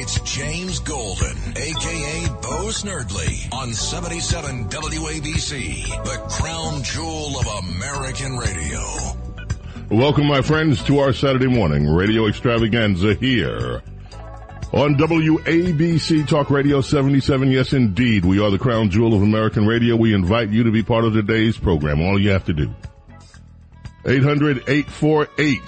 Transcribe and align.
It's 0.00 0.20
James 0.20 0.78
Golden, 0.78 1.36
aka 1.56 2.26
Bo 2.40 2.68
Snerdley, 2.68 3.52
on 3.52 3.74
77 3.74 4.68
WABC, 4.68 6.04
the 6.04 6.18
crown 6.30 6.82
jewel 6.82 7.38
of 7.38 7.46
American 7.64 8.36
radio. 8.36 8.80
Welcome, 9.90 10.26
my 10.26 10.40
friends, 10.40 10.82
to 10.84 11.00
our 11.00 11.12
Saturday 11.12 11.48
morning 11.48 11.86
radio 11.86 12.26
extravaganza 12.26 13.14
here 13.14 13.82
on 14.72 14.96
WABC 14.96 16.26
Talk 16.28 16.50
Radio 16.50 16.80
77. 16.80 17.50
Yes, 17.50 17.72
indeed, 17.72 18.24
we 18.24 18.40
are 18.40 18.50
the 18.50 18.58
crown 18.58 18.90
jewel 18.90 19.14
of 19.14 19.22
American 19.22 19.66
radio. 19.66 19.96
We 19.96 20.14
invite 20.14 20.50
you 20.50 20.64
to 20.64 20.70
be 20.70 20.82
part 20.82 21.04
of 21.04 21.14
today's 21.14 21.56
program. 21.56 22.02
All 22.02 22.20
you 22.20 22.30
have 22.30 22.44
to 22.46 22.52
do. 22.52 22.74
800-848 24.04 25.60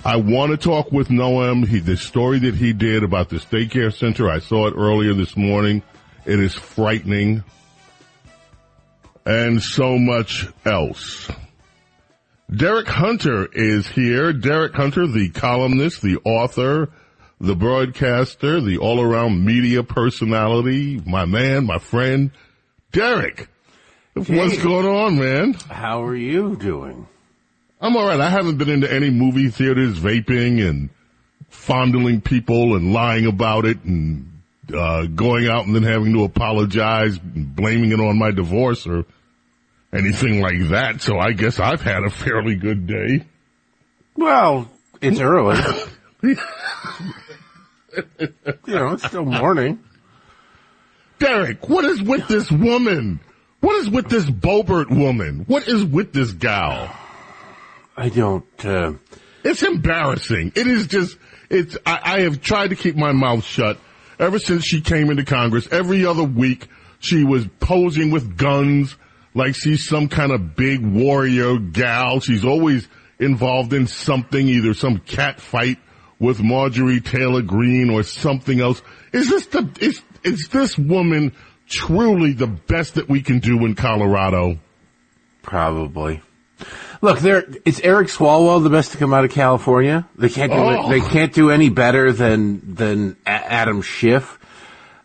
I 0.04 0.16
want 0.16 0.50
to 0.52 0.56
talk 0.56 0.90
with 0.92 1.08
Noam. 1.08 1.66
He, 1.66 1.78
the 1.78 1.96
story 1.96 2.38
that 2.40 2.54
he 2.54 2.72
did 2.72 3.04
about 3.04 3.28
the 3.28 3.36
daycare 3.36 3.92
center, 3.92 4.30
I 4.30 4.38
saw 4.38 4.66
it 4.66 4.74
earlier 4.76 5.12
this 5.14 5.36
morning. 5.36 5.82
It 6.24 6.40
is 6.40 6.54
frightening. 6.54 7.44
And 9.26 9.62
so 9.62 9.98
much 9.98 10.46
else. 10.64 11.30
Derek 12.50 12.88
Hunter 12.88 13.46
is 13.52 13.86
here. 13.86 14.32
Derek 14.32 14.72
Hunter, 14.74 15.06
the 15.06 15.28
columnist, 15.28 16.00
the 16.02 16.16
author, 16.24 16.88
the 17.38 17.54
broadcaster, 17.54 18.60
the 18.60 18.78
all-around 18.78 19.44
media 19.44 19.82
personality, 19.82 21.00
my 21.06 21.26
man, 21.26 21.66
my 21.66 21.78
friend. 21.78 22.30
Derek, 22.92 23.48
Hey. 24.16 24.36
what's 24.36 24.60
going 24.62 24.86
on, 24.86 25.18
man? 25.18 25.52
How 25.52 26.02
are 26.02 26.16
you 26.16 26.56
doing? 26.56 27.06
I'm 27.80 27.96
all 27.96 28.06
right. 28.06 28.20
I 28.20 28.28
haven't 28.28 28.58
been 28.58 28.68
into 28.68 28.92
any 28.92 29.10
movie 29.10 29.48
theaters 29.48 29.98
vaping 29.98 30.66
and 30.66 30.90
fondling 31.48 32.20
people 32.20 32.76
and 32.76 32.92
lying 32.92 33.26
about 33.26 33.64
it 33.64 33.82
and 33.84 34.42
uh, 34.74 35.06
going 35.06 35.48
out 35.48 35.66
and 35.66 35.74
then 35.74 35.82
having 35.82 36.12
to 36.12 36.24
apologize, 36.24 37.18
and 37.18 37.54
blaming 37.54 37.92
it 37.92 38.00
on 38.00 38.18
my 38.18 38.30
divorce 38.30 38.86
or 38.86 39.04
anything 39.92 40.40
like 40.40 40.68
that. 40.68 41.00
So 41.00 41.18
I 41.18 41.32
guess 41.32 41.58
I've 41.58 41.82
had 41.82 42.04
a 42.04 42.10
fairly 42.10 42.54
good 42.54 42.86
day. 42.86 43.24
Well, 44.16 44.70
it's 45.00 45.18
early. 45.18 45.60
you 46.22 46.36
know, 48.66 48.92
it's 48.92 49.06
still 49.06 49.24
morning. 49.24 49.80
Derek, 51.18 51.68
what 51.68 51.84
is 51.84 52.02
with 52.02 52.28
this 52.28 52.50
woman? 52.50 53.20
What 53.60 53.76
is 53.76 53.90
with 53.90 54.08
this 54.08 54.24
Boebert 54.24 54.90
woman? 54.90 55.44
What 55.46 55.68
is 55.68 55.84
with 55.84 56.12
this 56.12 56.32
gal? 56.32 56.94
I 58.00 58.08
don't, 58.08 58.64
uh, 58.64 58.94
It's 59.44 59.62
embarrassing. 59.62 60.52
It 60.56 60.66
is 60.66 60.86
just, 60.86 61.18
it's, 61.50 61.76
I, 61.84 62.00
I 62.02 62.20
have 62.20 62.40
tried 62.40 62.68
to 62.68 62.76
keep 62.76 62.96
my 62.96 63.12
mouth 63.12 63.44
shut 63.44 63.78
ever 64.18 64.38
since 64.38 64.64
she 64.64 64.80
came 64.80 65.10
into 65.10 65.26
Congress. 65.26 65.68
Every 65.70 66.06
other 66.06 66.24
week, 66.24 66.68
she 66.98 67.24
was 67.24 67.46
posing 67.60 68.10
with 68.10 68.38
guns 68.38 68.96
like 69.34 69.54
she's 69.54 69.86
some 69.86 70.08
kind 70.08 70.32
of 70.32 70.56
big 70.56 70.80
warrior 70.80 71.58
gal. 71.58 72.20
She's 72.20 72.42
always 72.42 72.88
involved 73.18 73.74
in 73.74 73.86
something, 73.86 74.48
either 74.48 74.72
some 74.72 74.96
cat 75.00 75.38
fight 75.38 75.76
with 76.18 76.40
Marjorie 76.40 77.02
Taylor 77.02 77.42
Greene 77.42 77.90
or 77.90 78.02
something 78.02 78.60
else. 78.60 78.80
Is 79.12 79.28
this 79.28 79.44
the, 79.48 79.70
is, 79.78 80.00
is 80.24 80.48
this 80.48 80.78
woman 80.78 81.34
truly 81.66 82.32
the 82.32 82.46
best 82.46 82.94
that 82.94 83.10
we 83.10 83.20
can 83.20 83.40
do 83.40 83.66
in 83.66 83.74
Colorado? 83.74 84.58
probably. 85.42 86.22
Look, 87.02 87.20
there, 87.20 87.44
it's 87.64 87.80
Eric 87.80 88.08
Swalwell, 88.08 88.62
the 88.62 88.68
best 88.70 88.92
to 88.92 88.98
come 88.98 89.14
out 89.14 89.24
of 89.24 89.30
California. 89.30 90.06
They 90.16 90.28
can't 90.28 90.52
do 90.52 90.58
Oh. 90.58 90.88
they 90.90 91.00
can't 91.00 91.32
do 91.32 91.50
any 91.50 91.70
better 91.70 92.12
than, 92.12 92.74
than 92.74 93.16
A- 93.26 93.30
Adam 93.30 93.80
Schiff. 93.82 94.38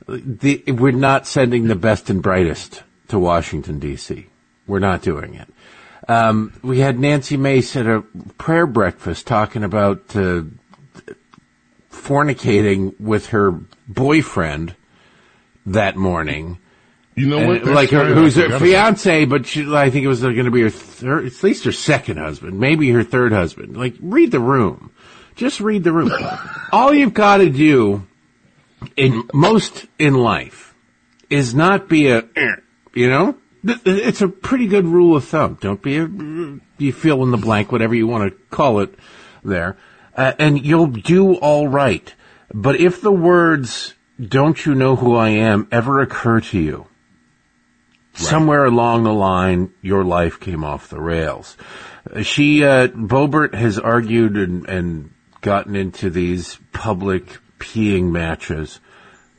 The, 0.08 0.62
we're 0.68 0.92
not 0.92 1.26
sending 1.26 1.68
the 1.68 1.76
best 1.76 2.10
and 2.10 2.22
brightest 2.22 2.84
to 3.08 3.18
Washington 3.18 3.80
DC. 3.80 4.26
We're 4.68 4.80
not 4.80 5.02
doing 5.02 5.36
it. 5.36 5.48
Um, 6.08 6.54
we 6.62 6.80
had 6.80 7.00
Nancy 7.00 7.38
Mace 7.38 7.76
at 7.76 7.88
a 7.88 8.02
prayer 8.38 8.68
breakfast 8.68 9.26
talking 9.26 9.64
about, 9.64 10.16
uh, 10.16 10.44
fornicating 11.92 12.94
with 13.00 13.28
her 13.28 13.52
boyfriend 13.88 14.76
that 15.66 15.96
morning. 15.96 16.60
You 17.16 17.28
know 17.28 17.38
And 17.38 17.48
what? 17.48 17.58
it- 17.58 17.66
like 17.66 17.90
her, 17.92 18.14
who's 18.14 18.36
her 18.36 18.48
about 18.48 18.62
fiance, 18.62 19.26
but 19.26 19.46
she, 19.46 19.74
I 19.74 19.90
think 19.90 20.04
it 20.04 20.08
was 20.10 20.22
going 20.22 20.36
to 20.46 20.52
be 20.52 20.62
her 20.62 20.70
third, 20.70 21.26
at 21.26 21.44
least 21.44 21.64
her 21.64 21.72
second 21.72 22.18
husband, 22.18 22.60
maybe 22.60 22.90
her 22.92 23.04
third 23.04 23.32
husband. 23.32 23.78
Like, 23.78 23.96
read 24.02 24.32
the 24.32 24.40
room. 24.40 24.92
Just 25.36 25.60
read 25.62 25.84
the 25.84 25.92
room. 25.94 26.12
All 26.72 26.94
you've 26.94 27.14
got 27.14 27.38
to 27.38 27.50
do 27.50 28.06
in 28.98 29.24
most 29.34 29.86
in 29.98 30.14
life 30.14 30.74
is 31.30 31.56
not 31.56 31.88
be 31.88 32.10
a, 32.10 32.24
you 32.94 33.10
know, 33.10 33.36
it's 33.64 34.22
a 34.22 34.28
pretty 34.28 34.68
good 34.68 34.86
rule 34.86 35.16
of 35.16 35.24
thumb. 35.26 35.58
Don't 35.60 35.82
be 35.82 35.98
a, 35.98 36.08
you 36.78 36.92
fill 36.94 37.24
in 37.24 37.32
the 37.32 37.38
blank, 37.38 37.72
whatever 37.72 37.96
you 37.96 38.08
want 38.08 38.32
to 38.32 38.38
call 38.56 38.80
it 38.80 38.94
there, 39.44 39.78
uh, 40.16 40.34
and 40.38 40.64
you'll 40.66 40.88
do 40.88 41.36
all 41.36 41.68
right. 41.68 42.14
But 42.54 42.76
if 42.80 43.02
the 43.02 43.12
words, 43.12 43.94
don't 44.22 44.64
you 44.66 44.76
know 44.76 44.96
who 44.98 45.16
I 45.16 45.30
am, 45.30 45.68
ever 45.72 46.00
occur 46.02 46.42
to 46.42 46.60
you, 46.60 46.88
somewhere 48.16 48.66
along 48.66 49.04
the 49.04 49.14
line, 49.14 49.72
your 49.82 50.04
life 50.04 50.40
came 50.40 50.64
off 50.64 50.90
the 50.90 51.02
rails. 51.02 51.58
Uh, 52.14 52.22
She, 52.22 52.64
uh, 52.64 52.88
Boebert 52.88 53.54
has 53.54 53.78
argued 53.78 54.38
and, 54.38 54.68
and 54.68 55.12
gotten 55.42 55.76
into 55.76 56.10
these 56.10 56.58
public 56.74 57.38
peeing 57.60 58.12
matches 58.12 58.80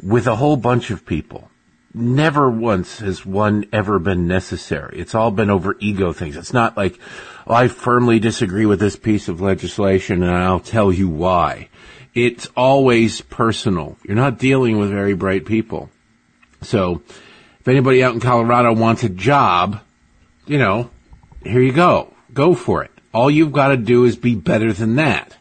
with 0.03 0.27
a 0.27 0.37
whole 0.37 0.57
bunch 0.57 0.91
of 0.91 1.07
people. 1.07 1.51
Never 1.95 2.51
once 2.51 2.99
has 2.99 3.25
one 3.25 3.65
ever 3.73 3.99
been 3.99 4.29
necessary. 4.29 4.99
It's 4.99 5.15
all 5.15 5.31
been 5.31 5.49
over 5.49 5.77
ego 5.81 6.13
things. 6.13 6.37
It's 6.37 6.53
not 6.53 6.77
like, 6.77 6.99
oh, 7.47 7.55
I 7.55 7.69
firmly 7.69 8.19
disagree 8.19 8.67
with 8.67 8.81
this 8.81 8.97
piece 8.97 9.29
of 9.29 9.41
legislation 9.41 10.23
and 10.23 10.33
I'll 10.33 10.61
tell 10.61 10.93
you 10.93 11.09
why. 11.09 11.71
It's 12.15 12.49
always 12.57 13.23
personal. 13.23 13.97
You're 14.05 14.17
not 14.17 14.39
dealing 14.39 14.79
with 14.79 14.91
very 14.91 15.15
bright 15.15 15.47
people. 15.47 15.91
So, 16.63 17.03
if 17.67 17.71
anybody 17.71 18.05
out 18.05 18.15
in 18.15 18.21
Colorado 18.21 18.73
wants 18.73 19.03
a 19.03 19.09
job, 19.09 19.81
you 20.47 20.57
know, 20.57 20.89
here 21.43 21.61
you 21.61 21.73
go. 21.73 22.15
Go 22.33 22.55
for 22.55 22.85
it. 22.85 22.93
All 23.13 23.29
you've 23.29 23.51
got 23.51 23.71
to 23.71 23.77
do 23.77 24.05
is 24.05 24.15
be 24.15 24.37
better 24.37 24.73
than 24.73 24.95
that. 24.97 25.37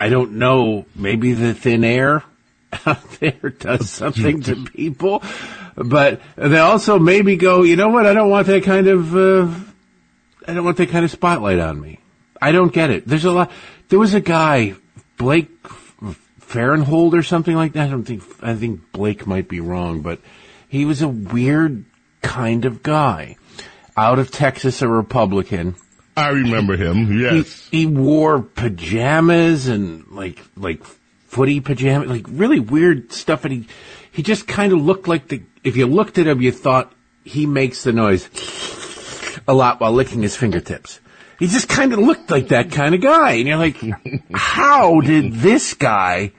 I 0.00 0.08
don't 0.08 0.32
know, 0.32 0.84
maybe 0.96 1.34
the 1.34 1.54
thin 1.54 1.84
air 1.84 2.24
out 2.86 3.08
there 3.20 3.50
does 3.56 3.88
something 3.90 4.42
to 4.42 4.64
people, 4.64 5.22
but 5.76 6.20
they 6.34 6.58
also 6.58 6.98
maybe 6.98 7.36
go, 7.36 7.62
you 7.62 7.76
know 7.76 7.90
what, 7.90 8.04
I 8.04 8.14
don't 8.14 8.30
want 8.30 8.48
that 8.48 8.64
kind 8.64 8.88
of, 8.88 9.14
uh, 9.14 9.48
I 10.48 10.54
don't 10.54 10.64
want 10.64 10.78
that 10.78 10.88
kind 10.88 11.04
of 11.04 11.12
spotlight 11.12 11.60
on 11.60 11.80
me. 11.80 12.00
I 12.42 12.50
don't 12.50 12.72
get 12.72 12.90
it. 12.90 13.06
There's 13.06 13.24
a 13.24 13.30
lot, 13.30 13.52
there 13.90 13.98
was 14.00 14.12
a 14.12 14.20
guy, 14.20 14.74
Blake 15.18 15.62
Farenthold 16.40 17.12
or 17.12 17.22
something 17.22 17.54
like 17.54 17.74
that. 17.74 17.86
I 17.86 17.90
don't 17.92 18.02
think, 18.02 18.24
I 18.42 18.56
think 18.56 18.90
Blake 18.90 19.24
might 19.24 19.46
be 19.46 19.60
wrong, 19.60 20.02
but 20.02 20.18
he 20.68 20.84
was 20.84 21.02
a 21.02 21.08
weird 21.08 21.84
kind 22.22 22.64
of 22.64 22.82
guy. 22.82 23.36
Out 23.96 24.18
of 24.20 24.30
Texas, 24.30 24.80
a 24.82 24.88
Republican. 24.88 25.74
I 26.16 26.28
remember 26.30 26.76
him. 26.76 27.06
He, 27.06 27.22
Yes. 27.22 27.68
he 27.70 27.86
wore 27.86 28.40
pajamas 28.42 29.66
and 29.68 30.06
like, 30.08 30.40
like 30.56 30.84
footy 31.26 31.60
pajamas, 31.60 32.08
like 32.08 32.26
really 32.28 32.60
weird 32.60 33.12
stuff. 33.12 33.44
And 33.44 33.52
he, 33.54 33.68
he 34.12 34.22
just 34.22 34.46
kind 34.46 34.72
of 34.72 34.80
looked 34.80 35.08
like 35.08 35.28
the, 35.28 35.42
if 35.64 35.76
you 35.76 35.86
looked 35.86 36.18
at 36.18 36.26
him, 36.28 36.40
you 36.40 36.52
thought 36.52 36.92
he 37.24 37.46
makes 37.46 37.82
the 37.82 37.92
noise 37.92 38.28
a 39.48 39.54
lot 39.54 39.80
while 39.80 39.92
licking 39.92 40.22
his 40.22 40.36
fingertips. 40.36 41.00
He 41.38 41.46
just 41.46 41.68
kind 41.68 41.92
of 41.92 41.98
looked 42.00 42.30
like 42.30 42.48
that 42.48 42.70
kind 42.72 42.94
of 42.94 43.00
guy. 43.00 43.32
And 43.32 43.46
you're 43.48 43.56
like, 43.56 43.76
how 44.32 45.00
did 45.00 45.34
this 45.34 45.74
guy, 45.74 46.32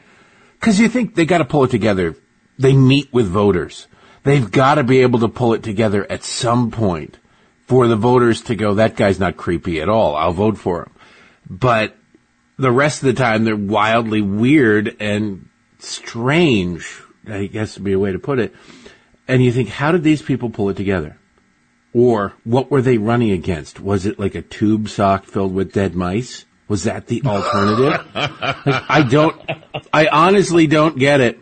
cause 0.59 0.79
you 0.79 0.89
think 0.89 1.15
they 1.15 1.25
gotta 1.25 1.45
pull 1.45 1.63
it 1.65 1.71
together. 1.71 2.15
They 2.57 2.73
meet 2.73 3.11
with 3.13 3.27
voters. 3.27 3.87
They've 4.23 4.49
gotta 4.49 4.83
be 4.83 5.01
able 5.01 5.19
to 5.19 5.27
pull 5.27 5.53
it 5.53 5.63
together 5.63 6.05
at 6.09 6.23
some 6.23 6.71
point 6.71 7.17
for 7.69 7.87
the 7.87 7.95
voters 7.95 8.41
to 8.41 8.55
go, 8.55 8.73
that 8.73 8.95
guy's 8.95 9.19
not 9.19 9.37
creepy 9.37 9.79
at 9.79 9.89
all. 9.89 10.15
I'll 10.15 10.33
vote 10.33 10.57
for 10.57 10.83
him. 10.83 10.91
But 11.47 11.95
the 12.57 12.71
rest 12.71 13.03
of 13.03 13.07
the 13.07 13.13
time 13.13 13.43
they're 13.43 13.55
wildly 13.55 14.21
weird 14.21 14.97
and 14.99 15.47
strange, 15.77 16.99
I 17.27 17.45
guess 17.45 17.77
would 17.77 17.83
be 17.83 17.93
a 17.93 17.99
way 17.99 18.11
to 18.11 18.17
put 18.17 18.39
it. 18.39 18.55
And 19.27 19.43
you 19.43 19.51
think, 19.51 19.69
how 19.69 19.91
did 19.91 20.01
these 20.01 20.23
people 20.23 20.49
pull 20.49 20.69
it 20.69 20.77
together? 20.77 21.17
Or 21.93 22.33
what 22.43 22.71
were 22.71 22.81
they 22.81 22.97
running 22.97 23.31
against? 23.31 23.79
Was 23.79 24.07
it 24.07 24.17
like 24.17 24.33
a 24.33 24.41
tube 24.41 24.89
sock 24.89 25.25
filled 25.25 25.53
with 25.53 25.71
dead 25.71 25.95
mice? 25.95 26.45
Was 26.67 26.85
that 26.85 27.05
the 27.05 27.21
alternative? 27.25 28.03
like, 28.15 28.83
I 28.89 29.03
don't, 29.07 29.39
I 29.93 30.07
honestly 30.07 30.65
don't 30.65 30.97
get 30.97 31.21
it. 31.21 31.39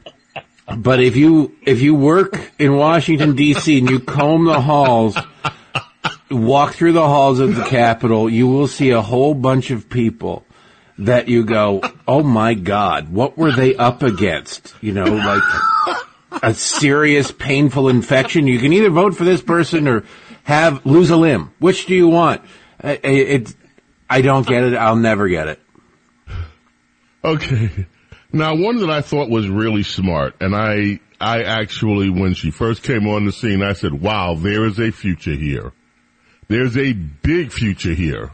But 0.76 1.00
if 1.00 1.16
you, 1.16 1.56
if 1.66 1.82
you 1.82 1.96
work 1.96 2.52
in 2.60 2.76
Washington 2.76 3.36
DC 3.36 3.80
and 3.80 3.90
you 3.90 4.00
comb 4.00 4.46
the 4.46 4.60
halls, 4.60 5.18
walk 6.30 6.74
through 6.74 6.92
the 6.92 7.08
halls 7.08 7.40
of 7.40 7.56
the 7.56 7.64
Capitol, 7.64 8.30
you 8.30 8.48
will 8.48 8.68
see 8.68 8.90
a 8.90 9.02
whole 9.02 9.34
bunch 9.34 9.72
of 9.72 9.90
people 9.90 10.46
that 10.98 11.30
you 11.30 11.46
go, 11.46 11.82
oh 12.08 12.24
my 12.24 12.54
God, 12.54 13.10
what 13.10 13.38
were 13.38 13.52
they 13.52 13.76
up 13.76 14.04
against? 14.04 14.76
You 14.82 14.94
know, 14.94 15.06
like 15.06 15.44
a 16.44 16.54
serious 16.54 17.32
painful 17.32 17.88
infection. 17.88 18.48
You 18.48 18.60
can 18.60 18.74
either 18.74 18.90
vote 18.90 19.16
for 19.16 19.24
this 19.24 19.42
person 19.42 19.88
or 19.88 20.04
have 20.44 20.86
lose 20.86 21.10
a 21.10 21.18
limb. 21.18 21.54
Which 21.60 21.86
do 21.86 21.96
you 21.96 22.10
want? 22.10 22.42
It, 22.84 23.00
it, 23.04 23.56
I 24.10 24.22
don't 24.22 24.46
get 24.46 24.64
it. 24.64 24.74
I'll 24.76 24.96
never 24.96 25.28
get 25.28 25.48
it. 25.48 25.60
Okay. 27.24 27.88
Now, 28.38 28.56
one 28.56 28.78
that 28.82 28.92
I 28.92 29.02
thought 29.02 29.32
was 29.32 29.50
really 29.50 29.82
smart, 29.82 30.36
and 30.42 30.56
I, 30.56 31.00
I 31.20 31.42
actually, 31.42 32.12
when 32.12 32.36
she 32.36 32.52
first 32.52 32.84
came 32.84 33.08
on 33.08 33.26
the 33.26 33.32
scene, 33.32 33.64
I 33.64 33.74
said, 33.74 34.00
wow, 34.00 34.36
there 34.36 34.66
is 34.66 34.80
a 34.80 34.92
future 34.92 35.34
here. 35.34 35.72
There's 36.48 36.78
a 36.78 36.94
big 36.94 37.52
future 37.52 37.96
here. 37.96 38.30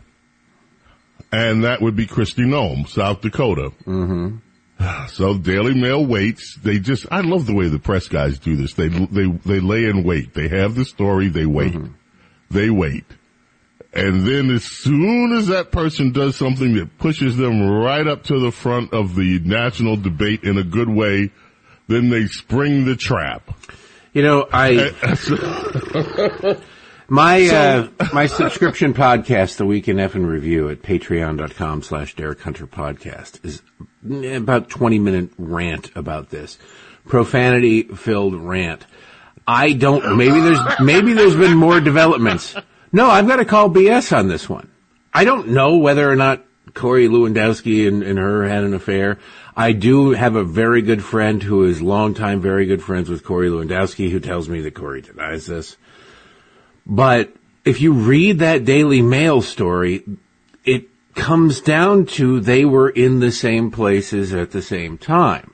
And 1.31 1.63
that 1.63 1.81
would 1.81 1.95
be 1.95 2.05
Kristi 2.05 2.45
Noem, 2.45 2.85
South 2.89 3.21
Dakota. 3.21 3.71
Mm-hmm. 3.85 4.37
So 5.07 5.37
Daily 5.37 5.73
Mail 5.73 6.05
waits. 6.05 6.57
They 6.61 6.79
just, 6.79 7.05
I 7.09 7.21
love 7.21 7.45
the 7.45 7.53
way 7.53 7.69
the 7.69 7.79
press 7.79 8.09
guys 8.09 8.39
do 8.39 8.57
this. 8.57 8.73
They, 8.73 8.89
they, 8.89 9.27
they 9.27 9.61
lay 9.61 9.85
in 9.85 10.03
wait. 10.03 10.33
They 10.33 10.49
have 10.49 10.75
the 10.75 10.83
story. 10.83 11.29
They 11.29 11.45
wait. 11.45 11.73
Mm-hmm. 11.73 11.93
They 12.51 12.69
wait. 12.69 13.05
And 13.93 14.25
then 14.25 14.49
as 14.49 14.63
soon 14.63 15.33
as 15.33 15.47
that 15.47 15.71
person 15.71 16.11
does 16.11 16.35
something 16.35 16.73
that 16.75 16.97
pushes 16.97 17.37
them 17.37 17.61
right 17.61 18.07
up 18.07 18.23
to 18.23 18.39
the 18.39 18.51
front 18.51 18.91
of 18.91 19.15
the 19.15 19.39
national 19.39 19.97
debate 19.97 20.43
in 20.43 20.57
a 20.57 20.63
good 20.63 20.89
way, 20.89 21.31
then 21.87 22.09
they 22.09 22.25
spring 22.25 22.85
the 22.85 22.95
trap. 22.95 23.51
You 24.11 24.23
know, 24.23 24.47
I, 24.51 24.91
my, 27.07 27.45
so, 27.45 27.89
uh, 27.99 28.07
my 28.13 28.25
subscription 28.25 28.95
podcast, 28.95 29.57
The 29.57 29.65
Week 29.65 29.87
in 29.87 29.99
F 29.99 30.15
and 30.15 30.27
Review 30.27 30.69
at 30.69 30.81
patreon.com 30.81 31.83
slash 31.83 32.15
Derek 32.15 32.41
Hunter 32.41 32.65
podcast 32.65 33.45
is 33.45 33.61
about 34.35 34.69
20 34.69 34.99
minute 34.99 35.29
rant 35.37 35.91
about 35.95 36.29
this. 36.31 36.57
Profanity 37.07 37.83
filled 37.83 38.33
rant. 38.33 38.87
I 39.47 39.73
don't, 39.73 40.17
maybe 40.17 40.39
there's, 40.39 40.59
maybe 40.79 41.13
there's 41.13 41.35
been 41.35 41.57
more 41.57 41.79
developments. 41.79 42.55
No, 42.93 43.09
I've 43.09 43.27
got 43.27 43.37
to 43.37 43.45
call 43.45 43.71
BS 43.71 44.15
on 44.15 44.27
this 44.27 44.47
one. 44.47 44.69
I 45.11 45.25
don't 45.25 45.49
know 45.49 45.77
whether 45.77 46.09
or 46.09 46.15
not 46.15 46.45
Corey 46.75 47.07
Lewandowski 47.07 47.87
and, 47.87 48.03
and 48.03 48.19
her 48.19 48.47
had 48.47 48.63
an 48.63 48.75
affair. 48.75 49.17
I 49.55 49.73
do 49.73 50.11
have 50.11 50.35
a 50.35 50.43
very 50.43 50.83
good 50.83 51.03
friend 51.03 51.41
who 51.41 51.63
is 51.63 51.81
longtime 51.81 52.39
very 52.39 52.67
good 52.67 52.83
friends 52.83 53.09
with 53.09 53.23
Corey 53.23 53.49
Lewandowski 53.49 54.11
who 54.11 54.19
tells 54.19 54.47
me 54.47 54.61
that 54.61 54.75
Corey 54.75 55.01
denies 55.01 55.47
this. 55.47 55.75
But 56.85 57.33
if 57.65 57.81
you 57.81 57.93
read 57.93 58.39
that 58.39 58.63
Daily 58.63 59.01
Mail 59.01 59.41
story, 59.41 60.03
it 60.63 60.85
comes 61.15 61.61
down 61.61 62.05
to 62.05 62.39
they 62.39 62.63
were 62.63 62.89
in 62.89 63.19
the 63.19 63.31
same 63.31 63.71
places 63.71 64.33
at 64.33 64.51
the 64.51 64.61
same 64.61 64.97
time. 64.97 65.53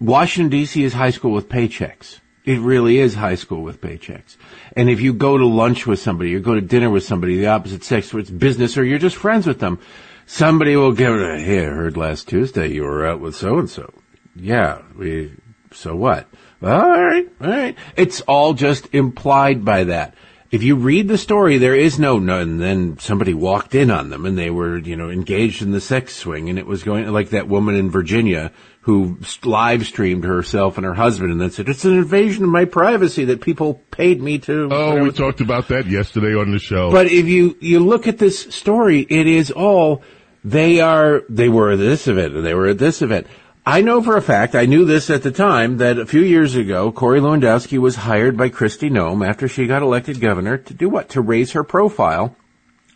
Washington 0.00 0.58
DC 0.58 0.82
is 0.82 0.92
high 0.92 1.10
school 1.10 1.32
with 1.32 1.48
paychecks. 1.48 2.20
It 2.46 2.60
really 2.60 2.98
is 2.98 3.14
high 3.14 3.34
school 3.34 3.62
with 3.62 3.80
paychecks. 3.80 4.36
And 4.76 4.88
if 4.88 5.00
you 5.00 5.12
go 5.12 5.36
to 5.36 5.44
lunch 5.44 5.84
with 5.84 5.98
somebody 5.98 6.32
or 6.34 6.38
go 6.38 6.54
to 6.54 6.60
dinner 6.60 6.88
with 6.88 7.02
somebody, 7.02 7.36
the 7.36 7.48
opposite 7.48 7.82
sex, 7.82 8.14
where 8.14 8.20
it's 8.20 8.30
business 8.30 8.78
or 8.78 8.84
you're 8.84 9.00
just 9.00 9.16
friends 9.16 9.48
with 9.48 9.58
them, 9.58 9.80
somebody 10.26 10.76
will 10.76 10.92
give 10.92 11.12
it 11.12 11.22
a, 11.22 11.38
hey, 11.40 11.66
I 11.66 11.70
heard 11.70 11.96
last 11.96 12.28
Tuesday 12.28 12.68
you 12.68 12.84
were 12.84 13.04
out 13.04 13.20
with 13.20 13.34
so 13.34 13.58
and 13.58 13.68
so. 13.68 13.92
Yeah, 14.36 14.82
we, 14.96 15.32
so 15.72 15.96
what? 15.96 16.28
All 16.62 16.68
right, 16.68 17.28
all 17.40 17.48
right. 17.48 17.76
It's 17.96 18.20
all 18.22 18.54
just 18.54 18.94
implied 18.94 19.64
by 19.64 19.84
that. 19.84 20.14
If 20.52 20.62
you 20.62 20.76
read 20.76 21.08
the 21.08 21.18
story, 21.18 21.58
there 21.58 21.74
is 21.74 21.98
no, 21.98 22.20
no, 22.20 22.38
and 22.38 22.60
then 22.60 22.98
somebody 23.00 23.34
walked 23.34 23.74
in 23.74 23.90
on 23.90 24.10
them 24.10 24.24
and 24.24 24.38
they 24.38 24.50
were, 24.50 24.78
you 24.78 24.94
know, 24.94 25.10
engaged 25.10 25.62
in 25.62 25.72
the 25.72 25.80
sex 25.80 26.14
swing 26.14 26.48
and 26.48 26.60
it 26.60 26.66
was 26.66 26.84
going 26.84 27.10
like 27.12 27.30
that 27.30 27.48
woman 27.48 27.74
in 27.74 27.90
Virginia 27.90 28.52
who 28.86 29.18
live 29.42 29.84
streamed 29.84 30.22
herself 30.22 30.78
and 30.78 30.86
her 30.86 30.94
husband 30.94 31.32
and 31.32 31.40
then 31.40 31.50
said, 31.50 31.68
it's 31.68 31.84
an 31.84 31.94
invasion 31.98 32.44
of 32.44 32.50
my 32.50 32.64
privacy 32.64 33.24
that 33.24 33.40
people 33.40 33.82
paid 33.90 34.22
me 34.22 34.38
to. 34.38 34.68
Oh, 34.70 35.02
we 35.02 35.10
talked 35.10 35.40
about 35.40 35.66
that 35.68 35.86
yesterday 35.86 36.36
on 36.36 36.52
the 36.52 36.60
show. 36.60 36.92
But 36.92 37.08
if 37.08 37.26
you, 37.26 37.56
you 37.60 37.80
look 37.80 38.06
at 38.06 38.18
this 38.18 38.54
story, 38.54 39.00
it 39.00 39.26
is 39.26 39.50
all, 39.50 40.04
they 40.44 40.80
are, 40.80 41.24
they 41.28 41.48
were 41.48 41.72
at 41.72 41.80
this 41.80 42.06
event 42.06 42.36
and 42.36 42.46
they 42.46 42.54
were 42.54 42.68
at 42.68 42.78
this 42.78 43.02
event. 43.02 43.26
I 43.66 43.80
know 43.80 44.00
for 44.00 44.16
a 44.16 44.22
fact, 44.22 44.54
I 44.54 44.66
knew 44.66 44.84
this 44.84 45.10
at 45.10 45.24
the 45.24 45.32
time, 45.32 45.78
that 45.78 45.98
a 45.98 46.06
few 46.06 46.22
years 46.22 46.54
ago, 46.54 46.92
Corey 46.92 47.18
Lewandowski 47.18 47.78
was 47.78 47.96
hired 47.96 48.36
by 48.36 48.50
Kristi 48.50 48.88
Noem 48.88 49.26
after 49.26 49.48
she 49.48 49.66
got 49.66 49.82
elected 49.82 50.20
governor 50.20 50.58
to 50.58 50.74
do 50.74 50.88
what? 50.88 51.08
To 51.08 51.20
raise 51.20 51.50
her 51.52 51.64
profile. 51.64 52.36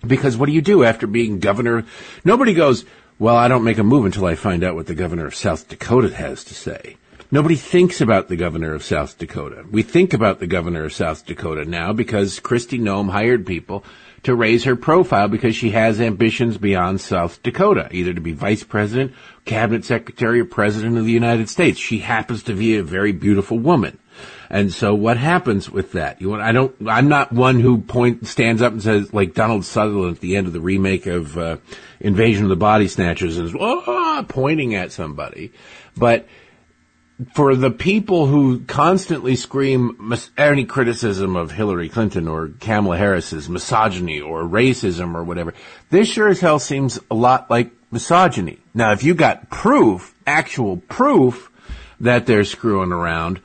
Because 0.06 0.36
what 0.36 0.46
do 0.46 0.52
you 0.52 0.62
do 0.62 0.84
after 0.84 1.08
being 1.08 1.40
governor? 1.40 1.84
Nobody 2.24 2.54
goes, 2.54 2.84
well, 3.20 3.36
I 3.36 3.48
don't 3.48 3.64
make 3.64 3.76
a 3.76 3.84
move 3.84 4.06
until 4.06 4.24
I 4.24 4.34
find 4.34 4.64
out 4.64 4.74
what 4.74 4.86
the 4.86 4.94
governor 4.94 5.26
of 5.26 5.34
South 5.34 5.68
Dakota 5.68 6.12
has 6.14 6.42
to 6.44 6.54
say. 6.54 6.96
Nobody 7.30 7.54
thinks 7.54 8.00
about 8.00 8.26
the 8.28 8.34
governor 8.34 8.72
of 8.74 8.82
South 8.82 9.18
Dakota. 9.18 9.64
We 9.70 9.82
think 9.82 10.12
about 10.14 10.40
the 10.40 10.48
governor 10.48 10.84
of 10.84 10.92
South 10.92 11.26
Dakota 11.26 11.64
now 11.66 11.92
because 11.92 12.40
Kristi 12.40 12.80
Noem 12.80 13.10
hired 13.10 13.46
people 13.46 13.84
to 14.22 14.34
raise 14.34 14.64
her 14.64 14.74
profile 14.74 15.28
because 15.28 15.54
she 15.54 15.70
has 15.70 16.00
ambitions 16.00 16.58
beyond 16.58 17.00
South 17.02 17.42
Dakota, 17.42 17.88
either 17.92 18.12
to 18.14 18.20
be 18.20 18.32
vice 18.32 18.64
president, 18.64 19.12
cabinet 19.44 19.84
secretary, 19.84 20.40
or 20.40 20.44
president 20.44 20.98
of 20.98 21.04
the 21.04 21.12
United 21.12 21.48
States. 21.48 21.78
She 21.78 21.98
happens 21.98 22.42
to 22.44 22.54
be 22.54 22.78
a 22.78 22.82
very 22.82 23.12
beautiful 23.12 23.58
woman. 23.58 23.98
And 24.48 24.72
so 24.72 24.94
what 24.94 25.16
happens 25.16 25.70
with 25.70 25.92
that? 25.92 26.20
You 26.20 26.30
want, 26.30 26.42
I 26.42 26.52
don't, 26.52 26.74
I'm 26.86 27.08
not 27.08 27.32
one 27.32 27.60
who 27.60 27.80
point, 27.80 28.26
stands 28.26 28.62
up 28.62 28.72
and 28.72 28.82
says, 28.82 29.12
like 29.14 29.34
Donald 29.34 29.64
Sutherland 29.64 30.16
at 30.16 30.20
the 30.20 30.36
end 30.36 30.46
of 30.46 30.52
the 30.52 30.60
remake 30.60 31.06
of, 31.06 31.38
uh, 31.38 31.56
Invasion 32.00 32.44
of 32.44 32.50
the 32.50 32.56
Body 32.56 32.88
Snatchers 32.88 33.36
and 33.36 33.48
is, 33.48 33.54
oh, 33.58 34.24
pointing 34.28 34.74
at 34.74 34.92
somebody. 34.92 35.52
But, 35.96 36.26
for 37.34 37.54
the 37.54 37.70
people 37.70 38.26
who 38.26 38.60
constantly 38.60 39.36
scream 39.36 40.12
any 40.38 40.64
criticism 40.64 41.36
of 41.36 41.50
Hillary 41.50 41.88
Clinton 41.88 42.26
or 42.26 42.48
Kamala 42.48 42.96
Harris's 42.96 43.48
misogyny 43.48 44.20
or 44.20 44.42
racism 44.44 45.14
or 45.14 45.22
whatever, 45.22 45.52
this 45.90 46.08
sure 46.08 46.28
as 46.28 46.40
hell 46.40 46.58
seems 46.58 46.98
a 47.10 47.14
lot 47.14 47.50
like 47.50 47.72
misogyny. 47.90 48.58
Now, 48.72 48.92
if 48.92 49.04
you 49.04 49.14
got 49.14 49.50
proof, 49.50 50.14
actual 50.26 50.78
proof 50.78 51.50
that 52.00 52.24
they're 52.24 52.44
screwing 52.44 52.92
around, 52.92 53.40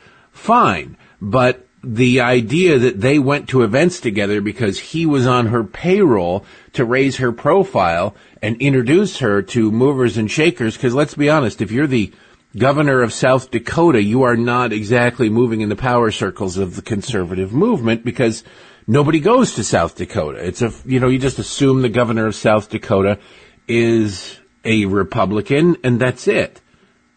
fine. 0.45 0.97
But 1.21 1.65
the 1.83 2.21
idea 2.21 2.79
that 2.79 2.99
they 2.99 3.19
went 3.19 3.49
to 3.49 3.63
events 3.63 3.99
together 3.99 4.41
because 4.41 4.79
he 4.79 5.05
was 5.05 5.27
on 5.27 5.47
her 5.47 5.63
payroll 5.63 6.45
to 6.73 6.83
raise 6.83 7.17
her 7.17 7.31
profile 7.31 8.15
and 8.41 8.59
introduce 8.61 9.19
her 9.19 9.41
to 9.41 9.71
movers 9.71 10.17
and 10.17 10.29
shakers, 10.29 10.75
because 10.75 10.95
let's 10.95 11.13
be 11.13 11.29
honest, 11.29 11.61
if 11.61 11.71
you're 11.71 11.87
the 11.87 12.11
governor 12.57 13.01
of 13.01 13.13
South 13.13 13.51
Dakota, 13.51 14.01
you 14.01 14.23
are 14.23 14.35
not 14.35 14.73
exactly 14.73 15.29
moving 15.29 15.61
in 15.61 15.69
the 15.69 15.75
power 15.75 16.09
circles 16.09 16.57
of 16.57 16.75
the 16.75 16.81
conservative 16.81 17.53
movement 17.53 18.03
because 18.03 18.43
nobody 18.87 19.19
goes 19.19 19.55
to 19.55 19.63
South 19.63 19.95
Dakota. 19.95 20.45
It's 20.45 20.61
a, 20.61 20.71
you 20.85 20.99
know, 20.99 21.07
you 21.07 21.19
just 21.19 21.39
assume 21.39 21.81
the 21.81 21.89
governor 21.89 22.25
of 22.25 22.35
South 22.35 22.69
Dakota 22.69 23.19
is 23.67 24.39
a 24.63 24.85
Republican 24.85 25.77
and 25.83 25.99
that's 25.99 26.27
it. 26.27 26.61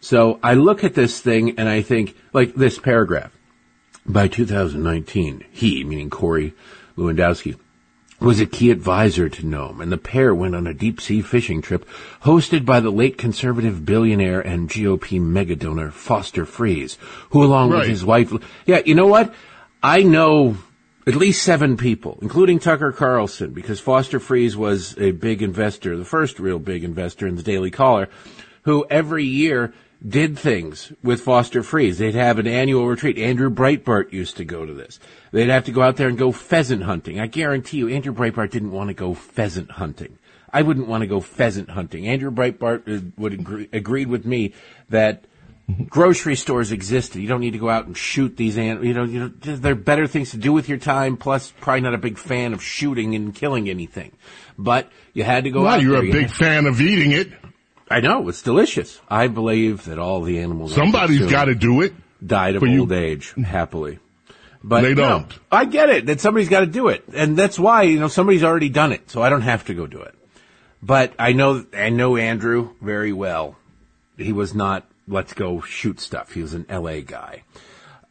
So 0.01 0.39
I 0.43 0.55
look 0.55 0.85
at 0.85 0.95
this 0.95 1.21
thing 1.21 1.59
and 1.59 1.69
I 1.69 1.83
think, 1.83 2.17
like 2.33 2.55
this 2.55 2.79
paragraph, 2.79 3.37
by 4.07 4.29
2019, 4.29 5.45
he, 5.51 5.85
meaning 5.85 6.11
Corey 6.11 6.55
Lewandowski, 6.97 7.59
was 8.21 8.41
a 8.41 8.47
key 8.47 8.71
advisor 8.71 9.29
to 9.29 9.43
Noem, 9.43 9.81
and 9.81 9.93
the 9.93 9.99
pair 9.99 10.35
went 10.35 10.57
on 10.57 10.67
a 10.67 10.75
deep 10.75 11.01
sea 11.01 11.23
fishing 11.23 11.63
trip 11.63 11.87
hosted 12.23 12.65
by 12.65 12.81
the 12.81 12.91
late 12.91 13.17
conservative 13.17 13.85
billionaire 13.85 14.41
and 14.41 14.69
GOP 14.69 15.21
megadonor 15.21 15.93
Foster 15.93 16.45
Friess, 16.45 16.97
who 17.31 17.45
along 17.45 17.71
right. 17.71 17.81
with 17.81 17.89
his 17.89 18.05
wife, 18.05 18.33
yeah, 18.67 18.81
you 18.85 18.97
know 18.97 19.07
what? 19.07 19.33
I 19.83 20.03
know 20.03 20.57
at 21.07 21.15
least 21.15 21.45
seven 21.45 21.77
people, 21.77 22.19
including 22.21 22.59
Tucker 22.59 22.91
Carlson, 22.91 23.53
because 23.53 23.79
Foster 23.79 24.19
Friess 24.19 24.57
was 24.57 24.99
a 24.99 25.13
big 25.13 25.41
investor, 25.41 25.97
the 25.97 26.05
first 26.05 26.41
real 26.41 26.59
big 26.59 26.83
investor 26.83 27.27
in 27.29 27.37
the 27.37 27.43
Daily 27.45 27.71
Caller, 27.71 28.09
who 28.63 28.85
every 28.91 29.25
year 29.25 29.73
did 30.07 30.39
things 30.39 30.93
with 31.03 31.21
Foster 31.21 31.63
Friess. 31.63 31.99
They'd 31.99 32.15
have 32.15 32.39
an 32.39 32.47
annual 32.47 32.87
retreat. 32.87 33.19
Andrew 33.19 33.51
Breitbart 33.51 34.13
used 34.13 34.37
to 34.37 34.45
go 34.45 34.65
to 34.65 34.73
this. 34.73 35.01
They'd 35.33 35.49
have 35.49 35.65
to 35.65 35.73
go 35.73 35.83
out 35.83 35.97
there 35.97 36.09
and 36.09 36.17
go 36.17 36.33
pheasant 36.33 36.85
hunting. 36.85 37.19
I 37.19 37.27
guarantee 37.27 37.79
you, 37.79 37.89
Andrew 37.89 38.15
Breitbart 38.15 38.51
didn't 38.51 38.71
want 38.71 38.89
to 38.89 38.95
go 38.95 39.15
pheasant 39.15 39.73
hunting. 39.73 40.19
I 40.53 40.63
wouldn't 40.63 40.89
want 40.89 41.03
to 41.03 41.07
go 41.07 41.21
pheasant 41.21 41.71
hunting. 41.71 42.07
Andrew 42.07 42.31
Breitbart 42.31 42.89
uh, 42.89 43.11
would 43.17 43.35
agree, 43.35 43.69
agreed 43.73 44.09
with 44.09 44.25
me 44.25 44.55
that 44.89 45.25
grocery 45.89 46.37
stores 46.37 46.73
existed. 46.73 47.21
You 47.21 47.29
don't 47.29 47.41
need 47.41 47.53
to 47.53 47.59
go 47.59 47.69
out 47.69 47.87
and 47.87 47.97
shoot 47.97 48.37
these 48.37 48.57
animals. 48.57 48.87
You 48.87 48.95
know, 48.95 49.05
you 49.05 49.21
know, 49.21 49.29
there 49.29 49.73
are 49.73 49.77
better 49.77 50.07
things 50.07 50.31
to 50.31 50.37
do 50.37 50.53
with 50.53 50.69
your 50.69 50.79
time. 50.79 51.17
Plus, 51.17 51.53
probably 51.61 51.83
not 51.83 51.95
a 51.95 51.99
big 51.99 52.19
fan 52.19 52.55
of 52.55 52.63
shooting 52.63 53.15
and 53.15 53.35
killing 53.35 53.69
anything. 53.69 54.13
But 54.57 54.91
you 55.13 55.25
had 55.25 55.45
to 55.45 55.51
go 55.51 55.63
well, 55.63 55.75
out. 55.75 55.83
you're 55.83 56.01
there. 56.01 56.09
a 56.09 56.13
big 56.13 56.31
fan 56.31 56.67
of 56.67 56.81
eating 56.81 57.13
it. 57.13 57.33
I 57.91 58.01
know 58.01 58.29
it's 58.29 58.43
delicious. 58.43 59.01
I 59.09 59.29
believe 59.29 59.85
that 59.87 59.99
all 59.99 60.23
the 60.23 60.39
animals. 60.41 60.75
somebody's 60.75 61.31
got 61.31 61.47
to 61.47 61.55
do 61.55 61.83
it. 61.83 61.95
died 62.25 62.57
of 62.57 62.61
for 62.61 62.67
you. 62.67 62.81
old 62.81 62.93
age 62.93 63.33
happily. 63.33 63.99
But 64.63 64.83
They 64.83 64.95
don't. 64.95 65.33
I 65.53 65.65
get 65.65 65.89
it 65.89 66.07
that 66.07 66.21
somebody's 66.21 66.49
got 66.49 66.61
to 66.61 66.67
do 66.67 66.89
it, 66.89 67.05
and 67.15 67.37
that's 67.37 67.59
why 67.59 67.83
you 67.83 68.01
know 68.01 68.09
somebody's 68.09 68.43
already 68.43 68.69
done 68.69 68.93
it, 68.93 69.11
so 69.11 69.23
I 69.23 69.29
don't 69.31 69.43
have 69.43 69.65
to 69.67 69.75
go 69.75 69.87
do 69.87 70.01
it. 70.03 70.15
But 70.83 71.13
I 71.19 71.33
know 71.33 71.65
I 71.77 71.91
know 71.91 72.17
Andrew 72.17 72.71
very 72.81 73.13
well. 73.13 73.57
He 74.17 74.33
was 74.33 74.55
not 74.55 74.85
let's 75.07 75.33
go 75.33 75.61
shoot 75.61 76.01
stuff. 76.01 76.33
He 76.33 76.43
was 76.43 76.55
an 76.55 76.67
L.A. 76.69 77.03
guy. 77.03 77.45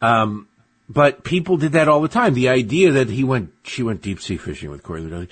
Um, 0.00 0.48
but 0.88 1.22
people 1.22 1.58
did 1.58 1.72
that 1.72 1.88
all 1.88 2.00
the 2.00 2.08
time. 2.08 2.34
The 2.34 2.48
idea 2.48 2.92
that 2.92 3.10
he 3.10 3.24
went, 3.24 3.52
she 3.62 3.82
went 3.82 4.00
deep 4.00 4.20
sea 4.20 4.38
fishing 4.38 4.70
with 4.70 4.82
Corey. 4.82 5.28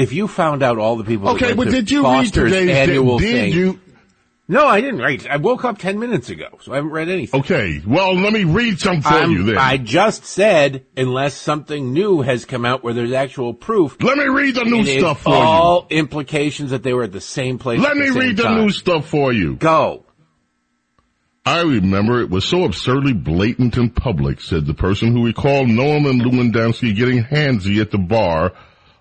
If 0.00 0.12
you 0.12 0.26
found 0.28 0.62
out 0.62 0.78
all 0.78 0.96
the 0.96 1.04
people, 1.04 1.26
that 1.34 1.42
Okay, 1.42 1.54
but 1.54 1.68
did 1.68 1.90
you 1.90 2.02
Foster's 2.02 2.50
read 2.52 2.60
today's? 2.60 2.76
annual 2.88 3.18
did 3.18 3.32
thing? 3.32 3.52
you? 3.52 3.80
No, 4.48 4.66
I 4.66 4.80
didn't. 4.80 4.98
Right, 5.00 5.24
I 5.28 5.36
woke 5.36 5.64
up 5.64 5.78
ten 5.78 6.00
minutes 6.00 6.28
ago, 6.28 6.46
so 6.62 6.72
I 6.72 6.76
haven't 6.76 6.90
read 6.90 7.08
anything. 7.08 7.38
Okay, 7.40 7.80
well, 7.86 8.14
let 8.16 8.32
me 8.32 8.42
read 8.42 8.80
some 8.80 9.00
for 9.00 9.10
I'm- 9.10 9.30
you 9.30 9.44
then. 9.44 9.58
I 9.58 9.76
just 9.76 10.24
said, 10.24 10.84
unless 10.96 11.34
something 11.34 11.92
new 11.92 12.22
has 12.22 12.44
come 12.46 12.64
out 12.64 12.82
where 12.82 12.92
there's 12.92 13.12
actual 13.12 13.54
proof, 13.54 13.96
let 14.02 14.18
me 14.18 14.24
read 14.24 14.56
the 14.56 14.64
new 14.64 14.84
stuff 14.84 15.20
for 15.22 15.30
you. 15.30 15.36
all 15.36 15.86
implications 15.90 16.70
that 16.72 16.82
they 16.82 16.92
were 16.92 17.04
at 17.04 17.12
the 17.12 17.20
same 17.20 17.58
place. 17.58 17.78
Let 17.80 17.96
me 17.96 18.10
the 18.10 18.18
read 18.18 18.36
the 18.38 18.42
time. 18.42 18.56
new 18.64 18.70
stuff 18.70 19.06
for 19.08 19.32
you. 19.32 19.54
Go. 19.54 20.04
I 21.46 21.62
remember 21.62 22.20
it 22.20 22.28
was 22.28 22.44
so 22.44 22.64
absurdly 22.64 23.12
blatant 23.12 23.76
in 23.76 23.90
public, 23.90 24.40
said 24.40 24.66
the 24.66 24.74
person 24.74 25.12
who 25.12 25.24
recalled 25.24 25.68
Noem 25.68 26.08
and 26.10 26.20
Lewandowski 26.22 26.94
getting 26.94 27.24
handsy 27.24 27.80
at 27.80 27.90
the 27.92 27.98
bar 27.98 28.52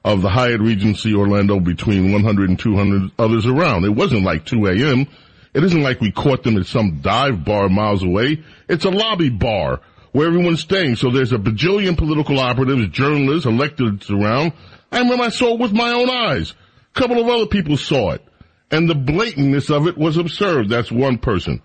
of 0.10 0.24
the 0.24 0.30
Hyatt 0.30 0.60
Regency 0.60 1.14
Orlando 1.14 1.60
between 1.60 2.12
100 2.12 2.50
and 2.50 2.58
200 2.58 3.12
others 3.20 3.46
around. 3.46 3.86
It 3.86 3.90
wasn't 3.90 4.24
like 4.24 4.44
2 4.44 4.66
a.m. 4.66 5.06
It 5.54 5.64
isn't 5.64 5.84
like 5.84 6.02
we 6.02 6.12
caught 6.12 6.42
them 6.42 6.58
at 6.58 6.66
some 6.66 7.02
dive 7.02 7.46
bar 7.46 7.70
miles 7.70 8.04
away. 8.04 8.44
It's 8.68 8.86
a 8.86 8.90
lobby 8.90 9.30
bar 9.30 9.82
where 10.12 10.28
everyone's 10.28 10.62
staying. 10.62 10.96
So 10.96 11.12
there's 11.12 11.32
a 11.32 11.38
bajillion 11.38 11.96
political 11.96 12.40
operatives, 12.40 12.88
journalists, 12.88 13.46
electeds 13.46 14.10
around. 14.10 14.54
I 14.92 14.98
remember 14.98 15.26
I 15.26 15.30
saw 15.30 15.54
it 15.54 15.60
with 15.60 15.74
my 15.74 15.92
own 15.92 16.10
eyes. 16.10 16.56
A 16.96 17.00
couple 17.00 17.20
of 17.20 17.28
other 17.28 17.46
people 17.46 17.78
saw 17.78 18.12
it. 18.12 18.26
And 18.72 18.90
the 18.90 18.96
blatantness 18.96 19.70
of 19.70 19.86
it 19.86 19.96
was 19.96 20.18
absurd. 20.18 20.70
That's 20.70 20.92
one 20.92 21.20
person. 21.20 21.62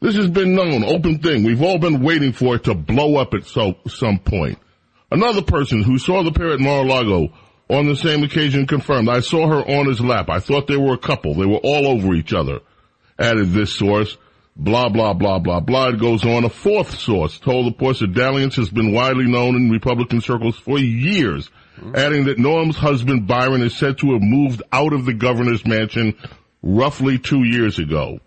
This 0.00 0.16
has 0.16 0.28
been 0.28 0.56
known, 0.56 0.82
open 0.82 1.18
thing. 1.20 1.44
We've 1.44 1.62
all 1.62 1.78
been 1.78 2.02
waiting 2.02 2.32
for 2.32 2.56
it 2.56 2.64
to 2.64 2.74
blow 2.74 3.16
up 3.16 3.34
at 3.34 3.44
so, 3.44 3.76
some 3.86 4.18
point. 4.18 4.58
Another 5.12 5.42
person 5.42 5.82
who 5.84 5.98
saw 5.98 6.24
the 6.24 6.32
pair 6.32 6.50
at 6.50 6.60
Mar-a-Lago 6.60 7.32
on 7.68 7.86
the 7.86 7.96
same 7.96 8.22
occasion 8.22 8.66
confirmed, 8.66 9.08
I 9.08 9.20
saw 9.20 9.48
her 9.48 9.60
on 9.60 9.86
his 9.86 10.00
lap. 10.00 10.28
I 10.28 10.40
thought 10.40 10.66
they 10.66 10.76
were 10.76 10.94
a 10.94 10.98
couple. 10.98 11.34
They 11.34 11.46
were 11.46 11.60
all 11.62 11.86
over 11.86 12.14
each 12.14 12.32
other. 12.32 12.60
Added 13.18 13.50
this 13.52 13.74
source. 13.74 14.16
Blah, 14.56 14.88
blah, 14.90 15.14
blah, 15.14 15.40
blah, 15.40 15.60
blah. 15.60 15.88
It 15.88 15.98
goes 15.98 16.24
on. 16.24 16.44
A 16.44 16.48
fourth 16.48 16.98
source 16.98 17.38
told 17.40 17.66
the 17.66 17.76
Post 17.76 18.00
that 18.00 18.14
dalliance 18.14 18.56
has 18.56 18.70
been 18.70 18.92
widely 18.92 19.26
known 19.26 19.56
in 19.56 19.70
Republican 19.70 20.20
circles 20.20 20.56
for 20.56 20.78
years, 20.78 21.50
adding 21.94 22.26
that 22.26 22.38
Noem's 22.38 22.76
husband 22.76 23.26
Byron 23.26 23.62
is 23.62 23.76
said 23.76 23.98
to 23.98 24.12
have 24.12 24.22
moved 24.22 24.62
out 24.70 24.92
of 24.92 25.06
the 25.06 25.14
governor's 25.14 25.66
mansion 25.66 26.16
roughly 26.62 27.18
two 27.18 27.42
years 27.42 27.80
ago. 27.80 28.20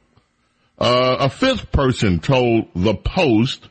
Uh, 0.78 1.18
a 1.22 1.30
fifth 1.30 1.72
person 1.72 2.20
told 2.20 2.68
the 2.76 2.94
Post 2.94 3.70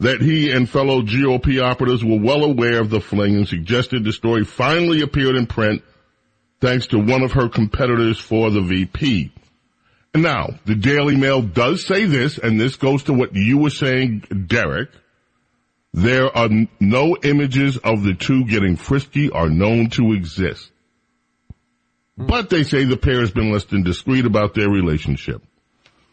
that 0.00 0.20
he 0.20 0.50
and 0.50 0.68
fellow 0.68 1.02
GOP 1.02 1.62
operatives 1.62 2.04
were 2.04 2.18
well 2.18 2.44
aware 2.44 2.80
of 2.80 2.90
the 2.90 3.00
fling 3.00 3.36
and 3.36 3.48
suggested 3.48 4.04
the 4.04 4.12
story 4.12 4.44
finally 4.44 5.02
appeared 5.02 5.36
in 5.36 5.46
print 5.46 5.82
thanks 6.60 6.88
to 6.88 6.98
one 6.98 7.22
of 7.22 7.32
her 7.32 7.48
competitors 7.48 8.18
for 8.18 8.50
the 8.50 8.60
VP. 8.60 9.32
And 10.14 10.22
now, 10.22 10.50
the 10.64 10.74
Daily 10.74 11.16
Mail 11.16 11.42
does 11.42 11.84
say 11.84 12.06
this, 12.06 12.38
and 12.38 12.60
this 12.60 12.76
goes 12.76 13.04
to 13.04 13.12
what 13.12 13.34
you 13.34 13.58
were 13.58 13.70
saying, 13.70 14.20
Derek. 14.46 14.90
There 15.92 16.36
are 16.36 16.48
no 16.80 17.16
images 17.22 17.78
of 17.78 18.02
the 18.02 18.14
two 18.14 18.44
getting 18.46 18.76
frisky 18.76 19.30
are 19.30 19.48
known 19.48 19.90
to 19.90 20.12
exist. 20.12 20.70
Hmm. 22.16 22.26
But 22.26 22.50
they 22.50 22.64
say 22.64 22.84
the 22.84 22.96
pair 22.96 23.20
has 23.20 23.30
been 23.30 23.52
less 23.52 23.64
than 23.64 23.82
discreet 23.82 24.24
about 24.24 24.54
their 24.54 24.68
relationship. 24.68 25.42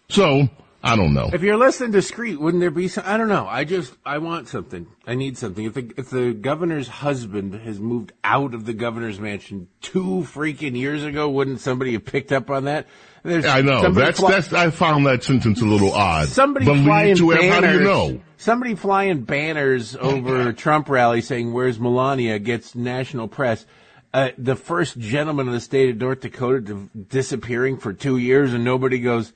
So, 0.09 0.49
I 0.83 0.95
don't 0.95 1.13
know. 1.13 1.29
If 1.31 1.43
you're 1.43 1.57
less 1.57 1.77
than 1.77 1.91
discreet, 1.91 2.39
wouldn't 2.39 2.59
there 2.61 2.71
be 2.71 2.87
some? 2.87 3.03
I 3.05 3.17
don't 3.17 3.27
know. 3.27 3.47
I 3.47 3.65
just 3.65 3.93
I 4.05 4.17
want 4.17 4.47
something. 4.47 4.87
I 5.05 5.15
need 5.15 5.37
something. 5.37 5.65
If 5.65 5.73
the 5.75 5.93
if 5.97 6.09
the 6.09 6.33
governor's 6.33 6.87
husband 6.87 7.53
has 7.53 7.79
moved 7.79 8.13
out 8.23 8.53
of 8.53 8.65
the 8.65 8.73
governor's 8.73 9.19
mansion 9.19 9.67
two 9.81 10.25
freaking 10.27 10.75
years 10.75 11.03
ago, 11.03 11.29
wouldn't 11.29 11.59
somebody 11.59 11.93
have 11.93 12.05
picked 12.05 12.31
up 12.31 12.49
on 12.49 12.65
that? 12.65 12.87
There's 13.23 13.45
I 13.45 13.61
know. 13.61 13.91
That's, 13.91 14.19
fly- 14.19 14.31
that's, 14.31 14.51
I 14.51 14.71
found 14.71 15.05
that 15.05 15.23
sentence 15.23 15.61
a 15.61 15.65
little 15.65 15.93
odd. 15.93 16.27
Somebody 16.27 16.65
Believe 16.65 16.85
flying 16.85 17.15
to 17.17 17.29
banners. 17.29 17.53
how 17.53 17.61
do 17.61 17.73
you 17.73 17.79
know? 17.81 18.21
Somebody 18.37 18.73
flying 18.73 19.21
banners 19.21 19.95
over 19.99 20.49
a 20.49 20.53
Trump 20.53 20.89
rally 20.89 21.21
saying 21.21 21.53
"Where's 21.53 21.79
Melania?" 21.79 22.39
gets 22.39 22.73
national 22.73 23.27
press. 23.27 23.65
Uh, 24.13 24.29
the 24.37 24.55
first 24.55 24.97
gentleman 24.97 25.47
of 25.47 25.53
the 25.53 25.61
state 25.61 25.91
of 25.91 25.97
North 25.97 26.21
Dakota 26.21 26.59
di- 26.59 26.89
disappearing 27.07 27.77
for 27.77 27.93
two 27.93 28.17
years, 28.17 28.53
and 28.53 28.65
nobody 28.65 28.99
goes, 28.99 29.31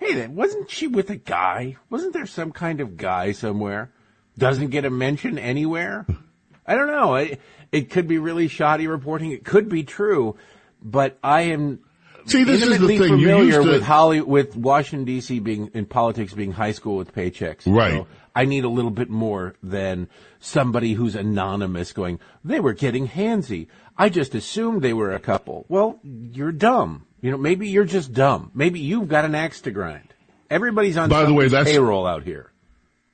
"Hey, 0.00 0.14
that 0.14 0.30
wasn't 0.30 0.70
she 0.70 0.88
with 0.88 1.10
a 1.10 1.16
guy? 1.16 1.76
Wasn't 1.90 2.12
there 2.12 2.26
some 2.26 2.50
kind 2.50 2.80
of 2.80 2.96
guy 2.96 3.32
somewhere?" 3.32 3.92
Doesn't 4.38 4.70
get 4.70 4.86
a 4.86 4.90
mention 4.90 5.38
anywhere. 5.38 6.06
I 6.66 6.74
don't 6.74 6.86
know. 6.86 7.14
It, 7.16 7.40
it 7.72 7.90
could 7.90 8.08
be 8.08 8.18
really 8.18 8.48
shoddy 8.48 8.86
reporting. 8.86 9.32
It 9.32 9.44
could 9.44 9.68
be 9.68 9.82
true, 9.84 10.36
but 10.82 11.18
I 11.22 11.42
am 11.42 11.80
See, 12.26 12.44
this 12.44 12.62
is 12.62 12.68
the 12.68 12.74
intimately 12.74 12.98
thing. 12.98 13.18
You 13.18 13.26
familiar 13.26 13.44
used 13.44 13.62
to, 13.62 13.72
with 13.72 13.82
Holly, 13.82 14.20
with 14.20 14.56
Washington 14.56 15.04
D.C. 15.04 15.40
being 15.40 15.70
in 15.74 15.86
politics 15.86 16.32
being 16.32 16.52
high 16.52 16.72
school 16.72 16.96
with 16.96 17.14
paychecks. 17.14 17.66
Right. 17.66 17.92
So 17.92 18.06
I 18.34 18.44
need 18.44 18.64
a 18.64 18.68
little 18.68 18.90
bit 18.90 19.10
more 19.10 19.54
than 19.62 20.08
somebody 20.38 20.94
who's 20.94 21.14
anonymous 21.14 21.92
going. 21.92 22.20
They 22.44 22.60
were 22.60 22.72
getting 22.72 23.08
handsy. 23.08 23.66
I 23.96 24.08
just 24.08 24.34
assumed 24.34 24.82
they 24.82 24.92
were 24.92 25.12
a 25.12 25.20
couple. 25.20 25.66
Well, 25.68 25.98
you're 26.02 26.52
dumb. 26.52 27.06
You 27.22 27.30
know, 27.30 27.36
maybe 27.36 27.68
you're 27.68 27.84
just 27.84 28.12
dumb. 28.12 28.50
Maybe 28.54 28.80
you've 28.80 29.08
got 29.08 29.24
an 29.24 29.34
axe 29.34 29.60
to 29.62 29.70
grind. 29.70 30.12
Everybody's 30.50 30.96
on 30.96 31.08
By 31.08 31.24
the 31.24 31.34
way, 31.34 31.48
that's- 31.48 31.66
payroll 31.70 32.06
out 32.06 32.22
here. 32.24 32.50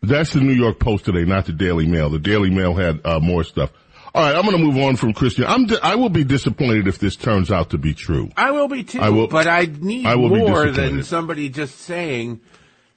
that's 0.02 0.32
the 0.32 0.40
New 0.40 0.52
York 0.54 0.78
Post 0.78 1.04
today, 1.06 1.24
not 1.24 1.46
the 1.46 1.52
Daily 1.52 1.86
Mail. 1.86 2.08
The 2.08 2.18
Daily 2.18 2.50
Mail 2.50 2.74
had 2.74 3.00
uh, 3.04 3.18
more 3.20 3.44
stuff. 3.44 3.70
All 4.14 4.22
right, 4.22 4.34
I'm 4.34 4.46
going 4.46 4.56
to 4.56 4.62
move 4.64 4.78
on 4.82 4.96
from 4.96 5.12
Christian. 5.12 5.44
I'm 5.44 5.66
di- 5.66 5.78
I 5.82 5.96
will 5.96 6.08
be 6.08 6.24
disappointed 6.24 6.86
if 6.88 6.98
this 6.98 7.16
turns 7.16 7.50
out 7.50 7.70
to 7.70 7.78
be 7.78 7.92
true. 7.92 8.30
I 8.36 8.52
will 8.52 8.68
be 8.68 8.82
too. 8.84 9.00
I 9.00 9.10
will- 9.10 9.26
but 9.26 9.46
I 9.46 9.66
need 9.80 10.06
I 10.06 10.14
will 10.14 10.30
more 10.30 10.70
than 10.70 11.02
somebody 11.02 11.50
just 11.50 11.78
saying, 11.80 12.40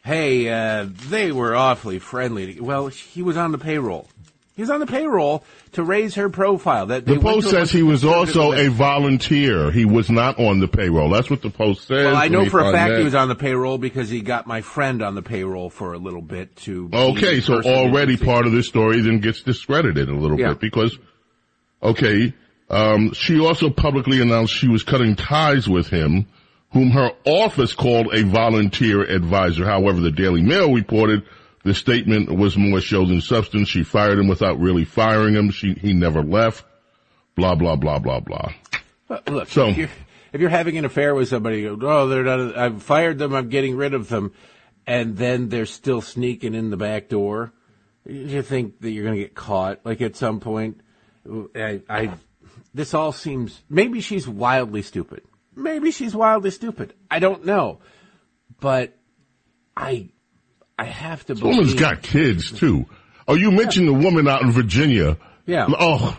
"Hey, 0.03 0.47
uh, 0.47 0.87
they 1.09 1.33
were 1.33 1.55
awfully 1.55 1.99
friendly." 1.99 2.59
Well, 2.61 2.87
he 2.87 3.21
was 3.21 3.35
on 3.35 3.51
the 3.51 3.57
payroll. 3.57 4.07
He 4.59 4.63
was 4.63 4.71
on 4.71 4.81
the 4.81 4.87
payroll 4.87 5.45
to 5.71 5.83
raise 5.83 6.15
her 6.15 6.27
profile. 6.29 6.87
That 6.87 7.05
The 7.05 7.17
Post 7.17 7.49
says 7.49 7.71
he 7.71 7.81
was 7.81 8.03
also 8.03 8.51
a 8.51 8.67
volunteer. 8.67 9.71
He 9.71 9.85
was 9.85 10.09
not 10.09 10.37
on 10.37 10.59
the 10.59 10.67
payroll. 10.67 11.09
That's 11.09 11.29
what 11.29 11.41
the 11.41 11.49
Post 11.49 11.87
says. 11.87 12.07
Well, 12.07 12.17
I 12.17 12.27
know 12.27 12.43
for 12.43 12.59
a 12.59 12.73
fact 12.73 12.89
that. 12.89 12.97
he 12.97 13.05
was 13.05 13.15
on 13.15 13.29
the 13.29 13.35
payroll 13.35 13.77
because 13.77 14.09
he 14.09 14.19
got 14.19 14.47
my 14.47 14.59
friend 14.59 15.01
on 15.01 15.15
the 15.15 15.21
payroll 15.21 15.69
for 15.69 15.93
a 15.93 15.97
little 15.97 16.21
bit 16.21 16.57
to. 16.57 16.89
Okay, 16.91 17.39
so 17.39 17.61
already 17.61 18.17
part 18.17 18.45
of 18.45 18.51
this 18.51 18.67
story 18.67 18.99
then 18.99 19.19
gets 19.21 19.43
discredited 19.43 20.09
a 20.09 20.13
little 20.13 20.37
Yeah. 20.37 20.49
bit 20.49 20.59
because, 20.59 20.99
okay, 21.81 22.33
um, 22.69 23.13
she 23.13 23.39
also 23.39 23.69
publicly 23.69 24.21
announced 24.21 24.53
she 24.53 24.67
was 24.67 24.83
cutting 24.83 25.15
ties 25.15 25.69
with 25.69 25.87
him, 25.87 26.25
whom 26.73 26.89
her 26.89 27.11
office 27.23 27.73
called 27.73 28.13
a 28.13 28.23
volunteer 28.25 29.03
advisor. 29.03 29.63
However, 29.65 30.01
the 30.01 30.11
Daily 30.11 30.41
Mail 30.41 30.73
reported 30.73 31.23
the 31.63 31.73
statement 31.73 32.31
was 32.35 32.57
more 32.57 32.81
show 32.81 33.05
than 33.05 33.21
substance. 33.21 33.69
She 33.69 33.83
fired 33.83 34.19
him 34.19 34.27
without 34.27 34.59
really 34.59 34.85
firing 34.85 35.35
him. 35.35 35.51
She, 35.51 35.73
he 35.73 35.93
never 35.93 36.23
left. 36.23 36.65
Blah, 37.35 37.55
blah, 37.55 37.75
blah, 37.75 37.99
blah, 37.99 38.19
blah. 38.19 38.51
Look, 39.27 39.49
So- 39.49 39.67
if, 39.69 39.77
you're, 39.77 39.89
if 40.33 40.41
you're 40.41 40.49
having 40.49 40.77
an 40.77 40.85
affair 40.85 41.15
with 41.15 41.29
somebody, 41.29 41.61
you 41.61 41.77
go, 41.77 42.01
oh, 42.01 42.07
they're 42.07 42.23
not. 42.23 42.57
I've 42.57 42.83
fired 42.83 43.17
them. 43.17 43.33
I'm 43.33 43.49
getting 43.49 43.75
rid 43.75 43.93
of 43.93 44.09
them, 44.09 44.33
and 44.85 45.17
then 45.17 45.49
they're 45.49 45.65
still 45.65 46.01
sneaking 46.01 46.53
in 46.53 46.69
the 46.69 46.77
back 46.77 47.09
door. 47.09 47.51
You 48.05 48.41
think 48.41 48.79
that 48.81 48.91
you're 48.91 49.03
going 49.03 49.15
to 49.17 49.21
get 49.21 49.35
caught, 49.35 49.85
like 49.85 50.01
at 50.01 50.15
some 50.15 50.39
point. 50.39 50.81
I, 51.55 51.81
I, 51.89 52.13
this 52.73 52.93
all 52.93 53.11
seems, 53.11 53.61
maybe 53.69 54.01
she's 54.01 54.27
wildly 54.27 54.81
stupid. 54.81 55.23
Maybe 55.55 55.91
she's 55.91 56.15
wildly 56.15 56.51
stupid. 56.51 56.93
I 57.11 57.19
don't 57.19 57.45
know. 57.45 57.79
But 58.59 58.97
I, 59.75 60.09
I 60.79 60.85
have 60.85 61.25
to 61.27 61.33
This 61.33 61.41
believe. 61.41 61.57
woman's 61.57 61.73
got 61.79 62.01
kids 62.01 62.51
too. 62.51 62.85
Oh, 63.27 63.35
you 63.35 63.51
mentioned 63.51 63.87
the 63.87 63.93
woman 63.93 64.27
out 64.27 64.41
in 64.41 64.51
Virginia. 64.51 65.17
Yeah. 65.45 65.67
Oh, 65.69 66.17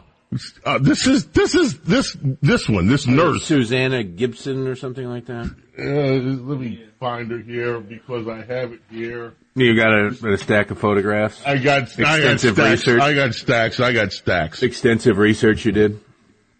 uh, 0.64 0.78
this 0.78 1.06
is 1.06 1.26
this 1.26 1.54
is 1.54 1.78
this 1.80 2.16
this 2.42 2.68
one, 2.68 2.86
this 2.86 3.06
nurse. 3.06 3.44
Susanna 3.44 4.04
Gibson 4.04 4.68
or 4.68 4.76
something 4.76 5.06
like 5.06 5.26
that. 5.26 5.46
Uh, 5.78 5.82
let 5.82 6.60
me 6.60 6.84
find 7.00 7.30
her 7.30 7.38
here 7.38 7.80
because 7.80 8.28
I 8.28 8.38
have 8.44 8.72
it 8.72 8.80
here. 8.90 9.32
You 9.56 9.74
got 9.74 9.92
a, 9.92 10.32
a 10.34 10.38
stack 10.38 10.70
of 10.70 10.78
photographs? 10.78 11.42
I 11.44 11.58
got 11.58 11.98
I 11.98 12.20
got 12.20 12.38
stacks. 12.40 12.58
research. 12.58 13.00
I 13.02 13.14
got 13.14 13.34
stacks. 13.34 13.80
I 13.80 13.92
got 13.92 14.12
stacks. 14.12 14.62
Extensive 14.62 15.18
research 15.18 15.64
you 15.64 15.72
did? 15.72 15.98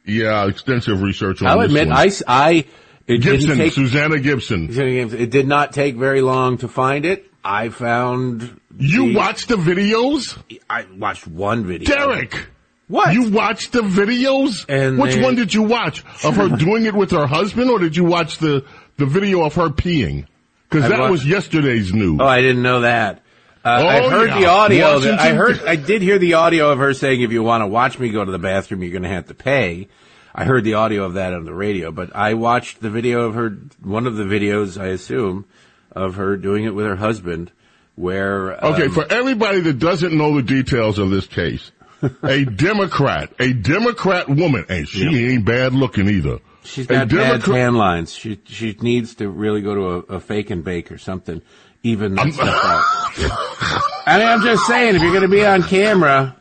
Yeah, 0.05 0.49
extensive 0.49 1.01
research 1.03 1.43
on 1.43 1.49
I'll 1.49 1.59
this 1.61 1.67
admit, 1.67 1.89
one. 1.89 1.97
I, 1.97 2.07
s- 2.07 2.23
I- 2.27 2.65
it 3.07 3.19
Gibson, 3.23 3.51
didn't 3.51 3.57
take, 3.59 3.73
Susanna 3.73 4.19
Gibson. 4.19 4.69
it 4.71 5.31
did 5.31 5.47
not 5.47 5.73
take 5.73 5.97
very 5.97 6.23
long 6.23 6.59
to 6.59 6.69
find 6.69 7.05
it. 7.05 7.30
I 7.45 7.69
found. 7.71 8.61
You 8.79 9.09
the- 9.09 9.15
watched 9.17 9.49
the 9.49 9.57
videos, 9.57 10.37
I 10.69 10.87
watched 10.97 11.27
one 11.27 11.65
video. 11.65 11.95
Derek. 11.95 12.49
What? 12.89 13.13
You 13.15 13.31
watched 13.31 13.73
the 13.73 13.83
videos? 13.83 14.65
And 14.69 14.99
Which 14.99 15.17
one 15.17 15.37
did 15.37 15.55
you 15.55 15.63
watch? 15.63 16.03
Of 16.25 16.37
her 16.37 16.49
doing 16.57 16.87
it 16.87 16.95
with 16.95 17.13
her 17.13 17.27
husband, 17.27 17.71
or 17.71 17.79
did 17.79 17.97
you 17.97 18.05
watch 18.05 18.39
the 18.39 18.65
the 18.97 19.07
video 19.07 19.43
of 19.45 19.55
her 19.55 19.69
peeing? 19.69 20.27
Because 20.69 20.89
that 20.89 20.99
watched- 21.01 21.11
was 21.13 21.27
yesterday's 21.27 21.93
news. 21.95 22.19
Oh, 22.21 22.27
I 22.27 22.41
didn't 22.43 22.63
know 22.63 22.81
that. 22.81 23.23
Uh, 23.65 23.81
Oh, 23.83 23.87
I 23.89 24.09
heard 24.09 24.29
yeah. 24.31 24.39
the 24.41 24.47
audio. 24.47 24.99
That, 25.01 25.21
I 25.21 25.33
heard. 25.35 25.63
I 25.65 25.77
did 25.77 26.01
hear 26.03 26.19
the 26.19 26.35
audio 26.35 26.71
of 26.73 26.79
her 26.79 26.95
saying, 26.95 27.21
"If 27.21 27.31
you 27.33 27.43
want 27.43 27.63
to 27.63 27.67
watch 27.67 27.99
me 27.99 28.09
go 28.09 28.25
to 28.25 28.33
the 28.33 28.39
bathroom, 28.39 28.83
you're 28.83 28.93
going 28.93 29.03
to 29.03 29.09
have 29.11 29.27
to 29.29 29.35
pay." 29.35 29.89
I 30.35 30.45
heard 30.45 30.65
the 30.65 30.75
audio 30.75 31.05
of 31.05 31.15
that 31.15 31.35
on 31.35 31.45
the 31.45 31.53
radio, 31.53 31.91
but 31.93 32.15
I 32.17 32.35
watched 32.35 32.81
the 32.81 32.89
video 32.91 33.23
of 33.27 33.35
her. 33.35 33.51
One 33.83 34.07
of 34.07 34.17
the 34.17 34.25
videos, 34.25 34.81
I 34.81 34.87
assume, 34.89 35.45
of 35.93 36.15
her 36.17 36.37
doing 36.37 36.65
it 36.65 36.75
with 36.75 36.87
her 36.87 36.97
husband, 36.97 37.51
where 37.97 38.53
Okay, 38.65 38.87
um, 38.87 38.93
for 38.93 39.07
everybody 39.11 39.61
that 39.61 39.79
doesn't 39.79 40.17
know 40.17 40.35
the 40.37 40.43
details 40.43 40.99
of 40.99 41.11
this 41.11 41.27
case, 41.27 41.71
a 42.23 42.45
Democrat, 42.45 43.33
a 43.39 43.53
Democrat 43.53 44.29
woman, 44.29 44.65
and 44.69 44.89
she 44.89 45.33
ain't 45.33 45.45
bad 45.45 45.75
looking 45.75 46.09
either. 46.09 46.39
She's 46.63 46.87
A 46.87 46.89
got 46.89 47.09
bad 47.09 47.17
Democrat- 47.17 47.45
tan 47.57 47.75
lines. 47.75 48.13
She 48.15 48.41
she 48.45 48.77
needs 48.81 49.15
to 49.17 49.29
really 49.29 49.61
go 49.63 49.75
to 49.75 49.83
a, 50.13 50.17
a 50.17 50.21
fake 50.21 50.51
and 50.51 50.63
bake 50.65 50.93
or 50.93 50.99
something. 50.99 51.43
Even 51.83 52.15
that 52.15 52.33
stuff 52.35 52.49
out. 52.49 54.03
I 54.07 54.19
mean, 54.19 54.29
I'm 54.29 54.43
just 54.43 54.67
saying, 54.67 54.97
if 54.97 55.01
you're 55.03 55.13
going 55.13 55.23
to 55.23 55.29
be 55.29 55.47
on 55.47 55.63
camera, 55.63 56.37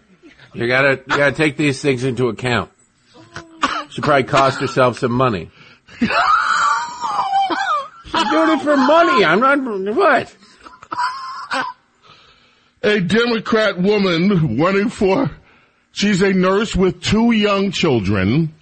you 0.53 0.67
gotta 0.67 0.97
you 1.07 1.17
gotta 1.17 1.31
take 1.31 1.55
these 1.55 1.81
things 1.81 2.03
into 2.03 2.27
account. 2.27 2.69
She 3.89 4.01
probably 4.01 4.25
cost 4.25 4.59
herself 4.59 4.99
some 4.99 5.13
money. 5.13 5.49
She's 8.19 8.29
doing 8.29 8.49
it 8.49 8.61
for 8.61 8.77
money. 8.77 9.23
I'm 9.23 9.39
not 9.39 9.95
what. 9.95 10.35
a 12.83 12.99
Democrat 13.01 13.79
woman 13.79 14.57
running 14.57 14.89
for, 14.89 15.31
she's 15.91 16.21
a 16.21 16.33
nurse 16.33 16.75
with 16.75 17.01
two 17.01 17.31
young 17.31 17.71
children. 17.71 18.53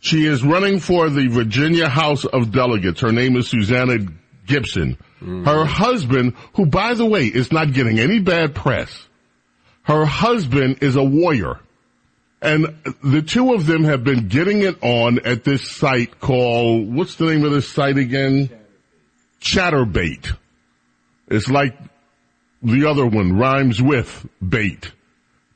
She 0.00 0.24
is 0.26 0.42
running 0.42 0.80
for 0.80 1.08
the 1.10 1.28
Virginia 1.28 1.88
House 1.88 2.24
of 2.24 2.52
Delegates. 2.52 3.00
Her 3.00 3.12
name 3.12 3.36
is 3.36 3.48
Susanna 3.48 3.98
Gibson. 4.46 4.98
Mm. 5.20 5.46
Her 5.46 5.64
husband, 5.64 6.34
who 6.54 6.66
by 6.66 6.94
the 6.94 7.06
way 7.06 7.26
is 7.26 7.52
not 7.52 7.72
getting 7.72 8.00
any 8.00 8.18
bad 8.18 8.54
press, 8.54 9.06
her 9.82 10.04
husband 10.04 10.78
is 10.80 10.96
a 10.96 11.04
warrior. 11.04 11.60
And 12.40 12.74
the 13.04 13.22
two 13.22 13.54
of 13.54 13.66
them 13.66 13.84
have 13.84 14.02
been 14.02 14.26
getting 14.26 14.62
it 14.62 14.76
on 14.82 15.20
at 15.24 15.44
this 15.44 15.70
site 15.70 16.18
called, 16.18 16.92
what's 16.92 17.14
the 17.14 17.26
name 17.26 17.44
of 17.44 17.52
this 17.52 17.68
site 17.68 17.98
again? 17.98 18.50
Chaturbate. 19.42 20.36
It's 21.28 21.48
like 21.48 21.76
the 22.62 22.86
other 22.86 23.06
one 23.06 23.36
rhymes 23.38 23.82
with 23.82 24.26
bait. 24.46 24.92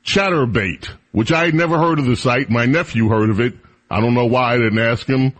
Chaturbate, 0.05 0.89
which 1.11 1.31
I 1.31 1.45
had 1.45 1.55
never 1.55 1.77
heard 1.77 1.99
of 1.99 2.05
the 2.05 2.15
site. 2.15 2.49
My 2.49 2.65
nephew 2.65 3.09
heard 3.09 3.29
of 3.29 3.39
it. 3.39 3.53
I 3.89 4.01
don't 4.01 4.13
know 4.13 4.25
why 4.25 4.53
I 4.53 4.57
didn't 4.57 4.79
ask 4.79 5.07
him. 5.07 5.33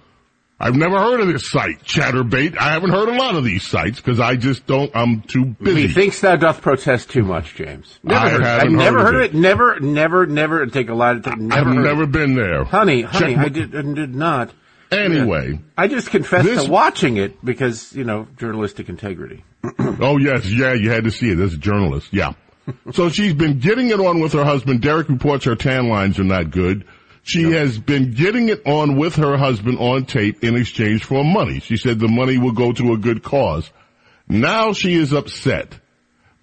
I've 0.60 0.76
never 0.76 0.98
heard 0.98 1.20
of 1.20 1.28
this 1.28 1.52
site, 1.52 1.84
Chaturbate. 1.84 2.58
I 2.58 2.72
haven't 2.72 2.90
heard 2.90 3.10
a 3.10 3.14
lot 3.16 3.36
of 3.36 3.44
these 3.44 3.64
sites 3.68 3.98
because 3.98 4.20
I 4.20 4.38
just 4.38 4.66
don't, 4.66 4.90
I'm 4.96 5.22
too 5.22 5.46
busy. 5.46 5.88
Methinks 5.88 6.20
thou 6.22 6.36
doth 6.36 6.62
protest 6.62 7.12
too 7.12 7.22
much, 7.24 7.54
James. 7.54 8.00
Never 8.02 8.20
I 8.26 8.30
heard, 8.30 8.42
I've 8.42 8.60
haven't 8.62 8.76
never 8.76 9.00
heard 9.04 9.16
of 9.16 9.22
it. 9.22 9.26
it. 9.26 9.34
Never, 9.36 9.80
never, 9.80 10.26
never 10.26 10.66
take 10.66 10.90
a 10.90 10.96
lot 10.96 11.16
of 11.16 11.24
time. 11.24 11.48
Never 11.48 11.70
I've 11.70 11.76
never 11.76 12.04
it. 12.04 12.12
been 12.12 12.34
there. 12.36 12.64
Honey, 12.64 13.04
honey, 13.04 13.36
I 13.36 13.50
did, 13.50 13.76
I 13.76 13.82
did 13.84 14.16
not. 14.16 14.52
Anyway. 14.92 15.60
I 15.78 15.88
just 15.88 16.10
confessed 16.12 16.46
This- 16.46 16.66
to 16.66 16.72
watching 16.72 17.18
it 17.18 17.44
because, 17.44 17.94
you 17.94 18.04
know, 18.04 18.28
journalistic 18.38 18.90
integrity. 18.90 19.44
Oh 20.00 20.18
yes, 20.18 20.46
yeah, 20.52 20.74
you 20.74 20.92
had 20.92 21.06
to 21.06 21.12
see 21.12 21.30
it 21.32 21.40
as 21.40 21.54
a 21.54 21.58
journalist. 21.58 22.10
Yeah. 22.14 22.34
so 22.92 23.10
she's 23.10 23.34
been 23.34 23.60
getting 23.60 23.90
it 23.90 24.00
on 24.00 24.20
with 24.20 24.34
her 24.34 24.44
husband. 24.44 24.82
Derek 24.82 25.10
reports 25.10 25.46
her 25.46 25.56
tan 25.56 25.88
lines 25.90 26.20
are 26.20 26.24
not 26.24 26.52
good. 26.52 26.86
She 27.24 27.44
has 27.54 27.78
been 27.80 28.14
getting 28.14 28.50
it 28.50 28.62
on 28.66 28.96
with 28.96 29.16
her 29.16 29.36
husband 29.38 29.80
on 29.80 30.06
tape 30.06 30.44
in 30.44 30.56
exchange 30.56 31.04
for 31.04 31.24
money. 31.26 31.60
She 31.60 31.78
said 31.78 32.00
the 32.00 32.08
money 32.08 32.38
will 32.38 32.52
go 32.54 32.72
to 32.74 32.94
a 32.94 32.98
good 32.98 33.24
cause. 33.24 33.70
Now 34.30 34.74
she 34.74 34.94
is 34.94 35.14
upset 35.14 35.80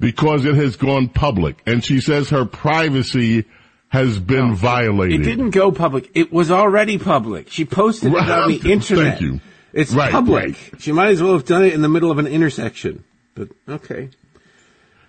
because 0.00 0.44
it 0.44 0.54
has 0.56 0.76
gone 0.76 1.08
public 1.08 1.62
and 1.66 1.82
she 1.84 2.00
says 2.00 2.30
her 2.30 2.44
privacy 2.44 3.44
has 3.88 4.18
been 4.18 4.52
It 4.52 4.56
violated. 4.56 5.20
It 5.20 5.24
didn't 5.24 5.50
go 5.50 5.70
public. 5.70 6.10
It 6.14 6.32
was 6.32 6.50
already 6.50 6.98
public. 6.98 7.50
She 7.50 7.64
posted 7.64 8.12
it 8.12 8.18
on 8.18 8.48
the 8.50 8.70
internet. 8.72 9.18
Thank 9.18 9.20
you. 9.20 9.40
It's 9.72 9.92
Right, 9.92 10.10
public. 10.10 10.44
right. 10.44 10.80
She 10.82 10.92
might 10.92 11.08
as 11.10 11.22
well 11.22 11.32
have 11.32 11.44
done 11.44 11.64
it 11.64 11.72
in 11.74 11.82
the 11.82 11.88
middle 11.88 12.10
of 12.10 12.18
an 12.18 12.26
intersection. 12.26 13.04
But, 13.34 13.48
okay. 13.68 14.10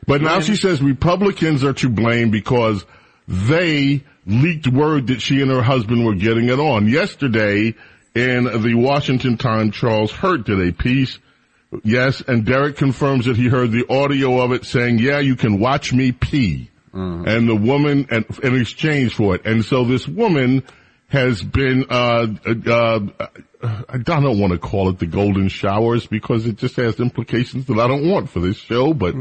But 0.08 0.22
now 0.22 0.40
she 0.40 0.56
says 0.56 0.82
Republicans 0.82 1.64
are 1.64 1.74
to 1.74 1.90
blame 1.90 2.30
because 2.32 2.86
they 3.28 4.04
leaked 4.28 4.68
word 4.68 5.08
that 5.08 5.22
she 5.22 5.42
and 5.42 5.50
her 5.52 5.62
husband 5.64 6.06
were 6.06 6.16
getting 6.16 6.50
it 6.50 6.60
on. 6.60 6.88
Yesterday 6.88 7.76
in 8.16 8.44
the 8.62 8.74
Washington 8.76 9.38
Times, 9.38 9.76
Charles 9.76 10.12
Hurt 10.12 10.46
did 10.46 10.60
a 10.68 10.72
piece. 10.72 11.18
Yes, 11.84 12.22
and 12.22 12.46
Derek 12.46 12.78
confirms 12.78 13.26
that 13.26 13.36
he 13.36 13.48
heard 13.48 13.72
the 13.72 13.86
audio 13.90 14.40
of 14.42 14.52
it 14.52 14.66
saying, 14.66 15.00
yeah, 15.00 15.20
you 15.20 15.36
can 15.36 15.60
watch 15.60 15.92
me 15.92 16.12
pee. 16.12 16.70
And 16.96 17.50
the 17.50 17.56
woman, 17.56 18.08
and 18.10 18.26
in 18.42 18.60
exchange 18.60 19.16
for 19.16 19.36
it. 19.36 19.46
And 19.46 19.66
so 19.66 19.84
this 19.84 20.08
woman 20.08 20.64
has 21.08 21.44
been, 21.44 21.86
uh, 21.90 22.28
uh, 22.68 23.00
I 23.90 23.98
don't 23.98 24.40
want 24.40 24.54
to 24.54 24.60
call 24.60 24.90
it 24.90 25.00
the 25.00 25.06
golden 25.06 25.50
showers 25.50 26.08
because 26.08 26.46
it 26.48 26.56
just 26.58 26.76
has 26.78 27.00
implications 27.00 27.66
that 27.66 27.80
I 27.80 27.88
don't 27.88 28.10
want 28.10 28.30
for 28.30 28.40
this 28.40 28.58
show, 28.58 28.94
but 28.94 29.14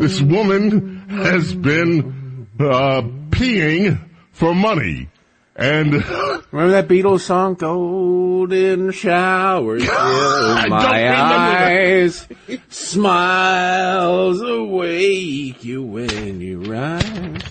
this 0.00 0.20
woman 0.20 1.08
has 1.08 1.52
been, 1.54 2.46
uh, 2.60 3.02
peeing 3.30 3.98
for 4.32 4.54
money. 4.54 5.08
And 5.56 5.92
Remember 6.52 6.72
that 6.72 6.88
Beatles 6.88 7.20
song? 7.20 7.54
Golden 7.54 8.90
showers 8.90 9.84
fill 9.88 10.68
my 10.68 11.16
eyes. 11.16 12.26
Smiles 12.68 14.40
awake 14.40 15.64
you 15.64 15.82
when 15.82 16.40
you 16.40 16.60
rise. 16.60 17.42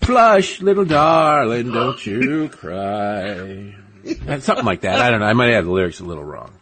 Flush, 0.00 0.60
little 0.60 0.84
darling, 0.84 1.70
don't 1.70 2.04
you 2.04 2.48
cry. 2.52 3.76
Something 4.40 4.64
like 4.64 4.80
that. 4.80 5.00
I 5.00 5.10
don't 5.10 5.20
know. 5.20 5.26
I 5.26 5.32
might 5.32 5.52
have 5.52 5.64
the 5.64 5.70
lyrics 5.70 6.00
a 6.00 6.04
little 6.04 6.24
wrong. 6.24 6.52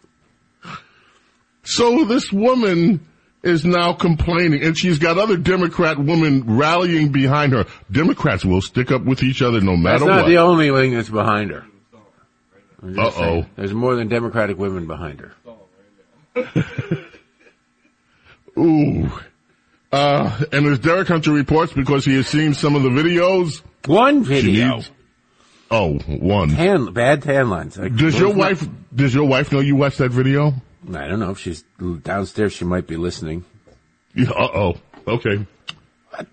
so 1.63 2.05
this 2.05 2.31
woman 2.31 2.99
is 3.43 3.65
now 3.65 3.93
complaining 3.93 4.61
and 4.61 4.77
she's 4.77 4.99
got 4.99 5.17
other 5.17 5.35
Democrat 5.37 5.97
women 5.97 6.57
rallying 6.57 7.11
behind 7.11 7.53
her. 7.53 7.65
Democrats 7.91 8.45
will 8.45 8.61
stick 8.61 8.91
up 8.91 9.03
with 9.03 9.23
each 9.23 9.41
other 9.41 9.61
no 9.61 9.75
matter 9.75 10.05
what. 10.05 10.07
That's 10.07 10.17
not 10.17 10.23
what. 10.23 10.29
the 10.29 10.37
only 10.37 10.69
thing 10.71 10.93
that's 10.93 11.09
behind 11.09 11.51
her. 11.51 11.65
Uh-oh. 12.83 13.45
There's 13.55 13.73
more 13.73 13.95
than 13.95 14.07
Democratic 14.07 14.57
women 14.57 14.87
behind 14.87 15.19
her. 15.21 15.33
Ooh. 18.57 19.09
Uh, 19.91 20.39
and 20.51 20.65
as 20.67 20.79
Derek 20.79 21.07
Hunter 21.07 21.31
reports, 21.31 21.73
because 21.73 22.05
he 22.05 22.15
has 22.15 22.27
seen 22.27 22.53
some 22.53 22.75
of 22.75 22.83
the 22.83 22.89
videos, 22.89 23.61
One 23.85 24.23
video. 24.23 24.75
needs, 24.77 24.89
oh, 25.69 25.97
one. 25.99 26.49
Tan, 26.49 26.93
bad 26.93 27.23
tan 27.23 27.49
lines. 27.49 27.77
I- 27.77 27.89
Does 27.89 28.17
your 28.17 28.33
wife, 28.33 28.65
does 28.95 29.13
your 29.13 29.27
wife 29.27 29.51
know 29.51 29.59
you 29.59 29.75
watched 29.75 29.97
that 29.97 30.11
video? 30.11 30.53
I 30.89 31.07
don't 31.07 31.19
know 31.19 31.31
if 31.31 31.39
she's 31.39 31.63
downstairs. 32.01 32.53
She 32.53 32.65
might 32.65 32.87
be 32.87 32.97
listening. 32.97 33.45
Yeah, 34.15 34.29
uh-oh. 34.31 34.77
Okay. 35.07 35.45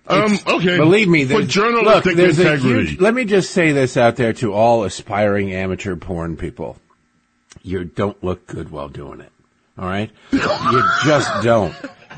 Um, 0.08 0.38
okay. 0.46 0.76
Believe 0.76 1.08
me, 1.08 1.24
there's, 1.24 1.46
journalistic 1.46 2.16
look, 2.16 2.16
there's 2.16 2.38
a 2.40 2.56
huge, 2.56 2.98
let 2.98 3.14
me 3.14 3.24
just 3.24 3.50
say 3.50 3.72
this 3.72 3.96
out 3.96 4.16
there 4.16 4.32
to 4.34 4.52
all 4.52 4.84
aspiring 4.84 5.52
amateur 5.52 5.96
porn 5.96 6.36
people. 6.36 6.76
You 7.62 7.84
don't 7.84 8.22
look 8.24 8.46
good 8.46 8.70
while 8.70 8.88
doing 8.88 9.20
it. 9.20 9.32
All 9.78 9.86
right? 9.86 10.10
you 10.32 10.82
just 11.04 11.30
don't. 11.44 11.74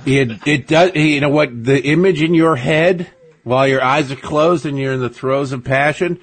It, 0.06 0.46
it 0.46 0.66
does, 0.66 0.94
you 0.94 1.20
know 1.20 1.28
what, 1.28 1.64
the 1.64 1.82
image 1.82 2.22
in 2.22 2.32
your 2.32 2.56
head 2.56 3.10
while 3.44 3.68
your 3.68 3.82
eyes 3.82 4.10
are 4.10 4.16
closed 4.16 4.64
and 4.64 4.78
you're 4.78 4.94
in 4.94 5.00
the 5.00 5.10
throes 5.10 5.52
of 5.52 5.64
passion 5.64 6.20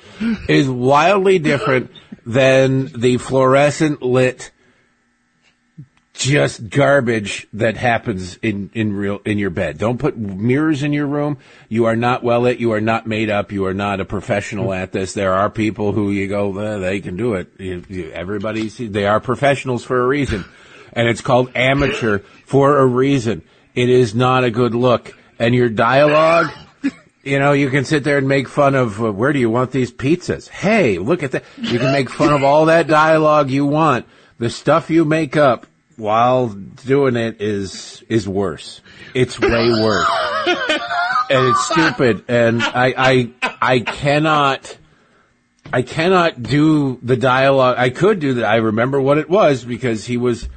is 0.48 0.68
wildly 0.68 1.38
different 1.38 1.92
than 2.26 2.88
the 3.00 3.18
fluorescent 3.18 4.02
lit 4.02 4.52
just 6.18 6.70
garbage 6.70 7.48
that 7.54 7.78
happens 7.78 8.38
in, 8.38 8.70
in 8.74 8.94
real, 8.94 9.20
in 9.26 9.38
your 9.38 9.50
bed. 9.50 9.78
Don't 9.78 9.98
put 9.98 10.18
mirrors 10.18 10.84
in 10.84 10.92
your 10.92 11.06
room. 11.06 11.38
You 11.70 11.86
are 11.86 11.96
not 11.96 12.24
well 12.24 12.42
lit. 12.42 12.60
You 12.60 12.74
are 12.74 12.82
not 12.82 13.06
made 13.06 13.30
up. 13.30 13.52
You 13.52 13.66
are 13.66 13.74
not 13.74 14.00
a 14.00 14.06
professional 14.06 14.74
at 14.74 14.92
this. 14.92 15.14
There 15.14 15.34
are 15.34 15.50
people 15.50 15.92
who 15.92 16.12
you 16.12 16.28
go, 16.28 16.80
they 16.80 17.00
can 17.00 17.18
do 17.18 17.36
it. 17.36 17.52
You, 17.58 17.84
you, 17.88 18.12
everybody, 18.12 18.68
they 18.68 19.06
are 19.06 19.20
professionals 19.20 19.84
for 19.84 20.02
a 20.02 20.08
reason. 20.08 20.46
And 20.94 21.08
it's 21.08 21.22
called 21.22 21.52
amateur 21.56 22.20
for 22.46 22.80
a 22.80 22.86
reason. 22.86 23.44
It 23.76 23.90
is 23.90 24.16
not 24.16 24.44
a 24.44 24.50
good 24.50 24.74
look. 24.74 25.16
And 25.38 25.54
your 25.54 25.70
dialogue, 25.70 26.52
you 27.24 27.38
know, 27.38 27.54
you 27.54 27.70
can 27.70 27.86
sit 27.86 28.04
there 28.04 28.18
and 28.18 28.28
make 28.28 28.48
fun 28.48 28.74
of 28.74 29.04
uh, 29.04 29.12
where 29.12 29.34
do 29.34 29.40
you 29.40 29.52
want 29.52 29.72
these 29.72 29.92
pizzas? 29.92 30.50
Hey, 30.50 30.98
look 30.98 31.22
at 31.22 31.32
that. 31.32 31.44
You 31.58 31.78
can 31.78 31.92
make 31.92 32.10
fun 32.10 32.34
of 32.34 32.44
all 32.44 32.66
that 32.66 32.88
dialogue 32.88 33.52
you 33.52 33.66
want. 33.66 34.08
The 34.40 34.50
stuff 34.50 34.90
you 34.90 35.06
make 35.06 35.36
up 35.36 35.68
while 35.98 36.48
doing 36.48 37.16
it 37.18 37.42
is 37.42 38.04
is 38.08 38.28
worse. 38.28 38.82
It's 39.14 39.40
way 39.40 39.70
worse, 39.70 40.10
and 41.30 41.48
it's 41.48 41.66
stupid. 41.68 42.24
And 42.30 42.62
I 42.64 42.94
I 42.98 43.32
I 43.62 43.80
cannot. 43.82 44.78
I 45.74 45.82
cannot 45.82 46.42
do 46.42 46.98
the 47.04 47.18
dialogue. 47.18 47.76
I 47.78 47.90
could 47.90 48.20
do 48.22 48.36
that. 48.36 48.46
I 48.46 48.56
remember 48.56 49.02
what 49.02 49.18
it 49.18 49.30
was 49.30 49.66
because 49.66 50.06
he 50.06 50.16
was 50.16 50.48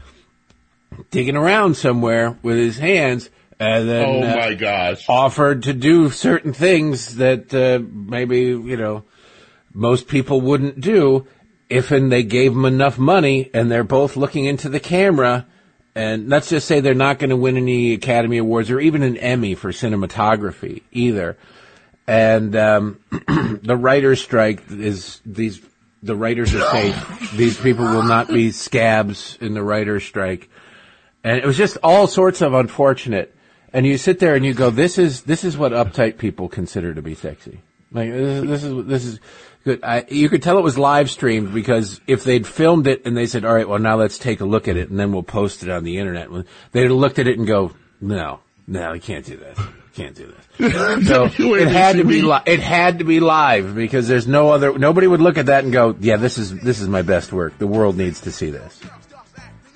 digging 1.10 1.34
around 1.36 1.74
somewhere 1.76 2.38
with 2.42 2.56
his 2.56 2.78
hands 2.78 3.28
and 3.58 3.88
then 3.88 4.04
Oh 4.08 4.22
uh, 4.22 4.36
my 4.36 4.54
gosh. 4.54 5.04
offered 5.08 5.64
to 5.64 5.72
do 5.72 6.10
certain 6.10 6.52
things 6.52 7.16
that 7.16 7.52
uh, 7.52 7.82
maybe 7.92 8.38
you 8.40 8.76
know 8.76 9.04
most 9.74 10.06
people 10.08 10.40
wouldn't 10.40 10.80
do 10.80 11.26
if 11.70 11.90
and 11.90 12.10
they 12.10 12.22
gave 12.22 12.52
them 12.52 12.64
enough 12.64 12.98
money 12.98 13.50
and 13.54 13.70
they're 13.70 13.84
both 13.84 14.16
looking 14.16 14.44
into 14.44 14.68
the 14.68 14.80
camera 14.80 15.46
and 15.94 16.28
let's 16.28 16.48
just 16.48 16.68
say 16.68 16.80
they're 16.80 16.94
not 16.94 17.18
going 17.18 17.30
to 17.30 17.36
win 17.36 17.56
any 17.56 17.94
academy 17.94 18.38
awards 18.38 18.70
or 18.70 18.78
even 18.78 19.02
an 19.02 19.16
emmy 19.16 19.54
for 19.54 19.70
cinematography 19.70 20.82
either 20.92 21.36
and 22.06 22.54
um, 22.56 22.98
the 23.62 23.76
writers 23.76 24.20
strike 24.20 24.62
is 24.70 25.20
these 25.24 25.60
the 26.02 26.16
writers 26.16 26.54
are 26.54 26.70
safe 26.70 27.32
these 27.32 27.58
people 27.58 27.84
will 27.84 28.02
not 28.02 28.28
be 28.28 28.50
scabs 28.50 29.38
in 29.40 29.54
the 29.54 29.62
writers 29.62 30.04
strike 30.04 30.50
and 31.22 31.38
it 31.38 31.46
was 31.46 31.56
just 31.56 31.76
all 31.82 32.06
sorts 32.06 32.40
of 32.40 32.54
unfortunate. 32.54 33.34
And 33.72 33.86
you 33.86 33.98
sit 33.98 34.18
there 34.18 34.34
and 34.34 34.44
you 34.44 34.54
go, 34.54 34.70
"This 34.70 34.98
is 34.98 35.22
this 35.22 35.44
is 35.44 35.56
what 35.56 35.72
uptight 35.72 36.18
people 36.18 36.48
consider 36.48 36.92
to 36.94 37.02
be 37.02 37.14
sexy." 37.14 37.60
Like 37.92 38.10
this, 38.10 38.44
this 38.44 38.64
is 38.64 38.86
this 38.86 39.04
is 39.04 39.20
good. 39.76 39.84
I, 39.84 40.04
you 40.08 40.28
could 40.28 40.42
tell 40.42 40.58
it 40.58 40.64
was 40.64 40.78
live 40.78 41.10
streamed 41.10 41.52
because 41.52 42.00
if 42.06 42.24
they'd 42.24 42.46
filmed 42.46 42.86
it 42.86 43.06
and 43.06 43.16
they 43.16 43.26
said, 43.26 43.44
"All 43.44 43.54
right, 43.54 43.68
well 43.68 43.78
now 43.78 43.96
let's 43.96 44.18
take 44.18 44.40
a 44.40 44.44
look 44.44 44.68
at 44.68 44.76
it 44.76 44.90
and 44.90 44.98
then 44.98 45.12
we'll 45.12 45.22
post 45.22 45.62
it 45.62 45.70
on 45.70 45.84
the 45.84 45.98
internet," 45.98 46.28
they'd 46.72 46.82
have 46.84 46.92
looked 46.92 47.18
at 47.18 47.26
it 47.26 47.38
and 47.38 47.46
go, 47.46 47.72
"No, 48.00 48.40
no, 48.66 48.92
you 48.92 49.00
can't 49.00 49.24
do 49.24 49.36
this. 49.36 49.58
Can't 49.94 50.14
do 50.14 50.26
that. 50.26 50.36
So 51.06 51.24
it 51.54 51.68
had 51.68 51.96
to 51.96 52.04
be 52.04 52.22
li- 52.22 52.42
it 52.46 52.60
had 52.60 52.98
to 52.98 53.04
be 53.04 53.20
live 53.20 53.74
because 53.74 54.08
there's 54.08 54.26
no 54.26 54.50
other 54.50 54.78
nobody 54.78 55.06
would 55.06 55.20
look 55.20 55.38
at 55.38 55.46
that 55.46 55.64
and 55.64 55.72
go, 55.72 55.96
"Yeah, 55.98 56.16
this 56.16 56.38
is 56.38 56.58
this 56.60 56.80
is 56.80 56.88
my 56.88 57.02
best 57.02 57.32
work. 57.32 57.58
The 57.58 57.66
world 57.66 57.96
needs 57.96 58.20
to 58.22 58.32
see 58.32 58.50
this." 58.50 58.80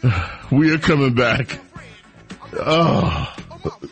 We 0.52 0.72
are 0.74 0.78
coming 0.78 1.14
back. 1.14 1.58
Oh, 2.52 3.34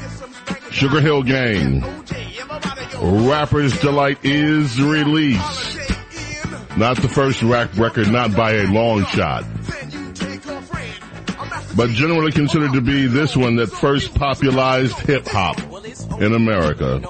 Sugar 0.71 1.01
Hill 1.01 1.23
Gang. 1.23 1.81
Rapper's 3.27 3.79
Delight 3.81 4.19
is 4.25 4.81
released. 4.81 5.79
Not 6.77 6.97
the 6.99 7.09
first 7.09 7.43
rap 7.43 7.77
record, 7.77 8.11
not 8.13 8.35
by 8.37 8.53
a 8.53 8.67
long 8.69 9.05
shot. 9.07 9.45
But 11.77 11.91
generally 11.91 12.33
considered 12.33 12.73
to 12.73 12.81
be 12.81 13.07
this 13.07 13.37
one 13.37 13.57
that 13.57 13.69
first 13.69 14.15
popularized 14.15 14.99
hip 15.01 15.27
hop 15.27 15.61
in 16.21 16.35
America. 16.35 17.03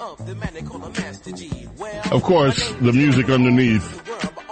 Of 0.00 0.26
the 0.26 0.34
maniacal 0.34 0.78
Master 0.78 1.32
Gee 1.32 1.68
of 2.10 2.22
course, 2.22 2.72
the 2.80 2.92
music 2.92 3.30
underneath 3.30 4.02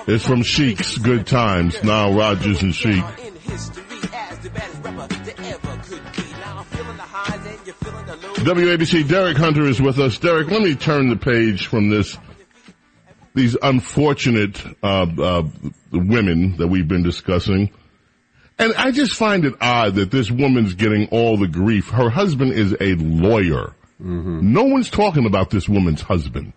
is 0.09 0.25
from 0.25 0.43
Chic's 0.43 0.99
Good 0.99 1.27
Times, 1.27 1.83
Nile 1.83 2.15
Rodgers 2.15 2.63
and 2.63 2.75
Chic. 2.75 3.05
WABC 8.45 9.09
Derek 9.09 9.37
Hunter 9.37 9.67
is 9.67 9.81
with 9.81 9.99
us. 9.99 10.19
Derek, 10.19 10.49
let 10.51 10.63
me 10.63 10.75
turn 10.75 11.09
the 11.09 11.17
page 11.17 11.67
from 11.67 11.91
this, 11.91 12.17
these 13.35 13.57
unfortunate, 13.63 14.63
uh, 14.83 15.07
uh, 15.19 15.43
women 15.93 16.57
that 16.57 16.69
we've 16.69 16.89
been 16.89 17.03
discussing. 17.03 17.71
And 18.61 18.75
I 18.75 18.91
just 18.91 19.15
find 19.15 19.45
it 19.47 19.55
odd 19.61 19.95
that 19.95 20.11
this 20.11 20.31
woman's 20.31 20.75
getting 20.75 21.09
all 21.09 21.39
the 21.39 21.49
grief. 21.49 21.89
Her 21.89 22.11
husband 22.11 22.53
is 22.53 22.77
a 22.79 22.95
lawyer. 22.95 23.75
Mm-hmm. 24.03 24.53
No 24.53 24.65
one's 24.65 24.91
talking 24.91 25.27
about 25.27 25.51
this 25.51 25.69
woman's 25.69 26.03
husband 26.03 26.53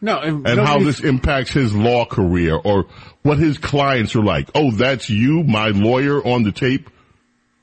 No, 0.00 0.18
and 0.20 0.46
how 0.60 0.78
this 0.80 1.00
impacts 1.00 1.50
his 1.50 1.74
law 1.74 2.04
career 2.06 2.56
or 2.56 2.86
what 3.22 3.38
his 3.38 3.58
clients 3.58 4.14
are 4.16 4.22
like. 4.22 4.50
Oh, 4.54 4.70
that's 4.70 5.08
you, 5.08 5.42
my 5.44 5.68
lawyer 5.68 6.22
on 6.26 6.42
the 6.42 6.52
tape, 6.52 6.90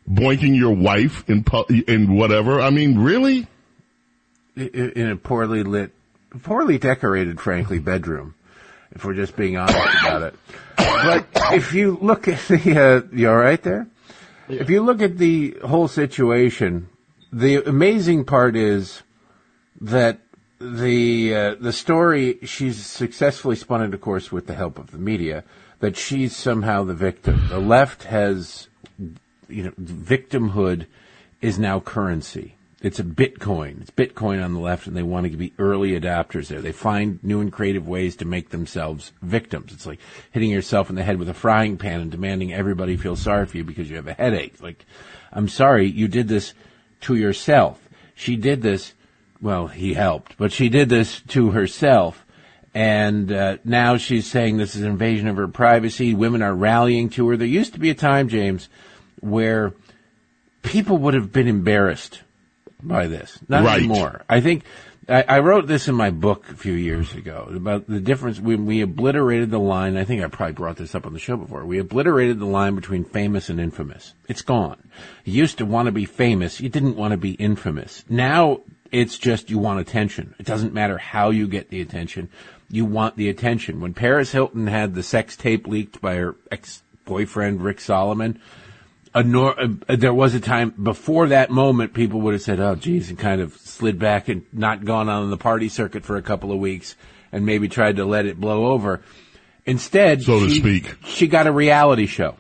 boinking 0.09 0.55
your 0.55 0.75
wife 0.75 1.23
in 1.27 1.43
in 1.87 2.15
whatever. 2.15 2.59
I 2.61 2.69
mean, 2.69 2.99
really? 2.99 3.47
in 4.55 5.09
a 5.09 5.15
poorly 5.15 5.63
lit, 5.63 5.91
poorly 6.43 6.77
decorated, 6.77 7.39
frankly, 7.39 7.79
bedroom. 7.79 8.35
If 8.93 9.05
we're 9.05 9.13
just 9.13 9.35
being 9.35 9.57
honest 9.57 9.77
about 10.01 10.21
it. 10.23 10.35
But 10.77 11.25
if 11.53 11.73
you 11.73 11.97
look 12.01 12.27
at 12.27 12.39
the, 12.47 13.05
uh, 13.11 13.15
you 13.15 13.29
all 13.29 13.37
right 13.37 13.61
there? 13.61 13.87
If 14.49 14.69
you 14.69 14.81
look 14.81 15.01
at 15.01 15.17
the 15.17 15.57
whole 15.65 15.87
situation, 15.87 16.89
the 17.31 17.63
amazing 17.67 18.25
part 18.25 18.55
is 18.55 19.01
that 19.79 20.19
the 20.59 21.35
uh, 21.35 21.55
the 21.55 21.73
story 21.73 22.39
she's 22.43 22.85
successfully 22.85 23.55
spun 23.55 23.81
it, 23.81 23.93
of 23.93 24.01
course, 24.01 24.31
with 24.31 24.47
the 24.47 24.53
help 24.53 24.77
of 24.77 24.91
the 24.91 24.97
media. 24.97 25.43
That 25.79 25.97
she's 25.97 26.35
somehow 26.35 26.83
the 26.83 26.93
victim. 26.93 27.47
The 27.49 27.59
left 27.59 28.03
has, 28.03 28.67
you 29.47 29.63
know, 29.63 29.71
victimhood 29.71 30.85
is 31.41 31.57
now 31.57 31.79
currency. 31.79 32.55
It's 32.81 32.99
a 32.99 33.03
Bitcoin. 33.03 33.81
It's 33.81 33.91
Bitcoin 33.91 34.43
on 34.43 34.55
the 34.55 34.59
left, 34.59 34.87
and 34.87 34.97
they 34.97 35.03
want 35.03 35.29
to 35.29 35.37
be 35.37 35.53
early 35.59 35.91
adapters 35.91 36.47
there. 36.47 36.61
They 36.61 36.71
find 36.71 37.23
new 37.23 37.39
and 37.39 37.51
creative 37.51 37.87
ways 37.87 38.15
to 38.17 38.25
make 38.25 38.49
themselves 38.49 39.13
victims. 39.21 39.71
It's 39.71 39.85
like 39.85 39.99
hitting 40.31 40.49
yourself 40.49 40.89
in 40.89 40.95
the 40.95 41.03
head 41.03 41.19
with 41.19 41.29
a 41.29 41.33
frying 41.35 41.77
pan 41.77 42.01
and 42.01 42.09
demanding 42.09 42.51
everybody 42.51 42.97
feel 42.97 43.15
sorry 43.15 43.45
for 43.45 43.57
you 43.57 43.63
because 43.63 43.87
you 43.87 43.97
have 43.97 44.07
a 44.07 44.13
headache. 44.13 44.55
Like, 44.63 44.83
I'm 45.31 45.47
sorry, 45.47 45.87
you 45.91 46.07
did 46.07 46.27
this 46.27 46.55
to 47.01 47.15
yourself. 47.15 47.87
She 48.15 48.35
did 48.35 48.63
this, 48.63 48.93
well, 49.39 49.67
he 49.67 49.93
helped, 49.93 50.37
but 50.37 50.51
she 50.51 50.67
did 50.67 50.89
this 50.89 51.21
to 51.29 51.51
herself. 51.51 52.25
And 52.73 53.31
uh, 53.31 53.57
now 53.63 53.97
she's 53.97 54.25
saying 54.25 54.57
this 54.57 54.75
is 54.75 54.81
an 54.81 54.91
invasion 54.91 55.27
of 55.27 55.37
her 55.37 55.47
privacy. 55.47 56.15
Women 56.15 56.41
are 56.41 56.55
rallying 56.55 57.09
to 57.11 57.29
her. 57.29 57.37
There 57.37 57.45
used 57.45 57.73
to 57.73 57.79
be 57.79 57.91
a 57.91 57.95
time, 57.95 58.27
James, 58.27 58.69
where 59.19 59.73
people 60.63 60.97
would 60.97 61.13
have 61.13 61.31
been 61.31 61.47
embarrassed 61.47 62.21
by 62.83 63.07
this. 63.07 63.39
Not 63.47 63.63
Right. 63.63 63.79
anymore. 63.79 64.23
I 64.29 64.41
think 64.41 64.63
I, 65.09 65.23
I 65.27 65.39
wrote 65.39 65.67
this 65.67 65.87
in 65.87 65.95
my 65.95 66.11
book 66.11 66.47
a 66.49 66.55
few 66.55 66.73
years 66.73 67.13
ago 67.15 67.49
about 67.53 67.87
the 67.87 67.99
difference 67.99 68.39
when 68.39 68.65
we 68.65 68.81
obliterated 68.81 69.49
the 69.49 69.59
line. 69.59 69.97
I 69.97 70.03
think 70.03 70.23
I 70.23 70.27
probably 70.27 70.53
brought 70.53 70.77
this 70.77 70.93
up 70.93 71.05
on 71.05 71.13
the 71.13 71.19
show 71.19 71.35
before. 71.37 71.65
We 71.65 71.79
obliterated 71.79 72.39
the 72.39 72.45
line 72.45 72.75
between 72.75 73.03
famous 73.03 73.49
and 73.49 73.59
infamous. 73.59 74.13
It's 74.27 74.43
gone. 74.43 74.89
You 75.25 75.33
used 75.33 75.57
to 75.57 75.65
want 75.65 75.87
to 75.87 75.91
be 75.91 76.05
famous. 76.05 76.61
You 76.61 76.69
didn't 76.69 76.95
want 76.95 77.11
to 77.11 77.17
be 77.17 77.31
infamous. 77.31 78.05
Now 78.09 78.61
it's 78.91 79.17
just 79.17 79.49
you 79.49 79.57
want 79.57 79.79
attention. 79.79 80.35
It 80.37 80.45
doesn't 80.45 80.73
matter 80.73 80.97
how 80.97 81.31
you 81.31 81.47
get 81.47 81.69
the 81.69 81.81
attention. 81.81 82.29
you 82.69 82.85
want 82.85 83.17
the 83.17 83.27
attention. 83.27 83.81
When 83.81 83.93
Paris 83.93 84.31
Hilton 84.31 84.67
had 84.67 84.93
the 84.95 85.03
sex 85.03 85.35
tape 85.35 85.67
leaked 85.67 85.99
by 85.99 86.15
her 86.15 86.35
ex-boyfriend 86.51 87.61
Rick 87.61 87.81
Solomon, 87.81 88.39
a 89.13 89.23
nor- 89.23 89.59
uh, 89.59 89.67
there 89.95 90.13
was 90.13 90.33
a 90.35 90.39
time 90.39 90.73
before 90.81 91.27
that 91.29 91.49
moment 91.49 91.93
people 91.93 92.21
would 92.21 92.33
have 92.33 92.41
said, 92.41 92.59
"Oh, 92.59 92.75
geez," 92.75 93.09
and 93.09 93.17
kind 93.19 93.41
of 93.41 93.53
slid 93.53 93.99
back 93.99 94.27
and 94.29 94.43
not 94.53 94.85
gone 94.85 95.09
on 95.09 95.29
the 95.29 95.37
party 95.37 95.69
circuit 95.69 96.03
for 96.05 96.15
a 96.17 96.21
couple 96.21 96.51
of 96.51 96.59
weeks 96.59 96.95
and 97.31 97.45
maybe 97.45 97.67
tried 97.67 97.97
to 97.97 98.05
let 98.05 98.25
it 98.25 98.39
blow 98.39 98.67
over. 98.67 99.01
Instead, 99.65 100.23
So 100.23 100.39
to 100.39 100.49
she- 100.49 100.59
speak. 100.59 100.95
she 101.05 101.27
got 101.27 101.47
a 101.47 101.51
reality 101.51 102.05
show. 102.05 102.35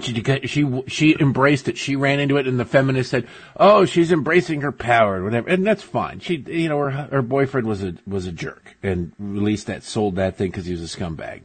She 0.00 0.22
she 0.44 0.82
she 0.86 1.16
embraced 1.18 1.68
it. 1.68 1.76
She 1.76 1.96
ran 1.96 2.20
into 2.20 2.36
it, 2.36 2.46
and 2.46 2.60
the 2.60 2.64
feminist 2.64 3.10
said, 3.10 3.26
"Oh, 3.56 3.84
she's 3.84 4.12
embracing 4.12 4.60
her 4.60 4.70
power, 4.70 5.24
whatever." 5.24 5.48
And 5.48 5.66
that's 5.66 5.82
fine. 5.82 6.20
She, 6.20 6.36
you 6.36 6.68
know, 6.68 6.78
her 6.78 6.90
her 7.10 7.22
boyfriend 7.22 7.66
was 7.66 7.82
a 7.82 7.94
was 8.06 8.26
a 8.26 8.30
jerk 8.32 8.76
and 8.82 9.10
released 9.18 9.66
that, 9.66 9.82
sold 9.82 10.14
that 10.14 10.36
thing 10.36 10.50
because 10.52 10.66
he 10.66 10.72
was 10.72 10.82
a 10.82 10.96
scumbag. 10.96 11.40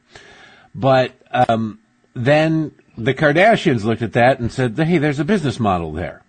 But 0.76 1.14
um, 1.32 1.80
then 2.14 2.74
the 2.98 3.14
Kardashians 3.14 3.84
looked 3.84 4.02
at 4.02 4.14
that 4.14 4.40
and 4.40 4.52
said, 4.52 4.78
"Hey, 4.78 4.98
there's 4.98 5.20
a 5.20 5.26
business 5.26 5.60
model 5.60 5.92
there," 5.92 6.22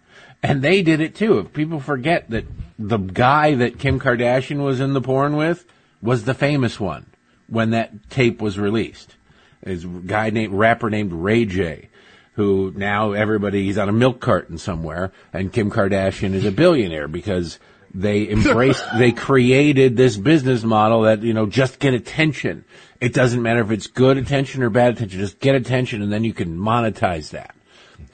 and 0.43 0.63
they 0.63 0.83
did 0.83 1.01
it 1.01 1.15
too. 1.15 1.39
If 1.39 1.53
people 1.53 1.81
forget 1.81 2.31
that 2.31 2.45
the 2.79 2.99
guy 2.99 3.55
that 3.55 3.79
Kim 3.79 4.01
Kardashian 4.01 4.63
was 4.63 4.81
in 4.81 4.95
the 4.95 5.01
porn 5.01 5.37
with 5.37 5.65
was 6.03 6.25
the 6.25 6.35
famous 6.35 6.81
one 6.81 7.07
when 7.49 7.71
that 7.71 8.11
tape 8.11 8.41
was 8.41 8.59
released. 8.59 9.15
Is 9.63 9.85
a 9.85 9.89
guy 9.89 10.31
named 10.31 10.53
rapper 10.53 10.91
named 10.91 11.13
Ray 11.13 11.47
J, 11.47 11.89
who 12.35 12.73
now 12.77 13.13
everybody 13.13 13.65
he's 13.65 13.79
on 13.79 13.89
a 13.89 13.93
milk 13.93 14.21
carton 14.21 14.59
somewhere, 14.59 15.13
and 15.33 15.53
Kim 15.53 15.71
Kardashian 15.71 16.35
is 16.35 16.45
a 16.45 16.53
billionaire 16.53 17.09
because 17.09 17.59
they 17.95 18.29
embraced, 18.31 18.85
they 18.99 19.13
created 19.13 19.97
this 19.97 20.17
business 20.17 20.65
model 20.65 21.03
that 21.03 21.23
you 21.23 21.33
know 21.33 21.47
just 21.47 21.79
get 21.79 21.95
attention. 21.95 22.65
It 23.05 23.13
doesn't 23.13 23.43
matter 23.43 23.61
if 23.61 23.71
it's 23.71 23.87
good 23.87 24.17
attention 24.17 24.63
or 24.63 24.71
bad 24.71 24.95
attention, 24.95 25.21
just 25.21 25.39
get 25.39 25.55
attention, 25.55 26.01
and 26.01 26.11
then 26.11 26.25
you 26.25 26.33
can 26.33 26.57
monetize 26.57 27.33
that. 27.33 27.55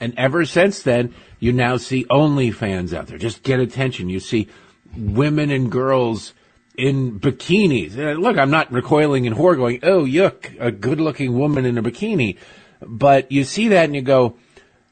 And 0.01 0.13
ever 0.17 0.43
since 0.43 0.83
then, 0.83 1.15
you 1.39 1.53
now 1.53 1.77
see 1.77 2.03
OnlyFans 2.11 2.91
out 2.91 3.07
there. 3.07 3.17
Just 3.17 3.41
get 3.41 3.61
attention. 3.61 4.09
You 4.09 4.19
see 4.19 4.49
women 4.97 5.49
and 5.49 5.71
girls 5.71 6.33
in 6.77 7.21
bikinis. 7.21 7.97
Uh, 7.97 8.19
Look, 8.19 8.37
I'm 8.37 8.51
not 8.51 8.69
recoiling 8.73 9.23
in 9.23 9.31
horror 9.31 9.55
going, 9.55 9.79
oh, 9.83 10.03
yuck, 10.03 10.59
a 10.59 10.71
good 10.73 10.99
looking 10.99 11.39
woman 11.39 11.63
in 11.63 11.77
a 11.77 11.83
bikini. 11.83 12.37
But 12.81 13.31
you 13.31 13.45
see 13.45 13.69
that 13.69 13.85
and 13.85 13.95
you 13.95 14.01
go, 14.01 14.35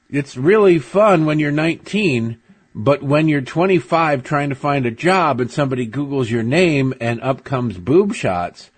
it's 0.10 0.38
really 0.38 0.80
fun 0.80 1.26
when 1.26 1.40
you're 1.40 1.52
19, 1.52 2.40
but 2.74 3.04
when 3.04 3.28
you're 3.28 3.42
25 3.42 4.24
trying 4.24 4.48
to 4.48 4.56
find 4.56 4.86
a 4.86 4.92
job 4.92 5.42
and 5.42 5.52
somebody 5.52 5.86
Googles 5.86 6.30
your 6.30 6.44
name 6.44 6.94
and 7.02 7.20
up 7.20 7.44
comes 7.44 7.78
boob 7.78 8.16
shots, 8.16 8.72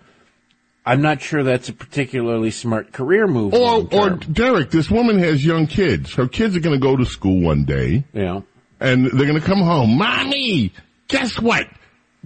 I'm 0.84 1.00
not 1.00 1.20
sure 1.22 1.42
that's 1.44 1.68
a 1.68 1.72
particularly 1.72 2.50
smart 2.50 2.92
career 2.92 3.26
move. 3.28 3.54
Or, 3.54 3.86
or. 3.92 4.10
Derek, 4.10 4.70
this 4.70 4.90
woman 4.90 5.18
has 5.20 5.44
young 5.44 5.66
kids. 5.68 6.14
Her 6.14 6.26
kids 6.26 6.56
are 6.56 6.60
going 6.60 6.78
to 6.78 6.84
go 6.84 6.96
to 6.96 7.04
school 7.04 7.40
one 7.40 7.64
day, 7.64 8.04
Yeah. 8.12 8.40
and 8.80 9.06
they're 9.06 9.28
going 9.28 9.40
to 9.40 9.46
come 9.46 9.60
home. 9.60 9.96
Mommy, 9.96 10.72
guess 11.08 11.38
what? 11.38 11.68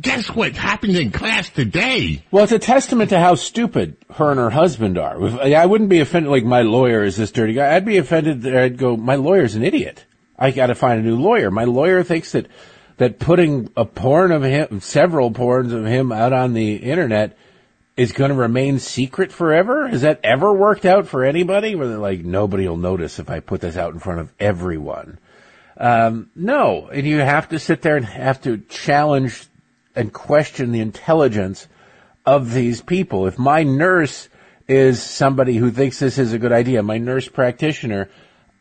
Guess 0.00 0.28
what 0.34 0.54
happened 0.56 0.96
in 0.96 1.10
class 1.10 1.48
today? 1.48 2.22
Well, 2.30 2.44
it's 2.44 2.52
a 2.52 2.58
testament 2.58 3.10
to 3.10 3.18
how 3.18 3.34
stupid 3.34 3.96
her 4.14 4.30
and 4.30 4.38
her 4.38 4.50
husband 4.50 4.98
are. 4.98 5.22
I 5.42 5.64
wouldn't 5.64 5.88
be 5.88 6.00
offended 6.00 6.30
like 6.30 6.44
my 6.44 6.62
lawyer 6.62 7.02
is 7.02 7.16
this 7.16 7.30
dirty 7.32 7.54
guy. 7.54 7.74
I'd 7.74 7.86
be 7.86 7.96
offended. 7.96 8.42
that 8.42 8.56
I'd 8.56 8.76
go, 8.78 8.96
my 8.96 9.14
lawyer's 9.16 9.54
an 9.54 9.62
idiot. 9.62 10.04
I 10.38 10.50
got 10.50 10.66
to 10.66 10.74
find 10.74 11.00
a 11.00 11.02
new 11.02 11.16
lawyer. 11.16 11.50
My 11.50 11.64
lawyer 11.64 12.02
thinks 12.02 12.32
that 12.32 12.46
that 12.98 13.18
putting 13.18 13.70
a 13.76 13.84
porn 13.86 14.32
of 14.32 14.42
him, 14.42 14.80
several 14.80 15.30
porns 15.30 15.72
of 15.72 15.84
him 15.86 16.12
out 16.12 16.32
on 16.34 16.52
the 16.52 16.76
internet 16.76 17.36
is 17.96 18.12
going 18.12 18.30
to 18.30 18.36
remain 18.36 18.78
secret 18.78 19.32
forever. 19.32 19.88
Has 19.88 20.02
that 20.02 20.20
ever 20.22 20.52
worked 20.52 20.84
out 20.84 21.06
for 21.06 21.24
anybody? 21.24 21.74
Where 21.74 21.88
they're 21.88 21.98
like, 21.98 22.24
nobody 22.24 22.68
will 22.68 22.76
notice 22.76 23.18
if 23.18 23.30
I 23.30 23.40
put 23.40 23.62
this 23.62 23.76
out 23.76 23.94
in 23.94 24.00
front 24.00 24.20
of 24.20 24.32
everyone. 24.38 25.18
Um, 25.78 26.30
no, 26.34 26.88
and 26.88 27.06
you 27.06 27.18
have 27.18 27.48
to 27.50 27.58
sit 27.58 27.82
there 27.82 27.96
and 27.96 28.04
have 28.04 28.42
to 28.42 28.58
challenge 28.58 29.46
and 29.94 30.12
question 30.12 30.72
the 30.72 30.80
intelligence 30.80 31.66
of 32.24 32.52
these 32.52 32.82
people. 32.82 33.26
If 33.26 33.38
my 33.38 33.62
nurse 33.62 34.28
is 34.68 35.02
somebody 35.02 35.56
who 35.56 35.70
thinks 35.70 35.98
this 35.98 36.18
is 36.18 36.32
a 36.32 36.38
good 36.38 36.52
idea, 36.52 36.82
my 36.82 36.98
nurse 36.98 37.28
practitioner, 37.28 38.10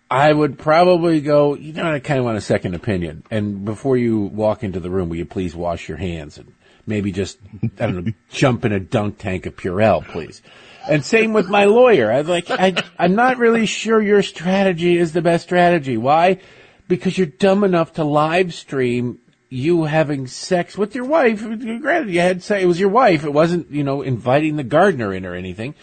I 0.09 0.31
would 0.31 0.57
probably 0.59 1.19
go, 1.19 1.55
you 1.55 1.73
know, 1.73 1.91
I 1.91 1.99
kind 1.99 2.19
of 2.19 2.25
want 2.25 2.37
a 2.37 2.41
second 2.41 2.75
opinion. 2.75 3.23
And 3.31 3.65
before 3.65 3.97
you 3.97 4.21
walk 4.21 4.63
into 4.63 4.79
the 4.79 4.89
room, 4.89 5.09
will 5.09 5.17
you 5.17 5.25
please 5.25 5.55
wash 5.55 5.89
your 5.89 5.97
hands 5.97 6.37
and 6.37 6.53
maybe 6.85 7.11
just, 7.11 7.37
I 7.79 7.87
don't 7.87 8.05
know, 8.05 8.13
jump 8.29 8.65
in 8.65 8.71
a 8.71 8.79
dunk 8.79 9.17
tank 9.17 9.45
of 9.45 9.55
Purell, 9.55 10.05
please. 10.07 10.41
And 10.87 11.03
same 11.03 11.33
with 11.33 11.47
my 11.47 11.65
lawyer. 11.65 12.11
I'm 12.11 12.27
like, 12.27 12.49
I, 12.49 12.75
I'm 12.99 13.15
not 13.15 13.37
really 13.37 13.65
sure 13.65 14.01
your 14.01 14.21
strategy 14.21 14.97
is 14.97 15.13
the 15.13 15.21
best 15.21 15.45
strategy. 15.45 15.97
Why? 15.97 16.39
Because 16.87 17.17
you're 17.17 17.27
dumb 17.27 17.63
enough 17.63 17.93
to 17.93 18.03
live 18.03 18.53
stream 18.53 19.19
you 19.49 19.85
having 19.85 20.27
sex 20.27 20.77
with 20.77 20.95
your 20.95 21.05
wife. 21.05 21.41
Granted, 21.41 22.13
you 22.13 22.19
had 22.19 22.43
say 22.43 22.61
it 22.61 22.67
was 22.67 22.79
your 22.79 22.89
wife. 22.89 23.23
It 23.23 23.33
wasn't, 23.33 23.71
you 23.71 23.83
know, 23.83 24.01
inviting 24.01 24.57
the 24.57 24.63
gardener 24.63 25.13
in 25.13 25.25
or 25.25 25.33
anything. 25.33 25.75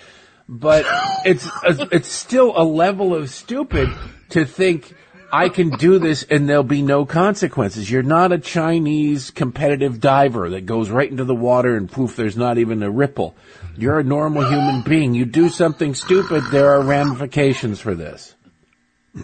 But 0.49 0.85
it's 1.25 1.49
it's 1.65 2.09
still 2.09 2.53
a 2.55 2.65
level 2.65 3.15
of 3.15 3.31
stupid 3.31 3.89
to 4.31 4.45
think 4.45 4.95
I 5.33 5.49
can 5.49 5.71
do 5.71 5.99
this 5.99 6.25
and 6.25 6.49
there'll 6.49 6.63
be 6.63 6.83
no 6.83 7.07
consequences. 7.07 7.91
You're 7.91 8.03
not 8.03 8.33
a 8.33 8.39
Chinese 8.39 9.31
competitive 9.31 9.99
diver 9.99 10.51
that 10.51 10.67
goes 10.67 10.91
right 10.91 11.11
into 11.11 11.25
the 11.25 11.35
water 11.35 11.75
and 11.75 11.91
poof, 11.91 12.17
there's 12.17 12.37
not 12.37 12.59
even 12.59 12.83
a 12.83 12.91
ripple. 12.91 13.35
You're 13.77 14.01
a 14.01 14.05
normal 14.05 14.47
human 14.47 14.83
being. 14.83 15.15
You 15.15 15.25
do 15.25 15.49
something 15.49 15.95
stupid, 15.95 16.45
there 16.51 16.71
are 16.73 16.83
ramifications 16.83 17.81
for 17.81 17.95
this. 17.95 18.35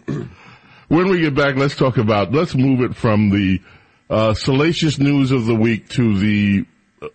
When 0.88 1.10
we 1.10 1.20
get 1.20 1.34
back, 1.34 1.56
let's 1.56 1.76
talk 1.76 1.98
about, 1.98 2.32
let's 2.32 2.54
move 2.54 2.80
it 2.80 2.96
from 2.96 3.28
the 3.28 3.60
uh, 4.08 4.32
salacious 4.32 4.98
news 4.98 5.32
of 5.32 5.44
the 5.44 5.54
week 5.54 5.90
to 5.90 6.16
the 6.18 6.64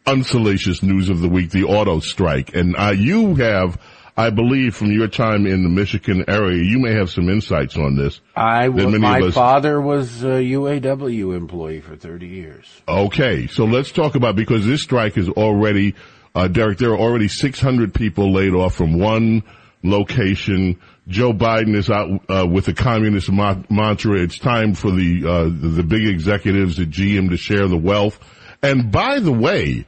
unsalacious 0.06 0.84
news 0.84 1.10
of 1.10 1.22
the 1.22 1.28
week, 1.28 1.50
the 1.50 1.64
auto 1.64 2.00
strike. 2.00 2.54
And 2.54 2.76
uh, 2.78 2.94
you 2.96 3.34
have, 3.36 3.82
I 4.16 4.30
believe, 4.30 4.76
from 4.76 4.92
your 4.92 5.08
time 5.08 5.48
in 5.48 5.64
the 5.64 5.70
Michigan 5.70 6.26
area, 6.28 6.64
you 6.64 6.78
may 6.78 6.94
have 6.94 7.10
some 7.10 7.30
insights 7.30 7.76
on 7.78 7.96
this. 7.96 8.22
I 8.36 8.70
was, 8.70 8.86
my 9.00 9.32
father 9.32 9.82
was 9.82 10.24
a 10.24 10.40
UAW 10.54 11.36
employee 11.36 11.82
for 11.82 11.96
30 11.96 12.28
years. 12.28 12.82
Okay, 12.88 13.48
so 13.48 13.66
let's 13.66 13.92
talk 13.92 14.14
about 14.14 14.36
because 14.36 14.66
this 14.68 14.84
strike 14.84 15.18
is 15.18 15.30
already, 15.30 15.96
uh, 16.36 16.48
Derek. 16.48 16.78
There 16.78 16.92
are 16.92 17.00
already 17.00 17.28
600 17.28 17.94
people 17.94 18.32
laid 18.32 18.54
off 18.54 18.76
from 18.76 19.00
one 19.00 19.42
location. 19.82 20.80
Joe 21.08 21.34
Biden 21.34 21.76
is 21.76 21.90
out 21.90 22.10
uh, 22.30 22.46
with 22.48 22.66
the 22.66 22.74
communist 22.74 23.32
ma- 23.32 23.62
mantra. 23.70 24.20
It's 24.22 24.38
time 24.38 24.76
for 24.76 24.92
the 24.92 25.26
uh, 25.28 25.44
the 25.46 25.84
big 25.84 26.08
executives 26.08 26.80
at 26.80 26.90
GM 26.90 27.30
to 27.30 27.38
share 27.38 27.68
the 27.68 27.78
wealth. 27.78 28.20
And 28.62 28.92
by 28.92 29.20
the 29.20 29.34
way, 29.34 29.86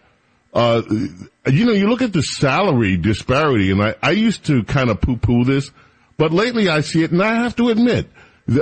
uh, 0.55 0.81
you 0.89 1.65
know, 1.65 1.73
you 1.73 1.87
look 1.87 2.01
at 2.01 2.13
the 2.13 2.23
salary 2.23 2.97
disparity, 2.97 3.71
and 3.71 3.83
I, 3.83 3.95
I 4.01 4.11
used 4.11 4.45
to 4.45 4.63
kind 4.63 4.89
of 4.89 5.01
poo-poo 5.01 5.43
this, 5.43 5.69
but 6.17 6.31
lately 6.31 6.69
I 6.69 6.81
see 6.81 7.03
it, 7.03 7.11
and 7.11 7.21
I 7.21 7.35
have 7.35 7.55
to 7.57 7.69
admit, 7.69 8.09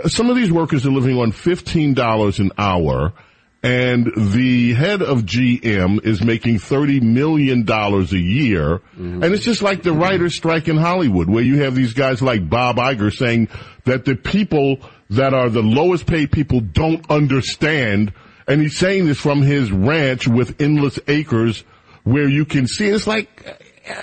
some 0.08 0.30
of 0.30 0.36
these 0.36 0.52
workers 0.52 0.86
are 0.86 0.92
living 0.92 1.18
on 1.20 1.32
fifteen 1.32 1.94
dollars 1.94 2.40
an 2.40 2.52
hour, 2.58 3.14
and 3.62 4.12
the 4.18 4.74
head 4.74 5.02
of 5.02 5.22
GM 5.22 6.04
is 6.04 6.24
making 6.24 6.60
thirty 6.60 7.00
million 7.00 7.64
dollars 7.64 8.12
a 8.12 8.20
year, 8.20 8.82
and 8.98 9.24
it's 9.26 9.46
just 9.46 9.62
like 9.62 9.84
the 9.84 9.94
writers' 9.94 10.36
strike 10.36 10.68
in 10.68 10.78
Hollywood, 10.78 11.30
where 11.30 11.44
you 11.44 11.62
have 11.64 11.76
these 11.76 11.94
guys 11.94 12.22
like 12.22 12.50
Bob 12.50 12.78
Iger 12.78 13.14
saying 13.16 13.50
that 13.86 14.04
the 14.06 14.16
people 14.16 14.78
that 15.12 15.34
are 15.34 15.50
the 15.50 15.62
lowest 15.62 16.08
paid 16.08 16.32
people 16.32 16.60
don't 16.60 17.10
understand, 17.12 18.14
and 18.48 18.62
he's 18.62 18.78
saying 18.78 19.06
this 19.06 19.20
from 19.20 19.42
his 19.44 19.72
ranch 19.72 20.28
with 20.28 20.60
endless 20.60 20.98
acres, 21.08 21.64
where 22.04 22.28
you 22.28 22.46
can 22.46 22.68
see 22.68 22.88
it's 22.88 23.08
like 23.08 23.60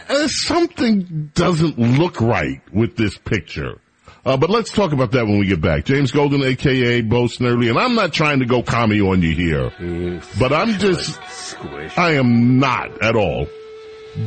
uh, 0.08 0.28
something 0.28 1.30
doesn't 1.34 1.78
look 1.78 2.20
right 2.20 2.60
with 2.72 2.96
this 2.96 3.16
picture. 3.18 3.80
Uh, 4.24 4.36
but 4.36 4.50
let's 4.50 4.70
talk 4.70 4.92
about 4.92 5.12
that 5.12 5.26
when 5.26 5.38
we 5.38 5.46
get 5.46 5.62
back. 5.62 5.86
James 5.86 6.12
Golden, 6.12 6.42
aka 6.42 7.00
Bo 7.00 7.24
Snerdley, 7.24 7.70
and 7.70 7.78
I'm 7.78 7.94
not 7.94 8.12
trying 8.12 8.40
to 8.40 8.46
go 8.46 8.62
commie 8.62 9.00
on 9.00 9.22
you 9.22 9.34
here, 9.34 10.20
but 10.38 10.52
I'm 10.52 10.78
just, 10.78 11.18
Squish. 11.30 11.96
I 11.96 12.12
am 12.12 12.58
not 12.58 13.02
at 13.02 13.16
all. 13.16 13.46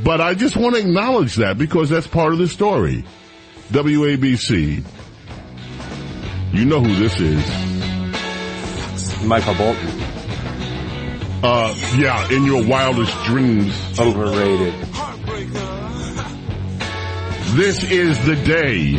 But 0.03 0.21
I 0.21 0.33
just 0.33 0.55
want 0.55 0.75
to 0.75 0.81
acknowledge 0.81 1.35
that 1.35 1.57
because 1.57 1.89
that's 1.89 2.07
part 2.07 2.33
of 2.33 2.39
the 2.39 2.47
story. 2.47 3.03
WABC. 3.69 4.83
You 6.53 6.65
know 6.65 6.79
who 6.79 6.95
this 6.95 7.19
is. 7.19 7.43
Michael 9.23 9.55
Bolton. 9.55 10.02
Uh, 11.43 11.75
yeah, 11.97 12.31
in 12.31 12.45
your 12.45 12.65
wildest 12.65 13.15
dreams. 13.25 13.99
Overrated. 13.99 14.73
This 17.55 17.83
is 17.83 18.25
the 18.25 18.35
day 18.35 18.93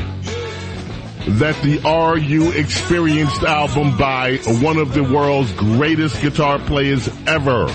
that 1.27 1.57
the 1.63 1.81
Are 1.87 2.19
You 2.19 2.53
Experienced 2.53 3.43
album 3.43 3.97
by 3.97 4.37
one 4.61 4.77
of 4.77 4.93
the 4.93 5.03
world's 5.03 5.53
greatest 5.53 6.21
guitar 6.21 6.59
players 6.59 7.09
ever 7.27 7.67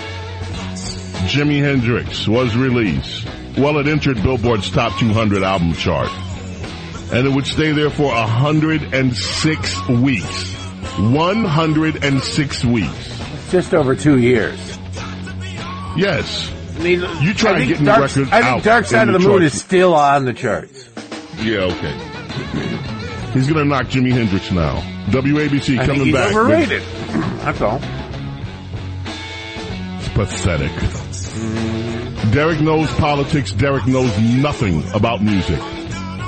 Jimi 1.29 1.60
Hendrix 1.60 2.27
was 2.27 2.55
released. 2.55 3.27
Well, 3.55 3.77
it 3.77 3.88
entered 3.88 4.23
Billboard's 4.23 4.71
top 4.71 4.97
200 4.97 5.43
album 5.43 5.73
chart. 5.73 6.10
And 7.12 7.27
it 7.27 7.32
would 7.32 7.45
stay 7.45 7.71
there 7.71 7.91
for 7.91 8.12
106 8.12 9.89
weeks. 9.89 10.53
106 10.97 12.65
weeks. 12.65 13.18
Just 13.50 13.74
over 13.74 13.96
two 13.96 14.20
years. 14.20 14.60
Yes. 15.98 16.52
I 16.78 16.84
mean, 16.84 17.02
You 17.22 17.34
try 17.34 17.56
I 17.56 17.60
to 17.60 17.66
get 17.66 17.80
the 17.80 17.86
Dark, 17.86 18.02
record 18.02 18.30
I 18.32 18.42
think 18.52 18.64
Dark 18.64 18.86
Side 18.86 19.08
of 19.10 19.14
the 19.14 19.20
the 19.20 19.28
Moon 19.28 19.40
charts. 19.42 19.56
is 19.56 19.62
still 19.62 19.94
on 19.96 20.26
the 20.26 20.34
charts. 20.34 20.88
Yeah, 21.42 21.60
okay. 21.62 21.94
He's 23.34 23.48
gonna 23.48 23.66
knock 23.66 23.86
Jimi 23.88 24.12
Hendrix 24.12 24.52
now. 24.52 24.76
WABC 25.10 25.80
I 25.80 25.86
coming 25.86 26.12
back. 26.12 26.28
with- 26.30 26.38
overrated. 26.38 26.84
That's 27.42 27.62
all. 27.62 27.82
It's 29.98 30.10
pathetic. 30.10 30.72
Derek 32.32 32.62
knows 32.62 32.92
politics. 32.96 33.52
Derek 33.52 33.88
knows 33.88 34.18
nothing 34.20 34.84
about 34.94 35.24
music. 35.24 35.60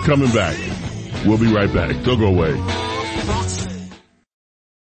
Coming 0.05 0.31
back. 0.31 0.57
We'll 1.25 1.37
be 1.37 1.53
right 1.53 1.71
back. 1.71 2.01
Don't 2.03 2.19
go 2.19 2.25
away. 2.27 2.51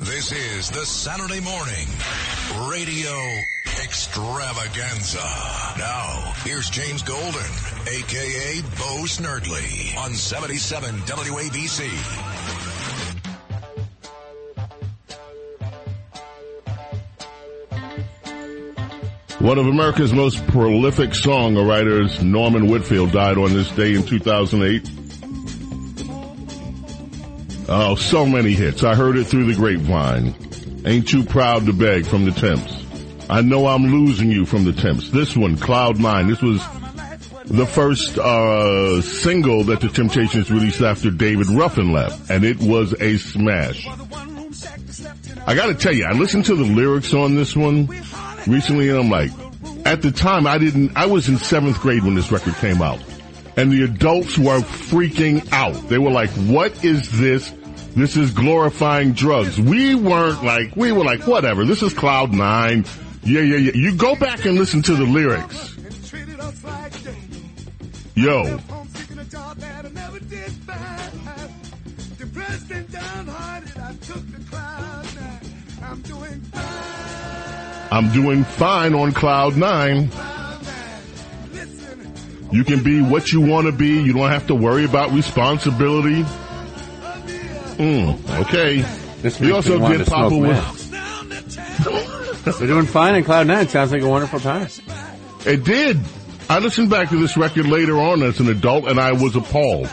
This 0.00 0.32
is 0.32 0.70
the 0.70 0.86
Saturday 0.86 1.40
morning 1.40 1.86
radio 2.70 3.14
extravaganza. 3.82 5.18
Now, 5.76 6.32
here's 6.42 6.70
James 6.70 7.02
Golden, 7.02 7.50
aka 7.86 8.62
Bo 8.78 9.04
Snerdley, 9.04 9.94
on 9.98 10.14
77 10.14 10.94
WABC. 11.00 11.90
One 19.42 19.58
of 19.58 19.66
America's 19.66 20.14
most 20.14 20.46
prolific 20.46 21.10
songwriters, 21.10 22.22
Norman 22.22 22.68
Whitfield, 22.68 23.12
died 23.12 23.36
on 23.36 23.52
this 23.52 23.70
day 23.72 23.92
in 23.92 24.04
2008. 24.04 24.99
Oh, 27.72 27.94
so 27.94 28.26
many 28.26 28.50
hits. 28.52 28.82
I 28.82 28.96
heard 28.96 29.16
it 29.16 29.28
through 29.28 29.46
the 29.46 29.54
grapevine. 29.54 30.34
Ain't 30.84 31.06
too 31.06 31.24
proud 31.24 31.66
to 31.66 31.72
beg 31.72 32.04
from 32.04 32.24
the 32.24 32.32
Temps. 32.32 32.84
I 33.30 33.42
know 33.42 33.68
I'm 33.68 33.86
losing 33.86 34.32
you 34.32 34.44
from 34.44 34.64
the 34.64 34.72
Temps. 34.72 35.10
This 35.10 35.36
one, 35.36 35.56
Cloud 35.56 36.00
Nine. 36.00 36.26
This 36.26 36.42
was 36.42 36.60
the 37.44 37.66
first 37.66 38.18
uh, 38.18 39.00
single 39.02 39.62
that 39.64 39.80
the 39.80 39.88
Temptations 39.88 40.50
released 40.50 40.80
after 40.80 41.12
David 41.12 41.48
Ruffin 41.48 41.92
left, 41.92 42.28
and 42.28 42.44
it 42.44 42.58
was 42.60 42.92
a 43.00 43.18
smash. 43.18 43.86
I 45.46 45.54
gotta 45.54 45.74
tell 45.74 45.94
you, 45.94 46.06
I 46.06 46.12
listened 46.12 46.46
to 46.46 46.56
the 46.56 46.64
lyrics 46.64 47.14
on 47.14 47.36
this 47.36 47.54
one 47.54 47.86
recently 48.48 48.88
and 48.88 48.98
I'm 48.98 49.10
like, 49.10 49.30
at 49.86 50.02
the 50.02 50.10
time 50.10 50.46
I 50.46 50.58
didn't, 50.58 50.96
I 50.96 51.06
was 51.06 51.28
in 51.28 51.38
seventh 51.38 51.80
grade 51.80 52.02
when 52.02 52.16
this 52.16 52.32
record 52.32 52.54
came 52.56 52.82
out. 52.82 53.00
And 53.56 53.72
the 53.72 53.82
adults 53.82 54.38
were 54.38 54.60
freaking 54.60 55.52
out. 55.52 55.88
They 55.88 55.98
were 55.98 56.10
like, 56.10 56.30
what 56.30 56.84
is 56.84 57.10
this? 57.18 57.52
This 57.94 58.16
is 58.16 58.30
glorifying 58.30 59.12
drugs. 59.12 59.60
We 59.60 59.94
weren't 59.94 60.44
like, 60.44 60.76
we 60.76 60.92
were 60.92 61.04
like, 61.04 61.26
whatever, 61.26 61.64
this 61.64 61.82
is 61.82 61.92
Cloud 61.92 62.32
Nine. 62.32 62.84
Yeah, 63.24 63.40
yeah, 63.40 63.56
yeah. 63.56 63.72
You 63.74 63.96
go 63.96 64.14
back 64.14 64.44
and 64.44 64.56
listen 64.56 64.80
to 64.82 64.94
the 64.94 65.04
lyrics. 65.04 65.76
Yo, 68.14 68.58
I'm 77.92 78.12
doing 78.12 78.44
fine 78.44 78.94
on 78.94 79.12
Cloud 79.12 79.56
Nine. 79.56 80.10
You 82.52 82.64
can 82.64 82.82
be 82.82 83.00
what 83.00 83.32
you 83.32 83.40
want 83.40 83.66
to 83.66 83.72
be. 83.72 84.00
You 84.00 84.12
don't 84.12 84.28
have 84.28 84.46
to 84.48 84.54
worry 84.54 84.84
about 84.84 85.12
responsibility. 85.12 86.24
Mm, 87.80 88.40
okay. 88.40 88.82
This 89.22 89.38
He 89.38 89.44
makes 89.46 89.54
also 89.56 89.78
me 89.78 89.88
did 89.96 90.04
to 90.04 90.10
Papa 90.10 90.28
smoke 90.28 90.42
with, 90.42 90.90
meth. 92.42 92.58
They're 92.58 92.68
doing 92.68 92.86
fine 92.86 93.14
in 93.14 93.24
Cloud 93.24 93.46
Nine. 93.46 93.68
Sounds 93.68 93.90
like 93.92 94.02
a 94.02 94.08
wonderful 94.08 94.38
time. 94.40 94.68
it 95.46 95.64
did. 95.64 95.98
I 96.50 96.58
listened 96.58 96.90
back 96.90 97.08
to 97.10 97.16
this 97.18 97.36
record 97.38 97.66
later 97.66 97.98
on 97.98 98.22
as 98.22 98.38
an 98.40 98.48
adult 98.48 98.84
and 98.86 99.00
I 99.00 99.12
was 99.12 99.34
appalled. 99.36 99.88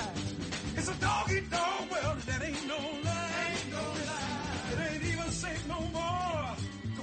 It's 0.76 0.89
a 0.89 0.93
doggy 0.95 1.41
dog 1.50 1.89
world 1.91 2.17
that 2.26 2.43
ain't 2.43 2.67
no 2.67 2.76
lie. 3.06 3.54
It 4.73 4.80
ain't 4.93 5.04
even 5.06 5.32
safe 5.32 5.67
no 5.69 5.80
more 5.80 6.56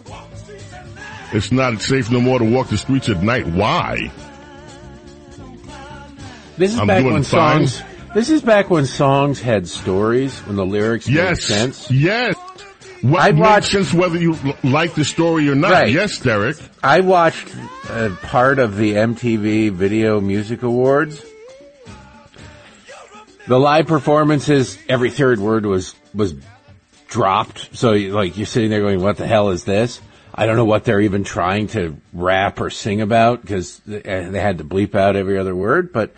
to 0.05 0.11
walk 0.11 0.31
the 0.33 0.37
streets 0.37 0.73
at 0.75 0.87
night. 0.95 1.35
It's 1.35 1.53
not 1.53 1.81
safe 1.81 2.11
no 2.11 2.21
more 2.21 2.39
to 2.41 2.45
walk 2.45 2.69
the 2.69 2.77
streets 2.77 3.09
at 3.09 3.23
night. 3.23 3.47
Why? 3.47 4.11
This 6.59 6.73
is 6.75 6.79
I'm 6.79 6.87
back 6.89 7.01
doing 7.03 7.15
when 7.15 7.23
fine. 7.25 7.69
songs. 7.69 7.83
This 8.15 8.31
is 8.31 8.43
back 8.43 8.71
when 8.71 8.87
songs 8.87 9.41
had 9.41 9.67
stories, 9.67 10.39
when 10.41 10.55
the 10.57 10.65
lyrics 10.65 11.09
made 11.09 11.37
sense. 11.39 11.91
Yes. 11.91 12.37
What 13.03 13.21
I 13.21 13.31
watched- 13.33 13.73
sense 13.73 13.93
whether 13.93 14.17
you 14.17 14.37
l- 14.45 14.57
like 14.63 14.95
the 14.95 15.05
story 15.05 15.49
or 15.49 15.55
not. 15.57 15.73
Right. 15.73 15.91
Yes, 15.93 16.19
Derek. 16.21 16.57
I 16.83 17.01
watched 17.01 17.55
uh, 17.91 18.11
part 18.23 18.59
of 18.61 18.77
the 18.77 18.95
MTV 18.95 19.73
Video 19.73 20.21
Music 20.21 20.63
Awards. 20.63 21.25
The 23.47 23.59
live 23.59 23.89
performances, 23.89 24.79
every 24.89 25.11
third 25.11 25.39
word 25.41 25.67
was 25.67 25.95
was 26.15 26.35
dropped. 27.09 27.77
So, 27.77 27.91
like, 27.93 28.39
you're 28.39 28.47
sitting 28.47 28.71
there 28.71 28.81
going, 28.81 29.03
"What 29.03 29.17
the 29.19 29.27
hell 29.27 29.51
is 29.51 29.65
this?" 29.65 30.01
I 30.35 30.47
don't 30.47 30.57
know 30.57 30.65
what 30.65 30.85
they're 30.85 31.01
even 31.01 31.25
trying 31.25 31.67
to 31.69 31.97
rap 32.13 32.61
or 32.61 32.71
sing 32.71 33.01
about 33.03 33.43
because 33.43 33.81
they 33.87 34.01
had 34.41 34.59
to 34.59 34.65
bleep 34.65 34.95
out 34.95 35.15
every 35.15 35.37
other 35.39 35.55
word. 35.55 35.93
But 35.93 36.15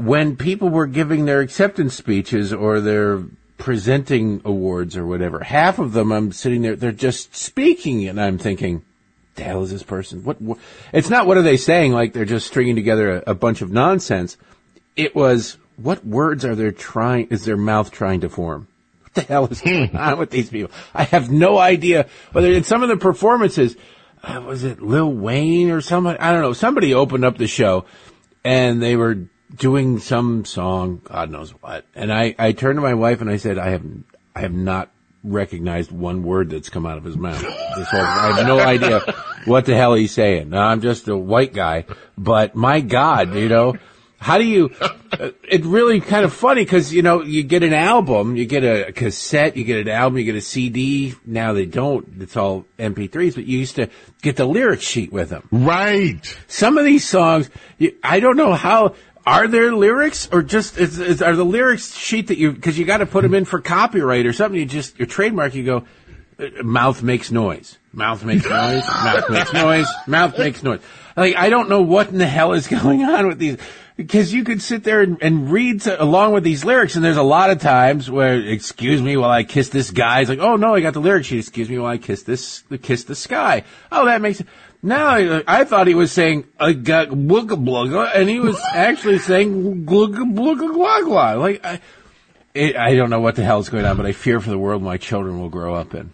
when 0.00 0.34
people 0.34 0.70
were 0.70 0.86
giving 0.86 1.26
their 1.26 1.40
acceptance 1.40 1.94
speeches 1.94 2.54
or 2.54 2.80
their 2.80 3.22
presenting 3.58 4.40
awards 4.46 4.96
or 4.96 5.06
whatever, 5.06 5.40
half 5.40 5.78
of 5.78 5.92
them 5.92 6.10
I'm 6.10 6.32
sitting 6.32 6.62
there, 6.62 6.74
they're 6.74 6.90
just 6.90 7.36
speaking 7.36 8.08
and 8.08 8.18
I'm 8.18 8.38
thinking, 8.38 8.82
the 9.34 9.42
hell 9.42 9.62
is 9.62 9.70
this 9.70 9.82
person? 9.82 10.24
What, 10.24 10.40
what 10.40 10.58
it's 10.94 11.10
not 11.10 11.26
what 11.26 11.36
are 11.36 11.42
they 11.42 11.58
saying 11.58 11.92
like 11.92 12.14
they're 12.14 12.24
just 12.24 12.46
stringing 12.46 12.76
together 12.76 13.18
a, 13.18 13.32
a 13.32 13.34
bunch 13.34 13.60
of 13.60 13.70
nonsense. 13.70 14.38
It 14.96 15.14
was 15.14 15.58
what 15.76 16.04
words 16.04 16.46
are 16.46 16.54
they 16.54 16.70
trying 16.70 17.26
is 17.26 17.44
their 17.44 17.58
mouth 17.58 17.90
trying 17.90 18.22
to 18.22 18.30
form? 18.30 18.68
What 19.02 19.14
the 19.14 19.20
hell 19.22 19.46
is 19.48 19.60
going 19.60 19.94
on 19.94 20.18
with 20.18 20.30
these 20.30 20.48
people? 20.48 20.74
I 20.94 21.04
have 21.04 21.30
no 21.30 21.58
idea 21.58 22.08
whether 22.32 22.50
in 22.50 22.64
some 22.64 22.82
of 22.82 22.88
the 22.88 22.96
performances 22.96 23.76
uh, 24.22 24.42
was 24.46 24.64
it 24.64 24.80
Lil 24.80 25.12
Wayne 25.12 25.70
or 25.70 25.82
somebody? 25.82 26.18
I 26.18 26.32
don't 26.32 26.40
know. 26.40 26.54
Somebody 26.54 26.94
opened 26.94 27.26
up 27.26 27.36
the 27.36 27.46
show 27.46 27.84
and 28.42 28.82
they 28.82 28.96
were 28.96 29.26
doing 29.56 29.98
some 29.98 30.44
song, 30.44 31.00
God 31.04 31.30
knows 31.30 31.50
what. 31.50 31.84
And 31.94 32.12
I, 32.12 32.34
I 32.38 32.52
turned 32.52 32.76
to 32.76 32.82
my 32.82 32.94
wife 32.94 33.20
and 33.20 33.30
I 33.30 33.36
said, 33.36 33.58
I 33.58 33.70
have, 33.70 33.84
I 34.34 34.40
have 34.40 34.52
not 34.52 34.90
recognized 35.22 35.90
one 35.92 36.22
word 36.22 36.50
that's 36.50 36.70
come 36.70 36.86
out 36.86 36.96
of 36.98 37.04
his 37.04 37.16
mouth. 37.16 37.40
This 37.76 37.88
whole, 37.88 38.00
I 38.00 38.32
have 38.36 38.46
no 38.46 38.58
idea 38.58 39.00
what 39.44 39.66
the 39.66 39.76
hell 39.76 39.94
he's 39.94 40.12
saying. 40.12 40.50
Now, 40.50 40.66
I'm 40.68 40.80
just 40.80 41.08
a 41.08 41.16
white 41.16 41.52
guy, 41.52 41.84
but 42.16 42.54
my 42.54 42.80
God, 42.80 43.34
you 43.34 43.48
know, 43.48 43.74
how 44.18 44.36
do 44.36 44.44
you, 44.44 44.70
uh, 44.80 45.30
it's 45.44 45.64
really 45.64 46.00
kind 46.00 46.26
of 46.26 46.32
funny 46.34 46.62
because, 46.62 46.92
you 46.92 47.00
know, 47.00 47.22
you 47.22 47.42
get 47.42 47.62
an 47.62 47.72
album, 47.72 48.36
you 48.36 48.44
get 48.44 48.64
a 48.64 48.92
cassette, 48.92 49.56
you 49.56 49.64
get 49.64 49.80
an 49.80 49.88
album, 49.88 50.18
you 50.18 50.24
get 50.24 50.34
a 50.36 50.42
CD. 50.42 51.14
Now 51.24 51.54
they 51.54 51.64
don't. 51.64 52.06
It's 52.20 52.36
all 52.36 52.66
MP3s, 52.78 53.34
but 53.34 53.46
you 53.46 53.58
used 53.58 53.76
to 53.76 53.88
get 54.20 54.36
the 54.36 54.44
lyric 54.44 54.82
sheet 54.82 55.10
with 55.10 55.30
them 55.30 55.48
Right. 55.50 56.36
some 56.48 56.76
of 56.76 56.84
these 56.84 57.06
songs, 57.08 57.48
you- 57.78 57.96
I 58.02 58.20
don't 58.20 58.36
know 58.36 58.52
how, 58.52 58.94
are 59.30 59.48
there 59.48 59.72
lyrics 59.74 60.28
or 60.32 60.42
just, 60.42 60.78
is, 60.78 60.98
is, 60.98 61.22
are 61.22 61.36
the 61.36 61.44
lyrics 61.44 61.94
sheet 61.94 62.28
that 62.28 62.38
you, 62.38 62.52
cause 62.52 62.76
you 62.76 62.84
gotta 62.84 63.06
put 63.06 63.22
them 63.22 63.34
in 63.34 63.44
for 63.44 63.60
copyright 63.60 64.26
or 64.26 64.32
something, 64.32 64.58
you 64.58 64.66
just, 64.66 64.98
your 64.98 65.06
trademark, 65.06 65.54
you 65.54 65.64
go, 65.64 65.86
uh, 66.38 66.62
mouth 66.62 67.02
makes 67.02 67.30
noise. 67.30 67.78
Mouth 67.92 68.24
makes 68.24 68.44
noise. 68.44 68.86
mouth 69.04 69.30
makes 69.30 69.52
noise. 69.52 69.86
Mouth 70.06 70.38
makes 70.38 70.62
noise. 70.62 70.80
Like 71.16 71.36
I 71.36 71.50
don't 71.50 71.68
know 71.68 71.82
what 71.82 72.08
in 72.08 72.18
the 72.18 72.26
hell 72.26 72.52
is 72.52 72.66
going 72.82 73.02
on 73.02 73.26
with 73.26 73.38
these 73.38 73.58
because 73.96 74.32
you 74.32 74.44
could 74.44 74.62
sit 74.62 74.82
there 74.82 75.02
and, 75.02 75.18
and 75.22 75.50
read 75.50 75.82
to, 75.82 76.02
along 76.02 76.32
with 76.32 76.42
these 76.42 76.64
lyrics, 76.64 76.96
and 76.96 77.04
there's 77.04 77.18
a 77.18 77.22
lot 77.22 77.50
of 77.50 77.60
times 77.60 78.10
where, 78.10 78.40
excuse 78.40 79.02
me 79.02 79.18
while 79.18 79.30
I 79.30 79.44
kiss 79.44 79.68
this 79.68 79.90
guy. 79.90 80.20
It's 80.20 80.30
like, 80.30 80.38
oh 80.38 80.56
no, 80.56 80.74
I 80.74 80.80
got 80.80 80.94
the 80.94 81.00
lyric 81.00 81.26
sheet. 81.26 81.40
Excuse 81.40 81.68
me 81.68 81.78
while 81.78 81.92
I 81.92 81.98
kiss 81.98 82.22
this, 82.22 82.64
kiss 82.80 83.04
the 83.04 83.14
sky. 83.14 83.64
Oh, 83.92 84.06
that 84.06 84.22
makes. 84.22 84.42
Now 84.82 85.06
I, 85.08 85.42
I 85.46 85.64
thought 85.64 85.86
he 85.86 85.94
was 85.94 86.10
saying 86.10 86.46
I 86.58 86.72
got 86.72 87.08
wooga 87.08 87.62
blugga, 87.62 88.10
and 88.14 88.28
he 88.28 88.40
was 88.40 88.60
actually 88.74 89.18
saying 89.18 89.84
glugga 89.84 90.34
blugga 90.34 90.72
glug. 90.72 91.06
Like 91.38 91.64
I, 91.64 91.80
it, 92.54 92.76
I 92.76 92.94
don't 92.94 93.10
know 93.10 93.20
what 93.20 93.36
the 93.36 93.44
hell 93.44 93.60
is 93.60 93.68
going 93.68 93.84
on, 93.84 93.96
but 93.96 94.06
I 94.06 94.12
fear 94.12 94.40
for 94.40 94.50
the 94.50 94.58
world 94.58 94.82
my 94.82 94.96
children 94.96 95.40
will 95.40 95.50
grow 95.50 95.74
up 95.74 95.94
in. 95.94 96.12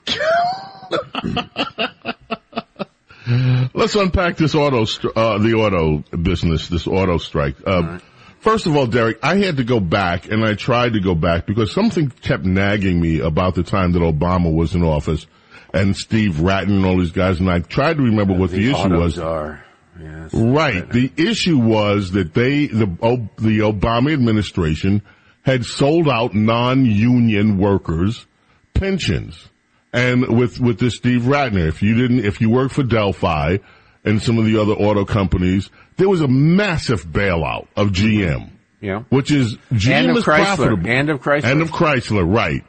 Let's 3.74 3.96
unpack 3.96 4.36
this 4.36 4.54
auto, 4.54 4.82
uh, 5.16 5.38
the 5.38 5.54
auto 5.54 5.98
business, 6.16 6.68
this 6.68 6.86
auto 6.86 7.18
strike. 7.18 7.56
Uh, 7.66 7.98
First 8.46 8.66
of 8.66 8.76
all, 8.76 8.86
Derek, 8.86 9.18
I 9.24 9.38
had 9.38 9.56
to 9.56 9.64
go 9.64 9.80
back 9.80 10.30
and 10.30 10.44
I 10.44 10.54
tried 10.54 10.92
to 10.92 11.00
go 11.00 11.16
back 11.16 11.46
because 11.46 11.72
something 11.72 12.10
kept 12.10 12.44
nagging 12.44 13.00
me 13.00 13.18
about 13.18 13.56
the 13.56 13.64
time 13.64 13.90
that 13.92 13.98
Obama 13.98 14.54
was 14.54 14.72
in 14.72 14.84
office 14.84 15.26
and 15.76 15.96
Steve 15.96 16.34
Ratner 16.36 16.76
and 16.76 16.86
all 16.86 16.98
these 16.98 17.12
guys. 17.12 17.40
And 17.40 17.50
I 17.50 17.60
tried 17.60 17.96
to 17.98 18.02
remember 18.02 18.34
what 18.34 18.50
the, 18.50 18.70
issue 18.70 18.88
was. 18.96 19.18
are. 19.18 19.64
Yes. 20.00 20.34
Right. 20.34 20.88
The 20.88 21.10
issue 21.16 21.58
was 21.58 22.12
that 22.12 22.34
they, 22.34 22.66
the, 22.66 22.86
the 23.38 23.58
Obama 23.60 24.12
administration 24.12 25.02
had 25.42 25.64
sold 25.64 26.08
out 26.08 26.34
non-union 26.34 27.58
workers 27.58 28.26
pensions. 28.74 29.48
And 29.92 30.36
with, 30.36 30.60
with 30.60 30.78
this 30.78 30.96
Steve 30.96 31.22
Ratner, 31.22 31.68
if 31.68 31.82
you 31.82 31.94
didn't, 31.94 32.24
if 32.24 32.40
you 32.40 32.50
worked 32.50 32.74
for 32.74 32.82
Delphi 32.82 33.58
and 34.04 34.20
some 34.22 34.38
of 34.38 34.44
the 34.44 34.60
other 34.60 34.72
auto 34.72 35.04
companies, 35.04 35.70
there 35.96 36.08
was 36.08 36.20
a 36.20 36.28
massive 36.28 37.04
bailout 37.06 37.68
of 37.76 37.88
GM. 37.88 38.50
Yeah. 38.80 39.04
Which 39.08 39.30
is, 39.30 39.56
GM 39.72 40.08
And 40.10 40.18
is 40.18 40.24
Chrysler. 40.24 40.44
profitable. 40.44 40.90
And 40.90 41.10
of 41.10 41.20
Chrysler. 41.22 41.44
And 41.44 41.62
of 41.62 41.70
Chrysler, 41.70 42.30
right. 42.30 42.64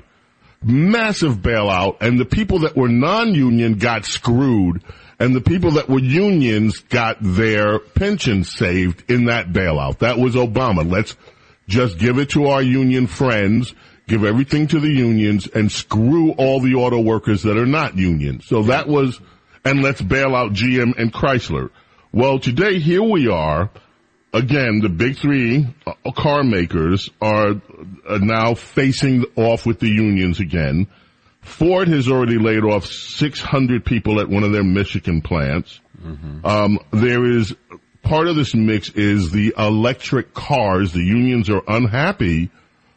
Massive 0.67 1.37
bailout, 1.37 1.97
and 2.01 2.19
the 2.19 2.25
people 2.25 2.59
that 2.59 2.75
were 2.75 2.89
non-union 2.89 3.75
got 3.77 4.05
screwed, 4.05 4.83
and 5.17 5.33
the 5.33 5.41
people 5.41 5.71
that 5.71 5.89
were 5.89 5.99
unions 5.99 6.79
got 6.79 7.17
their 7.21 7.79
pensions 7.79 8.53
saved 8.53 9.09
in 9.09 9.25
that 9.25 9.53
bailout. 9.53 9.99
That 9.99 10.19
was 10.19 10.35
Obama. 10.35 10.89
Let's 10.89 11.15
just 11.69 11.97
give 11.97 12.17
it 12.17 12.31
to 12.31 12.47
our 12.47 12.61
union 12.61 13.07
friends, 13.07 13.73
give 14.07 14.25
everything 14.25 14.67
to 14.67 14.79
the 14.79 14.91
unions, 14.91 15.47
and 15.47 15.71
screw 15.71 16.31
all 16.31 16.59
the 16.59 16.75
auto 16.75 16.99
workers 16.99 17.43
that 17.43 17.57
are 17.57 17.65
not 17.65 17.97
union. 17.97 18.41
So 18.41 18.63
that 18.63 18.89
was, 18.89 19.19
and 19.63 19.81
let's 19.81 20.01
bail 20.01 20.35
out 20.35 20.51
GM 20.51 20.97
and 20.97 21.13
Chrysler. 21.13 21.69
Well, 22.11 22.39
today 22.39 22.79
here 22.79 23.03
we 23.03 23.29
are, 23.29 23.69
again, 24.37 24.79
the 24.79 24.89
big 24.89 25.17
three 25.17 25.67
uh, 25.85 26.11
car 26.11 26.43
makers 26.43 27.09
are, 27.21 27.61
now 28.21 28.53
facing 28.53 29.25
off 29.35 29.65
with 29.65 29.79
the 29.79 29.89
unions 29.89 30.39
again. 30.39 30.87
Ford 31.41 31.87
has 31.89 32.07
already 32.07 32.37
laid 32.37 32.63
off 32.63 32.85
600 32.85 33.83
people 33.83 34.19
at 34.21 34.29
one 34.29 34.43
of 34.43 34.51
their 34.53 34.63
Michigan 34.63 35.21
plants. 35.21 35.79
Um, 36.45 36.79
there 36.91 37.25
is 37.25 37.55
part 38.01 38.27
of 38.27 38.35
this 38.35 38.55
mix 38.55 38.89
is 38.89 39.31
the 39.31 39.53
electric 39.57 40.33
cars. 40.33 40.93
The 40.93 41.03
unions 41.03 41.49
are 41.49 41.61
unhappy 41.67 42.49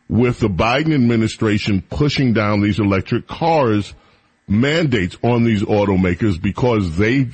with 0.09 0.41
the 0.41 0.49
Biden 0.49 0.95
administration 0.95 1.83
pushing 1.83 2.33
down 2.33 2.61
these 2.61 2.79
electric 2.79 3.27
cars 3.27 3.95
mandates 4.49 5.17
on 5.23 5.45
these 5.45 5.63
automakers 5.63 6.41
because 6.41 6.97
they 6.97 7.29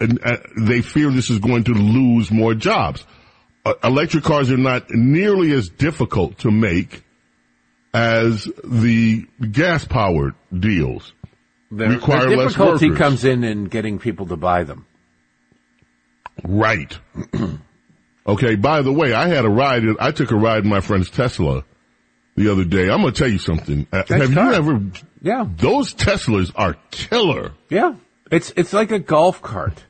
and, 0.00 0.18
uh, 0.24 0.36
they 0.58 0.82
fear 0.82 1.10
this 1.10 1.30
is 1.30 1.38
going 1.38 1.64
to 1.64 1.72
lose 1.72 2.30
more 2.30 2.54
jobs. 2.54 3.04
Uh, 3.64 3.74
electric 3.84 4.24
cars 4.24 4.50
are 4.50 4.56
not 4.56 4.90
nearly 4.90 5.52
as 5.52 5.68
difficult 5.68 6.38
to 6.38 6.50
make 6.50 7.04
as 7.94 8.48
the 8.64 9.26
gas 9.50 9.84
powered 9.84 10.34
deals. 10.52 11.12
The, 11.70 11.88
require 11.88 12.28
the 12.28 12.36
less 12.36 12.52
difficulty 12.52 12.90
workers. 12.90 12.98
comes 12.98 13.24
in 13.24 13.44
in 13.44 13.64
getting 13.64 13.98
people 13.98 14.26
to 14.26 14.36
buy 14.36 14.64
them. 14.64 14.86
Right. 16.44 16.98
okay. 18.26 18.56
By 18.56 18.82
the 18.82 18.92
way, 18.92 19.12
I 19.12 19.28
had 19.28 19.44
a 19.44 19.48
ride. 19.48 19.84
I 20.00 20.10
took 20.10 20.30
a 20.32 20.36
ride 20.36 20.64
in 20.64 20.70
my 20.70 20.80
friend's 20.80 21.08
Tesla 21.10 21.64
the 22.36 22.50
other 22.50 22.64
day. 22.64 22.90
I'm 22.90 23.00
going 23.00 23.14
to 23.14 23.18
tell 23.18 23.30
you 23.30 23.38
something. 23.38 23.86
Uh, 23.92 24.02
Have 24.08 24.34
car. 24.34 24.50
you 24.50 24.52
ever? 24.54 24.82
Yeah. 25.22 25.46
Those 25.56 25.94
Teslas 25.94 26.50
are 26.54 26.76
killer. 26.90 27.52
Yeah. 27.68 27.94
It's, 28.30 28.52
it's 28.56 28.72
like 28.72 28.90
a 28.90 28.98
golf 28.98 29.42
cart. 29.42 29.84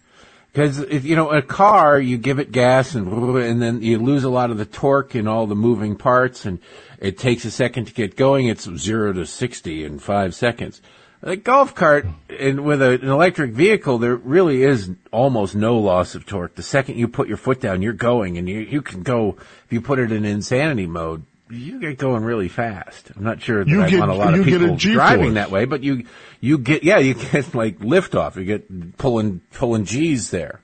Cause 0.54 0.80
if, 0.80 1.06
you 1.06 1.16
know, 1.16 1.30
a 1.30 1.40
car, 1.40 1.98
you 1.98 2.18
give 2.18 2.38
it 2.38 2.52
gas 2.52 2.94
and, 2.94 3.10
and 3.10 3.62
then 3.62 3.80
you 3.80 3.98
lose 3.98 4.22
a 4.22 4.28
lot 4.28 4.50
of 4.50 4.58
the 4.58 4.66
torque 4.66 5.14
and 5.14 5.26
all 5.26 5.46
the 5.46 5.54
moving 5.54 5.96
parts 5.96 6.44
and 6.44 6.58
it 6.98 7.16
takes 7.16 7.46
a 7.46 7.50
second 7.50 7.86
to 7.86 7.94
get 7.94 8.16
going. 8.16 8.48
It's 8.48 8.68
zero 8.76 9.14
to 9.14 9.24
60 9.24 9.84
in 9.84 9.98
five 9.98 10.34
seconds. 10.34 10.82
A 11.22 11.36
golf 11.36 11.74
cart 11.74 12.06
and 12.28 12.64
with 12.64 12.82
a, 12.82 12.90
an 12.90 13.08
electric 13.08 13.52
vehicle, 13.52 13.96
there 13.96 14.16
really 14.16 14.62
is 14.62 14.90
almost 15.10 15.54
no 15.54 15.78
loss 15.78 16.14
of 16.14 16.26
torque. 16.26 16.54
The 16.54 16.62
second 16.62 16.98
you 16.98 17.08
put 17.08 17.28
your 17.28 17.38
foot 17.38 17.60
down, 17.60 17.80
you're 17.80 17.94
going 17.94 18.36
and 18.36 18.46
you, 18.46 18.58
you 18.58 18.82
can 18.82 19.02
go, 19.02 19.36
if 19.64 19.72
you 19.72 19.80
put 19.80 20.00
it 20.00 20.12
in 20.12 20.26
insanity 20.26 20.86
mode, 20.86 21.24
you 21.52 21.80
get 21.80 21.98
going 21.98 22.24
really 22.24 22.48
fast. 22.48 23.10
I'm 23.16 23.22
not 23.24 23.40
sure 23.42 23.64
that 23.64 23.70
You 23.70 23.82
I 23.82 23.90
get- 23.90 24.00
want 24.00 24.10
a 24.10 24.14
lot 24.14 24.34
of 24.34 24.40
you 24.40 24.44
get 24.44 24.54
a 24.62 24.64
people 24.64 24.76
driving 24.76 25.34
that 25.34 25.50
way, 25.50 25.64
but 25.64 25.82
you, 25.82 26.04
you 26.40 26.58
get, 26.58 26.82
yeah, 26.84 26.98
you 26.98 27.14
get 27.14 27.54
like 27.54 27.78
liftoff. 27.78 28.36
You 28.36 28.44
get 28.44 28.96
pulling, 28.98 29.40
pulling 29.52 29.84
G's 29.84 30.30
there. 30.30 30.60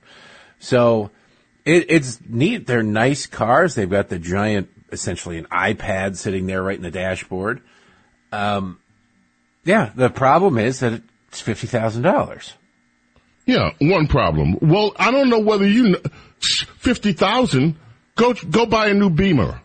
So 0.59 1.11
it, 1.65 1.85
it's 1.89 2.19
neat. 2.27 2.67
They're 2.67 2.83
nice 2.83 3.25
cars. 3.27 3.75
They've 3.75 3.89
got 3.89 4.09
the 4.09 4.19
giant, 4.19 4.69
essentially 4.91 5.37
an 5.37 5.45
iPad 5.45 6.15
sitting 6.17 6.47
there 6.47 6.61
right 6.63 6.75
in 6.77 6.83
the 6.83 6.91
dashboard. 6.91 7.61
Um, 8.31 8.79
yeah, 9.63 9.91
the 9.95 10.09
problem 10.09 10.57
is 10.57 10.79
that 10.79 11.01
it's 11.27 11.41
$50,000. 11.41 12.53
Yeah. 13.45 13.71
One 13.79 14.07
problem. 14.07 14.57
Well, 14.61 14.93
I 14.97 15.11
don't 15.11 15.29
know 15.29 15.39
whether 15.39 15.67
you 15.67 15.89
know, 15.89 15.99
fifty 16.77 17.13
thousand. 17.13 17.75
Go 18.15 18.33
go 18.33 18.65
buy 18.67 18.89
a 18.89 18.93
new 18.93 19.09
Beamer. 19.09 19.59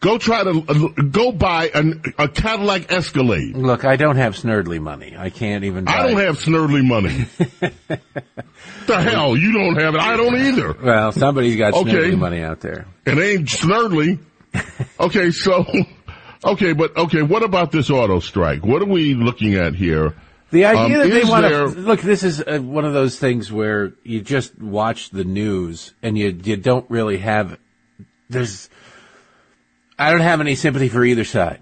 Go 0.00 0.18
try 0.18 0.44
to 0.44 0.64
uh, 0.68 1.02
go 1.02 1.32
buy 1.32 1.70
an, 1.74 2.02
a 2.18 2.28
Cadillac 2.28 2.92
Escalade. 2.92 3.56
Look, 3.56 3.86
I 3.86 3.96
don't 3.96 4.16
have 4.16 4.34
Snerdley 4.34 4.78
money. 4.80 5.14
I 5.16 5.30
can't 5.30 5.64
even 5.64 5.84
buy. 5.84 5.92
I 5.92 6.02
don't 6.08 6.18
have 6.20 6.38
Snerdley 6.38 6.84
money. 6.86 7.26
the 8.86 9.00
hell, 9.00 9.34
you 9.36 9.52
don't 9.52 9.76
have 9.80 9.94
it. 9.94 10.00
I 10.00 10.16
don't 10.16 10.36
either. 10.36 10.74
Well, 10.74 11.12
somebody's 11.12 11.56
got 11.56 11.72
Okay. 11.74 11.90
Snerdley 11.90 12.18
money 12.18 12.42
out 12.42 12.60
there. 12.60 12.86
It 13.06 13.18
ain't 13.18 13.48
Snerdley. 13.48 14.18
Okay, 15.00 15.32
so, 15.32 15.66
okay, 16.44 16.72
but 16.74 16.96
okay, 16.96 17.22
what 17.22 17.42
about 17.42 17.72
this 17.72 17.90
auto 17.90 18.20
strike? 18.20 18.64
What 18.64 18.80
are 18.82 18.86
we 18.86 19.14
looking 19.14 19.54
at 19.56 19.74
here? 19.74 20.14
The 20.52 20.66
idea 20.66 20.84
Um, 20.84 20.92
that 20.92 21.10
they 21.10 21.24
want 21.24 21.46
to 21.46 21.64
look, 21.80 22.00
this 22.00 22.22
is 22.22 22.40
uh, 22.40 22.58
one 22.60 22.84
of 22.84 22.92
those 22.92 23.18
things 23.18 23.50
where 23.50 23.92
you 24.04 24.20
just 24.20 24.56
watch 24.60 25.10
the 25.10 25.24
news 25.24 25.92
and 26.02 26.16
you 26.16 26.28
you 26.44 26.56
don't 26.56 26.88
really 26.88 27.18
have. 27.18 27.58
There's, 28.30 28.70
I 29.98 30.10
don't 30.10 30.20
have 30.20 30.40
any 30.40 30.54
sympathy 30.54 30.88
for 30.88 31.04
either 31.04 31.24
side 31.24 31.60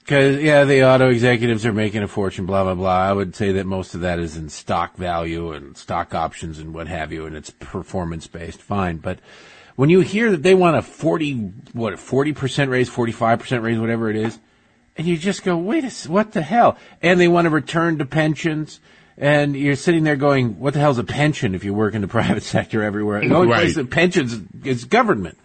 because 0.00 0.40
yeah, 0.42 0.64
the 0.64 0.84
auto 0.88 1.10
executives 1.10 1.66
are 1.66 1.72
making 1.72 2.02
a 2.02 2.08
fortune, 2.08 2.46
blah 2.46 2.64
blah 2.64 2.74
blah. 2.74 2.96
I 3.02 3.12
would 3.12 3.34
say 3.36 3.52
that 3.52 3.66
most 3.66 3.94
of 3.94 4.00
that 4.02 4.18
is 4.18 4.36
in 4.36 4.48
stock 4.48 4.96
value 4.96 5.52
and 5.52 5.76
stock 5.76 6.14
options 6.14 6.58
and 6.58 6.72
what 6.74 6.88
have 6.88 7.12
you, 7.12 7.26
and 7.26 7.36
it's 7.36 7.50
performance 7.50 8.26
based. 8.26 8.62
Fine, 8.62 8.98
but 8.98 9.18
when 9.76 9.90
you 9.90 10.00
hear 10.00 10.30
that 10.30 10.42
they 10.42 10.54
want 10.54 10.76
a 10.76 10.82
forty 10.82 11.34
what 11.72 11.98
forty 11.98 12.32
percent 12.32 12.70
raise, 12.70 12.88
forty 12.88 13.12
five 13.12 13.38
percent 13.40 13.62
raise, 13.62 13.78
whatever 13.78 14.08
it 14.08 14.16
is, 14.16 14.38
and 14.96 15.06
you 15.06 15.18
just 15.18 15.44
go, 15.44 15.56
wait 15.58 15.84
a, 15.84 15.88
s- 15.88 16.08
what 16.08 16.32
the 16.32 16.42
hell? 16.42 16.78
And 17.02 17.20
they 17.20 17.28
want 17.28 17.44
to 17.44 17.50
return 17.50 17.98
to 17.98 18.06
pensions. 18.06 18.80
And 19.18 19.56
you're 19.56 19.76
sitting 19.76 20.04
there 20.04 20.16
going, 20.16 20.58
what 20.60 20.74
the 20.74 20.80
hell's 20.80 20.98
a 20.98 21.04
pension 21.04 21.54
if 21.54 21.64
you 21.64 21.72
work 21.72 21.94
in 21.94 22.02
the 22.02 22.08
private 22.18 22.42
sector 22.42 22.82
everywhere? 22.82 23.20
The 23.26 23.34
only 23.34 23.48
Right. 23.48 23.60
place 23.60 23.74
that 23.76 23.90
pensions 23.90 24.38
is 24.64 24.84
government. 24.84 25.38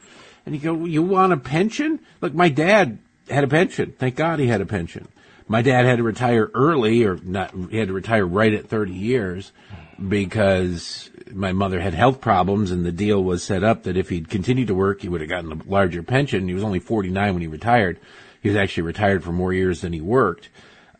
And 0.46 0.56
you 0.56 0.62
go, 0.62 0.86
you 0.86 1.04
want 1.04 1.34
a 1.34 1.38
pension? 1.38 2.00
Look, 2.20 2.34
my 2.34 2.50
dad 2.50 3.00
had 3.30 3.44
a 3.44 3.48
pension. 3.48 3.94
Thank 3.98 4.16
God 4.16 4.40
he 4.40 4.48
had 4.48 4.62
a 4.62 4.66
pension. 4.66 5.08
My 5.48 5.62
dad 5.62 5.86
had 5.86 5.98
to 5.98 6.04
retire 6.04 6.50
early 6.54 7.04
or 7.04 7.18
not, 7.18 7.54
he 7.70 7.78
had 7.78 7.90
to 7.90 7.94
retire 7.94 8.26
right 8.26 8.54
at 8.54 8.68
30 8.68 8.94
years 8.94 9.52
because 10.08 11.10
my 11.32 11.52
mother 11.52 11.80
had 11.80 11.94
health 11.94 12.22
problems 12.22 12.72
and 12.72 12.86
the 12.86 12.92
deal 12.92 13.24
was 13.24 13.44
set 13.44 13.64
up 13.64 13.84
that 13.84 13.98
if 13.98 14.10
he'd 14.10 14.30
continued 14.30 14.68
to 14.68 14.76
work, 14.76 15.02
he 15.02 15.10
would 15.10 15.22
have 15.22 15.30
gotten 15.30 15.52
a 15.52 15.70
larger 15.70 16.04
pension. 16.04 16.48
He 16.48 16.54
was 16.54 16.64
only 16.64 16.80
49 16.80 17.34
when 17.34 17.42
he 17.42 17.48
retired. 17.48 18.00
He 18.42 18.50
was 18.50 18.58
actually 18.58 18.84
retired 18.84 19.24
for 19.24 19.32
more 19.32 19.54
years 19.54 19.82
than 19.82 19.94
he 19.94 20.02
worked. 20.02 20.50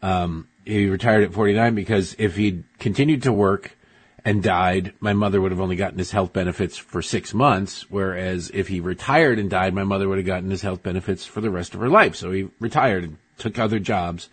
Um, 0.02 0.48
he 0.66 0.88
retired 0.88 1.24
at 1.24 1.34
49 1.34 1.74
because 1.74 2.16
if 2.20 2.36
he'd 2.36 2.64
continued 2.78 3.24
to 3.24 3.34
work 3.34 3.78
and 4.24 4.44
died, 4.44 4.94
my 5.00 5.14
mother 5.14 5.42
would 5.42 5.52
have 5.52 5.62
only 5.62 5.76
gotten 5.76 5.98
his 5.98 6.12
health 6.12 6.32
benefits 6.32 6.78
for 6.78 7.02
six 7.02 7.34
months, 7.34 7.90
whereas 7.90 8.52
if 8.54 8.68
he 8.68 8.80
retired 8.80 9.40
and 9.40 9.50
died, 9.50 9.74
my 9.74 9.84
mother 9.84 10.08
would 10.08 10.20
have 10.20 10.28
gotten 10.28 10.52
his 10.52 10.62
health 10.62 10.84
benefits 10.84 11.26
for 11.26 11.42
the 11.42 11.50
rest 11.50 11.74
of 11.74 11.80
her 11.80 11.90
life. 11.90 12.16
So 12.16 12.32
he 12.32 12.50
retired 12.60 13.04
and 13.04 13.18
took 13.38 13.58
other 13.58 13.80
jobs 13.80 14.30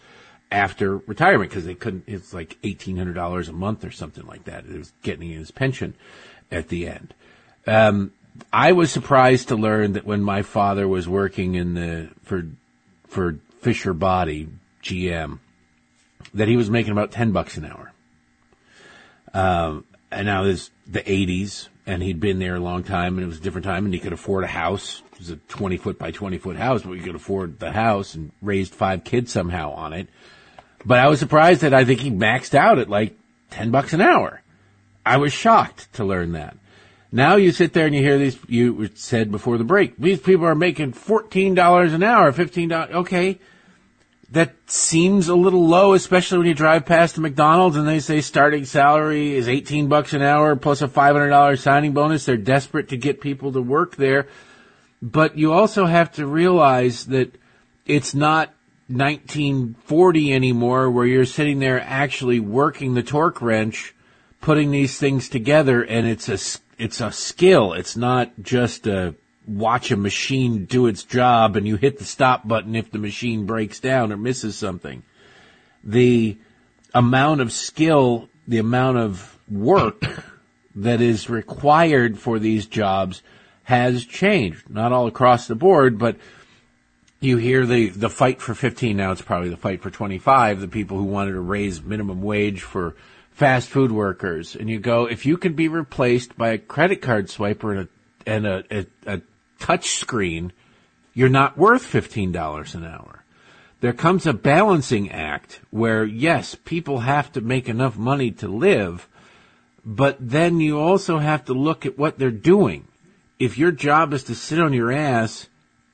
after 0.51 0.99
retirement 0.99 1.51
because 1.51 1.65
they 1.65 1.75
couldn't. 1.75 2.05
It's 2.07 2.35
like 2.35 2.59
eighteen 2.63 2.97
hundred 2.97 3.15
dollars 3.15 3.49
a 3.49 3.53
month 3.53 3.85
or 3.85 3.91
something 3.91 4.27
like 4.27 4.45
that. 4.45 4.65
It 4.67 4.77
was 4.77 4.93
getting 5.03 5.31
his 5.31 5.51
pension 5.51 5.95
at 6.51 6.69
the 6.69 6.89
end. 6.89 7.15
Um, 7.67 8.13
I 8.53 8.73
was 8.73 8.91
surprised 8.91 9.49
to 9.49 9.57
learn 9.57 9.95
that 9.95 10.07
when 10.07 10.23
my 10.23 10.43
father 10.43 10.87
was 10.87 11.09
working 11.09 11.55
in 11.55 11.75
the 11.75 12.09
for 12.25 12.47
for 13.07 13.39
Fisher 13.61 13.93
Body 13.93 14.49
GM, 14.83 15.39
that 16.35 16.49
he 16.49 16.57
was 16.57 16.71
making 16.71 16.93
about 16.93 17.11
ten 17.11 17.33
bucks 17.33 17.57
an 17.57 17.65
hour. 17.65 17.93
Um, 19.35 19.85
and 20.11 20.27
now 20.27 20.45
it's 20.45 20.71
the 20.87 21.03
'80s, 21.03 21.69
and 21.87 22.03
he'd 22.03 22.21
been 22.21 22.39
there 22.39 22.57
a 22.57 22.61
long 22.61 22.83
time, 22.83 23.17
and 23.17 23.25
it 23.25 23.29
was 23.29 23.39
a 23.39 23.43
different 23.43 23.65
time, 23.65 23.85
and 23.85 23.95
he 23.95 24.01
could 24.01 24.13
afford 24.13 24.45
a 24.45 24.49
house. 24.49 25.03
It 25.13 25.19
was 25.19 25.31
a 25.31 25.37
20 25.37 25.77
foot 25.77 25.99
by 25.99 26.11
20 26.11 26.39
foot 26.39 26.57
house, 26.57 26.83
but 26.83 26.93
he 26.93 27.01
could 27.01 27.17
afford 27.17 27.59
the 27.59 27.73
house 27.73 28.15
and 28.15 28.31
raised 28.41 28.75
five 28.75 29.05
kids 29.05 29.33
somehow 29.33 29.73
on 29.73 29.93
it. 29.93 30.09
But 30.85 30.99
I 30.99 31.09
was 31.09 31.19
surprised 31.19 31.63
that 31.63 31.75
I 31.75 31.85
think 31.85 32.01
he 32.01 32.11
maxed 32.11 32.55
out 32.55 32.79
at 32.79 32.89
like 32.89 33.17
10 33.51 33.71
bucks 33.71 33.93
an 33.93 34.01
hour. 34.01 34.43
I 35.05 35.17
was 35.17 35.33
shocked 35.33 35.93
to 35.95 36.05
learn 36.05 36.33
that. 36.33 36.57
Now 37.11 37.37
you 37.37 37.53
sit 37.53 37.73
there 37.73 37.87
and 37.87 37.95
you 37.95 38.03
hear 38.03 38.19
these, 38.19 38.39
you 38.49 38.91
said 38.95 39.31
before 39.31 39.57
the 39.57 39.65
break, 39.65 39.97
these 39.97 40.21
people 40.21 40.47
are 40.47 40.55
making 40.55 40.93
$14 40.93 41.95
an 41.95 42.03
hour, 42.03 42.33
$15. 42.33 42.91
Okay. 42.91 43.39
That 44.31 44.55
seems 44.67 45.29
a 45.29 45.35
little 45.35 45.67
low, 45.67 45.95
especially 45.95 46.39
when 46.39 46.47
you 46.49 46.55
drive 46.55 46.85
past 46.85 47.17
a 47.17 47.21
McDonald's 47.21 47.77
and 47.77 47.89
they 47.89 48.01
say 48.01 48.21
starting 48.21 48.67
salary 48.67 49.35
is 49.35 49.49
18 49.49 49.89
bucks 49.89 50.13
an 50.13 50.21
hour 50.21 50.55
plus 50.55 50.83
a 50.83 50.89
$500 50.89 51.59
signing 51.59 51.93
bonus. 51.93 52.27
They're 52.27 52.37
desperate 52.37 52.91
to 52.91 52.99
get 52.99 53.23
people 53.23 53.53
to 53.53 53.63
work 53.63 53.97
there. 53.97 54.29
But 55.01 55.39
you 55.39 55.53
also 55.53 55.87
have 55.87 56.13
to 56.13 56.27
realize 56.27 57.07
that 57.07 57.35
it's 57.87 58.15
not 58.15 58.53
1940 58.89 60.35
anymore 60.35 60.91
where 60.91 61.07
you're 61.07 61.25
sitting 61.25 61.59
there 61.59 61.81
actually 61.81 62.41
working 62.41 62.93
the 62.93 63.03
torque 63.03 63.41
wrench, 63.41 63.95
putting 64.43 64.71
these 64.71 64.99
things 64.99 65.31
together 65.31 65.83
and 65.83 66.07
it's 66.07 66.29
a, 66.29 66.39
it's 66.77 67.01
a 67.01 67.13
skill. 67.13 67.73
It's 67.73 67.97
not 67.97 68.33
just 68.43 68.87
a 68.87 69.15
watch 69.49 69.91
a 69.91 69.97
machine 69.97 70.67
do 70.67 70.87
its 70.87 71.05
job 71.05 71.57
and 71.57 71.67
you 71.67 71.77
hit 71.77 71.99
the 71.99 72.05
stop 72.05 72.47
button 72.47 72.77
if 72.77 72.91
the 72.91 72.99
machine 72.99 73.47
breaks 73.47 73.81
down 73.81 74.13
or 74.13 74.17
misses 74.17 74.57
something. 74.57 75.03
The 75.83 76.37
amount 76.93 77.41
of 77.41 77.53
skill, 77.53 78.29
the 78.47 78.59
amount 78.59 78.99
of 78.99 79.39
work 79.51 80.03
that 80.77 81.01
is 81.01 81.31
required 81.31 82.19
for 82.19 82.39
these 82.39 82.67
jobs 82.67 83.23
has 83.63 84.05
changed. 84.05 84.69
Not 84.69 84.93
all 84.93 85.07
across 85.07 85.47
the 85.47 85.55
board, 85.55 85.99
but 85.99 86.17
you 87.21 87.39
hear 87.39 87.67
the, 87.67 87.89
the 87.89 88.11
fight 88.11 88.41
for 88.41 88.55
15 88.55 88.97
now 88.97 89.11
it's 89.11 89.23
probably 89.23 89.49
the 89.49 89.57
fight 89.57 89.83
for 89.83 89.91
25 89.91 90.61
the 90.61 90.69
people 90.69 90.99
who 90.99 91.05
wanted 91.05 91.33
to 91.33 91.41
raise 91.41 91.83
minimum 91.83 92.23
wage 92.23 92.63
for 92.63 92.95
fast 93.33 93.69
food 93.69 93.91
workers 93.91 94.55
and 94.55 94.71
you 94.71 94.79
go 94.79 95.07
if 95.07 95.27
you 95.27 95.37
can 95.37 95.55
be 95.55 95.67
replaced 95.67 96.39
by 96.39 96.51
a 96.51 96.59
credit 96.59 97.03
card 97.03 97.27
swiper 97.27 97.73
and 97.73 97.81
a 97.81 97.89
and 98.29 98.47
a, 98.47 98.65
a, 98.71 98.87
a 99.15 99.23
touch 99.59 99.91
screen 99.91 100.53
you're 101.15 101.29
not 101.29 101.59
worth 101.59 101.85
$15 101.85 102.75
an 102.75 102.85
hour 102.85 103.25
there 103.81 103.93
comes 103.93 104.27
a 104.27 104.33
balancing 104.33 105.11
act 105.11 105.61
where 105.71 106.05
yes 106.05 106.55
people 106.55 107.01
have 107.01 107.33
to 107.33 107.41
make 107.41 107.69
enough 107.69 107.97
money 107.97 108.31
to 108.31 108.49
live 108.49 109.09
but 109.85 110.17
then 110.21 110.61
you 110.61 110.79
also 110.79 111.19
have 111.19 111.45
to 111.45 111.55
look 111.55 111.87
at 111.87 111.99
what 111.99 112.19
they're 112.19 112.31
doing 112.31 112.89
if 113.39 113.57
your 113.57 113.71
job 113.71 114.13
is 114.13 114.25
to 114.25 114.35
sit 114.35 114.59
on 114.59 114.73
your 114.73 114.91
ass 114.91 115.49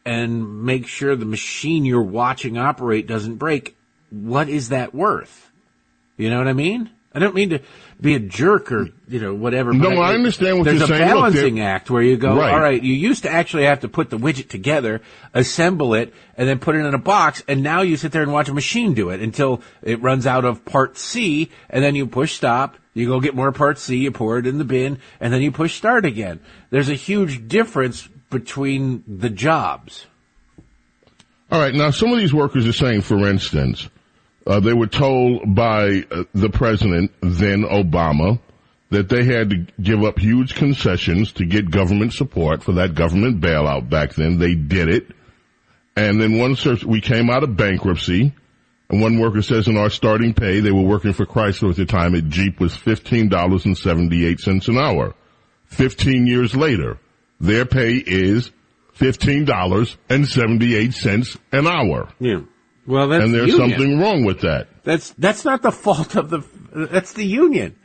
and 0.05 0.65
make 0.65 0.87
sure 0.87 1.17
the 1.17 1.25
machine 1.25 1.85
you're 1.85 2.03
watching 2.03 2.59
operate 2.59 3.07
doesn't 3.07 3.37
break, 3.37 3.77
what 4.11 4.49
is 4.49 4.71
that 4.71 4.95
worth? 4.95 5.51
You 6.17 6.31
know 6.31 6.39
what 6.39 6.49
I 6.49 6.53
mean? 6.53 6.91
I 7.12 7.19
don't 7.19 7.35
mean 7.35 7.51
to 7.51 7.61
be 8.01 8.14
a 8.14 8.18
jerk 8.18 8.70
or, 8.72 8.88
you 9.09 9.20
know, 9.20 9.34
whatever. 9.34 9.72
No, 9.72 9.90
but 9.90 9.99
I 9.99 10.14
understand 10.14 10.59
what 10.59 10.64
there's 10.64 10.78
you're 10.78 10.84
a 10.84 10.88
saying. 10.88 11.01
Look, 11.03 11.09
balancing 11.11 11.55
there- 11.57 11.68
act 11.68 11.90
where 11.90 12.03
you 12.03 12.16
go, 12.16 12.36
Right. 12.36 12.53
all 12.53 12.61
right, 12.61 12.82
you 12.82 12.92
used 12.92 13.22
to 13.22 13.30
actually 13.30 13.64
have 13.64 13.80
to 13.80 13.88
put 13.88 14.11
the 14.11 14.18
widget 14.18 14.49
together, 14.49 15.01
assemble 15.32 15.95
it, 15.95 16.12
and 16.36 16.49
then 16.49 16.59
put 16.59 16.76
it 16.76 16.80
in 16.80 16.92
a 16.95 16.99
box, 16.99 17.42
and 17.49 17.62
now 17.62 17.82
you 17.82 17.97
sit 17.97 18.12
there 18.12 18.22
and 18.22 18.32
watch 18.32 18.49
a 18.49 18.55
machine 18.55 18.95
do 18.95 19.11
it 19.11 19.20
until 19.20 19.62
it 19.82 20.03
runs 20.03 20.26
out 20.26 20.45
of 20.45 20.64
part 20.64 20.99
C, 20.99 21.51
and 21.70 21.82
then 21.84 21.95
you 21.95 22.07
push 22.07 22.32
stop, 22.32 22.76
you 22.95 23.07
go 23.07 23.20
get 23.20 23.34
more 23.34 23.53
part 23.53 23.78
C, 23.78 23.97
you 23.97 24.11
pour 24.11 24.38
it 24.38 24.47
in 24.47 24.59
the 24.59 24.64
bin, 24.64 24.99
and 25.20 25.32
then 25.32 25.40
you 25.42 25.51
push 25.51 25.74
start 25.74 26.05
again. 26.05 26.40
There's 26.70 26.88
a 26.88 26.95
huge 26.95 27.49
difference 27.49 28.09
between 28.30 29.05
the 29.07 29.30
jobs. 29.30 30.07
All 31.53 31.61
right. 31.61 31.74
Now, 31.74 31.90
some 31.90 32.11
of 32.12 32.18
these 32.18 32.34
workers 32.34 32.66
are 32.66 32.72
saying, 32.72 33.03
for 33.03 33.28
instance, 33.28 33.88
uh, 34.47 34.61
they 34.61 34.72
were 34.72 34.86
told 34.86 35.55
by 35.55 36.05
uh, 36.11 36.24
the 36.34 36.51
president, 36.51 37.12
then 37.20 37.62
Obama, 37.62 38.38
that 38.90 39.09
they 39.09 39.24
had 39.24 39.49
to 39.51 39.66
give 39.80 40.05
up 40.05 40.18
huge 40.18 40.55
concessions 40.55 41.32
to 41.32 41.47
get 41.47 41.70
government 41.70 42.12
support 42.12 42.62
for 42.62 42.72
that 42.72 42.95
government 42.95 43.40
bailout 43.40 43.88
back 43.88 44.14
then. 44.14 44.38
They 44.38 44.55
did 44.55 44.88
it. 44.88 45.07
And 45.97 46.20
then 46.20 46.38
one 46.38 46.57
search, 46.57 46.84
we 46.84 47.01
came 47.01 47.30
out 47.30 47.42
of 47.42 47.57
bankruptcy. 47.57 48.34
And 48.90 49.01
one 49.01 49.18
worker 49.18 49.40
says 49.40 49.66
in 49.66 49.78
our 49.78 49.88
starting 49.88 50.34
pay, 50.34 50.61
they 50.61 50.70
were 50.70 50.82
working 50.82 51.14
for 51.14 51.24
Chrysler 51.24 51.70
at 51.70 51.76
the 51.76 51.86
time 51.86 52.14
at 52.14 52.28
Jeep 52.28 52.61
was 52.61 52.74
$15.78 52.74 54.68
an 54.68 54.78
hour. 54.78 55.14
15 55.66 56.26
years 56.26 56.55
later, 56.55 56.99
their 57.40 57.64
pay 57.64 57.95
is 57.95 58.51
$15.78 58.99 61.36
an 61.53 61.66
hour. 61.66 62.11
Yeah. 62.20 62.40
Well, 62.87 63.09
that's 63.09 63.24
And 63.24 63.35
there's 63.35 63.53
union. 63.53 63.70
something 63.70 63.99
wrong 64.01 64.24
with 64.24 64.41
that. 64.41 64.68
That's 64.85 65.11
that's 65.18 65.45
not 65.45 65.62
the 65.62 65.72
fault 65.85 66.16
of 66.16 66.30
the. 66.30 66.43
That's 66.74 67.12
the 67.12 67.24
union. 67.24 67.76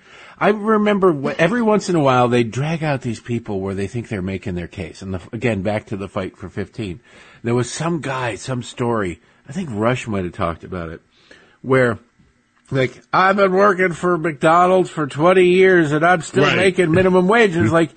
I 0.41 0.49
remember 0.49 1.33
every 1.37 1.61
once 1.61 1.89
in 1.89 1.95
a 1.95 1.99
while 1.99 2.27
they 2.29 2.43
drag 2.43 2.81
out 2.83 3.01
these 3.01 3.19
people 3.19 3.59
where 3.59 3.73
they 3.75 3.87
think 3.87 4.07
they're 4.07 4.21
making 4.21 4.55
their 4.55 4.67
case, 4.69 5.01
and 5.01 5.13
the, 5.13 5.21
again 5.33 5.61
back 5.63 5.87
to 5.87 5.97
the 5.97 6.07
fight 6.07 6.37
for 6.37 6.49
fifteen. 6.49 7.01
There 7.43 7.55
was 7.55 7.69
some 7.71 7.99
guy, 8.01 8.35
some 8.35 8.63
story. 8.63 9.19
I 9.47 9.51
think 9.51 9.69
Rush 9.71 10.07
might 10.07 10.23
have 10.23 10.33
talked 10.33 10.63
about 10.63 10.89
it, 10.89 11.01
where 11.61 11.99
like 12.71 13.01
I've 13.11 13.35
been 13.35 13.51
working 13.51 13.91
for 13.93 14.17
McDonald's 14.17 14.89
for 14.89 15.07
twenty 15.07 15.45
years 15.47 15.91
and 15.91 16.05
I'm 16.05 16.21
still 16.21 16.43
Right. 16.45 16.55
making 16.55 16.91
minimum 16.91 17.27
wage. 17.27 17.55
And 17.55 17.65
it's 17.65 17.73
like 17.81 17.91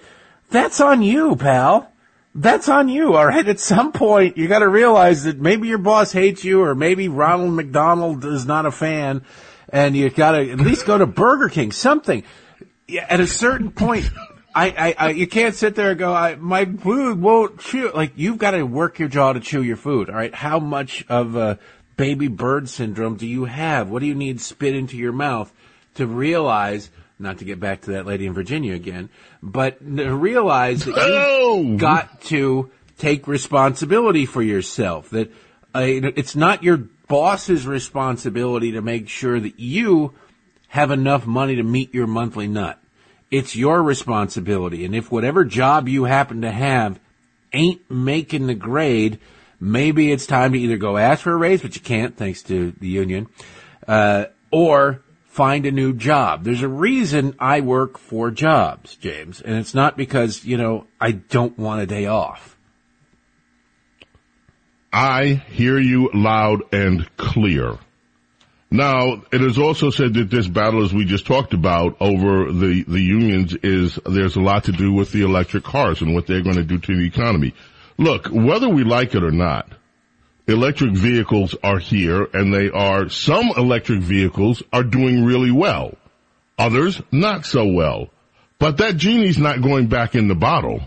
that's 0.50 0.80
on 0.80 1.02
you, 1.02 1.36
pal. 1.36 1.91
That's 2.34 2.68
on 2.68 2.88
you, 2.88 3.14
all 3.14 3.26
right? 3.26 3.46
At 3.46 3.60
some 3.60 3.92
point, 3.92 4.38
you 4.38 4.48
got 4.48 4.60
to 4.60 4.68
realize 4.68 5.24
that 5.24 5.38
maybe 5.38 5.68
your 5.68 5.78
boss 5.78 6.12
hates 6.12 6.44
you, 6.44 6.62
or 6.62 6.74
maybe 6.74 7.08
Ronald 7.08 7.52
McDonald 7.52 8.24
is 8.24 8.46
not 8.46 8.64
a 8.64 8.70
fan, 8.70 9.22
and 9.68 9.94
you 9.94 10.08
got 10.08 10.32
to 10.32 10.50
at 10.50 10.58
least 10.58 10.86
go 10.86 10.96
to 10.96 11.06
Burger 11.06 11.50
King. 11.50 11.72
Something. 11.72 12.24
At 13.08 13.20
a 13.20 13.26
certain 13.26 13.70
point, 13.70 14.10
I, 14.54 14.68
I, 14.70 14.94
I, 14.98 15.10
you 15.10 15.26
can't 15.26 15.54
sit 15.54 15.74
there 15.74 15.90
and 15.90 15.98
go, 15.98 16.12
I, 16.12 16.36
my 16.36 16.64
food 16.64 17.20
won't 17.20 17.60
chew. 17.60 17.90
Like 17.92 18.12
you've 18.16 18.38
got 18.38 18.52
to 18.52 18.62
work 18.62 18.98
your 18.98 19.08
jaw 19.08 19.32
to 19.32 19.40
chew 19.40 19.62
your 19.62 19.76
food. 19.76 20.08
All 20.08 20.16
right, 20.16 20.34
how 20.34 20.58
much 20.58 21.04
of 21.08 21.36
a 21.36 21.58
baby 21.96 22.28
bird 22.28 22.68
syndrome 22.68 23.16
do 23.16 23.26
you 23.26 23.44
have? 23.44 23.90
What 23.90 24.00
do 24.00 24.06
you 24.06 24.14
need 24.14 24.40
spit 24.40 24.74
into 24.74 24.96
your 24.96 25.12
mouth 25.12 25.52
to 25.94 26.06
realize? 26.06 26.90
Not 27.22 27.38
to 27.38 27.44
get 27.44 27.60
back 27.60 27.82
to 27.82 27.92
that 27.92 28.04
lady 28.04 28.26
in 28.26 28.34
Virginia 28.34 28.74
again, 28.74 29.08
but 29.42 29.78
to 29.96 30.14
realize 30.14 30.84
that 30.84 30.94
Oh! 30.96 31.62
you've 31.62 31.80
got 31.80 32.20
to 32.22 32.70
take 32.98 33.28
responsibility 33.28 34.26
for 34.26 34.42
yourself. 34.42 35.10
That 35.10 35.30
uh, 35.74 35.82
it's 35.84 36.36
not 36.36 36.62
your 36.62 36.78
boss's 37.08 37.66
responsibility 37.66 38.72
to 38.72 38.82
make 38.82 39.08
sure 39.08 39.38
that 39.38 39.58
you 39.60 40.14
have 40.68 40.90
enough 40.90 41.26
money 41.26 41.56
to 41.56 41.62
meet 41.62 41.94
your 41.94 42.06
monthly 42.06 42.48
nut. 42.48 42.78
It's 43.30 43.54
your 43.54 43.82
responsibility. 43.82 44.84
And 44.84 44.94
if 44.94 45.10
whatever 45.10 45.44
job 45.44 45.88
you 45.88 46.04
happen 46.04 46.42
to 46.42 46.50
have 46.50 46.98
ain't 47.52 47.88
making 47.90 48.46
the 48.46 48.54
grade, 48.54 49.18
maybe 49.60 50.10
it's 50.10 50.26
time 50.26 50.52
to 50.52 50.58
either 50.58 50.76
go 50.76 50.96
ask 50.96 51.22
for 51.22 51.32
a 51.32 51.36
raise, 51.36 51.62
but 51.62 51.74
you 51.74 51.82
can't 51.82 52.16
thanks 52.16 52.42
to 52.44 52.72
the 52.80 52.88
union, 52.88 53.28
uh, 53.86 54.26
or 54.50 55.02
find 55.32 55.64
a 55.64 55.72
new 55.72 55.94
job. 55.94 56.44
There's 56.44 56.62
a 56.62 56.68
reason 56.68 57.34
I 57.38 57.60
work 57.60 57.96
four 57.96 58.30
jobs, 58.30 58.96
James, 58.96 59.40
and 59.40 59.56
it's 59.56 59.74
not 59.74 59.96
because, 59.96 60.44
you 60.44 60.58
know, 60.58 60.86
I 61.00 61.12
don't 61.12 61.58
want 61.58 61.80
a 61.80 61.86
day 61.86 62.04
off. 62.04 62.58
I 64.92 65.42
hear 65.48 65.78
you 65.78 66.10
loud 66.12 66.64
and 66.70 67.08
clear. 67.16 67.78
Now, 68.70 69.22
it 69.32 69.40
is 69.42 69.58
also 69.58 69.88
said 69.88 70.12
that 70.14 70.28
this 70.28 70.48
battle, 70.48 70.84
as 70.84 70.92
we 70.92 71.06
just 71.06 71.26
talked 71.26 71.54
about, 71.54 71.96
over 71.98 72.52
the, 72.52 72.84
the 72.86 73.00
unions 73.00 73.54
is, 73.54 73.98
there's 74.04 74.36
a 74.36 74.40
lot 74.40 74.64
to 74.64 74.72
do 74.72 74.92
with 74.92 75.12
the 75.12 75.22
electric 75.22 75.64
cars 75.64 76.02
and 76.02 76.14
what 76.14 76.26
they're 76.26 76.42
going 76.42 76.56
to 76.56 76.62
do 76.62 76.78
to 76.78 76.94
the 76.94 77.06
economy. 77.06 77.54
Look, 77.96 78.26
whether 78.26 78.68
we 78.68 78.84
like 78.84 79.14
it 79.14 79.24
or 79.24 79.30
not, 79.30 79.66
electric 80.52 80.92
vehicles 80.92 81.54
are 81.62 81.78
here 81.78 82.28
and 82.32 82.52
they 82.52 82.70
are, 82.70 83.08
some 83.08 83.50
electric 83.56 84.00
vehicles 84.00 84.62
are 84.72 84.84
doing 84.84 85.24
really 85.24 85.50
well. 85.50 85.94
Others, 86.58 87.02
not 87.10 87.44
so 87.46 87.66
well. 87.66 88.08
But 88.58 88.76
that 88.76 88.96
genie's 88.96 89.38
not 89.38 89.62
going 89.62 89.88
back 89.88 90.14
in 90.14 90.28
the 90.28 90.34
bottle. 90.34 90.82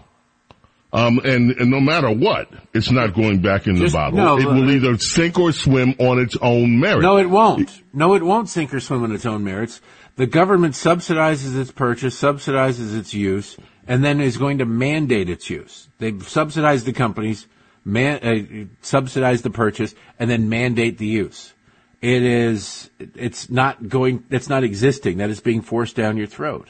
Um, 0.93 1.19
and, 1.25 1.51
and 1.51 1.69
no 1.69 1.81
matter 1.81 2.09
what, 2.09 2.47
it's 2.73 2.89
not 2.89 3.13
going 3.13 3.41
back 3.41 3.67
in 3.67 3.75
Just- 3.75 3.91
the 3.91 3.97
bottle. 3.97 4.17
no, 4.17 4.37
it 4.37 4.45
will 4.45 4.69
uh, 4.69 4.71
either 4.71 4.97
sink 4.97 5.37
or 5.37 5.51
swim 5.51 5.93
on 5.99 6.19
its 6.19 6.37
own 6.41 6.79
merits. 6.79 7.03
No, 7.03 7.17
it 7.17 7.29
won't. 7.29 7.83
No, 7.93 8.13
it 8.15 8.23
won't 8.23 8.47
sink 8.47 8.73
or 8.73 8.79
swim 8.79 9.03
on 9.03 9.11
its 9.11 9.25
own 9.25 9.43
merits. 9.43 9.81
The 10.15 10.25
government 10.25 10.75
subsidizes 10.75 11.59
its 11.59 11.71
purchase, 11.71 12.17
subsidizes 12.17 12.97
its 12.97 13.13
use, 13.13 13.57
and 13.85 14.05
then 14.05 14.21
is 14.21 14.37
going 14.37 14.59
to 14.59 14.65
mandate 14.65 15.29
its 15.29 15.49
use. 15.49 15.89
They've 15.97 16.25
subsidized 16.25 16.85
the 16.85 16.93
companies, 16.93 17.45
man, 17.85 18.19
uh, 18.21 18.65
subsidize 18.81 19.43
the 19.43 19.49
purchase, 19.51 19.95
and 20.19 20.29
then 20.29 20.49
mandate 20.49 20.97
the 20.97 21.05
use. 21.05 21.53
It 22.01 22.23
is, 22.23 22.89
it's 22.99 23.49
not 23.49 23.87
going, 23.87 24.25
it's 24.29 24.49
not 24.49 24.63
existing. 24.63 25.19
That 25.19 25.29
is 25.29 25.39
being 25.39 25.61
forced 25.61 25.95
down 25.95 26.17
your 26.17 26.27
throat. 26.27 26.69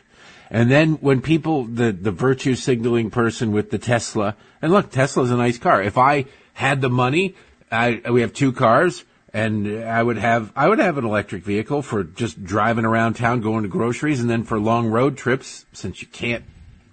And 0.49 0.69
then 0.69 0.93
when 0.95 1.21
people, 1.21 1.65
the, 1.65 1.91
the 1.91 2.11
virtue 2.11 2.55
signaling 2.55 3.09
person 3.09 3.51
with 3.51 3.71
the 3.71 3.79
Tesla, 3.79 4.35
and 4.61 4.71
look, 4.71 4.91
Tesla's 4.91 5.31
a 5.31 5.37
nice 5.37 5.57
car. 5.57 5.81
If 5.81 5.97
I 5.97 6.25
had 6.53 6.81
the 6.81 6.89
money, 6.89 7.35
I, 7.71 8.01
we 8.09 8.21
have 8.21 8.33
two 8.33 8.51
cars, 8.51 9.03
and 9.33 9.83
I 9.83 10.01
would 10.01 10.17
have, 10.17 10.53
I 10.55 10.69
would 10.69 10.79
have 10.79 10.97
an 10.97 11.05
electric 11.05 11.43
vehicle 11.43 11.81
for 11.81 12.03
just 12.03 12.43
driving 12.43 12.85
around 12.85 13.15
town, 13.15 13.41
going 13.41 13.63
to 13.63 13.69
groceries, 13.69 14.21
and 14.21 14.29
then 14.29 14.43
for 14.43 14.59
long 14.59 14.87
road 14.87 15.17
trips, 15.17 15.65
since 15.73 16.01
you 16.01 16.07
can't 16.07 16.45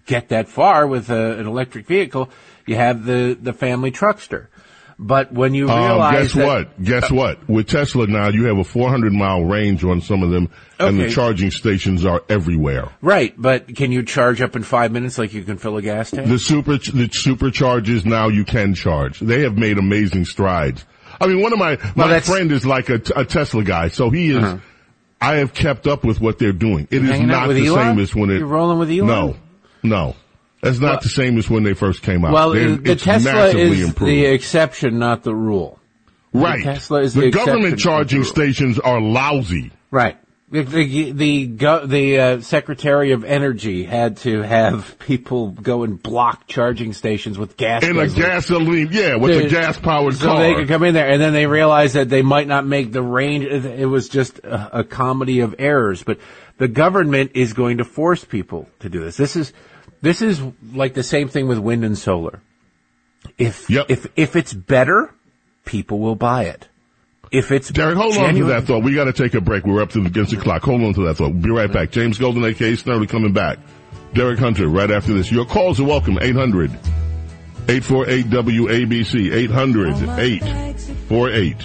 get 0.07 0.31
that 0.31 0.49
far 0.49 0.87
with 0.87 1.11
a, 1.11 1.39
an 1.39 1.47
electric 1.47 1.87
vehicle, 1.87 2.31
you 2.67 2.77
have 2.77 3.05
the, 3.05 3.37
the 3.41 3.53
family 3.53 3.91
truckster. 3.93 4.47
But 4.99 5.33
when 5.33 5.53
you 5.55 5.69
Um, 5.69 5.83
realize 5.85 6.23
guess 6.29 6.33
that- 6.35 6.47
what? 6.47 6.85
Guess 6.85 7.11
what? 7.11 7.49
With 7.49 7.67
Tesla 7.67 8.07
now, 8.07 8.29
you 8.29 8.45
have 8.45 8.59
a 8.59 8.63
400 8.65 9.13
mile 9.13 9.43
range 9.45 9.83
on 9.83 10.01
some 10.01 10.23
of 10.23 10.31
them, 10.31 10.49
and 10.79 11.01
the 11.01 11.09
charging 11.11 11.51
stations 11.51 12.05
are 12.05 12.23
everywhere. 12.29 12.89
Right, 13.01 13.35
but 13.37 13.75
can 13.75 13.91
you 13.91 14.05
charge 14.05 14.41
up 14.41 14.55
in 14.55 14.63
five 14.63 14.93
minutes 14.93 15.19
like 15.19 15.33
you 15.33 15.43
can 15.43 15.57
fill 15.59 15.77
a 15.77 15.83
gas 15.83 16.11
tank? 16.13 16.29
The 16.29 16.39
super, 16.39 16.73
the 16.75 17.09
superchargers 17.09 18.05
now 18.05 18.29
you 18.29 18.45
can 18.45 18.75
charge. 18.75 19.19
They 19.19 19.43
have 19.43 19.57
made 19.57 19.79
amazing 19.79 20.25
strides. 20.27 20.85
I 21.21 21.27
mean, 21.27 21.41
one 21.43 21.53
of 21.53 21.59
my, 21.59 21.79
my 21.97 22.05
Uh-huh. 22.05 22.21
friend 22.21 22.53
is 22.53 22.65
like 22.65 22.89
a, 22.89 23.01
a 23.17 23.25
Tesla 23.25 23.65
guy, 23.65 23.89
so 23.89 24.11
he 24.11 24.31
is, 24.31 24.45
I 25.21 25.37
have 25.37 25.53
kept 25.55 25.87
up 25.89 26.05
with 26.05 26.21
what 26.21 26.39
they're 26.39 26.53
doing. 26.53 26.87
It 26.91 27.03
is 27.03 27.19
not 27.21 27.49
the 27.49 27.67
Elon? 27.67 27.97
same 27.97 27.99
as 27.99 28.15
when 28.15 28.31
it, 28.31 28.39
You're 28.39 28.47
rolling 28.47 28.79
with 28.79 28.91
Elon? 28.91 29.07
no, 29.07 29.37
no. 29.83 30.17
That's 30.63 30.79
not 30.79 31.03
the 31.03 31.09
same 31.09 31.39
as 31.39 31.51
when 31.51 31.65
they 31.65 31.75
first 31.75 32.03
came 32.03 32.25
out. 32.25 32.33
Well, 32.33 32.53
They're- 32.53 32.77
the 32.77 32.97
Tesla 32.97 33.49
is 33.49 33.83
improved. 33.83 34.11
the 34.11 34.27
exception, 34.27 34.99
not 34.99 35.25
the 35.25 35.35
rule. 35.35 35.81
right. 36.33 36.63
Tesla 36.63 37.03
is 37.03 37.15
the 37.15 37.23
the 37.23 37.31
government 37.31 37.79
charging 37.79 38.21
the 38.21 38.27
stations 38.27 38.79
are 38.79 39.01
lousy. 39.01 39.73
Right. 39.91 40.17
The 40.53 40.63
the 40.63 41.13
the, 41.13 41.87
the 41.87 42.19
uh, 42.21 42.41
Secretary 42.43 43.11
of 43.13 43.25
Energy 43.25 43.85
had 43.85 44.19
to 44.19 44.43
have 44.43 44.99
people 45.01 45.51
go 45.51 45.83
and 45.83 46.01
block 46.01 46.47
charging 46.47 46.93
stations 46.93 47.39
with 47.39 47.57
gas. 47.57 47.83
In 47.83 47.99
a 47.99 48.07
gasoline, 48.07 48.91
yeah, 48.93 49.17
with 49.17 49.47
a 49.47 49.49
gas 49.49 49.79
powered 49.79 50.15
so 50.15 50.27
car. 50.27 50.43
they 50.43 50.55
could 50.55 50.69
come 50.69 50.85
in 50.85 50.95
there, 50.95 51.09
and 51.09 51.21
then 51.21 51.33
they 51.33 51.47
realized 51.47 51.95
that 51.95 52.09
they 52.09 52.23
might 52.23 52.47
not 52.47 52.65
make 52.67 52.93
the 52.93 53.03
range. 53.03 53.47
It 53.47 53.87
was 53.87 54.09
just 54.09 54.39
a, 54.41 54.81
a 54.81 54.85
comedy 54.85 55.41
of 55.41 55.57
errors. 55.59 56.05
But 56.05 56.19
the 56.59 56.69
government 56.69 57.33
is 57.35 57.53
going 57.55 57.79
to 57.79 57.85
force 57.85 58.25
people 58.25 58.69
to 58.81 58.89
do 58.89 59.01
this. 59.03 59.17
This 59.17 59.35
is 59.37 59.53
this 60.03 60.21
is 60.23 60.41
like 60.75 60.95
the 60.95 61.03
same 61.03 61.29
thing 61.29 61.49
with 61.49 61.59
wind 61.59 61.85
and 61.85 61.97
solar. 61.97 62.41
If 63.39 63.71
Yep. 63.71 63.87
if 63.89 64.07
if 64.17 64.37
it's 64.37 64.53
better, 64.53 65.13
people 65.65 65.99
will 66.01 66.17
buy 66.17 66.45
it. 66.45 66.69
If 67.31 67.51
it's 67.51 67.71
Derek, 67.71 67.97
hold 67.97 68.17
on 68.19 68.35
to 68.35 68.45
that 68.47 68.65
thought. 68.65 68.83
We 68.83 68.95
got 68.95 69.05
to 69.05 69.13
take 69.15 69.33
a 69.33 69.41
break. 69.41 69.65
We're 69.65 69.81
up 69.81 69.91
to 69.93 70.05
against 70.05 70.33
the 70.33 70.37
clock. 70.37 70.63
Hold 70.65 70.83
on 70.83 70.93
to 70.95 71.07
that 71.07 71.15
thought. 71.15 71.33
We'll 71.33 71.43
be 71.43 71.51
right 71.51 71.73
back. 71.73 71.91
James 71.91 72.19
Golden, 72.19 72.45
aka 72.45 72.73
Snerdley, 72.75 73.09
coming 73.09 73.33
back. 73.33 73.59
Derek 74.13 74.39
Hunter, 74.39 74.69
right 74.69 74.91
after 74.91 75.15
this. 75.15 75.33
Your 75.33 75.47
calls 75.47 75.81
are 75.81 75.85
welcome. 75.85 76.19
800 76.21 76.71
848 77.69 78.27
WABC. 78.27 79.33
800 79.33 79.95
848 80.19 81.57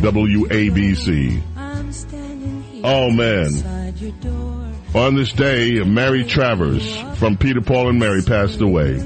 WABC. 0.00 1.42
Oh, 2.82 3.10
man. 3.10 3.50
On 4.94 5.16
this 5.16 5.32
day, 5.32 5.82
Mary 5.82 6.22
Travers 6.22 6.96
from 7.18 7.36
Peter, 7.36 7.60
Paul, 7.60 7.88
and 7.88 7.98
Mary 7.98 8.22
passed 8.22 8.60
away. 8.60 8.98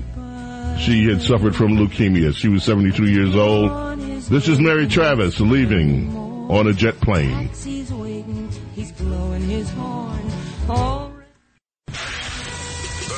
She 0.79 1.07
had 1.07 1.23
suffered 1.23 1.57
from 1.57 1.79
leukemia. 1.79 2.35
She 2.35 2.49
was 2.49 2.63
72 2.63 3.07
years 3.07 3.35
old. 3.35 3.99
This 4.29 4.49
is 4.49 4.61
Mary 4.61 4.87
Travers 4.87 5.41
leaving 5.41 6.15
on 6.51 6.67
a 6.67 6.75
jet 6.75 7.01
plane. 7.01 7.49
The 7.49 7.55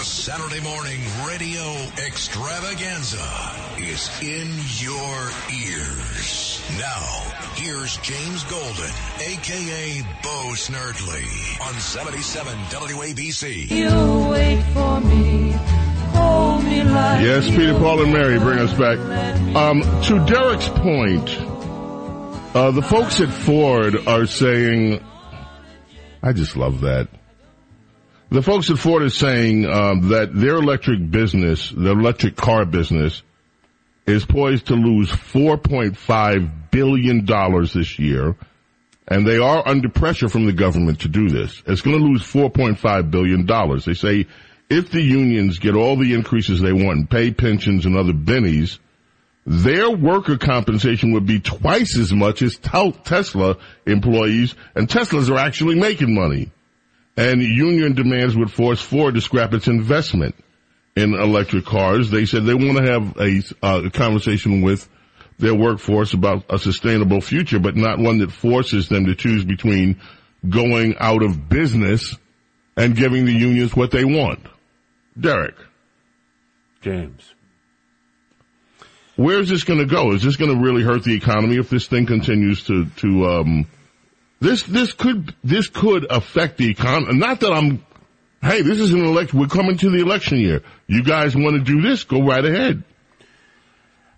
Saturday 0.05 0.61
morning 0.63 1.01
radio 1.27 1.73
extravaganza 2.07 3.19
is 3.79 4.09
in 4.23 4.49
your 4.79 5.31
ears. 5.67 6.50
Now, 6.79 7.33
here's 7.55 7.97
James 7.99 8.45
Golden, 8.45 8.91
aka 9.21 10.03
Bo 10.23 10.53
Snerdley, 10.55 11.67
on 11.67 11.75
77 11.75 12.57
WABC. 12.71 13.71
you 13.71 14.29
wait 14.31 14.63
for 14.73 15.01
me, 15.01 15.51
hold 16.15 16.65
me 16.65 16.83
like 16.85 17.23
Yes, 17.23 17.49
Peter, 17.51 17.75
Paul, 17.75 18.03
and 18.03 18.13
Mary 18.13 18.39
bring 18.39 18.59
us 18.61 18.73
back. 18.75 18.99
Um, 19.57 19.83
to 20.05 20.25
Derek's 20.27 20.69
point, 20.69 21.29
uh, 22.55 22.71
the 22.71 22.83
folks 22.83 23.21
at 23.21 23.33
Ford 23.33 24.07
are 24.07 24.27
saying, 24.27 25.05
I 26.23 26.33
just 26.33 26.57
love 26.57 26.83
that. 26.83 27.09
The 28.31 28.43
folks 28.43 28.71
at 28.71 28.79
Ford 28.79 29.03
are 29.03 29.11
saying 29.11 29.67
um, 29.67 30.11
that 30.11 30.31
their 30.33 30.55
electric 30.57 31.11
business, 31.11 31.71
the 31.71 31.91
electric 31.91 32.37
car 32.37 32.65
business, 32.65 33.23
is 34.11 34.25
poised 34.25 34.67
to 34.67 34.75
lose 34.75 35.11
4.5 35.11 36.71
billion 36.71 37.25
dollars 37.25 37.73
this 37.73 37.99
year, 37.99 38.37
and 39.09 39.27
they 39.27 39.39
are 39.39 39.67
under 39.67 39.89
pressure 39.89 40.29
from 40.29 40.47
the 40.47 40.53
government 40.53 41.01
to 41.01 41.09
do 41.09 41.29
this. 41.29 41.63
It's 41.67 41.81
going 41.81 41.99
to 41.99 42.05
lose 42.05 42.23
4.5 42.23 43.11
billion 43.11 43.47
dollars. 43.47 43.85
They 43.85 43.95
say 43.95 44.27
if 44.69 44.91
the 44.91 45.03
unions 45.03 45.59
get 45.59 45.75
all 45.75 45.97
the 45.97 46.15
increases 46.15 46.61
they 46.61 46.73
want 46.73 46.99
and 46.99 47.11
pay 47.11 47.33
pensions 47.33 47.87
and 47.87 47.97
other 47.97 48.13
bennies, 48.13 48.79
their 49.47 49.91
worker 49.91 50.39
compensation 50.39 51.13
would 51.13 51.27
be 51.27 51.41
twice 51.41 51.99
as 51.99 52.13
much 52.13 52.43
as 52.43 52.57
Tesla 52.57 53.57
employees, 53.87 54.55
and 54.75 54.87
Teslas 54.89 55.31
are 55.31 55.39
actually 55.39 55.75
making 55.75 56.15
money. 56.15 56.53
And 57.17 57.43
union 57.43 57.95
demands 57.95 58.37
would 58.37 58.53
force 58.53 58.81
Ford 58.81 59.15
to 59.15 59.21
scrap 59.21 59.53
its 59.53 59.67
investment 59.67 60.37
in 60.97 61.15
electric 61.15 61.65
cars. 61.65 62.11
They 62.11 62.27
said 62.27 62.45
they 62.45 62.55
want 62.55 62.79
to 62.79 62.91
have 62.91 63.17
a, 63.17 63.43
uh, 63.63 63.83
a 63.87 63.91
conversation 63.91 64.63
with 64.63 64.89
their 65.39 65.55
workforce 65.55 66.13
about 66.13 66.45
a 66.51 66.59
sustainable 66.59 67.21
future, 67.21 67.59
but 67.59 67.77
not 67.77 67.99
one 67.99 68.19
that 68.19 68.31
forces 68.31 68.89
them 68.89 69.07
to 69.07 69.15
choose 69.15 69.45
between 69.45 70.01
going 70.49 70.97
out 70.99 71.23
of 71.23 71.49
business 71.49 72.17
and 72.77 72.97
giving 72.97 73.25
the 73.25 73.33
unions 73.33 73.75
what 73.75 73.91
they 73.91 74.05
want. 74.05 74.41
Derek, 75.19 75.57
James. 76.81 77.35
where's 79.17 79.49
this 79.49 79.65
going 79.65 79.81
to 79.81 79.87
go? 79.87 80.13
Is 80.13 80.23
this 80.23 80.37
going 80.37 80.55
to 80.55 80.63
really 80.63 80.83
hurt 80.83 81.05
the 81.05 81.15
economy 81.15 81.57
if 81.57 81.69
this 81.69 81.89
thing 81.89 82.07
continues 82.07 82.65
to 82.65 82.87
to 82.87 83.27
um 83.27 83.67
this 84.41 84.63
this 84.63 84.93
could 84.93 85.35
this 85.45 85.69
could 85.69 86.07
affect 86.11 86.57
the 86.57 86.71
economy. 86.71 87.19
Not 87.19 87.41
that 87.41 87.53
I'm 87.53 87.85
hey, 88.43 88.63
this 88.63 88.81
is 88.81 88.93
an 88.93 89.05
election. 89.05 89.39
We're 89.39 89.47
coming 89.47 89.77
to 89.79 89.91
the 89.91 90.01
election 90.01 90.39
year. 90.39 90.63
You 90.87 91.03
guys 91.03 91.37
want 91.37 91.57
to 91.57 91.61
do 91.61 91.81
this? 91.81 92.05
Go 92.05 92.23
right 92.23 92.45
ahead. 92.45 92.83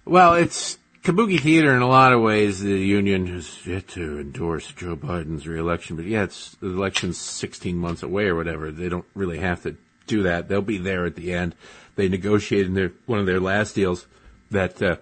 Well, 0.05 0.35
it's 0.35 0.79
kabuki 1.03 1.41
theater 1.41 1.75
in 1.75 1.83
a 1.83 1.89
lot 1.89 2.13
of 2.13 2.21
ways. 2.21 2.61
The 2.61 2.71
union 2.71 3.27
has 3.29 3.67
yet 3.67 3.89
to 3.89 4.21
endorse 4.21 4.69
Joe 4.73 4.97
Biden's 4.97 5.47
reelection, 5.47 5.97
but 5.97 6.07
yeah, 6.07 6.25
it's 6.25 6.57
the 6.57 6.69
election's 6.69 7.19
16 7.19 7.77
months 7.77 8.03
away 8.03 8.25
or 8.25 8.37
whatever. 8.37 8.71
They 8.71 8.89
don't 8.89 9.07
really 9.15 9.39
have 9.39 9.63
to 9.63 9.77
do 10.07 10.25
that. 10.25 10.49
They'll 10.49 10.63
be 10.63 10.79
there 10.79 11.07
at 11.07 11.17
the 11.17 11.33
end. 11.33 11.55
They 11.95 12.09
negotiated 12.09 12.69
in 12.69 12.75
their 12.75 12.93
one 13.07 13.19
of 13.19 13.27
their 13.27 13.41
last 13.41 13.75
deals 13.75 14.07
that 14.51 14.83
uh, 14.83 14.97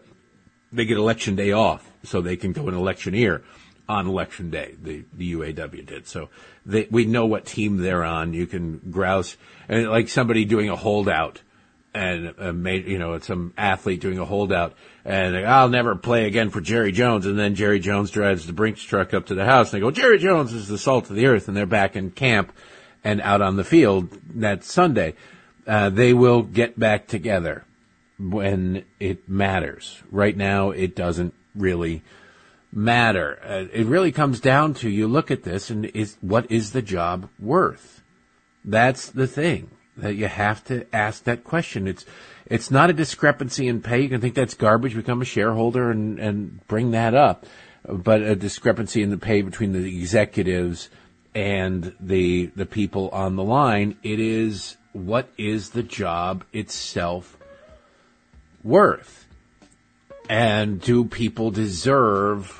they 0.72 0.84
get 0.84 0.98
election 0.98 1.36
day 1.36 1.52
off 1.52 1.88
so 2.02 2.20
they 2.20 2.36
can 2.36 2.52
go 2.52 2.68
an 2.68 2.74
electioneer 2.74 3.42
on 3.88 4.06
election 4.06 4.50
day. 4.50 4.74
The 4.80 5.04
the 5.12 5.34
UAW 5.34 5.86
did 5.86 6.06
so. 6.06 6.28
They, 6.66 6.86
we 6.90 7.06
know 7.06 7.26
what 7.26 7.46
team 7.46 7.78
they're 7.78 8.04
on. 8.04 8.34
You 8.34 8.46
can 8.46 8.78
grouse 8.90 9.36
and 9.68 9.88
like 9.88 10.08
somebody 10.08 10.44
doing 10.44 10.68
a 10.68 10.76
holdout 10.76 11.40
and 11.92 12.34
uh, 12.38 12.52
made 12.52 12.86
you 12.86 12.98
know 12.98 13.18
some 13.18 13.52
athlete 13.56 14.00
doing 14.00 14.18
a 14.18 14.24
holdout 14.24 14.74
and 15.04 15.36
I'll 15.36 15.68
never 15.68 15.96
play 15.96 16.26
again 16.26 16.50
for 16.50 16.60
Jerry 16.60 16.92
Jones. 16.92 17.26
And 17.26 17.38
then 17.38 17.54
Jerry 17.54 17.80
Jones 17.80 18.10
drives 18.10 18.46
the 18.46 18.52
Brinks 18.52 18.82
truck 18.82 19.14
up 19.14 19.26
to 19.26 19.34
the 19.34 19.44
house 19.44 19.72
and 19.72 19.80
they 19.80 19.84
go 19.84 19.90
Jerry 19.90 20.18
Jones 20.18 20.52
is 20.52 20.68
the 20.68 20.78
salt 20.78 21.08
of 21.10 21.16
the 21.16 21.26
earth. 21.26 21.48
And 21.48 21.56
they're 21.56 21.66
back 21.66 21.96
in 21.96 22.10
camp 22.10 22.52
and 23.02 23.20
out 23.22 23.40
on 23.40 23.56
the 23.56 23.64
field 23.64 24.10
that 24.34 24.64
Sunday. 24.64 25.14
Uh, 25.66 25.88
they 25.88 26.12
will 26.12 26.42
get 26.42 26.78
back 26.78 27.06
together 27.06 27.64
when 28.18 28.84
it 28.98 29.28
matters. 29.28 30.02
Right 30.10 30.36
now 30.36 30.70
it 30.70 30.94
doesn't 30.94 31.34
really 31.54 32.02
matter 32.72 33.38
uh, 33.44 33.66
it 33.72 33.86
really 33.86 34.12
comes 34.12 34.40
down 34.40 34.74
to 34.74 34.88
you 34.88 35.08
look 35.08 35.30
at 35.30 35.42
this 35.42 35.70
and 35.70 35.86
is 35.86 36.16
what 36.20 36.50
is 36.50 36.72
the 36.72 36.82
job 36.82 37.28
worth 37.38 38.02
that's 38.64 39.08
the 39.08 39.26
thing 39.26 39.70
that 39.96 40.14
you 40.14 40.26
have 40.26 40.64
to 40.64 40.86
ask 40.94 41.24
that 41.24 41.44
question. 41.44 41.86
It's 41.86 42.04
it's 42.46 42.70
not 42.70 42.90
a 42.90 42.92
discrepancy 42.92 43.68
in 43.68 43.80
pay. 43.80 44.00
You 44.02 44.08
can 44.08 44.20
think 44.20 44.34
that's 44.34 44.54
garbage, 44.54 44.94
become 44.94 45.22
a 45.22 45.26
shareholder, 45.26 45.90
and 45.90 46.18
and 46.18 46.66
bring 46.66 46.90
that 46.92 47.14
up, 47.14 47.46
but 47.88 48.22
a 48.22 48.34
discrepancy 48.34 49.02
in 49.02 49.10
the 49.10 49.18
pay 49.18 49.42
between 49.42 49.72
the 49.72 49.84
executives 49.84 50.88
and 51.34 51.94
the 52.00 52.46
the 52.56 52.66
people 52.66 53.08
on 53.10 53.36
the 53.36 53.44
line. 53.44 53.96
It 54.02 54.20
is 54.20 54.76
what 54.92 55.30
is 55.38 55.70
the 55.70 55.82
job 55.82 56.44
itself 56.52 57.36
worth, 58.64 59.26
and 60.28 60.80
do 60.80 61.04
people 61.04 61.50
deserve 61.50 62.59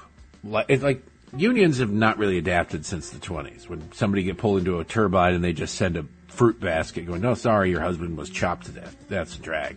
it's 0.68 0.82
like 0.82 1.02
unions 1.36 1.78
have 1.78 1.90
not 1.90 2.18
really 2.18 2.38
adapted 2.38 2.84
since 2.84 3.10
the 3.10 3.18
20s 3.18 3.68
when 3.68 3.92
somebody 3.92 4.22
get 4.22 4.38
pulled 4.38 4.58
into 4.58 4.80
a 4.80 4.84
turbine 4.84 5.34
and 5.34 5.44
they 5.44 5.52
just 5.52 5.74
send 5.74 5.96
a 5.96 6.04
fruit 6.28 6.60
basket 6.60 7.06
going, 7.06 7.20
no, 7.20 7.34
sorry, 7.34 7.70
your 7.70 7.80
husband 7.80 8.16
was 8.16 8.30
chopped 8.30 8.66
to 8.66 8.72
death. 8.72 8.96
That's 9.08 9.36
a 9.36 9.40
drag. 9.40 9.76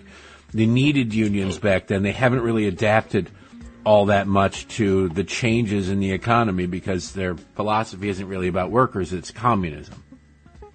They 0.53 0.65
needed 0.65 1.13
unions 1.13 1.57
back 1.57 1.87
then. 1.87 2.03
They 2.03 2.11
haven't 2.11 2.41
really 2.41 2.67
adapted 2.67 3.29
all 3.85 4.05
that 4.05 4.27
much 4.27 4.67
to 4.69 5.09
the 5.09 5.23
changes 5.23 5.89
in 5.89 5.99
the 5.99 6.11
economy 6.11 6.67
because 6.67 7.11
their 7.11 7.35
philosophy 7.35 8.07
isn't 8.09 8.27
really 8.27 8.47
about 8.47 8.71
workers. 8.71 9.11
It's 9.11 9.31
communism. 9.31 10.03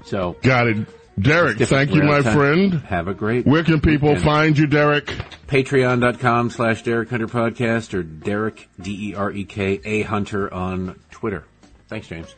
So 0.04 0.36
Got 0.42 0.68
it. 0.68 0.88
Derek, 1.20 1.58
thank 1.58 1.94
you, 1.94 2.02
my 2.02 2.22
friend. 2.22 2.74
Have 2.74 3.08
a 3.08 3.14
great 3.14 3.46
Where 3.46 3.64
can 3.64 3.80
people 3.80 4.08
weekend. 4.10 4.24
find 4.24 4.58
you, 4.58 4.66
Derek? 4.66 5.06
Patreon.com 5.48 6.50
slash 6.50 6.82
Derek 6.82 7.10
Hunter 7.10 7.26
Podcast 7.26 7.94
or 7.94 8.02
Derek, 8.02 8.68
D-E-R-E-K, 8.80 9.80
A 9.84 10.02
Hunter 10.02 10.52
on 10.52 10.98
Twitter. 11.10 11.44
Thanks, 11.88 12.08
James. 12.08 12.34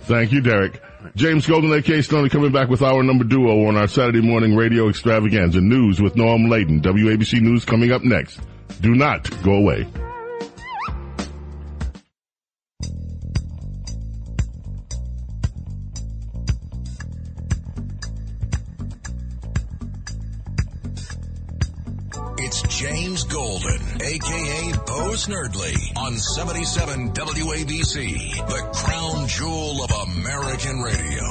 Thank 0.00 0.32
you, 0.32 0.40
Derek. 0.40 0.82
James 1.14 1.46
Golden, 1.46 1.72
A.K. 1.72 2.02
Stoney, 2.02 2.28
coming 2.28 2.52
back 2.52 2.68
with 2.68 2.82
our 2.82 3.02
number 3.02 3.24
duo 3.24 3.66
on 3.66 3.76
our 3.76 3.88
Saturday 3.88 4.20
morning 4.20 4.56
radio 4.56 4.88
extravaganza. 4.88 5.60
News 5.60 6.00
with 6.02 6.14
Noam 6.14 6.50
Laden. 6.50 6.80
WABC 6.82 7.40
News 7.40 7.64
coming 7.64 7.92
up 7.92 8.02
next. 8.02 8.40
Do 8.80 8.94
not 8.94 9.30
go 9.42 9.52
away. 9.54 9.86
James 22.76 23.24
Golden, 23.24 23.80
aka 24.02 24.72
Bo 24.86 25.16
Snerdley, 25.16 25.96
on 25.96 26.18
77 26.18 27.14
WABC, 27.14 28.46
the 28.48 28.68
crown 28.74 29.26
jewel 29.28 29.82
of 29.82 29.90
American 30.10 30.82
radio. 30.82 31.24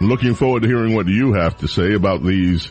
Looking 0.00 0.34
forward 0.34 0.62
to 0.62 0.68
hearing 0.68 0.94
what 0.94 1.08
you 1.08 1.32
have 1.32 1.56
to 1.58 1.66
say 1.66 1.94
about 1.94 2.22
these 2.22 2.70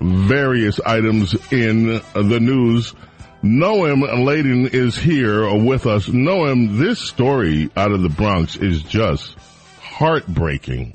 various 0.00 0.80
items 0.80 1.34
in 1.52 2.00
the 2.14 2.38
news. 2.40 2.94
Noam 3.42 4.24
Laden 4.24 4.68
is 4.68 4.96
here 4.96 5.54
with 5.54 5.86
us. 5.86 6.06
Noam, 6.08 6.78
this 6.78 6.98
story 6.98 7.70
out 7.76 7.92
of 7.92 8.02
the 8.02 8.08
Bronx 8.08 8.56
is 8.56 8.82
just 8.82 9.36
heartbreaking. 9.80 10.94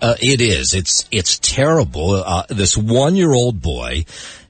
Uh, 0.00 0.14
it 0.20 0.40
is. 0.40 0.74
It's 0.74 1.08
it's 1.10 1.38
terrible. 1.40 2.12
Uh, 2.14 2.44
this 2.48 2.76
one-year-old 2.76 3.60
boy 3.60 4.04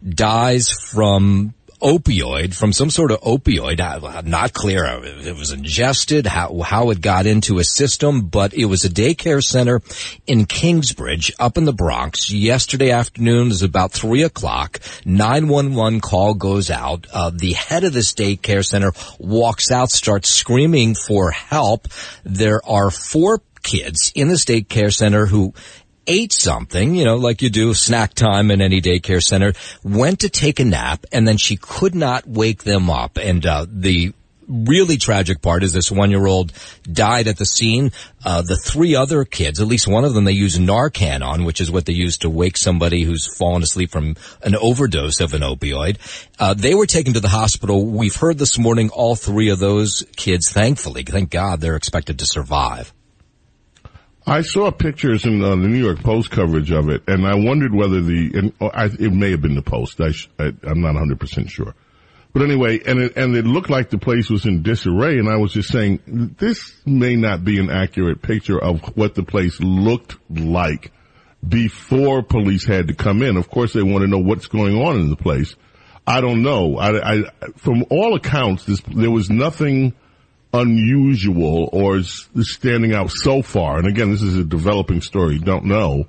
dies 0.07 0.71
from 0.71 1.55
opioid, 1.81 2.55
from 2.55 2.73
some 2.73 2.91
sort 2.91 3.11
of 3.11 3.21
opioid. 3.21 3.79
Not 4.25 4.53
clear 4.53 4.85
it 4.85 5.37
was 5.37 5.53
ingested, 5.53 6.27
how 6.27 6.61
how 6.61 6.91
it 6.91 7.01
got 7.01 7.27
into 7.27 7.57
his 7.57 7.75
system, 7.75 8.23
but 8.29 8.55
it 8.55 8.67
was 8.67 8.85
a 8.85 8.89
daycare 8.89 9.43
center 9.43 9.81
in 10.27 10.47
Kingsbridge, 10.47 11.33
up 11.39 11.57
in 11.57 11.65
the 11.65 11.73
Bronx. 11.73 12.31
Yesterday 12.31 12.91
afternoon, 12.91 13.49
was 13.49 13.63
about 13.63 13.93
three 13.93 14.23
o'clock. 14.23 14.81
Nine 15.05 15.49
one 15.49 15.75
one 15.75 16.01
call 16.01 16.35
goes 16.35 16.71
out. 16.71 17.07
Uh, 17.13 17.31
the 17.31 17.53
head 17.53 17.85
of 17.85 17.93
this 17.93 18.15
daycare 18.15 18.65
center 18.65 18.93
walks 19.19 19.71
out, 19.71 19.91
starts 19.91 20.31
screaming 20.31 20.95
for 20.95 21.31
help. 21.31 21.89
There 22.25 22.61
are 22.65 22.91
four 22.91 23.43
kids 23.63 24.13
in 24.15 24.29
this 24.29 24.45
daycare 24.45 24.95
center 24.95 25.27
who 25.27 25.53
ate 26.09 26.33
something, 26.33 26.95
you 26.95 27.05
know, 27.05 27.17
like 27.17 27.43
you 27.43 27.51
do 27.51 27.75
snack 27.75 28.15
time 28.15 28.51
in 28.51 28.61
any 28.61 28.81
daycare 28.81 29.23
center, 29.23 29.53
went 29.85 30.21
to 30.21 30.29
take 30.29 30.59
a 30.59 30.65
nap, 30.65 31.05
and 31.13 31.29
then 31.29 31.37
she 31.37 31.57
could 31.57 31.95
not 31.95 32.27
wake 32.27 32.65
them 32.65 32.91
up. 32.91 33.19
And 33.19 33.45
uh, 33.47 33.67
the 33.69 34.15
really 34.49 34.97
tragic 34.97 35.43
part 35.43 35.63
is 35.63 35.73
this 35.73 35.91
one-year-old 35.91 36.53
died 36.91 37.29
at 37.29 37.37
the 37.37 37.45
scene. 37.45 37.93
Uh, 38.25 38.43
the 38.43 38.57
three 38.57 38.95
other 38.95 39.25
kids, 39.25 39.61
at 39.61 39.67
least 39.67 39.87
one 39.87 40.05
of 40.05 40.15
them, 40.15 40.25
they 40.25 40.33
use 40.33 40.59
Narcan 40.59 41.23
on, 41.23 41.45
which 41.45 41.61
is 41.61 41.71
what 41.71 41.85
they 41.85 41.93
use 41.93 42.17
to 42.19 42.31
wake 42.31 42.57
somebody 42.57 43.03
who's 43.03 43.27
fallen 43.37 43.63
asleep 43.63 43.91
from 43.91 44.17
an 44.43 44.57
overdose 44.57 45.21
of 45.21 45.35
an 45.35 45.43
opioid. 45.43 45.99
Uh, 46.39 46.55
they 46.55 46.75
were 46.75 46.87
taken 46.87 47.13
to 47.13 47.21
the 47.21 47.29
hospital. 47.29 47.85
We've 47.85 48.17
heard 48.17 48.39
this 48.39 48.59
morning 48.59 48.89
all 48.91 49.15
three 49.15 49.51
of 49.51 49.59
those 49.59 50.05
kids, 50.17 50.51
thankfully, 50.51 51.03
thank 51.03 51.31
God, 51.31 51.61
they're 51.61 51.77
expected 51.77 52.19
to 52.21 52.27
survive. 52.27 52.93
I 54.29 54.43
saw 54.43 54.71
pictures 54.71 55.25
in 55.25 55.39
the 55.39 55.57
New 55.57 55.83
York 55.83 56.01
Post 56.01 56.31
coverage 56.31 56.71
of 56.71 56.91
it, 56.91 57.03
and 57.09 57.27
I 57.27 57.35
wondered 57.35 57.75
whether 57.75 58.03
the 58.03 58.31
and 58.35 58.53
oh, 58.61 58.69
I, 58.69 58.85
it 58.85 59.13
may 59.13 59.31
have 59.31 59.41
been 59.41 59.55
the 59.55 59.63
Post. 59.63 60.01
I, 60.01 60.13
I'm 60.39 60.83
not 60.83 60.95
100 60.95 61.19
percent 61.19 61.49
sure, 61.49 61.75
but 62.35 62.43
anyway, 62.43 62.79
and 62.85 63.01
it, 63.01 63.17
and 63.17 63.35
it 63.35 63.47
looked 63.47 63.71
like 63.71 63.89
the 63.89 63.97
place 63.97 64.29
was 64.29 64.45
in 64.45 64.63
disarray. 64.63 65.19
And 65.19 65.31
I 65.31 65.37
was 65.37 65.55
just 65.55 65.71
saying 65.71 66.35
this 66.39 66.75
may 66.85 67.17
not 67.17 67.43
be 67.43 67.59
an 67.59 67.71
accurate 67.71 68.21
picture 68.21 68.63
of 68.63 68.81
what 68.97 69.15
the 69.15 69.23
place 69.23 69.61
looked 69.61 70.17
like 70.31 70.93
before 71.47 72.23
police 72.23 72.67
had 72.67 72.89
to 72.89 72.95
come 72.95 73.23
in. 73.23 73.39
Of 73.39 73.49
course, 73.49 73.73
they 73.73 73.83
want 73.83 74.03
to 74.03 74.09
know 74.09 74.19
what's 74.19 74.47
going 74.47 74.77
on 74.77 74.97
in 75.01 75.09
the 75.09 75.17
place. 75.17 75.55
I 76.07 76.21
don't 76.21 76.43
know. 76.43 76.77
I, 76.77 77.15
I 77.15 77.23
from 77.57 77.87
all 77.89 78.15
accounts, 78.15 78.65
this, 78.67 78.83
there 78.95 79.11
was 79.11 79.31
nothing 79.31 79.95
unusual 80.53 81.69
or 81.73 81.99
s- 81.99 82.29
standing 82.41 82.95
out 82.95 83.11
so 83.11 83.43
far. 83.43 83.79
And 83.79 83.87
again, 83.87 84.11
this 84.11 84.23
is 84.23 84.37
a 84.37 84.45
developing 84.45 85.01
story. 85.01 85.39
Don't 85.39 85.65
know 85.67 86.07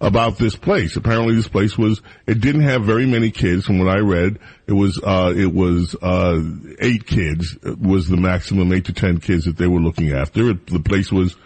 about 0.00 0.36
this 0.38 0.56
place. 0.56 0.96
Apparently 0.96 1.34
this 1.34 1.48
place 1.48 1.78
was, 1.78 2.02
it 2.26 2.40
didn't 2.40 2.62
have 2.62 2.84
very 2.84 3.06
many 3.06 3.30
kids 3.30 3.64
from 3.64 3.78
what 3.78 3.88
I 3.88 4.00
read. 4.00 4.38
It 4.66 4.72
was, 4.72 5.00
uh, 5.02 5.32
it 5.34 5.52
was, 5.54 5.94
uh, 6.02 6.42
eight 6.80 7.06
kids 7.06 7.56
was 7.62 8.08
the 8.08 8.16
maximum, 8.16 8.72
eight 8.72 8.86
to 8.86 8.92
ten 8.92 9.18
kids 9.20 9.44
that 9.44 9.56
they 9.56 9.66
were 9.66 9.80
looking 9.80 10.12
after. 10.12 10.50
It, 10.50 10.66
the 10.66 10.80
place 10.80 11.10
was, 11.12 11.36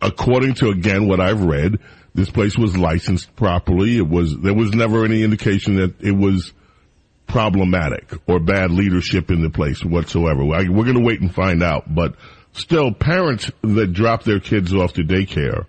according 0.00 0.54
to 0.54 0.70
again 0.70 1.06
what 1.06 1.20
I've 1.20 1.42
read, 1.42 1.78
this 2.14 2.30
place 2.30 2.58
was 2.58 2.76
licensed 2.76 3.36
properly. 3.36 3.96
It 3.98 4.08
was, 4.08 4.36
there 4.38 4.54
was 4.54 4.72
never 4.72 5.04
any 5.04 5.22
indication 5.22 5.76
that 5.76 6.00
it 6.00 6.12
was, 6.12 6.52
problematic 7.30 8.12
or 8.26 8.40
bad 8.40 8.70
leadership 8.70 9.30
in 9.30 9.42
the 9.42 9.50
place 9.50 9.84
whatsoever. 9.84 10.44
We're 10.44 10.64
going 10.64 10.94
to 10.94 11.04
wait 11.04 11.20
and 11.20 11.34
find 11.34 11.62
out, 11.62 11.92
but 11.92 12.14
still 12.52 12.92
parents 12.92 13.50
that 13.62 13.92
drop 13.92 14.24
their 14.24 14.40
kids 14.40 14.74
off 14.74 14.94
to 14.94 15.02
daycare 15.02 15.66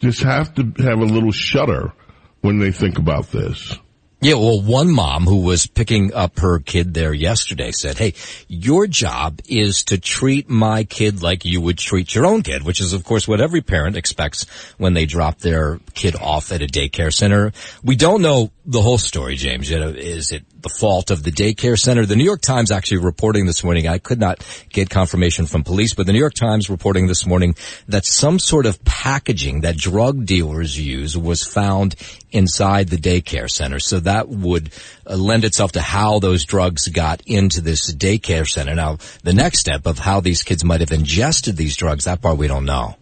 just 0.00 0.22
have 0.22 0.54
to 0.54 0.72
have 0.78 0.98
a 0.98 1.04
little 1.04 1.32
shudder 1.32 1.92
when 2.40 2.58
they 2.58 2.72
think 2.72 2.98
about 2.98 3.30
this. 3.30 3.78
Yeah, 4.22 4.34
well, 4.34 4.62
one 4.62 4.88
mom 4.88 5.24
who 5.24 5.42
was 5.42 5.66
picking 5.66 6.14
up 6.14 6.38
her 6.38 6.60
kid 6.60 6.94
there 6.94 7.12
yesterday 7.12 7.72
said, 7.72 7.98
Hey, 7.98 8.14
your 8.46 8.86
job 8.86 9.40
is 9.48 9.82
to 9.86 9.98
treat 9.98 10.48
my 10.48 10.84
kid 10.84 11.24
like 11.24 11.44
you 11.44 11.60
would 11.60 11.76
treat 11.76 12.14
your 12.14 12.26
own 12.26 12.42
kid, 12.42 12.62
which 12.62 12.80
is 12.80 12.92
of 12.92 13.02
course 13.02 13.26
what 13.26 13.40
every 13.40 13.62
parent 13.62 13.96
expects 13.96 14.44
when 14.78 14.94
they 14.94 15.06
drop 15.06 15.38
their 15.38 15.80
kid 15.94 16.14
off 16.14 16.52
at 16.52 16.62
a 16.62 16.66
daycare 16.66 17.12
center. 17.12 17.50
We 17.82 17.96
don't 17.96 18.22
know 18.22 18.52
the 18.64 18.80
whole 18.80 18.98
story, 18.98 19.34
James. 19.34 19.72
Is 19.72 20.30
it 20.30 20.44
the 20.62 20.68
fault 20.68 21.10
of 21.10 21.22
the 21.22 21.30
daycare 21.30 21.78
center? 21.78 22.06
The 22.06 22.16
New 22.16 22.24
York 22.24 22.40
Times 22.40 22.70
actually 22.70 22.98
reporting 22.98 23.46
this 23.46 23.64
morning, 23.64 23.88
I 23.88 23.98
could 23.98 24.20
not 24.20 24.44
get 24.70 24.90
confirmation 24.90 25.46
from 25.46 25.64
police, 25.64 25.94
but 25.94 26.06
the 26.06 26.12
New 26.12 26.18
York 26.18 26.34
Times 26.34 26.70
reporting 26.70 27.06
this 27.06 27.26
morning 27.26 27.54
that 27.88 28.04
some 28.04 28.38
sort 28.38 28.66
of 28.66 28.82
packaging 28.84 29.60
that 29.62 29.76
drug 29.76 30.24
dealers 30.26 30.78
use 30.78 31.16
was 31.16 31.44
found 31.44 31.94
inside 32.30 32.88
the 32.88 32.96
daycare 32.96 33.50
center. 33.50 33.78
So 33.78 34.00
that 34.00 34.28
would 34.28 34.72
uh, 35.06 35.16
lend 35.16 35.44
itself 35.44 35.72
to 35.72 35.80
how 35.80 36.18
those 36.18 36.44
drugs 36.44 36.88
got 36.88 37.22
into 37.26 37.60
this 37.60 37.92
daycare 37.92 38.48
center. 38.48 38.74
Now, 38.74 38.98
the 39.22 39.34
next 39.34 39.58
step 39.58 39.86
of 39.86 39.98
how 39.98 40.20
these 40.20 40.42
kids 40.42 40.64
might 40.64 40.80
have 40.80 40.92
ingested 40.92 41.56
these 41.56 41.76
drugs, 41.76 42.04
that 42.04 42.22
part 42.22 42.38
we 42.38 42.48
don't 42.48 42.64
know. 42.64 42.96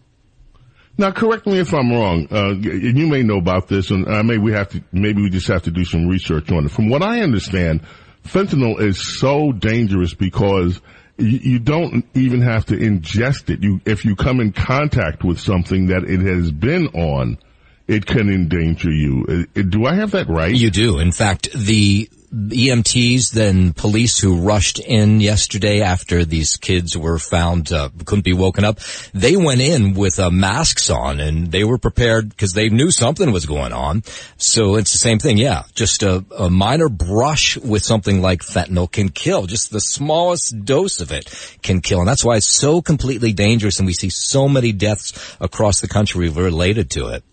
Now, 1.01 1.09
correct 1.09 1.47
me 1.47 1.57
if 1.57 1.73
I'm 1.73 1.91
wrong. 1.91 2.27
Uh, 2.31 2.51
you 2.51 3.07
may 3.07 3.23
know 3.23 3.39
about 3.39 3.67
this, 3.67 3.89
and 3.89 4.07
uh, 4.07 4.21
maybe 4.21 4.37
we 4.37 4.51
have 4.51 4.69
to, 4.69 4.83
maybe 4.91 5.23
we 5.23 5.31
just 5.31 5.47
have 5.47 5.63
to 5.63 5.71
do 5.71 5.83
some 5.83 6.07
research 6.07 6.51
on 6.51 6.65
it. 6.65 6.69
From 6.69 6.89
what 6.89 7.01
I 7.01 7.21
understand, 7.21 7.81
fentanyl 8.23 8.79
is 8.79 9.19
so 9.19 9.51
dangerous 9.51 10.13
because 10.13 10.79
you, 11.17 11.39
you 11.39 11.59
don't 11.59 12.05
even 12.13 12.41
have 12.41 12.67
to 12.67 12.75
ingest 12.77 13.49
it. 13.49 13.63
You, 13.63 13.81
if 13.83 14.05
you 14.05 14.15
come 14.15 14.39
in 14.39 14.51
contact 14.51 15.23
with 15.23 15.39
something 15.39 15.87
that 15.87 16.03
it 16.03 16.19
has 16.19 16.51
been 16.51 16.89
on, 16.89 17.39
it 17.87 18.05
can 18.05 18.29
endanger 18.29 18.91
you. 18.91 19.47
Uh, 19.57 19.61
Do 19.67 19.87
I 19.87 19.95
have 19.95 20.11
that 20.11 20.29
right? 20.29 20.53
You 20.53 20.69
do. 20.69 20.99
In 20.99 21.11
fact, 21.11 21.51
the 21.53 22.11
EMTs, 22.33 23.31
then 23.31 23.73
police 23.73 24.17
who 24.17 24.39
rushed 24.39 24.79
in 24.79 25.19
yesterday 25.19 25.81
after 25.81 26.23
these 26.23 26.55
kids 26.55 26.97
were 26.97 27.19
found, 27.19 27.73
uh, 27.73 27.89
couldn't 28.05 28.23
be 28.23 28.33
woken 28.33 28.63
up, 28.63 28.79
they 29.13 29.35
went 29.35 29.59
in 29.59 29.93
with 29.93 30.17
uh, 30.17 30.29
masks 30.29 30.89
on 30.89 31.19
and 31.19 31.51
they 31.51 31.65
were 31.65 31.77
prepared 31.77 32.29
because 32.29 32.53
they 32.53 32.69
knew 32.69 32.89
something 32.89 33.31
was 33.33 33.45
going 33.45 33.73
on. 33.73 34.03
So 34.37 34.75
it's 34.75 34.93
the 34.93 34.97
same 34.97 35.19
thing. 35.19 35.37
Yeah. 35.37 35.63
Just 35.75 36.03
a, 36.03 36.23
a 36.37 36.49
minor 36.49 36.87
brush 36.87 37.57
with 37.57 37.83
something 37.83 38.21
like 38.21 38.41
fentanyl 38.41 38.89
can 38.89 39.09
kill. 39.09 39.45
Just 39.45 39.71
the 39.71 39.81
smallest 39.81 40.63
dose 40.63 41.01
of 41.01 41.11
it 41.11 41.57
can 41.61 41.81
kill. 41.81 41.99
And 41.99 42.07
that's 42.07 42.23
why 42.23 42.37
it's 42.37 42.49
so 42.49 42.81
completely 42.81 43.33
dangerous. 43.33 43.79
And 43.79 43.85
we 43.85 43.93
see 43.93 44.09
so 44.09 44.47
many 44.47 44.71
deaths 44.71 45.35
across 45.41 45.81
the 45.81 45.89
country 45.89 46.29
related 46.29 46.91
to 46.91 47.07
it. 47.09 47.25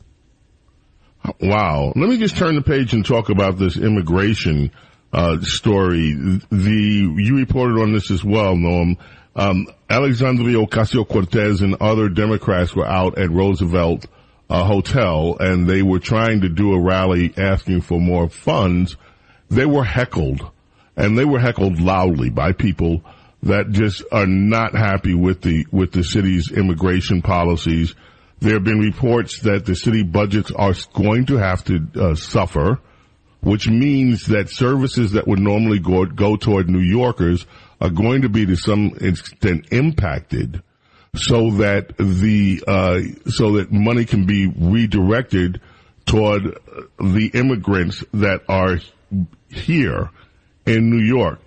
Wow. 1.40 1.92
Let 1.94 2.09
me 2.09 2.16
just 2.16 2.36
turn 2.36 2.57
the 2.57 2.62
page 2.62 2.92
and 2.94 3.07
talk 3.07 3.28
about 3.28 3.59
this 3.59 3.76
immigration 3.76 4.72
uh, 5.12 5.40
story. 5.40 6.12
The 6.12 7.14
you 7.16 7.36
reported 7.36 7.80
on 7.80 7.92
this 7.92 8.11
as 8.11 8.24
well, 8.24 8.54
Noam. 8.54 8.96
Um, 9.34 9.66
Alexandria 9.88 10.56
Ocasio 10.59 11.09
Cortez 11.09 11.61
and 11.62 11.76
other 11.80 12.09
Democrats 12.09 12.74
were 12.74 12.86
out 12.86 13.18
at 13.18 13.30
Roosevelt 13.30 14.06
uh, 14.50 14.64
Hotel, 14.64 15.36
and 15.38 15.68
they 15.68 15.82
were 15.82 16.00
trying 16.00 16.40
to 16.40 16.48
do 16.48 16.72
a 16.72 16.80
rally 16.80 17.32
asking 17.36 17.82
for 17.82 18.00
more 18.00 18.28
funds. 18.28 18.96
They 19.48 19.66
were 19.66 19.84
heckled, 19.84 20.50
and 20.96 21.16
they 21.16 21.24
were 21.24 21.38
heckled 21.38 21.80
loudly 21.80 22.30
by 22.30 22.52
people 22.52 23.02
that 23.44 23.70
just 23.70 24.02
are 24.11 24.26
not 24.26 24.74
happy 24.74 25.14
with 25.14 25.40
the 25.42 25.66
with 25.70 25.92
the 25.92 26.02
city's 26.02 26.50
immigration 26.50 27.22
policies. 27.22 27.94
There 28.40 28.54
have 28.54 28.64
been 28.64 28.80
reports 28.80 29.40
that 29.40 29.64
the 29.64 29.74
city 29.74 30.02
budgets 30.02 30.50
are 30.52 30.74
going 30.92 31.26
to 31.26 31.36
have 31.36 31.64
to 31.64 31.86
uh, 31.96 32.14
suffer 32.14 32.80
which 33.41 33.68
means 33.68 34.26
that 34.26 34.51
services 34.51 35.12
that 35.12 35.26
would 35.26 35.39
normally 35.39 35.78
go, 35.78 36.05
go 36.05 36.36
toward 36.36 36.68
New 36.68 36.80
Yorkers 36.80 37.47
are 37.80 37.91
going 37.91 38.22
to 38.22 38.28
be 38.28 38.47
to 38.47 38.57
some 38.57 38.93
extent 39.01 39.66
impacted 39.70 40.62
so 41.14 41.53
that 41.53 41.97
the, 41.97 42.62
uh, 42.66 43.01
so 43.30 43.53
that 43.53 43.72
money 43.72 44.05
can 44.05 44.26
be 44.26 44.47
redirected 44.47 45.61
toward 46.05 46.59
the 46.99 47.30
immigrants 47.34 48.05
that 48.12 48.43
are 48.49 48.78
here 49.49 50.11
in 50.66 50.91
New 50.91 51.05
York. 51.05 51.41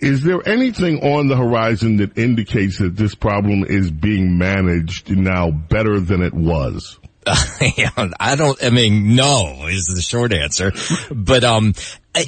Is 0.00 0.24
there 0.24 0.46
anything 0.48 0.98
on 1.04 1.28
the 1.28 1.36
horizon 1.36 1.98
that 1.98 2.18
indicates 2.18 2.78
that 2.78 2.96
this 2.96 3.14
problem 3.14 3.64
is 3.64 3.90
being 3.90 4.36
managed 4.36 5.16
now 5.16 5.50
better 5.50 6.00
than 6.00 6.22
it 6.22 6.34
was? 6.34 6.98
I 7.26 8.34
don't, 8.36 8.62
I 8.62 8.70
mean, 8.70 9.14
no 9.14 9.66
is 9.68 9.86
the 9.86 10.02
short 10.02 10.32
answer. 10.32 10.72
But, 11.10 11.44
um, 11.44 11.74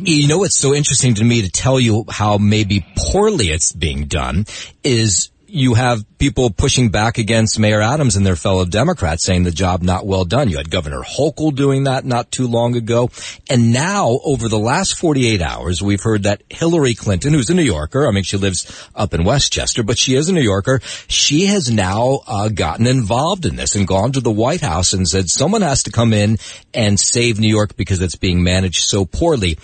you 0.00 0.28
know 0.28 0.38
what's 0.38 0.58
so 0.58 0.74
interesting 0.74 1.14
to 1.14 1.24
me 1.24 1.42
to 1.42 1.50
tell 1.50 1.78
you 1.78 2.04
how 2.08 2.38
maybe 2.38 2.86
poorly 2.96 3.48
it's 3.48 3.72
being 3.72 4.06
done 4.06 4.46
is 4.82 5.30
you 5.54 5.74
have 5.74 6.04
people 6.18 6.50
pushing 6.50 6.88
back 6.88 7.16
against 7.16 7.60
Mayor 7.60 7.80
Adams 7.80 8.16
and 8.16 8.26
their 8.26 8.34
fellow 8.34 8.64
Democrats 8.64 9.24
saying 9.24 9.44
the 9.44 9.52
job 9.52 9.82
not 9.82 10.04
well 10.04 10.24
done. 10.24 10.48
You 10.48 10.56
had 10.56 10.68
Governor 10.68 11.02
Hochul 11.02 11.54
doing 11.54 11.84
that 11.84 12.04
not 12.04 12.32
too 12.32 12.48
long 12.48 12.74
ago. 12.74 13.08
And 13.48 13.72
now 13.72 14.18
over 14.24 14.48
the 14.48 14.58
last 14.58 14.98
48 14.98 15.40
hours, 15.40 15.80
we've 15.80 16.02
heard 16.02 16.24
that 16.24 16.42
Hillary 16.50 16.94
Clinton, 16.94 17.32
who's 17.32 17.50
a 17.50 17.54
New 17.54 17.62
Yorker, 17.62 18.08
I 18.08 18.10
mean, 18.10 18.24
she 18.24 18.36
lives 18.36 18.88
up 18.96 19.14
in 19.14 19.22
Westchester, 19.22 19.84
but 19.84 19.96
she 19.96 20.16
is 20.16 20.28
a 20.28 20.32
New 20.32 20.42
Yorker. 20.42 20.80
She 21.06 21.46
has 21.46 21.70
now 21.70 22.20
uh, 22.26 22.48
gotten 22.48 22.88
involved 22.88 23.46
in 23.46 23.54
this 23.54 23.76
and 23.76 23.86
gone 23.86 24.10
to 24.12 24.20
the 24.20 24.32
White 24.32 24.60
House 24.60 24.92
and 24.92 25.06
said 25.06 25.28
someone 25.28 25.62
has 25.62 25.84
to 25.84 25.92
come 25.92 26.12
in 26.12 26.38
and 26.74 26.98
save 26.98 27.38
New 27.38 27.48
York 27.48 27.76
because 27.76 28.00
it's 28.00 28.16
being 28.16 28.42
managed 28.42 28.82
so 28.82 29.04
poorly. 29.04 29.56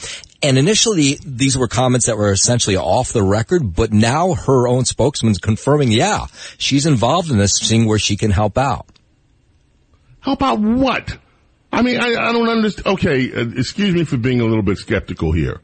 And 0.43 0.57
initially, 0.57 1.19
these 1.25 1.59
were 1.59 1.69
comments 1.69 2.07
that 2.07 2.17
were 2.17 2.33
essentially 2.33 2.77
off 2.77 3.13
the 3.13 3.23
record, 3.23 3.75
but 3.75 3.93
now 3.93 4.35
her 4.35 4.67
own 4.67 4.87
spokesman's 4.87 5.39
confirming, 5.39 5.93
yeah, 5.93 6.27
she's 6.57 6.87
involved 6.87 7.31
in 7.31 7.37
this, 7.37 7.57
seeing 7.57 7.87
where 7.87 7.99
she 7.99 8.17
can 8.17 8.31
help 8.31 8.57
out. 8.57 8.87
Help 10.21 10.43
out 10.43 10.61
what? 10.61 11.19
I 11.73 11.83
mean, 11.83 12.01
I, 12.01 12.15
I 12.17 12.33
don't 12.33 12.49
understand. 12.49 12.87
Okay, 12.87 13.33
uh, 13.33 13.49
excuse 13.57 13.95
me 13.95 14.05
for 14.05 14.17
being 14.17 14.41
a 14.41 14.45
little 14.45 14.63
bit 14.63 14.79
skeptical 14.79 15.33
here. 15.33 15.61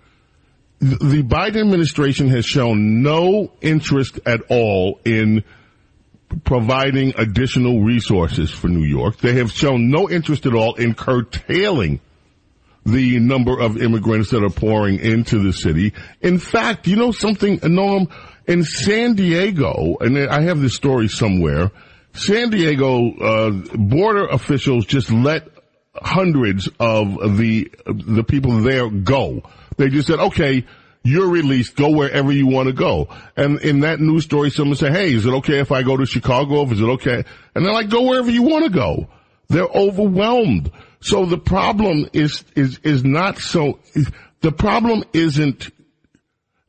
The, 0.79 0.97
the 0.97 1.22
Biden 1.22 1.61
administration 1.62 2.29
has 2.29 2.45
shown 2.45 3.03
no 3.03 3.53
interest 3.61 4.20
at 4.27 4.43
all 4.51 5.01
in 5.05 5.43
providing 6.45 7.14
additional 7.16 7.83
resources 7.83 8.51
for 8.51 8.68
New 8.68 8.85
York. 8.85 9.18
They 9.18 9.35
have 9.35 9.51
shown 9.51 9.91
no 9.91 10.09
interest 10.11 10.45
at 10.47 10.55
all 10.55 10.74
in 10.74 10.95
curtailing 10.95 12.01
the 12.87 13.18
number 13.18 13.59
of 13.59 13.82
immigrants 13.82 14.30
that 14.30 14.43
are 14.43 14.51
pouring 14.51 14.99
into 14.99 15.43
the 15.43 15.53
city. 15.53 15.93
In 16.20 16.39
fact, 16.39 16.87
you 16.87 16.97
know 16.97 17.11
something, 17.11 17.59
Noam, 17.61 18.11
in 18.47 18.62
San 18.62 19.14
Diego, 19.14 19.97
and 20.01 20.18
I 20.18 20.43
have 20.43 20.61
this 20.61 20.76
story 20.76 21.09
somewhere, 21.09 21.72
San 22.12 22.51
Diego, 22.51 23.12
uh, 23.16 23.51
border 23.76 24.26
officials 24.26 24.87
just 24.87 25.11
let 25.11 25.49
hundreds 25.95 26.68
of 26.78 27.37
the, 27.37 27.70
the 27.84 28.24
people 28.24 28.61
there 28.62 28.89
go. 28.89 29.43
They 29.76 29.89
just 29.89 30.07
said, 30.09 30.20
okay, 30.20 30.64
you're 31.03 31.28
released. 31.28 31.76
Go 31.76 31.91
wherever 31.91 32.32
you 32.32 32.47
want 32.47 32.68
to 32.68 32.72
go. 32.72 33.09
And 33.37 33.61
in 33.61 33.80
that 33.80 34.01
news 34.01 34.24
story, 34.24 34.51
someone 34.51 34.76
said, 34.76 34.93
hey, 34.93 35.12
is 35.12 35.26
it 35.26 35.30
okay 35.34 35.61
if 35.61 35.72
I 35.72 35.82
go 35.82 35.97
to 35.97 36.07
Chicago? 36.07 36.64
Is 36.70 36.80
it 36.80 36.84
okay? 36.84 37.24
And 37.55 37.64
they're 37.64 37.72
like, 37.72 37.91
go 37.91 38.03
wherever 38.03 38.30
you 38.30 38.43
want 38.43 38.64
to 38.64 38.70
go. 38.70 39.09
They're 39.49 39.64
overwhelmed. 39.64 40.70
So 41.01 41.27
the 41.27 41.39
problem 41.39 42.09
is, 42.13 42.45
is, 42.55 42.79
is 42.79 43.05
not 43.05 43.39
so, 43.39 43.79
the 44.41 44.53
problem 44.53 45.05
isn't 45.13 45.71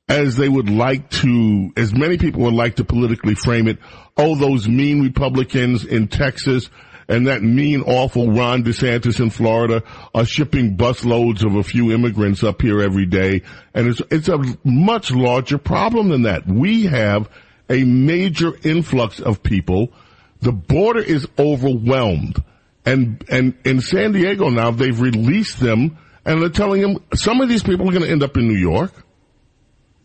as 0.09 0.37
they 0.37 0.47
would 0.47 0.69
like 0.69 1.09
to, 1.09 1.71
as 1.75 1.93
many 1.93 2.17
people 2.17 2.43
would 2.43 2.53
like 2.53 2.75
to 2.75 2.85
politically 2.85 3.35
frame 3.35 3.67
it. 3.67 3.77
Oh, 4.15 4.35
those 4.35 4.67
mean 4.67 5.03
Republicans 5.03 5.83
in 5.83 6.07
Texas 6.07 6.69
and 7.09 7.27
that 7.27 7.41
mean, 7.41 7.81
awful 7.81 8.31
Ron 8.31 8.63
DeSantis 8.63 9.19
in 9.19 9.29
Florida 9.29 9.81
are 10.13 10.25
shipping 10.25 10.75
busloads 10.75 11.45
of 11.45 11.55
a 11.55 11.63
few 11.63 11.91
immigrants 11.91 12.43
up 12.43 12.61
here 12.61 12.81
every 12.81 13.05
day. 13.05 13.43
And 13.73 13.87
it's, 13.87 14.01
it's 14.11 14.27
a 14.27 14.43
much 14.65 15.11
larger 15.11 15.57
problem 15.57 16.09
than 16.09 16.23
that. 16.23 16.45
We 16.47 16.83
have 16.85 17.29
a 17.69 17.83
major 17.85 18.53
influx 18.63 19.19
of 19.19 19.41
people. 19.41 19.93
The 20.41 20.51
border 20.51 21.01
is 21.01 21.27
overwhelmed. 21.39 22.43
And, 22.87 23.21
and 23.29 23.53
in 23.65 23.81
San 23.81 24.13
Diego 24.13 24.49
now, 24.49 24.71
they've 24.71 24.99
released 24.99 25.59
them 25.59 25.97
and 26.25 26.41
they're 26.41 26.49
telling 26.49 26.81
them 26.81 27.03
some 27.13 27.41
of 27.41 27.49
these 27.49 27.61
people 27.61 27.87
are 27.89 27.91
going 27.91 28.05
to 28.05 28.09
end 28.09 28.23
up 28.23 28.37
in 28.37 28.47
New 28.47 28.57
York. 28.57 28.93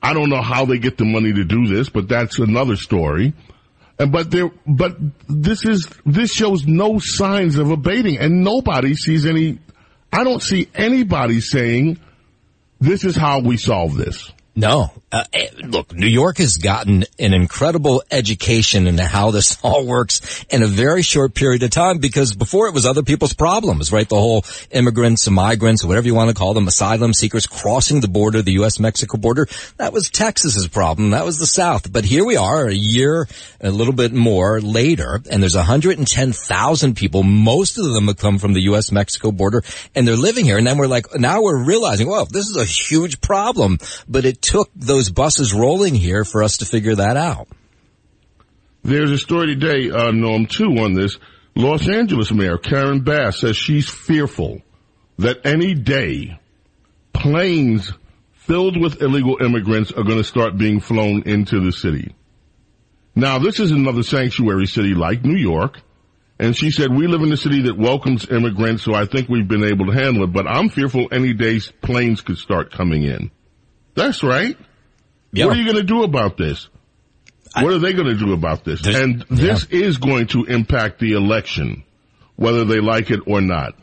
I 0.03 0.14
don't 0.14 0.30
know 0.30 0.43
how 0.43 0.64
they 0.64 0.78
get 0.78 0.99
the 0.99 1.05
money 1.05 1.33
to 1.33 1.45
do 1.45 1.68
this, 1.68 1.89
but 1.89 2.09
that's 2.09 2.41
another 2.41 2.74
story. 2.74 3.35
And 4.01 4.11
but 4.11 4.33
there, 4.33 4.51
but 4.66 4.97
this 5.28 5.64
is 5.64 5.89
this 6.05 6.33
shows 6.33 6.66
no 6.66 6.99
signs 6.99 7.57
of 7.57 7.70
abating, 7.70 8.18
and 8.18 8.43
nobody 8.43 8.95
sees 8.95 9.26
any. 9.26 9.61
I 10.12 10.24
don't 10.24 10.43
see 10.43 10.68
anybody 10.74 11.41
saying 11.41 12.01
this 12.80 13.05
is 13.05 13.14
how 13.14 13.41
we 13.41 13.59
solve 13.59 13.97
this. 13.97 14.33
No. 14.55 14.90
Uh, 15.11 15.24
eh, 15.32 15.48
look, 15.64 15.94
New 15.94 16.07
York 16.07 16.38
has 16.38 16.57
gotten 16.57 17.05
an 17.18 17.32
incredible 17.32 18.03
education 18.11 18.86
into 18.86 19.05
how 19.05 19.30
this 19.30 19.59
all 19.62 19.86
works 19.86 20.44
in 20.50 20.62
a 20.62 20.66
very 20.66 21.03
short 21.03 21.34
period 21.34 21.62
of 21.62 21.70
time 21.70 21.98
because 21.98 22.34
before 22.34 22.68
it 22.68 22.74
was 22.74 22.84
other 22.84 23.03
people's 23.03 23.32
problems, 23.32 23.92
right? 23.92 24.09
The 24.09 24.16
whole 24.16 24.44
immigrants, 24.70 25.28
migrants, 25.28 25.84
whatever 25.84 26.07
you 26.07 26.14
want 26.14 26.28
to 26.28 26.34
call 26.34 26.53
them, 26.53 26.68
asylum 26.68 27.14
seekers 27.14 27.46
crossing 27.46 28.00
the 28.00 28.09
border, 28.09 28.42
the 28.42 28.53
U.S.-Mexico 28.53 29.20
border. 29.20 29.48
That 29.78 29.92
was 29.92 30.11
Texas's 30.11 30.68
problem. 30.68 31.11
That 31.11 31.24
was 31.24 31.38
the 31.38 31.46
South. 31.46 31.90
But 31.90 32.05
here 32.05 32.24
we 32.24 32.36
are 32.36 32.66
a 32.66 32.74
year, 32.74 33.28
a 33.61 33.70
little 33.70 33.94
bit 33.94 34.12
more 34.12 34.61
later, 34.61 35.22
and 35.30 35.42
there's 35.42 35.57
110,000 35.57 36.96
people. 36.96 37.22
Most 37.22 37.78
of 37.78 37.84
them 37.92 38.09
have 38.09 38.18
come 38.18 38.38
from 38.38 38.53
the 38.53 38.62
U.S.-Mexico 38.62 39.34
border 39.34 39.62
and 39.94 40.07
they're 40.07 40.16
living 40.16 40.44
here. 40.44 40.59
And 40.59 40.66
then 40.66 40.76
we're 40.76 40.86
like, 40.86 41.07
now 41.18 41.42
we're 41.42 41.64
realizing, 41.64 42.09
well, 42.09 42.26
this 42.26 42.48
is 42.48 42.57
a 42.57 42.64
huge 42.64 43.20
problem, 43.20 43.78
but 44.09 44.24
it 44.24 44.41
took 44.43 44.70
those 44.74 45.11
buses 45.11 45.55
rolling 45.55 45.95
here 45.95 46.24
for 46.24 46.43
us 46.43 46.59
to 46.59 46.66
figure 46.66 46.97
that 46.97 47.16
out. 47.16 47.49
There's 48.82 49.12
a 49.12 49.18
story 49.18 49.55
today, 49.55 49.90
uh, 49.90 50.11
Noam, 50.11 50.49
too, 50.49 50.82
on 50.82 50.93
this. 50.93 51.16
Los 51.55 51.88
Angeles 51.88 52.32
Mayor 52.32 52.59
Karen 52.59 53.05
Bass 53.05 53.40
says 53.40 53.57
she's 53.57 53.88
fearful 53.88 54.61
that 55.18 55.47
any 55.47 55.74
day 55.74 56.38
planes 57.12 57.93
filled 58.32 58.80
with 58.80 59.01
illegal 59.01 59.38
immigrants 59.40 59.93
are 59.93 60.03
going 60.03 60.18
to 60.18 60.24
start 60.24 60.59
being 60.59 60.80
flown 60.80 61.22
into 61.26 61.61
the 61.61 61.70
city. 61.70 62.14
Now, 63.14 63.38
this 63.38 63.61
is 63.61 63.70
another 63.70 64.03
sanctuary 64.03 64.66
city 64.66 64.95
like 64.95 65.24
New 65.24 65.38
York. 65.38 65.80
And 66.38 66.57
she 66.57 66.72
said, 66.72 66.93
we 66.93 67.07
live 67.07 67.22
in 67.22 67.30
a 67.30 67.36
city 67.36 67.62
that 67.62 67.78
welcomes 67.78 68.28
immigrants, 68.28 68.82
so 68.82 68.95
I 68.95 69.05
think 69.05 69.28
we've 69.28 69.47
been 69.47 69.62
able 69.62 69.86
to 69.86 69.93
handle 69.93 70.24
it, 70.24 70.32
but 70.32 70.49
I'm 70.49 70.70
fearful 70.70 71.07
any 71.12 71.34
day 71.34 71.61
planes 71.82 72.20
could 72.20 72.38
start 72.38 72.72
coming 72.72 73.05
in. 73.05 73.30
That's 73.95 74.22
right. 74.22 74.57
Yeah. 75.32 75.47
What 75.47 75.57
are 75.57 75.61
you 75.61 75.64
going 75.64 75.76
to 75.76 75.82
do 75.82 76.03
about 76.03 76.36
this? 76.36 76.68
What 77.55 77.72
are 77.72 77.78
they 77.78 77.93
going 77.93 78.09
to 78.09 78.16
do 78.16 78.32
about 78.32 78.64
this? 78.64 78.86
And 78.86 79.24
this 79.28 79.66
is 79.66 79.99
going 79.99 80.28
to 80.28 80.45
impact 80.45 81.01
the 81.01 81.12
election, 81.12 81.84
whether 82.36 82.64
they 82.64 82.80
like 82.80 83.11
it 83.11 83.20
or 83.26 83.40
not. 83.43 83.74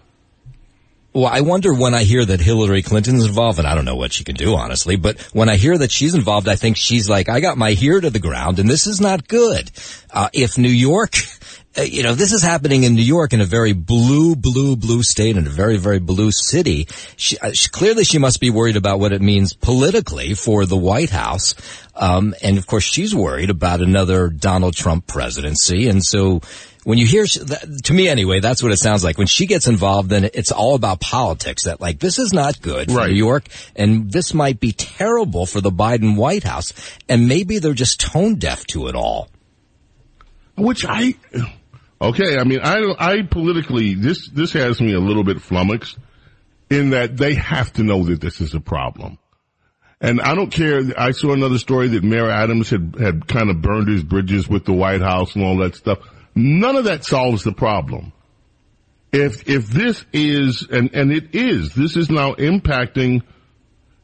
Well, 1.12 1.26
I 1.26 1.41
wonder 1.41 1.74
when 1.74 1.95
I 1.95 2.03
hear 2.03 2.24
that 2.24 2.39
Hillary 2.39 2.84
Clinton's 2.84 3.26
involved, 3.26 3.57
and 3.57 3.68
I 3.68 3.74
don't 3.74 3.86
know 3.86 3.95
what 3.95 4.14
she 4.14 4.24
can 4.24 4.36
do, 4.36 4.55
honestly, 4.55 4.95
but 4.95 5.20
when 5.34 5.49
I 5.49 5.55
hear 5.55 5.76
that 5.76 5.91
she's 5.91 6.14
involved, 6.14 6.47
I 6.47 6.55
think 6.55 6.78
she's 6.78 7.10
like, 7.10 7.30
I 7.30 7.39
got 7.39 7.57
my 7.57 7.76
ear 7.80 7.99
to 7.99 8.12
the 8.12 8.20
ground 8.20 8.60
and 8.60 8.70
this 8.70 8.86
is 8.86 9.01
not 9.01 9.28
good. 9.28 9.72
Uh, 10.12 10.30
if 10.34 10.57
New 10.57 10.70
York, 10.70 11.14
you 11.78 12.03
know, 12.03 12.15
this 12.15 12.32
is 12.32 12.41
happening 12.41 12.84
in 12.84 12.95
New 12.95 13.03
York 13.03 13.32
in 13.32 13.41
a 13.41 13.45
very 13.45 13.74
blue, 13.74 14.36
blue, 14.36 14.76
blue 14.76 15.03
state 15.03 15.38
in 15.38 15.45
a 15.45 15.49
very, 15.49 15.78
very 15.78 15.99
blue 15.99 16.32
city. 16.32 16.88
She, 17.15 17.38
uh, 17.38 17.51
she, 17.51 17.70
clearly 17.70 18.03
she 18.03 18.17
must 18.17 18.39
be 18.39 18.49
worried 18.49 18.76
about 18.76 18.99
what 18.99 19.13
it 19.13 19.22
means 19.22 19.53
politically 19.53 20.34
for 20.34 20.65
the 20.65 20.78
White 20.78 21.11
House. 21.11 21.53
Um, 21.95 22.34
and 22.41 22.57
of 22.57 22.65
course 22.65 22.84
she's 22.84 23.13
worried 23.13 23.49
about 23.49 23.82
another 23.82 24.30
Donald 24.30 24.76
Trump 24.76 25.05
presidency. 25.05 25.88
And 25.88 26.03
so 26.03 26.41
when 26.86 26.97
you 26.97 27.05
hear, 27.05 27.26
to 27.26 27.93
me 27.93 28.07
anyway, 28.07 28.39
that's 28.39 28.63
what 28.63 28.72
it 28.72 28.78
sounds 28.78 29.03
like. 29.03 29.17
When 29.17 29.28
she 29.28 29.45
gets 29.45 29.67
involved, 29.67 30.09
then 30.09 30.30
it's 30.34 30.51
all 30.51 30.76
about 30.76 30.99
politics. 30.99 31.65
That 31.65 31.80
like 31.80 31.99
this 31.99 32.17
is 32.17 32.34
not 32.34 32.61
good 32.61 32.89
for 32.89 32.97
Right. 32.97 33.11
New 33.11 33.17
York, 33.17 33.45
and 33.76 34.11
this 34.11 34.34
might 34.34 34.59
be 34.59 34.72
terrible 34.72 35.45
for 35.45 35.61
the 35.61 35.72
Biden 35.72 36.15
White 36.15 36.43
House. 36.43 36.74
And 37.07 37.28
maybe 37.28 37.59
they're 37.59 37.74
just 37.74 37.99
tone 37.99 38.36
deaf 38.36 38.65
to 38.67 38.88
it 38.88 38.95
all. 38.95 39.30
Which 40.55 40.86
I, 40.86 41.15
okay, 42.02 42.38
I 42.38 42.43
mean, 42.43 42.60
I, 42.62 42.93
I 42.97 43.22
politically, 43.24 43.93
this, 43.93 44.28
this 44.30 44.54
has 44.54 44.82
me 44.82 44.93
a 44.93 45.00
little 45.00 45.24
bit 45.24 45.41
flummoxed 45.41 45.97
in 46.70 46.91
that 46.91 47.18
they 47.18 47.36
have 47.36 47.74
to 47.74 47.84
know 47.84 48.04
that 48.06 48.22
this 48.22 48.41
is 48.41 48.54
a 48.54 48.60
problem. 48.60 49.18
And 50.02 50.22
I 50.22 50.34
don't 50.34 50.52
care. 50.52 50.82
I 50.97 51.12
saw 51.12 51.34
another 51.34 51.58
story 51.58 51.89
that 51.89 52.04
Mayor 52.04 52.30
Adams 52.30 52.70
had, 52.70 52.95
had 52.97 53.28
kind 53.28 53.50
of 53.50 53.62
burned 53.62 53.89
his 53.89 54.04
bridges 54.04 54.47
with 54.47 54.66
the 54.66 54.74
White 54.74 55.02
House 55.02 55.36
and 55.36 55.43
all 55.43 55.58
that 55.58 55.76
stuff. 55.76 56.00
None 56.36 56.76
of 56.78 56.86
that 56.86 57.04
solves 57.04 57.43
the 57.43 57.52
problem. 57.52 58.14
If, 59.12 59.50
if 59.50 59.68
this 59.68 60.06
is, 60.14 60.68
and, 60.72 60.93
and 60.93 61.12
it 61.12 61.36
is, 61.36 61.74
this 61.74 61.97
is 61.97 62.10
now 62.10 62.34
impacting, 62.36 63.24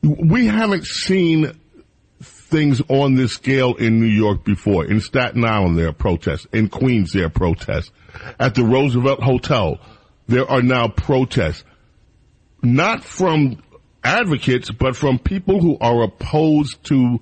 we 0.02 0.48
haven't 0.48 0.86
seen 0.86 1.58
things 2.56 2.82
on 2.88 3.16
this 3.16 3.34
scale 3.34 3.76
in 3.76 3.99
New 3.99 4.06
York 4.06 4.45
before. 4.45 4.86
In 4.86 5.01
Staten 5.01 5.43
Island, 5.43 5.78
there 5.78 5.89
are 5.89 5.93
protests. 5.93 6.47
In 6.53 6.70
Queens, 6.70 7.12
there 7.12 7.26
are 7.26 7.30
protests. 7.30 7.91
At 8.39 8.56
the 8.56 8.64
Roosevelt 8.64 9.22
Hotel, 9.22 9.78
there 10.28 10.49
are 10.49 10.62
now 10.62 10.88
protests. 10.88 11.66
Not 12.64 13.03
from 13.03 13.62
advocates, 14.06 14.72
but 14.72 14.95
from 14.95 15.20
people 15.20 15.60
who 15.60 15.78
are 15.82 16.03
opposed 16.03 16.82
to, 16.86 17.20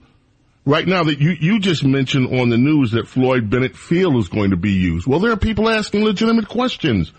right 0.65 0.87
now 0.87 1.03
that 1.05 1.19
you, 1.19 1.31
you 1.31 1.59
just 1.59 1.83
mentioned 1.83 2.39
on 2.39 2.49
the 2.49 2.57
news 2.57 2.91
that 2.91 3.07
Floyd 3.07 3.49
Bennett 3.49 3.75
Field 3.75 4.17
is 4.17 4.27
going 4.27 4.51
to 4.51 4.57
be 4.57 4.73
used. 4.73 5.07
Well, 5.07 5.19
there 5.19 5.31
are 5.31 5.37
people 5.37 5.67
asking 5.67 6.03
legitimate 6.03 6.47
questions. 6.47 7.11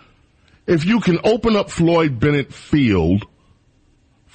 If 0.67 0.85
you 0.85 1.01
can 1.01 1.19
open 1.25 1.57
up 1.57 1.69
Floyd 1.69 2.17
Bennett 2.17 2.53
Field, 2.53 3.25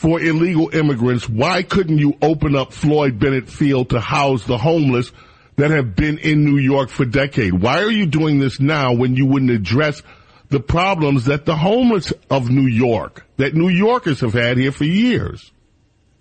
for 0.00 0.18
illegal 0.18 0.74
immigrants, 0.74 1.28
why 1.28 1.62
couldn't 1.62 1.98
you 1.98 2.16
open 2.22 2.56
up 2.56 2.72
Floyd 2.72 3.18
Bennett 3.18 3.50
Field 3.50 3.90
to 3.90 4.00
house 4.00 4.46
the 4.46 4.56
homeless 4.56 5.12
that 5.56 5.70
have 5.70 5.94
been 5.94 6.16
in 6.16 6.42
New 6.42 6.56
York 6.56 6.88
for 6.88 7.04
decades? 7.04 7.52
Why 7.52 7.82
are 7.82 7.90
you 7.90 8.06
doing 8.06 8.38
this 8.38 8.58
now 8.58 8.94
when 8.94 9.14
you 9.14 9.26
wouldn't 9.26 9.50
address 9.50 10.00
the 10.48 10.58
problems 10.58 11.26
that 11.26 11.44
the 11.44 11.54
homeless 11.54 12.14
of 12.30 12.48
New 12.48 12.66
York, 12.66 13.26
that 13.36 13.52
New 13.52 13.68
Yorkers 13.68 14.20
have 14.20 14.32
had 14.32 14.56
here 14.56 14.72
for 14.72 14.84
years? 14.84 15.52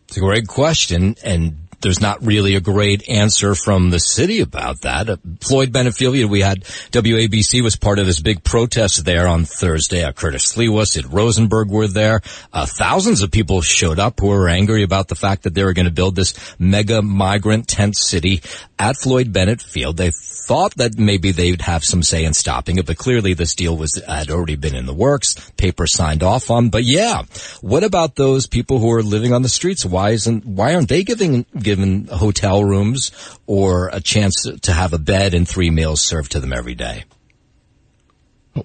It's 0.10 0.18
a 0.18 0.20
great 0.20 0.48
question, 0.48 1.16
and 1.24 1.69
there's 1.82 2.02
not 2.02 2.26
really 2.26 2.56
a 2.56 2.62
great 2.62 3.08
answer 3.10 3.56
from 3.56 3.90
the 3.90 4.00
city 4.00 4.42
about 4.42 4.82
that. 4.82 5.10
Uh, 5.10 5.18
Floyd 5.42 5.72
Bennett 5.72 5.96
Field, 5.96 6.30
we 6.30 6.42
had 6.42 6.64
WABC 6.64 7.64
was 7.64 7.76
part 7.76 8.00
of 8.00 8.06
this 8.06 8.20
big 8.20 8.44
protest 8.44 9.06
there 9.06 9.28
on 9.28 9.46
Thursday. 9.46 10.04
Uh, 10.04 10.12
Curtis 10.12 10.54
Sliwa, 10.54 10.86
Sid 10.86 11.12
Rosenberg 11.12 11.70
were 11.70 11.88
there. 11.88 12.22
Uh, 12.52 12.66
thousands 12.66 13.22
of 13.22 13.32
people 13.32 13.62
showed 13.62 14.00
up 14.00 14.20
who 14.20 14.28
were 14.28 14.50
angry 14.50 14.84
about 14.84 15.08
the 15.08 15.16
fact 15.16 15.44
that 15.44 15.54
they 15.54 15.64
were 15.64 15.74
going 15.74 15.86
to 15.86 15.92
build 15.92 16.16
this 16.16 16.34
mega 16.60 17.02
migrant 17.02 17.68
tent 17.68 17.96
city 17.96 18.42
at 18.78 18.96
Floyd 18.98 19.32
Bennett 19.34 19.62
Field. 19.62 19.98
They 19.98 20.12
thought 20.12 20.76
that 20.78 20.98
maybe 20.98 21.32
they'd 21.32 21.62
have 21.62 21.84
some 21.84 22.02
say 22.02 22.24
in 22.26 22.34
stopping 22.34 22.78
it, 22.78 22.86
but 22.86 22.98
clearly 22.98 23.34
this 23.34 23.54
deal 23.54 23.78
was 23.78 24.02
had 24.08 24.32
already 24.32 24.56
been 24.56 24.74
in 24.74 24.86
the 24.86 24.94
works, 24.94 25.36
paper 25.58 25.86
signed 25.86 26.24
off 26.24 26.50
on. 26.50 26.70
But 26.70 26.86
yeah, 26.86 27.24
what 27.62 27.84
about 27.84 28.16
those 28.16 28.48
people 28.48 28.80
who 28.80 28.92
are 28.92 29.04
living 29.04 29.34
on 29.34 29.44
the 29.44 29.50
streets? 29.50 29.86
Why 29.86 30.12
isn't 30.12 30.46
why 30.46 30.74
aren't 30.74 30.90
they 30.90 31.04
giving 31.04 31.46
given 31.70 32.08
hotel 32.08 32.64
rooms 32.64 33.12
or 33.46 33.90
a 33.94 34.02
chance 34.02 34.48
to 34.62 34.74
have 34.74 34.92
a 34.94 34.98
bed 34.98 35.36
and 35.36 35.48
three 35.48 35.70
meals 35.70 36.02
served 36.02 36.32
to 36.32 36.40
them 36.40 36.52
every 36.52 36.74
day? 36.74 37.04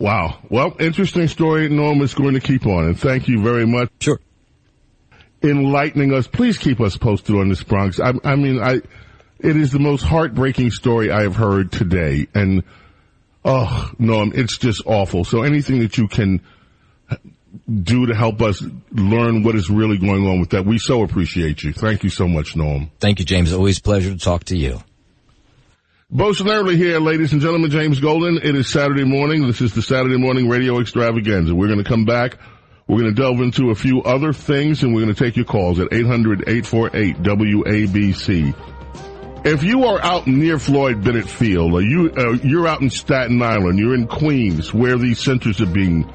Wow. 0.00 0.38
Well, 0.48 0.74
interesting 0.80 1.28
story. 1.28 1.68
Noam 1.68 2.00
is 2.02 2.14
going 2.14 2.32
to 2.32 2.40
keep 2.40 2.66
on, 2.66 2.86
and 2.86 2.98
thank 2.98 3.28
you 3.28 3.42
very 3.42 3.66
much. 3.66 3.90
Sure. 4.00 4.18
enlightening 5.42 6.14
us. 6.14 6.26
Please 6.26 6.56
keep 6.56 6.80
us 6.80 6.96
posted 6.96 7.36
on 7.36 7.50
this 7.50 7.62
Bronx. 7.62 8.00
I, 8.00 8.14
I 8.24 8.36
mean, 8.36 8.58
I, 8.62 8.80
it 9.38 9.56
is 9.56 9.70
the 9.70 9.78
most 9.78 10.02
heartbreaking 10.02 10.70
story 10.70 11.10
I 11.10 11.22
have 11.22 11.36
heard 11.36 11.70
today. 11.70 12.26
And, 12.34 12.62
oh, 13.44 13.92
Noam, 14.00 14.34
it's 14.34 14.56
just 14.56 14.82
awful. 14.86 15.24
So 15.24 15.42
anything 15.42 15.80
that 15.80 15.98
you 15.98 16.08
can 16.08 16.40
do 17.82 18.06
to 18.06 18.14
help 18.14 18.42
us 18.42 18.62
learn 18.90 19.42
what 19.42 19.54
is 19.54 19.70
really 19.70 19.98
going 19.98 20.26
on 20.26 20.40
with 20.40 20.50
that, 20.50 20.64
we 20.64 20.78
so 20.78 21.02
appreciate 21.02 21.62
you. 21.62 21.72
Thank 21.72 22.04
you 22.04 22.10
so 22.10 22.28
much, 22.28 22.54
Noam. 22.54 22.90
Thank 23.00 23.18
you, 23.18 23.24
James. 23.24 23.52
Always 23.52 23.78
a 23.78 23.82
pleasure 23.82 24.10
to 24.10 24.18
talk 24.18 24.44
to 24.44 24.56
you. 24.56 24.82
Bo 26.10 26.30
Snerdley 26.30 26.76
here, 26.76 27.00
ladies 27.00 27.32
and 27.32 27.40
gentlemen. 27.40 27.70
James 27.70 27.98
Golden. 27.98 28.36
It 28.36 28.54
is 28.54 28.70
Saturday 28.70 29.04
morning. 29.04 29.46
This 29.46 29.60
is 29.60 29.74
the 29.74 29.82
Saturday 29.82 30.16
morning 30.16 30.48
radio 30.48 30.80
extravaganza. 30.80 31.54
We're 31.54 31.68
going 31.68 31.82
to 31.82 31.88
come 31.88 32.04
back. 32.04 32.38
We're 32.86 33.00
going 33.00 33.14
to 33.14 33.20
delve 33.20 33.40
into 33.40 33.70
a 33.70 33.74
few 33.74 34.02
other 34.02 34.34
things 34.34 34.82
and 34.82 34.94
we're 34.94 35.02
going 35.02 35.14
to 35.14 35.24
take 35.24 35.36
your 35.36 35.46
calls 35.46 35.80
at 35.80 35.88
800-848-WABC. 35.88 38.54
If 39.46 39.62
you 39.62 39.84
are 39.84 40.02
out 40.02 40.26
near 40.26 40.58
Floyd 40.58 41.02
Bennett 41.02 41.28
Field, 41.28 41.74
or 41.74 41.82
you, 41.82 42.10
uh, 42.16 42.32
you're 42.42 42.66
out 42.66 42.80
in 42.80 42.90
Staten 42.90 43.42
Island, 43.42 43.78
you're 43.78 43.94
in 43.94 44.06
Queens 44.06 44.72
where 44.72 44.96
these 44.96 45.18
centers 45.18 45.60
are 45.60 45.66
being 45.66 46.10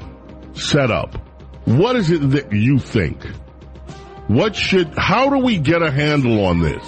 set 0.54 0.90
up, 0.90 1.16
what 1.64 1.96
is 1.96 2.10
it 2.10 2.18
that 2.30 2.52
you 2.52 2.78
think? 2.78 3.22
What 4.28 4.54
should, 4.54 4.88
how 4.96 5.30
do 5.30 5.38
we 5.38 5.58
get 5.58 5.82
a 5.82 5.90
handle 5.90 6.44
on 6.44 6.60
this? 6.60 6.82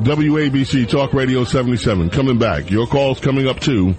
WABC 0.00 0.88
Talk 0.88 1.14
Radio 1.14 1.44
77 1.44 2.10
coming 2.10 2.38
back. 2.38 2.70
Your 2.70 2.86
calls 2.86 3.18
coming 3.18 3.48
up 3.48 3.60
too. 3.60 3.94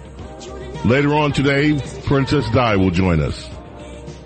Later 0.84 1.14
on 1.14 1.32
today, 1.32 1.80
Princess 2.04 2.48
Di 2.50 2.76
will 2.76 2.92
join 2.92 3.20
us. 3.20 3.50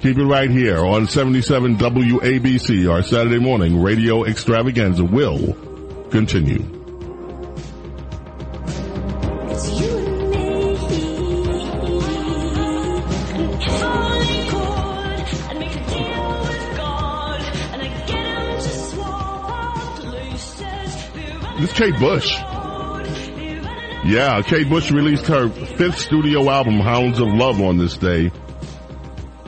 Keep 0.03 0.19
it 0.19 0.25
right 0.25 0.51
here 0.51 0.85
on 0.85 1.09
77 1.09 1.79
WABC. 1.79 2.93
Our 2.93 3.03
Saturday 3.03 3.39
morning 3.39 3.81
radio 3.81 4.25
extravaganza 4.25 5.05
will 5.05 5.55
continue. 6.11 6.82
This 21.63 21.73
Kate 21.75 21.97
Bush. 22.01 22.35
Yeah, 24.05 24.43
Kate 24.45 24.69
Bush 24.69 24.91
released 24.91 25.29
her 25.29 25.49
fifth 25.49 25.97
studio 25.97 26.51
album, 26.51 26.81
Hounds 26.81 27.21
of 27.21 27.29
Love, 27.29 27.61
on 27.61 27.79
this 27.79 27.97
day. 27.97 28.33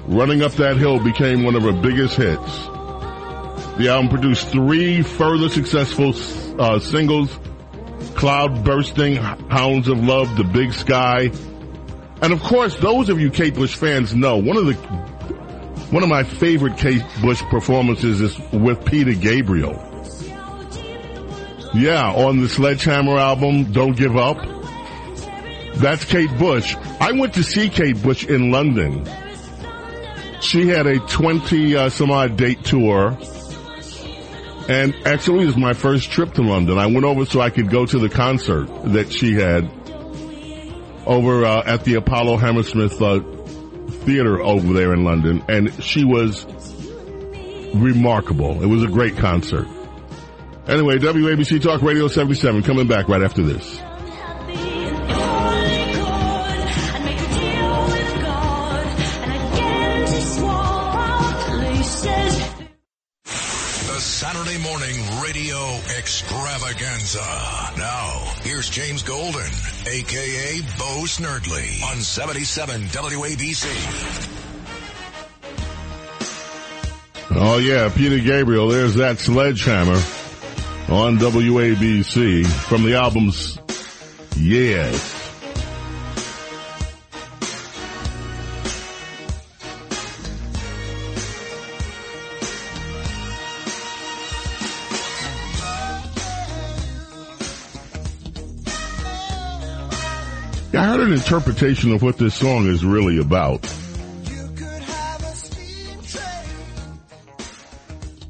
Running 0.07 0.41
Up 0.43 0.53
That 0.53 0.77
Hill 0.77 1.03
became 1.03 1.43
one 1.43 1.57
of 1.57 1.65
her 1.65 1.73
biggest 1.73 2.15
hits. 2.15 2.67
The 3.79 3.89
album 3.89 4.11
produced 4.11 4.47
three 4.51 5.03
further 5.03 5.49
successful 5.49 6.11
uh, 6.61 6.79
singles, 6.79 7.31
Cloudbusting, 8.15 9.17
Hounds 9.51 9.89
of 9.89 9.99
Love, 9.99 10.37
The 10.37 10.45
Big 10.45 10.73
Sky. 10.73 11.33
And 12.23 12.33
of 12.33 12.41
course, 12.45 12.77
those 12.77 13.09
of 13.09 13.19
you 13.19 13.33
Kate 13.33 13.57
Bush 13.57 13.75
fans 13.75 14.15
know, 14.15 14.37
one 14.37 14.57
of 14.57 14.67
the, 14.67 14.75
one 15.91 16.05
of 16.05 16.09
my 16.09 16.23
favorite 16.23 16.79
Kate 16.79 17.03
Bush 17.21 17.43
performances 17.51 18.21
is 18.21 18.39
with 18.53 18.85
Peter 18.85 19.15
Gabriel. 19.15 19.94
Yeah, 21.75 22.13
on 22.13 22.41
the 22.41 22.49
Sledgehammer 22.49 23.19
album, 23.19 23.73
Don't 23.73 23.97
Give 23.97 24.17
Up. 24.17 24.39
That's 25.75 26.05
Kate 26.05 26.31
Bush. 26.39 26.77
I 27.01 27.11
went 27.13 27.35
to 27.35 27.43
see 27.43 27.69
Kate 27.69 28.01
Bush 28.01 28.25
in 28.25 28.53
London. 28.53 29.05
She 30.41 30.69
had 30.69 30.87
a 30.87 31.01
20 31.01 31.77
uh, 31.77 31.89
some 31.89 32.13
odd 32.13 32.37
date 32.37 32.65
tour. 32.65 33.19
And 34.69 34.95
actually 35.05 35.43
it 35.43 35.47
was 35.47 35.57
my 35.57 35.73
first 35.73 36.13
trip 36.13 36.35
to 36.35 36.43
London. 36.43 36.79
I 36.79 36.87
went 36.87 37.05
over 37.05 37.27
so 37.27 37.41
I 37.41 37.51
could 37.51 37.71
go 37.71 37.85
to 37.85 37.99
the 37.99 38.09
concert 38.09 38.67
that 38.93 39.13
she 39.13 39.35
had 39.35 39.69
over 41.07 41.45
uh, 41.45 41.65
at 41.67 41.85
the 41.85 41.95
Apollo 41.95 42.37
Hammersmith 42.37 43.03
uh, 43.03 43.19
Theater 44.05 44.41
over 44.41 44.73
there 44.73 44.93
in 44.95 45.03
London. 45.03 45.45
And 45.49 45.75
she 45.83 46.05
was 46.05 46.47
remarkable. 47.75 48.63
It 48.63 48.67
was 48.67 48.85
a 48.85 48.89
great 48.89 49.17
concert. 49.17 49.67
Anyway, 50.67 50.99
WABC 50.99 51.61
Talk 51.63 51.83
Radio 51.83 52.09
77 52.09 52.63
coming 52.63 52.87
back 52.89 53.07
right 53.09 53.23
after 53.23 53.43
this. 53.43 53.79
The 63.87 64.01
Saturday 64.01 64.59
morning 64.63 64.97
radio 65.23 65.59
extravaganza. 65.99 67.21
Now, 67.77 68.33
here's 68.41 68.71
James 68.71 69.03
Golden, 69.03 69.51
aka 69.87 70.61
Bo 70.79 71.05
Snerdley, 71.05 71.83
on 71.93 71.99
77 71.99 72.81
WABC. 72.85 74.41
Oh 77.37 77.59
yeah, 77.59 77.91
Peter 77.95 78.19
Gabriel, 78.19 78.69
there's 78.69 78.95
that 78.95 79.19
sledgehammer 79.19 80.01
on 80.89 81.19
WABC 81.19 82.47
from 82.47 82.83
the 82.85 82.95
albums 82.95 83.59
Yes. 84.37 85.21
I 100.77 100.87
heard 100.87 101.01
an 101.01 101.13
interpretation 101.13 101.93
of 101.93 102.03
what 102.03 102.19
this 102.19 102.35
song 102.35 102.67
is 102.67 102.85
really 102.85 103.19
about. 103.21 103.63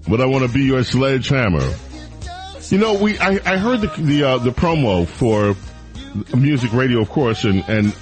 But 0.07 0.21
I 0.21 0.27
want 0.27 0.47
to 0.47 0.53
be 0.53 0.65
your 0.65 0.85
sledgehammer. 0.85 1.67
You 2.71 2.79
know, 2.79 2.95
we 2.95 3.19
I, 3.19 3.41
I 3.45 3.57
heard 3.57 3.81
the 3.81 3.89
the 3.99 4.25
uh, 4.25 4.39
the 4.39 4.51
promo 4.51 5.07
for 5.07 5.55
music 6.37 6.73
radio, 6.73 7.01
of 7.01 7.11
course, 7.11 7.45
and 7.45 7.65
and 7.69 7.95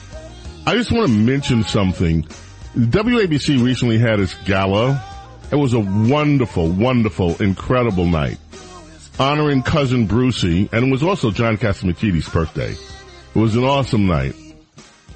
I 0.66 0.74
just 0.74 0.92
want 0.92 1.08
to 1.08 1.12
mention 1.12 1.64
something. 1.64 2.24
WABC 2.74 3.62
recently 3.62 3.98
had 3.98 4.20
its 4.20 4.34
gala. 4.44 5.02
It 5.50 5.56
was 5.56 5.74
a 5.74 5.80
wonderful, 5.80 6.68
wonderful, 6.68 7.42
incredible 7.42 8.06
night 8.06 8.38
honoring 9.18 9.62
cousin 9.62 10.06
Brucey, 10.06 10.68
and 10.72 10.86
it 10.86 10.90
was 10.90 11.02
also 11.02 11.30
John 11.30 11.56
Catsimatidis' 11.56 12.32
birthday. 12.32 12.72
It 12.72 13.38
was 13.38 13.56
an 13.56 13.64
awesome 13.64 14.06
night. 14.06 14.34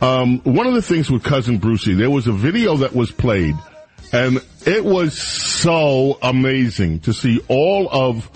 Um, 0.01 0.41
one 0.41 0.67
of 0.67 0.75
the 0.75 0.83
things 0.83 1.11
with 1.11 1.23
cousin 1.23 1.59
Brucey, 1.59 1.95
there 1.95 2.11
was 2.11 2.27
a 2.27 2.33
video 2.33 2.77
that 2.79 2.95
was 2.95 3.11
played, 3.11 3.57
and 4.13 4.41
it 4.67 4.85
was 4.85 5.19
so 5.19 6.19
amazing 6.23 7.01
to 7.01 7.13
see 7.13 7.41
all 7.49 7.89
of 7.91 8.31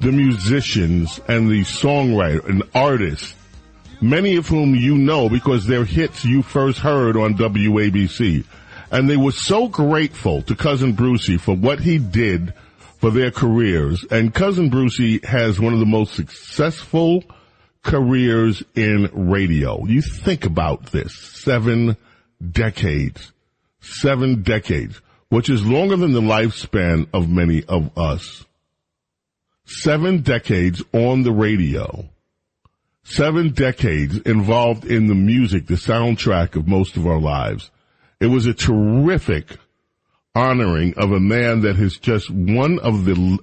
the 0.00 0.12
musicians 0.12 1.20
and 1.28 1.50
the 1.50 1.60
songwriter 1.62 2.48
and 2.48 2.62
artists, 2.74 3.34
many 4.00 4.36
of 4.36 4.48
whom 4.48 4.74
you 4.74 4.96
know 4.96 5.28
because 5.28 5.66
their 5.66 5.84
hits 5.84 6.24
you 6.24 6.42
first 6.42 6.78
heard 6.78 7.16
on 7.16 7.34
WABC. 7.34 8.44
And 8.90 9.08
they 9.08 9.16
were 9.16 9.32
so 9.32 9.68
grateful 9.68 10.42
to 10.42 10.56
cousin 10.56 10.94
Brucey 10.94 11.36
for 11.36 11.54
what 11.54 11.78
he 11.78 11.98
did 11.98 12.54
for 12.98 13.10
their 13.10 13.30
careers. 13.30 14.04
And 14.10 14.34
cousin 14.34 14.68
Brucey 14.68 15.20
has 15.24 15.60
one 15.60 15.74
of 15.74 15.78
the 15.78 15.86
most 15.86 16.14
successful 16.14 17.22
careers 17.82 18.62
in 18.74 19.10
radio. 19.12 19.84
You 19.84 20.02
think 20.02 20.44
about 20.44 20.86
this. 20.86 21.14
Seven 21.14 21.96
decades. 22.50 23.32
Seven 23.80 24.42
decades. 24.42 25.00
Which 25.28 25.48
is 25.48 25.64
longer 25.64 25.96
than 25.96 26.12
the 26.12 26.20
lifespan 26.20 27.06
of 27.12 27.28
many 27.28 27.64
of 27.64 27.96
us. 27.96 28.44
Seven 29.72 30.22
decades 30.22 30.82
on 30.92 31.22
the 31.22 31.30
radio. 31.30 32.08
Seven 33.04 33.50
decades 33.50 34.18
involved 34.18 34.84
in 34.84 35.06
the 35.06 35.14
music, 35.14 35.68
the 35.68 35.74
soundtrack 35.74 36.56
of 36.56 36.66
most 36.66 36.96
of 36.96 37.06
our 37.06 37.20
lives. 37.20 37.70
It 38.18 38.26
was 38.26 38.46
a 38.46 38.52
terrific 38.52 39.58
honoring 40.34 40.94
of 40.98 41.12
a 41.12 41.20
man 41.20 41.60
that 41.60 41.78
is 41.78 41.98
just 41.98 42.28
one 42.30 42.80
of 42.80 43.04
the, 43.04 43.38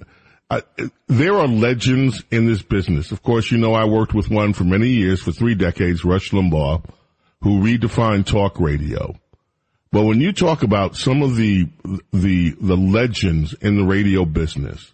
uh, 0.50 0.62
there 1.08 1.36
are 1.36 1.48
legends 1.48 2.22
in 2.30 2.46
this 2.46 2.62
business. 2.62 3.14
Of 3.14 3.24
course, 3.24 3.50
you 3.50 3.58
know 3.58 3.74
I 3.74 3.86
worked 3.86 4.14
with 4.14 4.30
one 4.30 4.52
for 4.52 4.66
many 4.66 4.90
years, 4.90 5.22
for 5.22 5.32
three 5.32 5.56
decades, 5.56 6.04
Rush 6.04 6.32
Limbaugh, 6.32 6.84
who 7.42 7.62
redefined 7.62 8.26
talk 8.26 8.60
radio. 8.60 9.16
But 9.94 10.04
when 10.04 10.20
you 10.20 10.34
talk 10.34 10.62
about 10.62 10.98
some 10.98 11.24
of 11.24 11.38
the, 11.38 11.70
the, 12.12 12.54
the 12.60 12.76
legends 12.76 13.54
in 13.54 13.78
the 13.78 13.86
radio 13.86 14.26
business, 14.26 14.94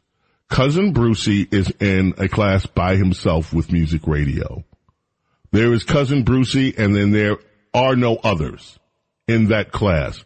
Cousin 0.53 0.93
Brucey 0.93 1.47
is 1.49 1.73
in 1.79 2.13
a 2.19 2.29
class 2.29 2.67
by 2.67 2.95
himself 2.95 3.53
with 3.53 3.71
music 3.71 4.05
radio. 4.05 4.63
There 5.51 5.73
is 5.73 5.83
Cousin 5.83 6.21
Brucey 6.21 6.75
and 6.77 6.95
then 6.95 7.11
there 7.11 7.37
are 7.73 7.95
no 7.95 8.17
others 8.17 8.77
in 9.27 9.47
that 9.47 9.71
class. 9.71 10.23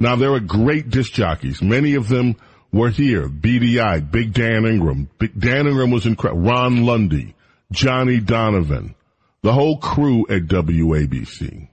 Now 0.00 0.16
there 0.16 0.32
are 0.32 0.40
great 0.40 0.88
disc 0.88 1.12
jockeys. 1.12 1.60
Many 1.60 1.96
of 1.96 2.08
them 2.08 2.36
were 2.72 2.88
here. 2.88 3.28
BDI, 3.28 4.10
Big 4.10 4.32
Dan 4.32 4.64
Ingram. 4.64 5.10
Big 5.18 5.38
Dan 5.38 5.66
Ingram 5.66 5.90
was 5.90 6.06
incredible. 6.06 6.44
Ron 6.44 6.86
Lundy, 6.86 7.34
Johnny 7.70 8.20
Donovan, 8.20 8.94
the 9.42 9.52
whole 9.52 9.76
crew 9.76 10.26
at 10.30 10.46
WABC. 10.46 11.68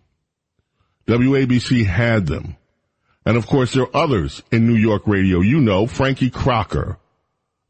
WABC 1.08 1.86
had 1.86 2.26
them. 2.26 2.58
And 3.26 3.38
of 3.38 3.48
course 3.48 3.72
there 3.72 3.84
are 3.84 3.96
others 3.96 4.44
in 4.52 4.68
New 4.68 4.76
York 4.76 5.08
radio. 5.08 5.40
You 5.40 5.62
know, 5.62 5.88
Frankie 5.88 6.30
Crocker, 6.30 7.00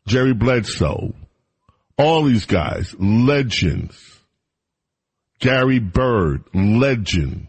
Jerry 0.08 0.34
Bledsoe, 0.34 1.14
all 1.97 2.24
these 2.24 2.45
guys, 2.45 2.95
legends. 2.99 4.20
Gary 5.39 5.80
Byrd, 5.80 6.43
legend. 6.53 7.47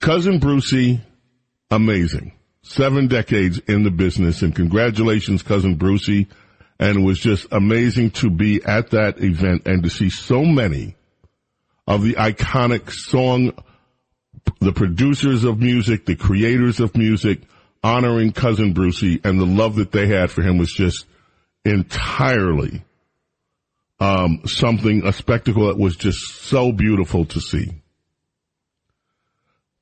Cousin 0.00 0.38
Brucey, 0.38 1.00
amazing. 1.70 2.32
Seven 2.62 3.08
decades 3.08 3.58
in 3.60 3.82
the 3.82 3.90
business 3.90 4.42
and 4.42 4.54
congratulations, 4.54 5.42
cousin 5.42 5.76
Brucey. 5.76 6.28
And 6.78 6.98
it 6.98 7.02
was 7.02 7.18
just 7.18 7.46
amazing 7.50 8.10
to 8.12 8.30
be 8.30 8.62
at 8.62 8.90
that 8.90 9.20
event 9.22 9.66
and 9.66 9.82
to 9.82 9.90
see 9.90 10.10
so 10.10 10.44
many 10.44 10.96
of 11.86 12.02
the 12.02 12.14
iconic 12.14 12.92
song, 12.92 13.52
the 14.60 14.72
producers 14.72 15.44
of 15.44 15.58
music, 15.58 16.04
the 16.04 16.14
creators 16.14 16.78
of 16.78 16.96
music, 16.96 17.40
honoring 17.82 18.32
cousin 18.32 18.72
Brucey 18.72 19.20
and 19.24 19.40
the 19.40 19.46
love 19.46 19.76
that 19.76 19.92
they 19.92 20.08
had 20.08 20.30
for 20.30 20.42
him 20.42 20.58
was 20.58 20.72
just 20.72 21.06
entirely 21.64 22.82
um, 24.00 24.42
something, 24.46 25.04
a 25.04 25.12
spectacle 25.12 25.66
that 25.66 25.78
was 25.78 25.96
just 25.96 26.42
so 26.42 26.72
beautiful 26.72 27.24
to 27.26 27.40
see. 27.40 27.72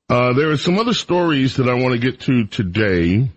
Uh, 0.09 0.33
there 0.35 0.51
are 0.51 0.57
some 0.57 0.79
other 0.79 0.95
stories 0.95 1.57
that 1.57 1.69
I 1.69 1.75
want 1.75 1.95
to 1.95 1.99
get 1.99 2.21
to 2.23 2.47
today. 2.47 3.29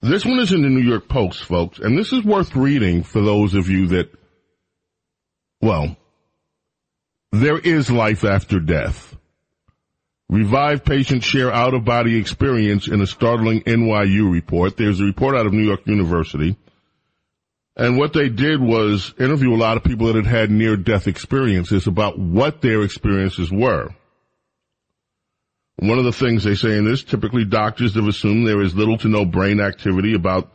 This 0.00 0.24
one 0.24 0.38
is 0.38 0.52
in 0.52 0.62
the 0.62 0.68
New 0.68 0.88
York 0.88 1.08
Post, 1.08 1.44
folks, 1.44 1.80
and 1.80 1.98
this 1.98 2.12
is 2.12 2.22
worth 2.22 2.54
reading 2.54 3.02
for 3.02 3.20
those 3.20 3.54
of 3.54 3.68
you 3.68 3.88
that, 3.88 4.10
well, 5.60 5.96
there 7.32 7.58
is 7.58 7.90
life 7.90 8.24
after 8.24 8.60
death. 8.60 9.16
Revived 10.30 10.84
patients 10.84 11.24
share 11.24 11.50
out 11.50 11.72
of 11.72 11.86
body 11.86 12.16
experience 12.18 12.86
in 12.86 13.00
a 13.00 13.06
startling 13.06 13.62
NYU 13.62 14.30
report. 14.30 14.76
There's 14.76 15.00
a 15.00 15.04
report 15.04 15.34
out 15.34 15.46
of 15.46 15.54
New 15.54 15.64
York 15.64 15.86
University. 15.86 16.56
And 17.76 17.96
what 17.96 18.12
they 18.12 18.28
did 18.28 18.60
was 18.60 19.14
interview 19.18 19.54
a 19.54 19.56
lot 19.56 19.76
of 19.78 19.84
people 19.84 20.08
that 20.08 20.16
had 20.16 20.26
had 20.26 20.50
near 20.50 20.76
death 20.76 21.06
experiences 21.06 21.86
about 21.86 22.18
what 22.18 22.60
their 22.60 22.82
experiences 22.82 23.50
were. 23.50 23.88
One 25.76 25.98
of 25.98 26.04
the 26.04 26.12
things 26.12 26.42
they 26.42 26.56
say 26.56 26.76
in 26.76 26.84
this, 26.84 27.04
typically 27.04 27.44
doctors 27.44 27.94
have 27.94 28.08
assumed 28.08 28.46
there 28.46 28.60
is 28.60 28.74
little 28.74 28.98
to 28.98 29.08
no 29.08 29.24
brain 29.24 29.60
activity 29.60 30.14
about 30.14 30.52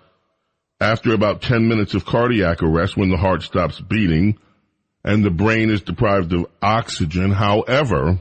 after 0.81 1.13
about 1.13 1.41
10 1.41 1.67
minutes 1.67 1.93
of 1.93 2.05
cardiac 2.05 2.61
arrest 2.61 2.97
when 2.97 3.09
the 3.09 3.17
heart 3.17 3.41
stops 3.41 3.79
beating 3.79 4.37
and 5.05 5.23
the 5.23 5.31
brain 5.31 5.69
is 5.69 5.81
deprived 5.81 6.33
of 6.33 6.45
oxygen. 6.61 7.31
However, 7.31 8.19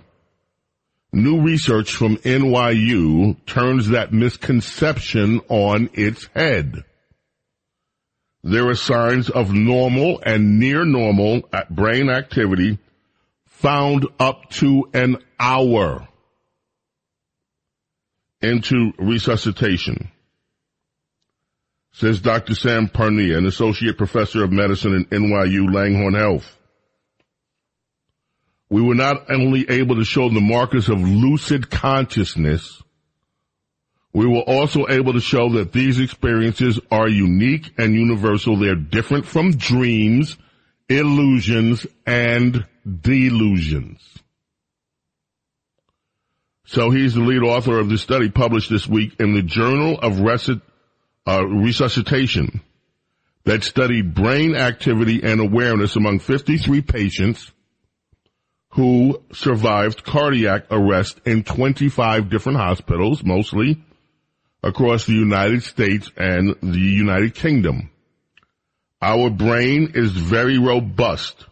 new 1.12 1.40
research 1.40 1.94
from 1.94 2.16
NYU 2.18 3.36
turns 3.46 3.88
that 3.88 4.12
misconception 4.12 5.40
on 5.48 5.90
its 5.92 6.28
head. 6.34 6.84
There 8.42 8.68
are 8.68 8.74
signs 8.74 9.30
of 9.30 9.52
normal 9.52 10.20
and 10.24 10.58
near 10.58 10.84
normal 10.84 11.48
brain 11.70 12.10
activity 12.10 12.78
found 13.46 14.06
up 14.18 14.50
to 14.50 14.88
an 14.92 15.18
hour 15.38 16.08
into 18.40 18.92
resuscitation. 18.98 20.10
Says 21.92 22.20
Dr. 22.20 22.54
Sam 22.54 22.88
Parnia, 22.88 23.36
an 23.36 23.46
associate 23.46 23.98
professor 23.98 24.42
of 24.42 24.50
medicine 24.50 24.98
at 24.98 25.10
NYU 25.10 25.68
Langone 25.68 26.18
Health. 26.18 26.58
We 28.72 28.80
were 28.80 28.94
not 28.94 29.30
only 29.30 29.68
able 29.68 29.96
to 29.96 30.04
show 30.04 30.30
the 30.30 30.40
markers 30.40 30.88
of 30.88 30.98
lucid 30.98 31.70
consciousness, 31.70 32.82
We 34.14 34.26
were 34.26 34.40
also 34.40 34.88
able 34.88 35.14
to 35.14 35.20
show 35.20 35.50
that 35.54 35.72
these 35.72 35.98
experiences 35.98 36.78
are 36.90 37.08
unique 37.08 37.72
and 37.78 37.94
universal. 37.94 38.56
They're 38.56 38.74
different 38.74 39.26
from 39.26 39.56
dreams, 39.56 40.36
illusions, 40.88 41.86
and 42.06 42.66
delusions. 42.86 44.00
So 46.64 46.90
he's 46.90 47.14
the 47.14 47.20
lead 47.20 47.42
author 47.42 47.78
of 47.78 47.88
this 47.90 48.02
study 48.02 48.30
published 48.30 48.70
this 48.70 48.86
week 48.86 49.16
in 49.18 49.34
the 49.34 49.42
Journal 49.42 49.98
of 49.98 50.20
uh, 51.26 51.46
Resuscitation 51.46 52.60
that 53.44 53.64
studied 53.64 54.14
brain 54.14 54.54
activity 54.54 55.22
and 55.22 55.40
awareness 55.40 55.96
among 55.96 56.20
53 56.20 56.82
patients 56.82 57.50
who 58.72 59.22
survived 59.32 60.02
cardiac 60.02 60.64
arrest 60.70 61.20
in 61.26 61.44
25 61.44 62.30
different 62.30 62.58
hospitals, 62.58 63.22
mostly 63.22 63.82
across 64.62 65.04
the 65.04 65.12
United 65.12 65.62
States 65.62 66.10
and 66.16 66.56
the 66.62 66.78
United 66.78 67.34
Kingdom. 67.34 67.90
Our 69.00 69.28
brain 69.28 69.92
is 69.94 70.12
very 70.12 70.58
robust. 70.58 71.44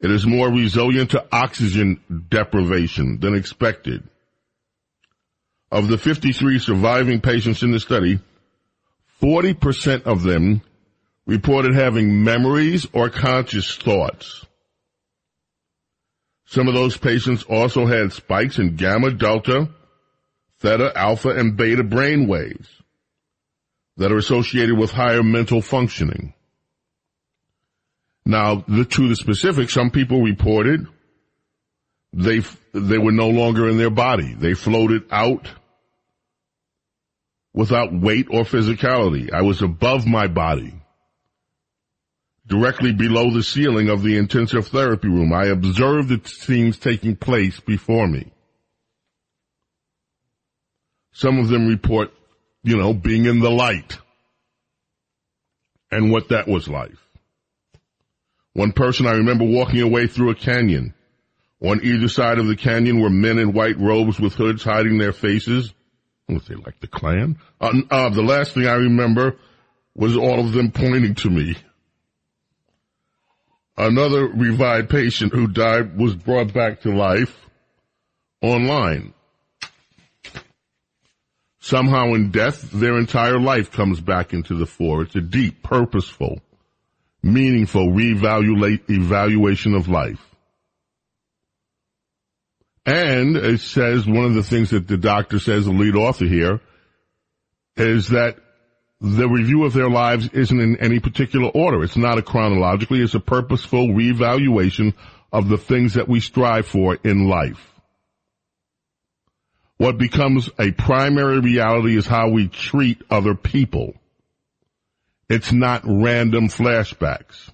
It 0.00 0.10
is 0.10 0.26
more 0.26 0.48
resilient 0.48 1.12
to 1.12 1.24
oxygen 1.32 2.00
deprivation 2.28 3.20
than 3.20 3.34
expected. 3.34 4.02
Of 5.70 5.88
the 5.88 5.96
53 5.96 6.58
surviving 6.58 7.20
patients 7.20 7.62
in 7.62 7.70
the 7.70 7.80
study, 7.80 8.18
40% 9.22 10.02
of 10.02 10.22
them 10.22 10.60
reported 11.26 11.74
having 11.74 12.22
memories 12.22 12.86
or 12.92 13.08
conscious 13.08 13.74
thoughts. 13.76 14.44
Some 16.46 16.68
of 16.68 16.74
those 16.74 16.96
patients 16.96 17.42
also 17.44 17.86
had 17.86 18.12
spikes 18.12 18.58
in 18.58 18.76
gamma, 18.76 19.10
delta, 19.12 19.68
theta, 20.60 20.92
alpha, 20.94 21.30
and 21.30 21.56
beta 21.56 21.82
brain 21.82 22.26
waves 22.26 22.68
that 23.96 24.12
are 24.12 24.18
associated 24.18 24.76
with 24.76 24.90
higher 24.90 25.22
mental 25.22 25.62
functioning. 25.62 26.34
Now, 28.26 28.64
the, 28.66 28.84
to 28.84 29.08
the 29.08 29.16
specific, 29.16 29.70
some 29.70 29.90
people 29.90 30.22
reported 30.22 30.86
they, 32.12 32.40
they 32.72 32.98
were 32.98 33.12
no 33.12 33.28
longer 33.28 33.68
in 33.68 33.76
their 33.76 33.90
body. 33.90 34.34
They 34.34 34.54
floated 34.54 35.02
out 35.10 35.50
without 37.52 37.92
weight 37.92 38.26
or 38.30 38.42
physicality. 38.42 39.32
I 39.32 39.42
was 39.42 39.62
above 39.62 40.06
my 40.06 40.26
body, 40.28 40.74
directly 42.46 42.92
below 42.92 43.30
the 43.30 43.42
ceiling 43.42 43.88
of 43.88 44.02
the 44.02 44.16
intensive 44.16 44.68
therapy 44.68 45.08
room. 45.08 45.32
I 45.32 45.46
observed 45.46 46.08
the 46.08 46.20
scenes 46.28 46.78
taking 46.78 47.16
place 47.16 47.60
before 47.60 48.06
me. 48.06 48.30
Some 51.12 51.38
of 51.38 51.48
them 51.48 51.68
report, 51.68 52.12
you 52.62 52.76
know, 52.76 52.92
being 52.92 53.24
in 53.26 53.38
the 53.40 53.50
light 53.50 53.98
and 55.90 56.10
what 56.10 56.28
that 56.30 56.48
was 56.48 56.68
like. 56.68 56.92
One 58.52 58.72
person 58.72 59.06
I 59.06 59.12
remember 59.12 59.44
walking 59.44 59.80
away 59.80 60.06
through 60.06 60.30
a 60.30 60.34
canyon. 60.34 60.94
On 61.62 61.80
either 61.82 62.08
side 62.08 62.38
of 62.38 62.46
the 62.46 62.56
canyon 62.56 63.00
were 63.00 63.10
men 63.10 63.38
in 63.38 63.52
white 63.52 63.78
robes 63.78 64.20
with 64.20 64.34
hoods 64.34 64.62
hiding 64.62 64.98
their 64.98 65.12
faces. 65.12 65.72
Was 66.28 66.46
they 66.46 66.54
like 66.54 66.78
the 66.80 66.86
Klan? 66.86 67.38
Uh, 67.60 67.72
uh, 67.90 68.10
the 68.10 68.22
last 68.22 68.54
thing 68.54 68.66
I 68.66 68.74
remember 68.74 69.36
was 69.94 70.16
all 70.16 70.40
of 70.40 70.52
them 70.52 70.72
pointing 70.72 71.14
to 71.16 71.30
me. 71.30 71.56
Another 73.76 74.26
revived 74.26 74.88
patient 74.88 75.32
who 75.32 75.48
died 75.48 75.96
was 75.96 76.14
brought 76.14 76.52
back 76.52 76.82
to 76.82 76.94
life 76.94 77.36
online. 78.40 79.14
Somehow 81.60 82.12
in 82.12 82.30
death, 82.30 82.70
their 82.70 82.98
entire 82.98 83.40
life 83.40 83.72
comes 83.72 84.00
back 84.00 84.32
into 84.32 84.54
the 84.54 84.66
fore. 84.66 85.02
It's 85.02 85.16
a 85.16 85.20
deep, 85.20 85.62
purposeful, 85.62 86.40
meaningful 87.22 87.88
reevaluate, 87.88 88.90
evaluation 88.90 89.74
of 89.74 89.88
life. 89.88 90.20
And 92.86 93.36
it 93.36 93.60
says 93.60 94.06
one 94.06 94.26
of 94.26 94.34
the 94.34 94.42
things 94.42 94.70
that 94.70 94.86
the 94.86 94.98
doctor 94.98 95.38
says, 95.38 95.64
the 95.64 95.72
lead 95.72 95.96
author 95.96 96.26
here, 96.26 96.60
is 97.76 98.08
that 98.08 98.36
the 99.04 99.28
review 99.28 99.64
of 99.64 99.74
their 99.74 99.90
lives 99.90 100.30
isn't 100.32 100.58
in 100.58 100.78
any 100.78 100.98
particular 100.98 101.50
order. 101.50 101.84
It's 101.84 101.96
not 101.96 102.16
a 102.16 102.22
chronologically, 102.22 103.02
it's 103.02 103.14
a 103.14 103.20
purposeful 103.20 103.88
reevaluation 103.88 104.94
of 105.30 105.50
the 105.50 105.58
things 105.58 105.94
that 105.94 106.08
we 106.08 106.20
strive 106.20 106.66
for 106.66 106.96
in 107.04 107.28
life. 107.28 107.70
What 109.76 109.98
becomes 109.98 110.48
a 110.58 110.70
primary 110.70 111.40
reality 111.40 111.98
is 111.98 112.06
how 112.06 112.30
we 112.30 112.48
treat 112.48 113.02
other 113.10 113.34
people. 113.34 113.92
It's 115.28 115.52
not 115.52 115.82
random 115.84 116.48
flashbacks. 116.48 117.50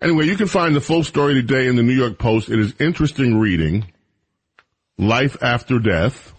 Anyway, 0.00 0.26
you 0.26 0.36
can 0.36 0.46
find 0.46 0.76
the 0.76 0.80
full 0.80 1.02
story 1.02 1.34
today 1.34 1.66
in 1.66 1.74
the 1.74 1.82
New 1.82 1.94
York 1.94 2.18
Post. 2.18 2.48
It 2.48 2.60
is 2.60 2.74
interesting 2.78 3.40
reading. 3.40 3.90
Life 4.98 5.42
after 5.42 5.80
death 5.80 6.32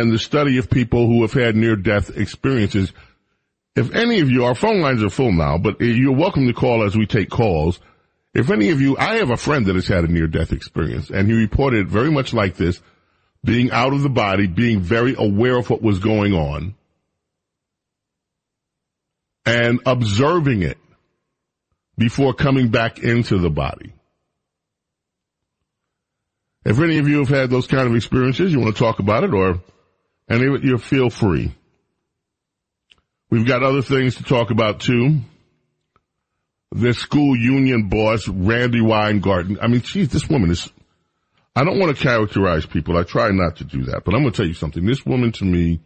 and 0.00 0.12
the 0.12 0.18
study 0.18 0.58
of 0.58 0.68
people 0.68 1.06
who 1.06 1.22
have 1.22 1.32
had 1.32 1.56
near 1.56 1.76
death 1.76 2.16
experiences. 2.16 2.92
If 3.76 3.94
any 3.94 4.20
of 4.20 4.30
you, 4.30 4.44
our 4.44 4.54
phone 4.54 4.80
lines 4.80 5.02
are 5.02 5.10
full 5.10 5.32
now, 5.32 5.58
but 5.58 5.80
you're 5.80 6.16
welcome 6.16 6.46
to 6.46 6.52
call 6.52 6.84
as 6.84 6.96
we 6.96 7.06
take 7.06 7.30
calls. 7.30 7.80
If 8.34 8.50
any 8.50 8.70
of 8.70 8.80
you, 8.80 8.96
I 8.96 9.16
have 9.16 9.30
a 9.30 9.36
friend 9.36 9.66
that 9.66 9.76
has 9.76 9.86
had 9.86 10.04
a 10.04 10.08
near 10.12 10.26
death 10.26 10.52
experience 10.52 11.10
and 11.10 11.28
he 11.28 11.34
reported 11.34 11.88
very 11.88 12.10
much 12.10 12.34
like 12.34 12.56
this, 12.56 12.80
being 13.44 13.70
out 13.70 13.92
of 13.92 14.02
the 14.02 14.08
body, 14.08 14.46
being 14.46 14.80
very 14.80 15.14
aware 15.16 15.58
of 15.58 15.70
what 15.70 15.82
was 15.82 15.98
going 15.98 16.32
on 16.32 16.74
and 19.46 19.80
observing 19.86 20.62
it 20.62 20.78
before 21.96 22.34
coming 22.34 22.68
back 22.68 22.98
into 22.98 23.38
the 23.38 23.50
body. 23.50 23.92
If 26.64 26.80
any 26.80 26.98
of 26.98 27.08
you 27.08 27.18
have 27.18 27.28
had 27.28 27.50
those 27.50 27.66
kind 27.66 27.86
of 27.86 27.94
experiences, 27.94 28.52
you 28.52 28.58
want 28.58 28.74
to 28.74 28.82
talk 28.82 28.98
about 28.98 29.22
it 29.22 29.34
or 29.34 29.60
it, 30.28 30.64
you 30.64 30.78
feel 30.78 31.10
free. 31.10 31.54
We've 33.30 33.46
got 33.46 33.62
other 33.62 33.82
things 33.82 34.16
to 34.16 34.22
talk 34.22 34.50
about 34.50 34.80
too. 34.80 35.20
This 36.72 36.98
school 36.98 37.36
union 37.36 37.88
boss, 37.88 38.28
Randi 38.28 38.80
Weingarten. 38.80 39.58
I 39.60 39.68
mean, 39.68 39.80
geez, 39.80 40.08
this 40.08 40.28
woman 40.28 40.50
is, 40.50 40.70
I 41.54 41.64
don't 41.64 41.78
want 41.78 41.96
to 41.96 42.02
characterize 42.02 42.66
people. 42.66 42.96
I 42.96 43.04
try 43.04 43.30
not 43.30 43.56
to 43.56 43.64
do 43.64 43.84
that, 43.84 44.04
but 44.04 44.14
I'm 44.14 44.22
going 44.22 44.32
to 44.32 44.36
tell 44.36 44.46
you 44.46 44.54
something. 44.54 44.84
This 44.84 45.04
woman 45.06 45.32
to 45.32 45.44
me 45.44 45.80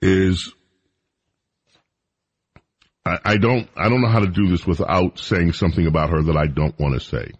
is 0.00 0.52
I, 3.04 3.18
I 3.24 3.36
don't, 3.36 3.68
I 3.76 3.88
don't 3.88 4.00
know 4.00 4.08
how 4.08 4.20
to 4.20 4.28
do 4.28 4.48
this 4.48 4.66
without 4.66 5.18
saying 5.18 5.52
something 5.52 5.86
about 5.86 6.10
her 6.10 6.22
that 6.22 6.36
I 6.36 6.46
don't 6.46 6.78
want 6.78 6.94
to 6.94 7.00
say. 7.00 7.32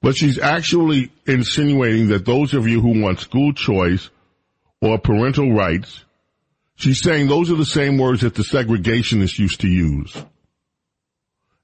But 0.00 0.16
she's 0.16 0.38
actually 0.38 1.12
insinuating 1.26 2.08
that 2.08 2.24
those 2.24 2.54
of 2.54 2.66
you 2.66 2.80
who 2.80 3.00
want 3.00 3.20
school 3.20 3.52
choice 3.52 4.10
or 4.82 4.98
parental 4.98 5.52
rights, 5.52 6.04
she's 6.74 7.00
saying 7.00 7.28
those 7.28 7.50
are 7.50 7.56
the 7.56 7.64
same 7.64 7.96
words 7.96 8.22
that 8.22 8.34
the 8.34 8.42
segregationists 8.42 9.38
used 9.38 9.60
to 9.60 9.68
use. 9.68 10.14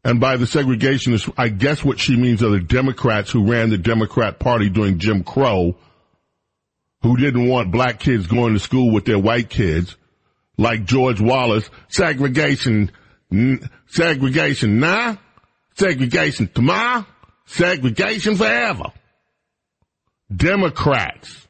And 0.05 0.21
by 0.21 0.37
the 0.37 0.45
segregationists, 0.47 1.31
I 1.37 1.49
guess 1.49 1.85
what 1.85 1.99
she 1.99 2.17
means 2.17 2.43
are 2.43 2.51
the 2.51 2.61
Democrats 2.61 3.31
who 3.31 3.51
ran 3.51 3.71
the 3.71 3.77
Democrat 3.77 4.39
Party 4.39 4.71
during 4.71 5.01
Jim 5.01 5.25
Crow, 5.25 5.77
who 7.03 7.17
didn't 7.17 7.49
want 7.49 7.73
black 7.73 7.99
kids 7.99 8.29
going 8.29 8.55
to 8.55 8.61
school 8.61 8.93
with 8.93 9.05
their 9.05 9.19
white 9.19 9.51
kids, 9.51 9.97
like 10.57 10.85
George 10.85 11.21
Wallace, 11.21 11.69
segregation, 11.89 12.93
segregation 13.89 14.79
now, 14.79 15.19
segregation 15.75 16.49
tomorrow, 16.55 17.05
segregation 17.47 18.37
forever. 18.37 18.93
Democrats 20.35 21.48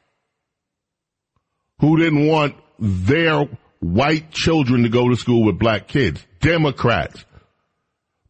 who 1.79 1.97
didn't 1.97 2.27
want 2.27 2.55
their 2.77 3.47
white 3.79 4.31
children 4.31 4.83
to 4.83 4.89
go 4.89 5.09
to 5.09 5.15
school 5.15 5.43
with 5.43 5.59
black 5.59 5.87
kids. 5.87 6.25
Democrats. 6.39 7.25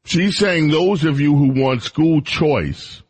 She's 0.06 0.38
saying 0.38 0.70
those 0.70 1.04
of 1.04 1.20
you 1.20 1.36
who 1.36 1.62
want 1.62 1.84
school 1.84 2.22
choice 2.22 3.02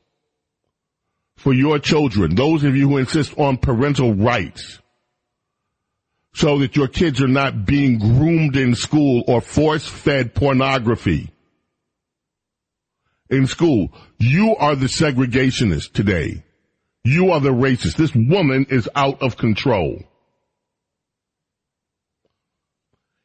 for 1.38 1.54
your 1.54 1.80
children, 1.80 2.36
those 2.36 2.64
of 2.64 2.76
you 2.76 2.90
who 2.90 2.98
insist 2.98 3.38
on 3.38 3.58
parental 3.58 4.14
rights, 4.14 4.80
so 6.34 6.60
that 6.60 6.76
your 6.76 6.88
kids 6.88 7.22
are 7.22 7.28
not 7.28 7.66
being 7.66 8.00
groomed 8.00 8.56
in 8.56 8.76
school 8.76 9.24
or 9.28 9.42
force 9.42 9.88
fed 9.88 10.34
pornography 10.34 11.32
in 13.30 13.48
school. 13.48 13.92
You 14.18 14.56
are 14.58 14.76
the 14.76 14.88
segregationist 14.88 15.94
today. 15.94 16.44
You 17.04 17.32
are 17.32 17.40
the 17.40 17.50
racist. 17.50 17.96
This 17.96 18.14
woman 18.14 18.68
is 18.70 18.90
out 18.96 19.22
of 19.22 19.38
control. 19.38 20.04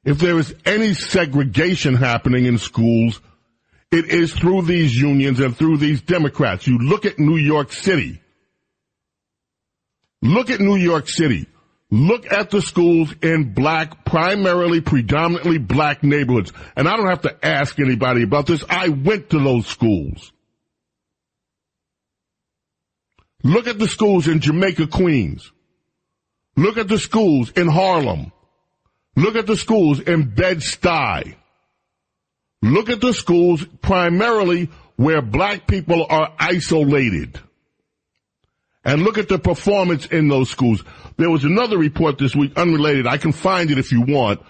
If 0.05 0.19
there 0.19 0.39
is 0.39 0.55
any 0.67 0.95
segregation 0.95 1.95
happening 1.95 2.45
in 2.45 2.59
schools, 2.59 3.21
it 3.91 4.07
is 4.07 4.33
through 4.33 4.63
these 4.63 4.95
unions 4.95 5.41
and 5.41 5.57
through 5.57 5.79
these 5.79 6.03
Democrats. 6.03 6.67
You 6.67 6.79
look 6.79 7.07
at 7.07 7.19
New 7.19 7.37
York 7.37 7.73
City. 7.73 8.21
Look 10.21 10.51
at 10.51 10.61
New 10.61 10.77
York 10.77 11.09
City. 11.09 11.47
Look 11.91 12.31
at 12.33 12.51
the 12.51 12.61
schools 12.61 13.15
in 13.23 13.55
black, 13.55 14.05
primarily, 14.05 14.81
predominantly 14.81 15.59
black 15.59 16.03
neighborhoods. 16.03 16.53
And 16.77 16.89
I 16.89 16.97
don't 16.97 17.09
have 17.09 17.23
to 17.23 17.47
ask 17.47 17.79
anybody 17.79 18.25
about 18.25 18.47
this. 18.47 18.65
I 18.69 18.89
went 18.89 19.31
to 19.31 19.39
those 19.39 19.67
schools. 19.67 20.33
Look 23.45 23.69
at 23.69 23.79
the 23.79 23.87
schools 23.87 24.27
in 24.27 24.41
Jamaica, 24.41 24.89
Queens. 24.89 25.53
Look 26.57 26.79
at 26.79 26.89
the 26.89 26.99
schools 26.99 27.51
in 27.51 27.69
Harlem. 27.69 28.33
Look 29.17 29.37
at 29.37 29.47
the 29.47 29.57
schools 29.57 30.01
in 30.01 30.35
Bed-Stuy. 30.35 31.37
Look 32.63 32.89
at 32.89 33.01
the 33.01 33.13
schools 33.13 33.65
primarily 33.83 34.71
where 34.97 35.23
black 35.23 35.67
people 35.67 36.07
are 36.09 36.33
isolated. 36.39 37.39
And 38.85 39.03
look 39.03 39.19
at 39.19 39.29
the 39.29 39.39
performance 39.39 40.07
in 40.07 40.29
those 40.29 40.51
schools. 40.51 40.85
There 41.17 41.31
was 41.31 41.45
another 41.45 41.79
report 41.79 42.19
this 42.19 42.35
week, 42.35 42.57
unrelated, 42.57 43.07
I 43.07 43.19
can 43.19 43.33
find 43.33 43.71
it 43.71 43.79
if 43.79 43.93
you 43.93 44.03
want, 44.03 44.41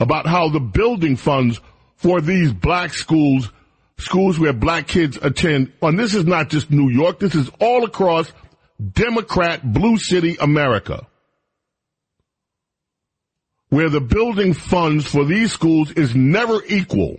about 0.00 0.26
how 0.26 0.48
the 0.48 0.60
building 0.60 1.16
funds 1.16 1.60
for 1.96 2.20
these 2.20 2.52
black 2.52 2.94
schools, 2.94 3.50
schools 3.98 4.38
where 4.38 4.52
black 4.52 4.86
kids 4.86 5.18
attend, 5.20 5.72
and 5.82 5.98
this 5.98 6.14
is 6.14 6.24
not 6.24 6.48
just 6.48 6.70
New 6.70 6.90
York, 6.90 7.18
this 7.18 7.34
is 7.34 7.50
all 7.60 7.84
across 7.84 8.32
Democrat 8.92 9.72
blue 9.72 9.98
city 9.98 10.36
America. 10.40 11.06
Where 13.68 13.90
the 13.90 14.00
building 14.00 14.54
funds 14.54 15.06
for 15.06 15.24
these 15.24 15.52
schools 15.52 15.90
is 15.92 16.14
never 16.14 16.62
equal 16.68 17.16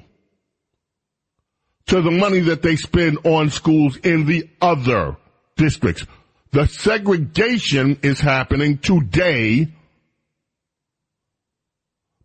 to 1.87 2.01
the 2.01 2.11
money 2.11 2.39
that 2.41 2.61
they 2.61 2.75
spend 2.75 3.19
on 3.25 3.49
schools 3.49 3.97
in 3.97 4.25
the 4.25 4.49
other 4.61 5.17
districts. 5.55 6.05
The 6.51 6.67
segregation 6.67 7.99
is 8.03 8.19
happening 8.19 8.77
today 8.77 9.67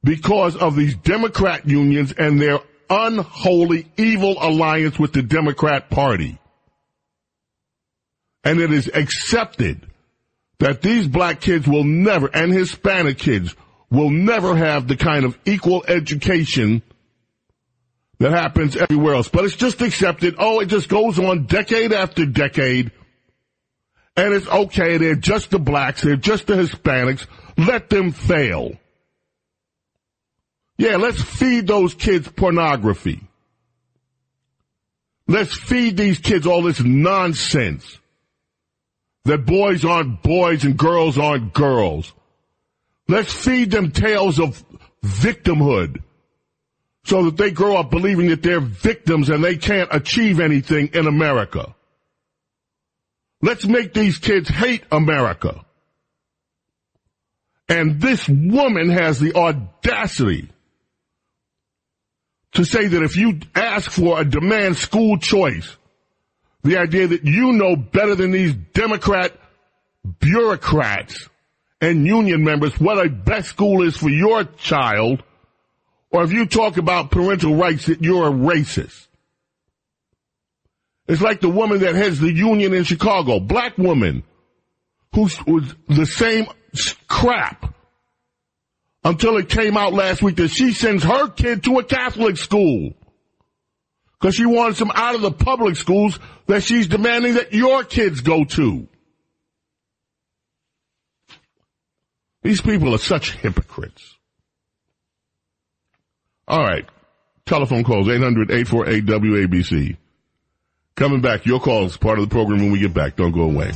because 0.04 0.56
of 0.56 0.76
these 0.76 0.96
Democrat 0.96 1.68
unions 1.68 2.12
and 2.12 2.40
their 2.40 2.60
unholy, 2.90 3.90
evil 3.96 4.36
alliance 4.40 4.98
with 4.98 5.12
the 5.12 5.22
Democrat 5.22 5.90
Party. 5.90 6.38
And 8.44 8.60
it 8.60 8.72
is 8.72 8.90
accepted 8.92 9.86
that 10.58 10.82
these 10.82 11.06
black 11.06 11.40
kids 11.40 11.66
will 11.66 11.84
never, 11.84 12.26
and 12.26 12.52
Hispanic 12.52 13.18
kids, 13.18 13.54
will 13.93 14.10
never 14.10 14.56
have 14.56 14.89
the 14.89 14.97
kind 14.97 15.27
of 15.27 15.39
equal 15.44 15.85
education 15.86 16.82
that 18.19 18.31
happens 18.31 18.74
everywhere 18.74 19.14
else. 19.14 19.28
But 19.28 19.44
it's 19.44 19.55
just 19.55 19.82
accepted. 19.82 20.36
Oh, 20.39 20.60
it 20.60 20.66
just 20.66 20.89
goes 20.89 21.19
on 21.19 21.44
decade 21.44 21.93
after 21.93 22.24
decade. 22.24 22.90
And 24.16 24.32
it's 24.32 24.48
okay. 24.48 24.97
They're 24.97 25.14
just 25.14 25.51
the 25.51 25.59
blacks. 25.59 26.02
They're 26.02 26.16
just 26.16 26.47
the 26.47 26.55
Hispanics. 26.55 27.27
Let 27.59 27.90
them 27.90 28.12
fail. 28.12 28.73
Yeah, 30.78 30.97
let's 30.97 31.20
feed 31.20 31.66
those 31.66 31.93
kids 31.93 32.28
pornography. 32.28 33.20
Let's 35.28 35.55
feed 35.55 35.98
these 35.98 36.19
kids 36.19 36.47
all 36.47 36.62
this 36.62 36.81
nonsense. 36.81 37.98
That 39.24 39.44
boys 39.44 39.85
aren't 39.85 40.23
boys 40.23 40.64
and 40.64 40.77
girls 40.78 41.19
aren't 41.19 41.52
girls. 41.52 42.12
Let's 43.08 43.32
feed 43.32 43.70
them 43.70 43.90
tales 43.90 44.38
of 44.38 44.64
victimhood 45.04 46.02
so 47.04 47.24
that 47.24 47.36
they 47.36 47.50
grow 47.50 47.76
up 47.76 47.90
believing 47.90 48.28
that 48.28 48.42
they're 48.42 48.60
victims 48.60 49.28
and 49.28 49.42
they 49.42 49.56
can't 49.56 49.88
achieve 49.92 50.40
anything 50.40 50.90
in 50.94 51.06
America. 51.06 51.74
Let's 53.40 53.66
make 53.66 53.92
these 53.92 54.18
kids 54.18 54.48
hate 54.48 54.84
America. 54.92 55.64
And 57.68 58.00
this 58.00 58.28
woman 58.28 58.90
has 58.90 59.18
the 59.18 59.34
audacity 59.34 60.48
to 62.52 62.64
say 62.64 62.86
that 62.86 63.02
if 63.02 63.16
you 63.16 63.40
ask 63.54 63.90
for 63.90 64.20
a 64.20 64.24
demand 64.24 64.76
school 64.76 65.16
choice, 65.18 65.76
the 66.62 66.78
idea 66.78 67.08
that 67.08 67.24
you 67.24 67.52
know 67.52 67.74
better 67.74 68.14
than 68.14 68.30
these 68.30 68.54
Democrat 68.54 69.32
bureaucrats 70.20 71.28
and 71.82 72.06
union 72.06 72.44
members 72.44 72.78
what 72.80 73.04
a 73.04 73.10
best 73.10 73.48
school 73.48 73.82
is 73.82 73.96
for 73.96 74.09
your 74.09 74.44
child, 74.44 75.22
or 76.10 76.22
if 76.22 76.32
you 76.32 76.46
talk 76.46 76.76
about 76.76 77.10
parental 77.10 77.56
rights 77.56 77.86
that 77.86 78.00
you're 78.00 78.28
a 78.28 78.32
racist. 78.32 79.09
It's 81.09 81.20
like 81.20 81.40
the 81.40 81.48
woman 81.48 81.80
that 81.80 81.96
heads 81.96 82.20
the 82.20 82.32
union 82.32 82.72
in 82.72 82.84
Chicago, 82.84 83.40
black 83.40 83.76
woman, 83.76 84.22
who's 85.12 85.36
was 85.44 85.74
the 85.88 86.06
same 86.06 86.46
crap 87.09 87.74
until 89.02 89.36
it 89.36 89.48
came 89.48 89.76
out 89.76 89.92
last 89.92 90.22
week 90.22 90.36
that 90.36 90.48
she 90.48 90.72
sends 90.72 91.02
her 91.02 91.28
kid 91.28 91.64
to 91.64 91.80
a 91.80 91.84
Catholic 91.84 92.36
school. 92.36 92.92
Because 94.20 94.36
she 94.36 94.46
wants 94.46 94.78
them 94.78 94.92
out 94.94 95.16
of 95.16 95.20
the 95.20 95.32
public 95.32 95.74
schools 95.74 96.20
that 96.46 96.62
she's 96.62 96.86
demanding 96.86 97.34
that 97.34 97.52
your 97.52 97.82
kids 97.82 98.20
go 98.20 98.44
to. 98.44 98.86
These 102.43 102.60
people 102.60 102.94
are 102.94 102.98
such 102.98 103.36
hypocrites. 103.36 104.16
All 106.48 106.62
right. 106.62 106.85
Telephone 107.47 107.85
calls 107.85 108.09
800-848-WABC. 108.09 109.97
Coming 110.94 111.20
back, 111.20 111.47
your 111.47 111.60
calls 111.60 111.97
part 111.97 112.19
of 112.19 112.28
the 112.28 112.32
program 112.32 112.60
when 112.60 112.73
we 112.73 112.81
get 112.81 112.93
back. 112.93 113.16
Don't 113.16 113.32
go 113.32 113.43
away. 113.43 113.73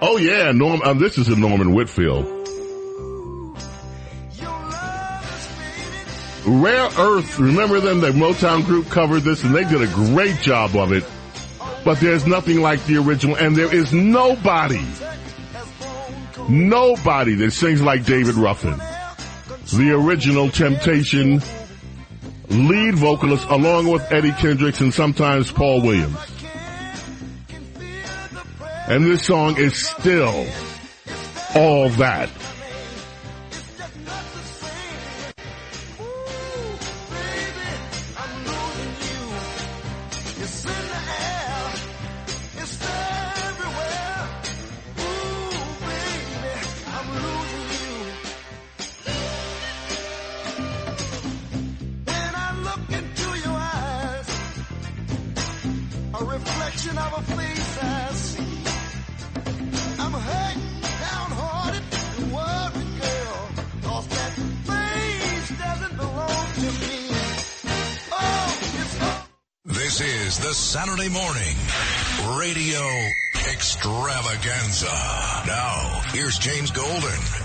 Oh 0.00 0.16
yeah, 0.16 0.50
Norm. 0.52 0.82
Uh, 0.82 0.94
this 0.94 1.16
is 1.18 1.28
a 1.28 1.36
Norman 1.36 1.74
Whitfield. 1.74 2.26
Rare 6.44 6.88
Earth. 6.98 7.38
Remember 7.38 7.78
them? 7.78 8.00
The 8.00 8.10
Motown 8.10 8.64
group 8.64 8.88
covered 8.88 9.20
this, 9.20 9.44
and 9.44 9.54
they 9.54 9.64
did 9.64 9.80
a 9.80 9.86
great 9.86 10.40
job 10.40 10.74
of 10.76 10.92
it. 10.92 11.04
But 11.84 12.00
there's 12.00 12.26
nothing 12.26 12.60
like 12.60 12.84
the 12.86 12.96
original, 12.96 13.36
and 13.36 13.54
there 13.54 13.72
is 13.72 13.92
nobody, 13.92 14.84
nobody 16.48 17.34
that 17.36 17.52
sings 17.52 17.82
like 17.82 18.04
David 18.04 18.34
Ruffin, 18.34 18.78
the 19.76 19.92
original 19.92 20.50
Temptation 20.50 21.42
lead 22.48 22.94
vocalist, 22.94 23.46
along 23.48 23.88
with 23.88 24.10
Eddie 24.12 24.32
Kendricks 24.32 24.80
and 24.80 24.92
sometimes 24.92 25.50
Paul 25.50 25.82
Williams. 25.82 26.18
And 28.88 29.06
this 29.06 29.24
song 29.24 29.56
is 29.56 29.76
still 29.76 30.46
all 31.54 31.88
that. 31.90 32.28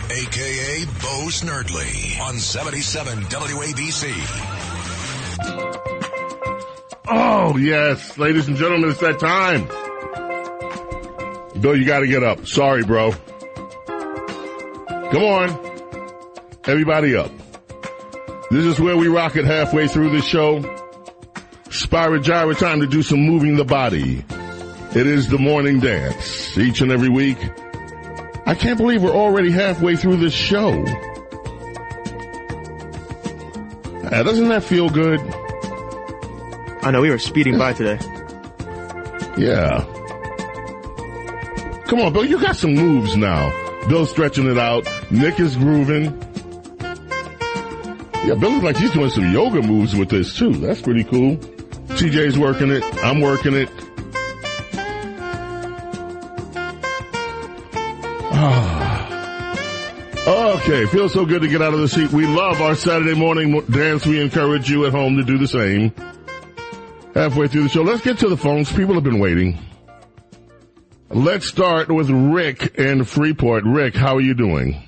Aka 0.10 0.86
Bo 0.86 1.28
Snerdley, 1.28 2.20
on 2.22 2.38
77 2.38 3.24
WABC. 3.24 4.14
Oh 7.10 7.58
yes, 7.58 8.18
ladies 8.18 8.48
and 8.48 8.56
gentlemen, 8.56 8.90
it's 8.92 9.02
that 9.02 9.20
time. 9.20 9.68
Bill, 11.62 11.76
you 11.76 11.86
gotta 11.86 12.08
get 12.08 12.24
up. 12.24 12.48
Sorry, 12.48 12.84
bro. 12.84 13.12
Come 15.12 15.24
on. 15.24 15.50
Everybody 16.66 17.16
up. 17.16 17.32
This 18.50 18.64
is 18.64 18.80
where 18.80 18.96
we 18.96 19.10
rock 19.10 19.36
it 19.36 19.44
halfway 19.44 19.88
through 19.88 20.12
the 20.12 20.22
show. 20.22 20.62
Spyro 21.66 22.24
Gyra 22.24 22.58
time 22.58 22.80
to 22.80 22.88
do 22.88 23.02
some 23.02 23.20
moving 23.20 23.58
the 23.58 23.66
body. 23.66 24.24
It 24.96 25.06
is 25.06 25.28
the 25.28 25.38
morning 25.38 25.82
dance 25.82 26.58
each 26.58 26.80
and 26.80 26.94
every 26.94 27.10
week. 27.10 27.38
I 28.48 28.56
can't 28.56 28.78
believe 28.78 29.03
we're 29.03 29.11
already 29.11 29.52
halfway 29.52 29.98
through 29.98 30.18
this 30.18 30.34
show. 30.34 30.72
Uh, 34.06 34.24
doesn't 34.24 34.48
that 34.48 34.64
feel 34.64 34.90
good? 34.90 35.19
I 36.82 36.91
know 36.91 37.02
we 37.02 37.10
were 37.10 37.19
speeding 37.19 37.57
by 37.57 37.74
today. 37.74 37.99
Yeah. 39.38 39.84
Come 41.88 41.99
on, 41.99 42.14
Bill, 42.14 42.24
you 42.24 42.40
got 42.40 42.56
some 42.56 42.74
moves 42.74 43.18
now. 43.18 43.49
Bill's 43.90 44.11
stretching 44.11 44.49
it 44.49 44.57
out. 44.57 44.88
Nick 45.11 45.41
is 45.41 45.57
grooving. 45.57 46.06
Yeah, 48.26 48.36
Bill 48.36 48.52
looks 48.52 48.64
like 48.64 48.78
he's 48.78 48.91
doing 48.91 49.10
some 49.10 49.34
yoga 49.34 49.61
moves 49.61 49.94
with 49.94 50.07
this 50.07 50.34
too. 50.38 50.53
That's 50.53 50.82
pretty 50.82 51.03
cool. 51.03 51.36
TJ's 51.98 52.40
working 52.40 52.72
it. 52.72 52.84
I'm 53.03 53.19
working 53.19 53.56
it. 53.56 53.69
Okay, 60.68 60.85
feels 60.88 61.14
so 61.14 61.26
good 61.26 61.44
to 61.44 61.48
get 61.48 61.61
out 61.61 61.73
of 61.73 61.80
the 61.80 61.88
seat. 61.88 62.11
We 62.11 62.27
love 62.27 62.60
our 62.60 62.76
Saturday 62.76 63.18
morning 63.18 63.61
dance. 63.72 64.06
We 64.06 64.22
encourage 64.22 64.69
you 64.69 64.85
at 64.85 64.91
home 64.91 65.15
to 65.15 65.23
do 65.23 65.38
the 65.38 65.48
same. 65.48 65.94
Halfway 67.14 67.48
through 67.48 67.64
the 67.64 67.69
show, 67.69 67.84
let's 67.84 68.02
get 68.02 68.19
to 68.19 68.27
the 68.27 68.35
phones. 68.35 68.69
People 68.73 68.94
have 68.95 69.03
been 69.06 69.19
waiting. 69.19 69.57
Let's 71.10 71.48
start 71.48 71.88
with 71.88 72.10
Rick 72.10 72.77
in 72.77 73.06
Freeport. 73.06 73.64
Rick, 73.64 73.95
how 73.95 74.18
are 74.18 74.22
you 74.22 74.34
doing? 74.34 74.85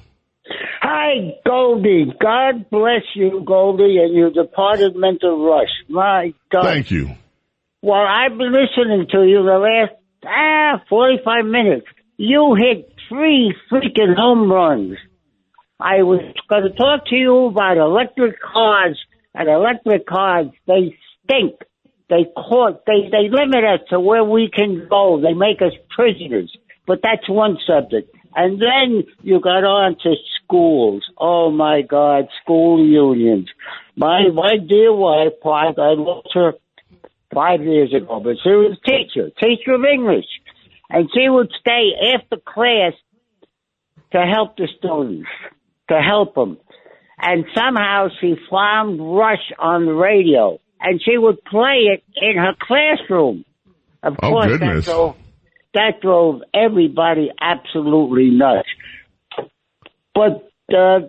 Hi, 0.81 1.39
Goldie. 1.45 2.11
God 2.21 2.69
bless 2.69 3.03
you, 3.15 3.41
Goldie, 3.47 3.99
and 3.99 4.13
your 4.13 4.31
departed 4.31 4.97
mental 4.97 5.45
rush. 5.45 5.71
My 5.87 6.33
God. 6.51 6.63
Thank 6.63 6.91
you. 6.91 7.15
Well, 7.81 8.05
I've 8.05 8.37
been 8.37 8.51
listening 8.51 9.07
to 9.11 9.23
you 9.23 9.43
the 9.45 9.87
last 9.87 9.93
ah 10.27 10.83
45 10.89 11.45
minutes. 11.45 11.87
You 12.17 12.57
hit 12.59 12.93
three 13.07 13.55
freaking 13.71 14.17
home 14.17 14.51
runs. 14.51 14.97
I 15.79 16.03
was 16.03 16.21
going 16.49 16.63
to 16.63 16.71
talk 16.71 17.05
to 17.07 17.15
you 17.15 17.45
about 17.45 17.77
electric 17.77 18.41
cars, 18.41 18.99
and 19.33 19.47
electric 19.47 20.05
cars, 20.05 20.47
they 20.67 20.95
stink. 21.23 21.55
They 22.09 22.25
court, 22.35 22.81
they, 22.87 23.09
they 23.11 23.29
limit 23.29 23.63
us 23.63 23.79
to 23.91 23.99
where 23.99 24.23
we 24.23 24.49
can 24.51 24.87
go. 24.89 25.21
They 25.21 25.33
make 25.33 25.61
us 25.61 25.73
prisoners. 25.95 26.51
But 26.87 27.01
that's 27.03 27.29
one 27.29 27.57
subject. 27.67 28.13
And 28.35 28.59
then 28.59 29.03
you 29.21 29.39
got 29.39 29.63
on 29.63 29.95
to 30.03 30.15
schools. 30.43 31.03
Oh 31.17 31.51
my 31.51 31.81
God, 31.83 32.27
school 32.41 32.83
unions. 32.83 33.47
My, 33.95 34.29
my 34.33 34.57
dear 34.57 34.91
wife, 34.91 35.33
I 35.45 35.67
I 35.77 35.93
lost 35.93 36.29
her 36.33 36.53
five 37.33 37.61
years 37.61 37.93
ago, 37.93 38.19
but 38.23 38.37
she 38.43 38.49
was 38.49 38.77
a 38.77 38.89
teacher, 38.89 39.29
teacher 39.39 39.73
of 39.73 39.85
English. 39.85 40.25
And 40.89 41.09
she 41.13 41.29
would 41.29 41.51
stay 41.59 41.91
after 42.15 42.37
class 42.37 42.93
to 44.13 44.19
help 44.25 44.57
the 44.57 44.67
students, 44.79 45.29
to 45.89 45.99
help 46.01 46.37
him. 46.37 46.57
And 47.21 47.45
somehow 47.55 48.07
she 48.21 48.35
found 48.49 48.99
Rush 48.99 49.51
on 49.59 49.85
the 49.85 49.93
radio, 49.93 50.59
and 50.79 51.01
she 51.03 51.17
would 51.17 51.43
play 51.43 51.87
it 51.93 52.03
in 52.15 52.37
her 52.37 52.53
classroom. 52.61 53.43
Of 54.01 54.13
Oh, 54.23 54.29
course, 54.29 54.47
goodness. 54.47 54.85
that 54.85 54.91
drove, 54.91 55.15
that 55.73 56.01
drove 56.01 56.41
everybody 56.53 57.29
absolutely 57.41 58.29
nuts. 58.29 58.69
But 60.15 60.49
uh, 60.73 60.99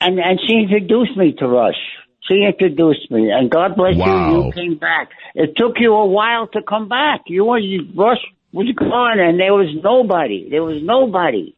and 0.00 0.18
and 0.18 0.38
she 0.46 0.54
introduced 0.56 1.16
me 1.16 1.32
to 1.38 1.48
Rush. 1.48 1.74
She 2.28 2.44
introduced 2.44 3.10
me, 3.10 3.30
and 3.30 3.50
God 3.50 3.76
bless 3.76 3.96
Wow. 3.96 4.28
you. 4.30 4.44
You 4.46 4.52
came 4.52 4.78
back. 4.78 5.08
It 5.34 5.56
took 5.56 5.76
you 5.78 5.94
a 5.94 6.06
while 6.06 6.48
to 6.48 6.60
come 6.62 6.88
back. 6.88 7.22
You 7.26 7.44
were 7.46 7.58
you, 7.58 7.88
Rush 7.96 8.18
was 8.52 8.70
gone, 8.78 9.18
and 9.20 9.40
there 9.40 9.54
was 9.54 9.68
nobody. 9.82 10.48
There 10.50 10.62
was 10.64 10.82
nobody. 10.82 11.54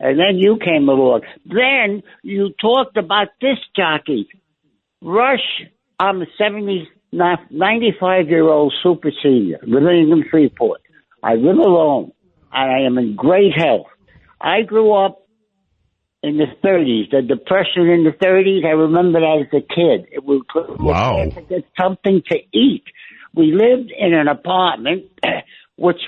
And 0.00 0.18
then 0.18 0.38
you 0.38 0.56
came 0.56 0.88
along. 0.88 1.22
Then 1.44 2.02
you 2.22 2.52
talked 2.60 2.96
about 2.96 3.28
this 3.40 3.58
jockey, 3.76 4.28
Rush, 5.02 5.62
I'm 5.98 6.22
a 6.22 6.26
70, 6.38 6.88
95 7.12 8.28
year 8.28 8.48
old 8.48 8.74
super 8.82 9.10
senior 9.22 9.58
living 9.62 10.10
in 10.10 10.24
Freeport. 10.30 10.80
I 11.22 11.34
live 11.34 11.58
alone 11.58 12.12
and 12.52 12.70
I 12.70 12.86
am 12.86 12.98
in 12.98 13.14
great 13.16 13.52
health. 13.56 13.86
I 14.40 14.62
grew 14.62 14.92
up 14.92 15.26
in 16.22 16.36
the 16.36 16.46
30s, 16.64 17.10
the 17.10 17.22
depression 17.22 17.88
in 17.88 18.04
the 18.04 18.10
30s. 18.10 18.64
I 18.64 18.70
remember 18.70 19.20
that 19.20 19.46
as 19.46 19.52
a 19.52 19.74
kid. 19.74 20.06
It 20.12 20.24
was 20.24 20.42
Wow. 20.78 21.24
to 21.34 21.40
get 21.42 21.64
something 21.80 22.22
to 22.30 22.38
eat. 22.52 22.84
We 23.34 23.52
lived 23.52 23.90
in 23.96 24.12
an 24.12 24.28
apartment, 24.28 25.04
which 25.76 26.00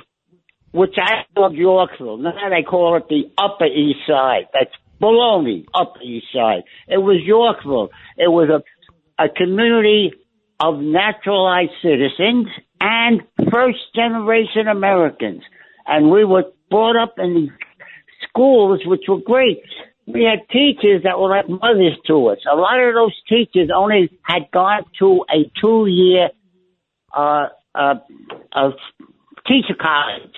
which 0.73 0.94
I 0.97 1.24
called 1.35 1.55
Yorkville. 1.55 2.19
Now 2.19 2.49
they 2.51 2.62
call 2.62 2.97
it 2.97 3.09
the 3.09 3.31
Upper 3.39 3.66
East 3.66 4.01
Side. 4.07 4.47
That's 4.53 4.74
baloney, 5.01 5.66
Upper 5.74 6.03
East 6.03 6.27
Side. 6.35 6.65
It 6.89 6.99
was 6.99 7.20
Yorkville. 7.24 7.90
It 8.16 8.28
was 8.28 8.49
a 8.49 8.62
a 9.19 9.28
community 9.28 10.12
of 10.61 10.78
naturalized 10.81 11.73
citizens 11.82 12.49
and 12.81 13.23
first 13.51 13.78
generation 13.94 14.69
Americans. 14.69 15.43
And 15.86 16.11
we 16.11 16.24
were 16.24 16.44
brought 16.70 16.97
up 16.97 17.15
in 17.19 17.35
these 17.35 17.51
schools 18.28 18.81
which 18.86 19.03
were 19.09 19.20
great. 19.20 19.62
We 20.07 20.24
had 20.24 20.49
teachers 20.51 21.03
that 21.05 21.19
were 21.19 21.28
like 21.28 21.49
mothers 21.49 21.97
to 22.07 22.28
us. 22.28 22.39
A 22.51 22.57
lot 22.57 22.81
of 22.81 22.94
those 22.94 23.15
teachers 23.28 23.70
only 23.74 24.11
had 24.23 24.51
gone 24.53 24.85
to 24.99 25.24
a 25.31 25.51
two 25.61 25.86
year 25.86 26.31
uh, 27.16 27.49
uh, 27.74 27.94
uh, 28.53 28.70
teacher 29.47 29.74
college. 29.81 30.32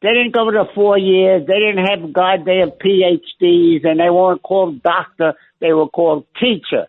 They 0.00 0.10
didn't 0.10 0.32
go 0.34 0.50
to 0.50 0.64
four 0.74 0.96
years. 0.96 1.46
They 1.46 1.58
didn't 1.58 1.84
have 1.84 2.12
goddamn 2.12 2.70
PhDs, 2.70 3.84
and 3.84 3.98
they 3.98 4.10
weren't 4.10 4.42
called 4.42 4.82
doctor. 4.82 5.34
They 5.60 5.72
were 5.72 5.88
called 5.88 6.26
teacher, 6.40 6.86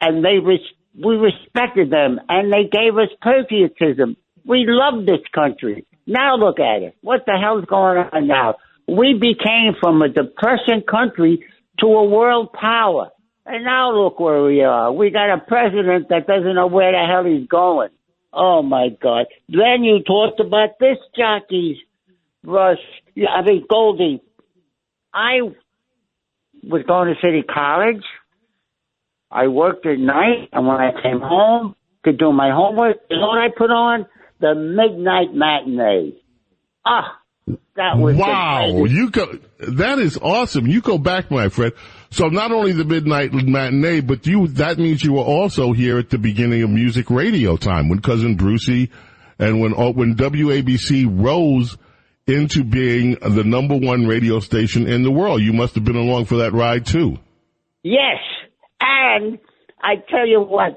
and 0.00 0.22
they 0.24 0.38
res- 0.38 0.60
we 1.02 1.16
respected 1.16 1.90
them, 1.90 2.20
and 2.28 2.52
they 2.52 2.64
gave 2.64 2.96
us 2.98 3.08
patriotism. 3.22 4.16
We 4.44 4.64
love 4.68 5.06
this 5.06 5.20
country. 5.34 5.86
Now 6.06 6.36
look 6.36 6.60
at 6.60 6.82
it. 6.82 6.96
What 7.00 7.24
the 7.26 7.38
hell's 7.40 7.64
going 7.64 7.98
on 7.98 8.26
now? 8.26 8.56
We 8.86 9.14
became 9.14 9.74
from 9.80 10.02
a 10.02 10.08
depression 10.08 10.82
country 10.88 11.44
to 11.80 11.86
a 11.86 12.04
world 12.04 12.52
power, 12.52 13.10
and 13.46 13.64
now 13.64 13.92
look 13.92 14.20
where 14.20 14.42
we 14.44 14.62
are. 14.62 14.92
We 14.92 15.10
got 15.10 15.32
a 15.32 15.38
president 15.38 16.10
that 16.10 16.26
doesn't 16.26 16.54
know 16.54 16.66
where 16.66 16.92
the 16.92 17.06
hell 17.06 17.24
he's 17.24 17.48
going. 17.48 17.88
Oh 18.32 18.62
my 18.62 18.90
God! 18.90 19.26
Then 19.48 19.82
you 19.82 20.02
talked 20.02 20.38
about 20.40 20.78
this 20.78 20.98
jockeys. 21.16 21.78
Rush, 22.46 22.78
yeah, 23.16 23.30
I 23.30 23.42
mean 23.42 23.66
Goldie. 23.68 24.22
I 25.12 25.40
was 26.62 26.82
going 26.86 27.08
to 27.08 27.14
City 27.20 27.42
College. 27.42 28.04
I 29.30 29.48
worked 29.48 29.84
at 29.84 29.98
night, 29.98 30.50
and 30.52 30.66
when 30.66 30.76
I 30.76 30.92
came 31.02 31.20
home 31.20 31.74
to 32.04 32.12
do 32.12 32.32
my 32.32 32.50
homework, 32.52 32.98
you 33.10 33.18
know 33.18 33.26
what 33.26 33.38
I 33.38 33.48
put 33.48 33.70
on? 33.70 34.06
The 34.40 34.54
midnight 34.54 35.34
matinee. 35.34 36.12
Ah, 36.84 37.18
that 37.74 37.98
was 37.98 38.14
Wow, 38.14 38.84
you 38.84 39.10
go. 39.10 39.26
That 39.58 39.98
is 39.98 40.16
awesome. 40.16 40.68
You 40.68 40.80
go 40.80 40.98
back, 40.98 41.30
my 41.32 41.48
friend. 41.48 41.72
So 42.10 42.28
not 42.28 42.52
only 42.52 42.72
the 42.72 42.84
midnight 42.84 43.32
matinee, 43.32 44.02
but 44.02 44.24
you. 44.24 44.46
That 44.48 44.78
means 44.78 45.02
you 45.02 45.14
were 45.14 45.24
also 45.24 45.72
here 45.72 45.98
at 45.98 46.10
the 46.10 46.18
beginning 46.18 46.62
of 46.62 46.70
music 46.70 47.10
radio 47.10 47.56
time 47.56 47.88
when 47.88 48.00
cousin 48.00 48.36
Brucey, 48.36 48.90
and 49.40 49.60
when 49.60 49.74
uh, 49.74 49.90
when 49.90 50.14
WABC 50.14 51.06
rose 51.10 51.76
into 52.26 52.64
being 52.64 53.16
the 53.20 53.44
number 53.44 53.76
one 53.76 54.06
radio 54.06 54.40
station 54.40 54.88
in 54.88 55.02
the 55.02 55.10
world. 55.10 55.40
You 55.42 55.52
must 55.52 55.74
have 55.76 55.84
been 55.84 55.96
along 55.96 56.24
for 56.24 56.36
that 56.36 56.52
ride 56.52 56.86
too. 56.86 57.18
Yes, 57.82 58.18
and 58.80 59.38
I 59.80 59.96
tell 60.10 60.26
you 60.26 60.40
what, 60.40 60.76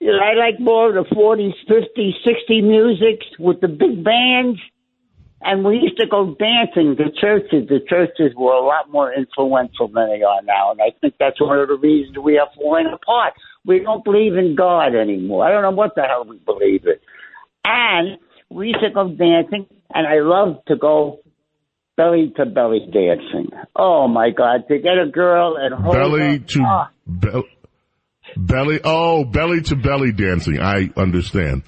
you 0.00 0.08
know, 0.08 0.18
I 0.18 0.34
like 0.34 0.60
more 0.60 0.96
of 0.96 1.06
the 1.08 1.14
40s, 1.14 1.54
50s, 1.68 2.12
60s 2.26 2.62
music 2.62 3.22
with 3.38 3.60
the 3.60 3.68
big 3.68 4.04
bands. 4.04 4.60
And 5.40 5.64
we 5.64 5.76
used 5.76 5.98
to 5.98 6.06
go 6.08 6.34
dancing 6.34 6.96
to 6.96 7.12
churches. 7.20 7.68
The 7.68 7.78
churches 7.88 8.34
were 8.36 8.52
a 8.52 8.64
lot 8.64 8.90
more 8.90 9.12
influential 9.12 9.86
than 9.86 10.08
they 10.08 10.22
are 10.22 10.42
now. 10.42 10.72
And 10.72 10.80
I 10.80 10.90
think 11.00 11.14
that's 11.20 11.40
one 11.40 11.60
of 11.60 11.68
the 11.68 11.76
reasons 11.76 12.18
we 12.18 12.38
are 12.38 12.48
falling 12.56 12.90
apart. 12.92 13.34
We 13.64 13.78
don't 13.78 14.04
believe 14.04 14.34
in 14.34 14.56
God 14.56 14.96
anymore. 14.96 15.46
I 15.46 15.52
don't 15.52 15.62
know 15.62 15.70
what 15.70 15.94
the 15.94 16.02
hell 16.02 16.24
we 16.24 16.38
believe 16.38 16.84
in. 16.86 16.96
And 17.64 18.18
we 18.50 18.68
used 18.68 18.80
to 18.80 18.90
go 18.90 19.08
dancing, 19.08 19.66
and 19.94 20.06
I 20.06 20.20
love 20.20 20.64
to 20.68 20.76
go 20.76 21.20
belly 21.96 22.32
to 22.36 22.46
belly 22.46 22.80
dancing. 22.92 23.48
Oh 23.74 24.08
my 24.08 24.30
God, 24.30 24.64
to 24.68 24.78
get 24.78 24.98
a 24.98 25.10
girl 25.10 25.56
and 25.56 25.74
hold 25.74 25.94
belly 25.94 26.20
her. 26.20 26.38
to 26.38 26.62
Ah. 26.64 26.90
be- 27.20 27.42
belly. 28.36 28.80
Oh, 28.84 29.24
belly 29.24 29.62
to 29.62 29.76
belly 29.76 30.12
dancing. 30.12 30.60
I 30.60 30.90
understand. 30.96 31.62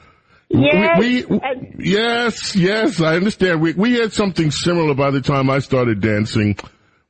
Yes, 0.53 0.99
We, 0.99 1.25
we- 1.25 1.41
yes, 1.79 2.57
yes, 2.57 3.01
I 3.01 3.15
understand. 3.17 3.61
We 3.61 3.73
we 3.75 3.95
had 3.95 4.13
something 4.13 4.51
similar 4.51 4.95
by 4.95 5.11
the 5.13 5.21
time 5.21 5.49
I 5.49 5.61
started 5.61 6.01
dancing 6.01 6.57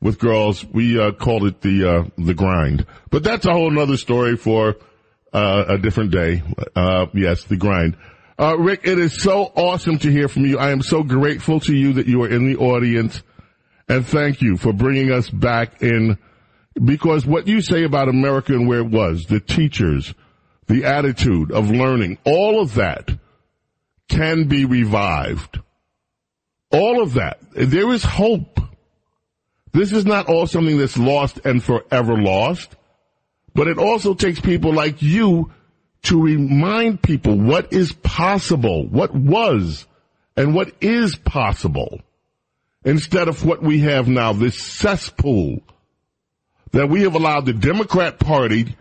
with 0.01 0.19
girls. 0.19 0.65
We 0.65 1.01
uh, 1.01 1.13
called 1.13 1.45
it 1.45 1.61
the 1.63 1.89
uh, 1.91 2.05
the 2.19 2.35
grind, 2.35 2.85
but 3.11 3.23
that's 3.25 3.47
a 3.47 3.53
whole 3.53 3.79
other 3.79 3.97
story 3.97 4.37
for 4.37 4.77
uh, 5.33 5.65
a 5.69 5.79
different 5.79 6.11
day. 6.11 6.43
Uh, 6.77 7.07
yes, 7.15 7.45
the 7.45 7.57
grind. 7.57 7.97
Uh, 8.41 8.57
Rick, 8.57 8.81
it 8.85 8.99
is 8.99 9.23
so 9.23 9.53
awesome 9.55 9.99
to 9.99 10.11
hear 10.11 10.27
from 10.27 10.47
you. 10.47 10.59
I 10.59 10.71
am 10.71 10.81
so 10.81 11.03
grateful 11.03 11.61
to 11.61 11.75
you 11.75 11.93
that 11.95 12.07
you 12.07 12.23
are 12.23 12.29
in 12.29 12.47
the 12.51 12.57
audience, 12.57 13.23
and 13.87 14.07
thank 14.07 14.41
you 14.41 14.57
for 14.57 14.73
bringing 14.73 15.13
us 15.13 15.29
back 15.29 15.83
in. 15.83 16.17
Because 16.83 17.27
what 17.27 17.47
you 17.47 17.61
say 17.61 17.85
about 17.85 18.09
America 18.09 18.55
and 18.55 18.67
where 18.67 18.79
it 18.79 18.89
was, 18.89 19.27
the 19.27 19.41
teachers, 19.41 20.15
the 20.69 20.87
attitude 20.87 21.53
of 21.53 21.71
learning, 21.71 22.17
all 22.25 22.63
of 22.63 22.77
that 22.77 23.11
can 24.09 24.49
be 24.49 24.65
revived. 24.65 25.61
All 26.73 27.03
of 27.03 27.15
that. 27.15 27.41
There 27.53 27.93
is 27.93 28.05
hope. 28.05 28.59
This 29.73 29.93
is 29.93 30.07
not 30.07 30.29
all 30.29 30.47
something 30.47 30.79
that's 30.79 30.97
lost 30.97 31.41
and 31.45 31.63
forever 31.63 32.17
lost, 32.17 32.75
but 33.53 33.69
it 33.69 33.77
also 33.77 34.15
takes 34.15 34.41
people 34.41 34.73
like 34.73 35.03
you 35.03 35.53
to 36.03 36.21
remind 36.21 37.03
people 37.03 37.37
what 37.37 37.73
is 37.73 37.93
possible, 37.93 38.87
what 38.87 39.15
was, 39.15 39.87
and 40.37 40.55
what 40.55 40.73
is 40.81 41.17
possible, 41.17 42.01
instead 42.85 43.29
of 43.29 43.45
what 43.45 43.63
we 43.63 43.81
have 43.81 44.09
now, 44.09 44.33
this 44.33 44.59
cesspool 44.61 45.61
that 46.73 46.89
we 46.89 47.03
have 47.03 47.15
allowed 47.15 47.47
the 47.47 47.53
Democrat 47.53 48.19
Party 48.19 48.77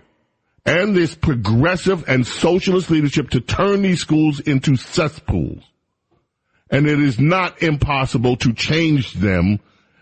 and 0.66 0.96
this 0.96 1.16
progressive 1.16 2.08
and 2.08 2.26
socialist 2.26 2.90
leadership 2.92 3.32
to 3.32 3.42
turn 3.42 3.82
these 3.82 4.02
schools 4.02 4.40
into 4.40 4.76
cesspools. 4.76 5.64
And 6.70 6.88
it 6.88 7.00
is 7.00 7.20
not 7.20 7.64
impossible 7.64 8.38
to 8.38 8.54
change 8.54 9.14
them 9.14 9.60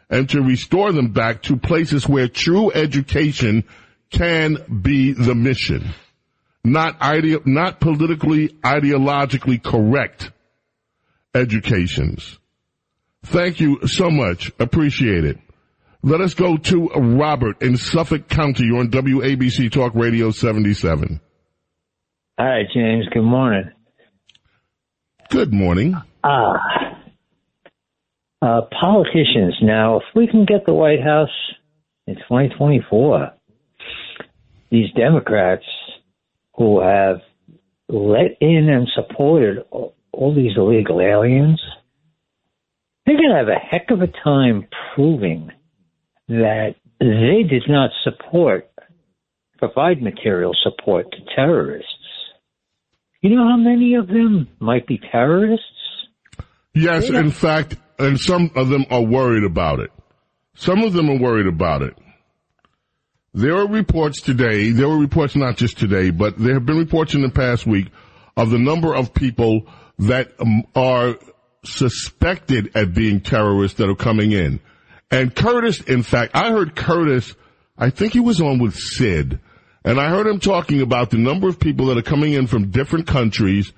and 0.09 0.29
to 0.29 0.41
restore 0.41 0.91
them 0.91 1.13
back 1.13 1.43
to 1.43 1.57
places 1.57 2.07
where 2.07 2.27
true 2.27 2.71
education 2.71 3.63
can 4.09 4.57
be 4.81 5.13
the 5.13 5.35
mission. 5.35 5.93
Not 6.67 7.01
idea, 7.01 7.37
not 7.45 7.79
politically, 7.79 8.49
ideologically 8.61 9.63
correct 9.63 10.31
educations. 11.33 12.39
Thank 13.23 13.61
you 13.61 13.87
so 13.87 14.09
much. 14.09 14.51
Appreciate 14.59 15.23
it. 15.23 15.37
Let 16.03 16.19
us 16.19 16.33
go 16.33 16.57
to 16.57 16.89
Robert 16.89 17.61
in 17.61 17.77
Suffolk 17.77 18.27
County. 18.27 18.65
You're 18.65 18.79
on 18.79 18.89
WABC 18.89 19.71
Talk 19.71 19.93
Radio 19.95 20.31
77. 20.31 21.21
Hi, 22.37 22.63
James. 22.73 23.05
Good 23.13 23.23
morning. 23.23 23.71
Good 25.29 25.53
morning. 25.53 25.95
Ah, 26.21 26.57
uh, 28.41 28.61
politicians. 28.81 29.55
Now, 29.61 29.99
if 29.99 30.03
we 30.13 30.27
can 30.27 30.43
get 30.43 30.65
the 30.65 30.73
White 30.73 31.01
House 31.01 31.29
in 32.07 32.15
2024, 32.15 33.31
these 34.69 34.91
Democrats 34.97 35.63
who 36.57 36.81
have 36.81 37.17
let 37.87 38.37
in 38.41 38.69
and 38.69 38.87
supported 38.93 39.63
all, 39.71 39.95
all 40.11 40.35
these 40.35 40.57
illegal 40.57 40.99
aliens, 40.99 41.61
they're 43.05 43.15
going 43.15 43.29
to 43.29 43.35
have 43.35 43.47
a 43.47 43.59
heck 43.59 43.89
of 43.91 44.01
a 44.01 44.07
time 44.23 44.67
proving 44.93 45.51
that 46.27 46.75
they 46.99 47.43
did 47.47 47.63
not 47.69 47.91
support, 48.03 48.69
provide 49.57 50.01
material 50.01 50.53
support 50.61 51.11
to 51.11 51.17
terrorists. 51.35 51.93
You 53.21 53.35
know 53.35 53.47
how 53.47 53.57
many 53.57 53.95
of 53.95 54.07
them 54.07 54.49
might 54.59 54.85
be 54.87 54.99
terrorists? 55.11 55.65
Yes, 56.73 57.09
in 57.09 57.31
fact, 57.31 57.75
and 57.97 58.19
some 58.19 58.51
of 58.55 58.69
them 58.69 58.85
are 58.91 59.01
worried 59.01 59.43
about 59.43 59.79
it. 59.79 59.91
Some 60.55 60.83
of 60.83 60.93
them 60.93 61.09
are 61.09 61.17
worried 61.17 61.47
about 61.47 61.81
it. 61.81 61.97
There 63.37 63.55
are 63.55 63.67
reports 63.67 64.19
today, 64.19 64.71
there 64.71 64.89
were 64.89 64.97
reports 64.97 65.35
not 65.35 65.57
just 65.57 65.77
today, 65.77 66.09
but 66.09 66.39
there 66.39 66.55
have 66.55 66.65
been 66.65 66.79
reports 66.79 67.13
in 67.13 67.21
the 67.21 67.29
past 67.29 67.67
week 67.67 67.91
of 68.35 68.49
the 68.49 68.57
number 68.57 68.95
of 68.95 69.13
people 69.13 69.67
that 69.99 70.31
um, 70.39 70.63
are 70.75 71.19
suspected 71.63 72.75
at 72.75 72.95
being 72.95 73.21
terrorists 73.21 73.77
that 73.77 73.89
are 73.89 73.95
coming 73.95 74.31
in. 74.31 74.59
And 75.11 75.35
Curtis, 75.35 75.81
in 75.81 76.01
fact, 76.01 76.31
I 76.35 76.49
heard 76.49 76.75
Curtis, 76.75 77.35
I 77.77 77.91
think 77.91 78.13
he 78.13 78.19
was 78.19 78.41
on 78.41 78.57
with 78.57 78.73
Sid, 78.73 79.39
and 79.85 79.99
I 79.99 80.09
heard 80.09 80.25
him 80.25 80.39
talking 80.39 80.81
about 80.81 81.11
the 81.11 81.19
number 81.19 81.47
of 81.47 81.59
people 81.59 81.85
that 81.87 81.97
are 81.99 82.01
coming 82.01 82.33
in 82.33 82.47
from 82.47 82.71
different 82.71 83.05
countries 83.05 83.71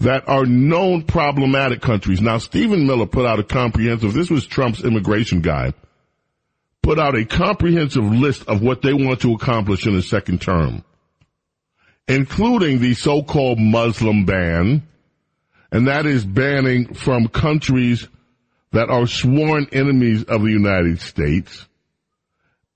that 0.00 0.28
are 0.28 0.44
known 0.44 1.04
problematic 1.04 1.80
countries. 1.80 2.20
Now, 2.20 2.36
Stephen 2.36 2.86
Miller 2.86 3.06
put 3.06 3.24
out 3.24 3.38
a 3.38 3.42
comprehensive, 3.42 4.12
this 4.12 4.28
was 4.28 4.46
Trump's 4.46 4.84
immigration 4.84 5.40
guy, 5.40 5.72
put 6.82 6.98
out 6.98 7.16
a 7.16 7.24
comprehensive 7.24 8.04
list 8.04 8.46
of 8.48 8.60
what 8.60 8.82
they 8.82 8.92
want 8.92 9.20
to 9.20 9.32
accomplish 9.32 9.86
in 9.86 9.94
the 9.94 10.02
second 10.02 10.40
term, 10.40 10.84
including 12.08 12.80
the 12.80 12.94
so-called 12.94 13.58
Muslim 13.58 14.24
ban, 14.24 14.86
and 15.70 15.88
that 15.88 16.06
is 16.06 16.24
banning 16.24 16.92
from 16.94 17.28
countries 17.28 18.08
that 18.72 18.90
are 18.90 19.06
sworn 19.06 19.66
enemies 19.72 20.24
of 20.24 20.42
the 20.42 20.50
United 20.50 21.00
States. 21.00 21.66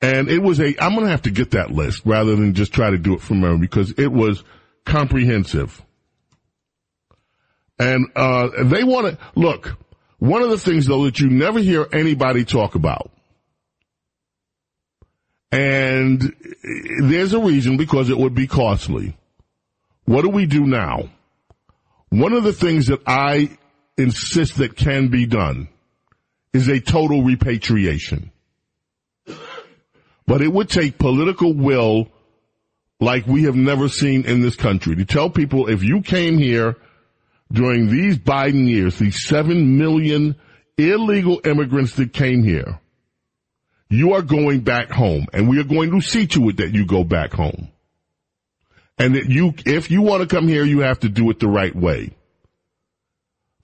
And 0.00 0.28
it 0.28 0.42
was 0.42 0.60
a, 0.60 0.74
I'm 0.78 0.92
going 0.92 1.06
to 1.06 1.10
have 1.10 1.22
to 1.22 1.30
get 1.30 1.52
that 1.52 1.70
list 1.70 2.02
rather 2.04 2.36
than 2.36 2.54
just 2.54 2.72
try 2.72 2.90
to 2.90 2.98
do 2.98 3.14
it 3.14 3.22
from 3.22 3.40
memory 3.40 3.58
because 3.58 3.92
it 3.98 4.12
was 4.12 4.44
comprehensive. 4.84 5.82
And, 7.78 8.06
uh, 8.14 8.64
they 8.64 8.84
want 8.84 9.06
to, 9.06 9.18
look, 9.34 9.76
one 10.18 10.42
of 10.42 10.50
the 10.50 10.58
things 10.58 10.86
though 10.86 11.04
that 11.04 11.18
you 11.18 11.28
never 11.28 11.58
hear 11.58 11.88
anybody 11.92 12.44
talk 12.44 12.74
about, 12.74 13.10
and 15.56 16.36
there's 17.04 17.32
a 17.32 17.38
reason 17.38 17.78
because 17.78 18.10
it 18.10 18.18
would 18.18 18.34
be 18.34 18.46
costly. 18.46 19.16
What 20.04 20.20
do 20.20 20.28
we 20.28 20.44
do 20.44 20.66
now? 20.66 21.08
One 22.10 22.34
of 22.34 22.44
the 22.44 22.52
things 22.52 22.88
that 22.88 23.00
I 23.06 23.56
insist 23.96 24.58
that 24.58 24.76
can 24.76 25.08
be 25.08 25.24
done 25.24 25.68
is 26.52 26.68
a 26.68 26.78
total 26.78 27.22
repatriation. 27.22 28.32
But 30.26 30.42
it 30.42 30.52
would 30.52 30.68
take 30.68 30.98
political 30.98 31.54
will 31.54 32.08
like 33.00 33.26
we 33.26 33.44
have 33.44 33.56
never 33.56 33.88
seen 33.88 34.26
in 34.26 34.42
this 34.42 34.56
country 34.56 34.94
to 34.96 35.06
tell 35.06 35.30
people 35.30 35.68
if 35.68 35.82
you 35.82 36.02
came 36.02 36.36
here 36.36 36.76
during 37.50 37.88
these 37.88 38.18
Biden 38.18 38.68
years, 38.68 38.98
these 38.98 39.26
seven 39.26 39.78
million 39.78 40.36
illegal 40.76 41.40
immigrants 41.44 41.94
that 41.94 42.12
came 42.12 42.42
here, 42.42 42.78
you 43.88 44.14
are 44.14 44.22
going 44.22 44.60
back 44.60 44.90
home 44.90 45.26
and 45.32 45.48
we 45.48 45.60
are 45.60 45.64
going 45.64 45.90
to 45.92 46.00
see 46.00 46.26
to 46.28 46.48
it 46.48 46.58
that 46.58 46.72
you 46.72 46.86
go 46.86 47.04
back 47.04 47.32
home. 47.32 47.68
And 48.98 49.14
that 49.14 49.26
you, 49.26 49.54
if 49.66 49.90
you 49.90 50.02
want 50.02 50.22
to 50.22 50.34
come 50.34 50.48
here, 50.48 50.64
you 50.64 50.80
have 50.80 51.00
to 51.00 51.08
do 51.08 51.28
it 51.30 51.38
the 51.38 51.48
right 51.48 51.74
way. 51.74 52.12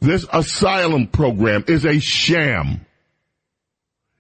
This 0.01 0.27
asylum 0.33 1.07
program 1.07 1.65
is 1.69 1.85
a 1.87 1.99
sham. 2.01 2.85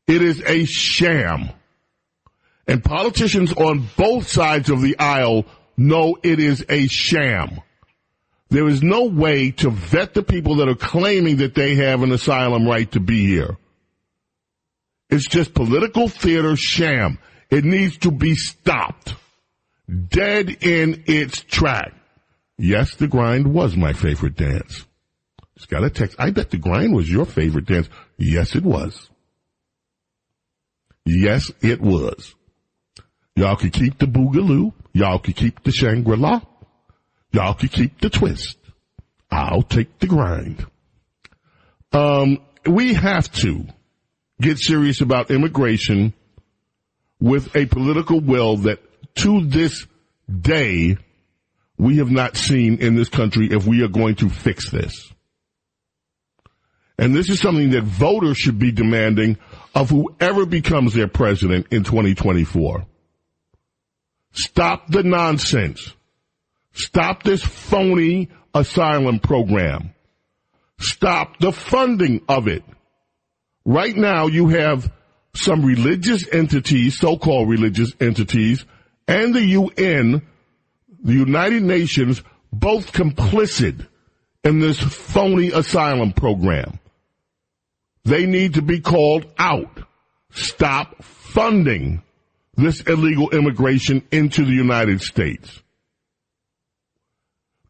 It 0.06 0.22
is 0.22 0.42
a 0.46 0.64
sham. 0.64 1.50
And 2.66 2.82
politicians 2.82 3.52
on 3.52 3.88
both 3.96 4.28
sides 4.28 4.70
of 4.70 4.80
the 4.80 4.98
aisle 4.98 5.44
know 5.76 6.16
it 6.22 6.38
is 6.38 6.64
a 6.68 6.86
sham. 6.86 7.60
There 8.48 8.68
is 8.68 8.82
no 8.82 9.04
way 9.04 9.50
to 9.52 9.70
vet 9.70 10.14
the 10.14 10.22
people 10.22 10.56
that 10.56 10.68
are 10.68 10.74
claiming 10.74 11.38
that 11.38 11.54
they 11.54 11.74
have 11.76 12.02
an 12.02 12.12
asylum 12.12 12.66
right 12.66 12.90
to 12.92 13.00
be 13.00 13.26
here. 13.26 13.56
It's 15.12 15.28
just 15.28 15.52
political 15.52 16.08
theater 16.08 16.56
sham. 16.56 17.18
It 17.50 17.64
needs 17.64 17.98
to 17.98 18.10
be 18.10 18.34
stopped. 18.34 19.14
Dead 20.08 20.48
in 20.62 21.04
its 21.06 21.42
track. 21.42 21.92
Yes, 22.56 22.94
the 22.94 23.08
grind 23.08 23.52
was 23.52 23.76
my 23.76 23.92
favorite 23.92 24.36
dance. 24.36 24.86
Just 25.58 25.68
got 25.68 25.84
a 25.84 25.90
text. 25.90 26.16
I 26.18 26.30
bet 26.30 26.50
the 26.50 26.56
grind 26.56 26.94
was 26.94 27.10
your 27.10 27.26
favorite 27.26 27.66
dance. 27.66 27.90
Yes, 28.16 28.56
it 28.56 28.64
was. 28.64 29.10
Yes, 31.04 31.52
it 31.60 31.82
was. 31.82 32.34
Y'all 33.36 33.56
could 33.56 33.74
keep 33.74 33.98
the 33.98 34.06
boogaloo. 34.06 34.72
Y'all 34.94 35.18
could 35.18 35.36
keep 35.36 35.62
the 35.62 35.72
shing-a-ling. 35.72 36.40
Y'all 37.32 37.52
could 37.52 37.72
keep 37.72 38.00
the 38.00 38.08
twist. 38.08 38.56
I'll 39.30 39.62
take 39.62 39.98
the 39.98 40.06
grind. 40.06 40.64
Um, 41.92 42.38
we 42.64 42.94
have 42.94 43.30
to 43.42 43.66
get 44.42 44.58
serious 44.58 45.00
about 45.00 45.30
immigration 45.30 46.12
with 47.20 47.54
a 47.56 47.66
political 47.66 48.20
will 48.20 48.58
that 48.58 48.80
to 49.14 49.46
this 49.46 49.86
day 50.28 50.98
we 51.78 51.98
have 51.98 52.10
not 52.10 52.36
seen 52.36 52.78
in 52.78 52.94
this 52.94 53.08
country 53.08 53.48
if 53.50 53.66
we 53.66 53.82
are 53.82 53.88
going 53.88 54.16
to 54.16 54.28
fix 54.28 54.70
this. 54.70 55.12
And 56.98 57.14
this 57.14 57.30
is 57.30 57.40
something 57.40 57.70
that 57.70 57.84
voters 57.84 58.36
should 58.36 58.58
be 58.58 58.70
demanding 58.70 59.38
of 59.74 59.90
whoever 59.90 60.44
becomes 60.46 60.94
their 60.94 61.08
president 61.08 61.68
in 61.70 61.84
2024. 61.84 62.86
Stop 64.32 64.88
the 64.88 65.02
nonsense. 65.02 65.94
Stop 66.72 67.22
this 67.22 67.42
phony 67.42 68.28
asylum 68.54 69.18
program. 69.18 69.94
Stop 70.78 71.38
the 71.38 71.52
funding 71.52 72.22
of 72.28 72.48
it. 72.48 72.62
Right 73.64 73.96
now 73.96 74.26
you 74.26 74.48
have 74.48 74.90
some 75.34 75.64
religious 75.64 76.26
entities, 76.30 76.98
so-called 76.98 77.48
religious 77.48 77.92
entities, 78.00 78.64
and 79.08 79.34
the 79.34 79.44
UN, 79.44 80.22
the 81.02 81.12
United 81.12 81.62
Nations, 81.62 82.22
both 82.52 82.92
complicit 82.92 83.86
in 84.44 84.60
this 84.60 84.80
phony 84.80 85.48
asylum 85.48 86.12
program. 86.12 86.78
They 88.04 88.26
need 88.26 88.54
to 88.54 88.62
be 88.62 88.80
called 88.80 89.26
out. 89.38 89.80
Stop 90.32 91.02
funding 91.02 92.02
this 92.56 92.80
illegal 92.82 93.30
immigration 93.30 94.06
into 94.10 94.44
the 94.44 94.52
United 94.52 95.00
States. 95.00 95.62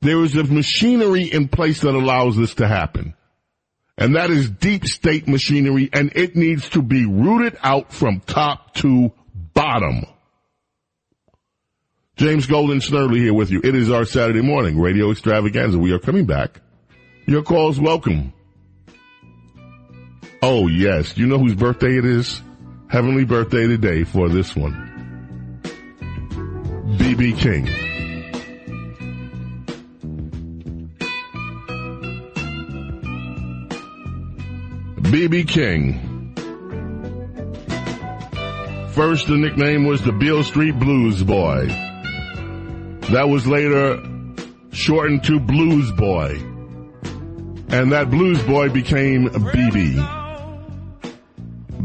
There 0.01 0.25
is 0.25 0.35
a 0.35 0.45
machinery 0.45 1.25
in 1.25 1.49
place 1.49 1.83
that 1.83 1.95
allows 1.95 2.37
this 2.37 2.55
to 2.55 2.67
happen. 2.67 3.15
And 4.03 4.17
that 4.17 4.31
is 4.31 4.51
deep 4.51 4.85
state 4.85 5.29
machinery 5.29 5.89
and 5.93 6.11
it 6.17 6.35
needs 6.35 6.69
to 6.71 6.83
be 6.83 7.07
rooted 7.07 7.57
out 7.63 7.93
from 7.93 8.19
top 8.19 8.75
to 8.75 9.13
bottom. 9.55 10.05
James 12.17 12.47
Golden 12.47 12.81
Snerdley 12.81 13.19
here 13.19 13.33
with 13.33 13.53
you. 13.53 13.61
It 13.63 13.77
is 13.77 13.93
our 13.93 14.05
Saturday 14.05 14.43
morning 14.43 14.81
radio 14.81 15.13
extravaganza. 15.13 15.79
We 15.79 15.93
are 15.93 16.01
coming 16.01 16.27
back. 16.27 16.61
Your 17.27 17.45
calls 17.45 17.79
welcome. 17.79 18.33
Oh 20.43 20.67
yes, 20.67 21.17
you 21.17 21.29
know 21.29 21.39
whose 21.39 21.55
birthday 21.55 21.97
it 21.97 22.05
is? 22.05 22.43
Heavenly 22.89 23.25
birthday 23.25 23.69
today 23.69 24.03
for 24.03 24.29
this 24.29 24.57
one. 24.57 25.61
BB 26.99 27.39
King. 27.39 27.82
BB 35.13 35.47
King. 35.47 36.33
First, 38.93 39.27
the 39.27 39.37
nickname 39.37 39.85
was 39.85 40.01
the 40.01 40.13
Beale 40.13 40.43
Street 40.43 40.79
Blues 40.79 41.23
Boy. 41.23 41.67
That 43.11 43.29
was 43.29 43.47
later 43.47 44.03
shortened 44.73 45.23
to 45.25 45.39
Blues 45.39 45.93
Boy. 45.93 46.37
And 47.69 47.93
that 47.93 48.09
Blues 48.09 48.43
Boy 48.45 48.71
became 48.71 49.29
BB. 49.29 49.97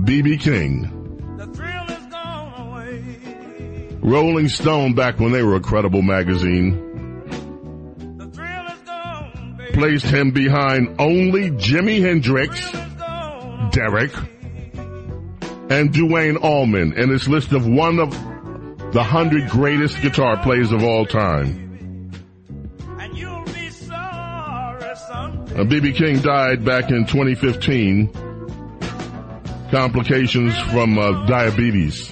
BB 0.05 0.39
King. 0.39 0.93
Rolling 3.99 4.47
Stone, 4.47 4.93
back 4.93 5.19
when 5.19 5.33
they 5.33 5.43
were 5.43 5.55
a 5.55 5.59
credible 5.59 6.01
magazine, 6.01 6.81
placed 9.73 10.05
him 10.05 10.31
behind 10.31 10.95
only 10.97 11.51
Jimi 11.51 11.99
Hendrix, 11.99 12.86
Derek, 13.77 14.11
and 15.69 15.93
Duane 15.93 16.37
Allman 16.37 16.93
in 16.93 17.13
its 17.13 17.27
list 17.27 17.51
of 17.51 17.67
one 17.67 17.99
of 17.99 18.09
the 18.91 19.03
hundred 19.03 19.51
greatest 19.51 20.01
guitar 20.01 20.41
players 20.41 20.71
of 20.71 20.83
all 20.83 21.05
time. 21.05 22.09
BB 25.53 25.95
King 25.95 26.21
died 26.21 26.65
back 26.65 26.89
in 26.89 27.05
2015. 27.05 28.09
Complications 29.69 30.57
from 30.71 30.97
uh, 30.97 31.27
diabetes. 31.27 32.11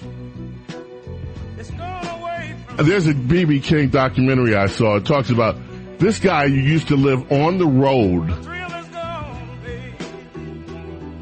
There's 2.78 3.08
a 3.08 3.14
BB 3.16 3.64
King 3.64 3.90
documentary 3.90 4.56
I 4.56 4.68
saw. 4.68 4.98
It 4.98 5.06
talks 5.08 5.32
about 5.32 5.56
this 5.98 6.20
guy 6.20 6.48
who 6.48 6.54
used 6.54 6.90
to 6.90 6.96
live 6.96 7.32
on 7.32 7.58
the 7.58 7.66
road. 7.66 8.55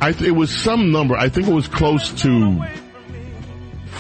I 0.04 0.12
th- 0.12 0.28
it 0.28 0.32
was 0.32 0.54
some 0.54 0.92
number. 0.92 1.16
I 1.16 1.30
think 1.30 1.48
it 1.48 1.54
was 1.54 1.70
close 1.70 2.12
to 2.24 2.62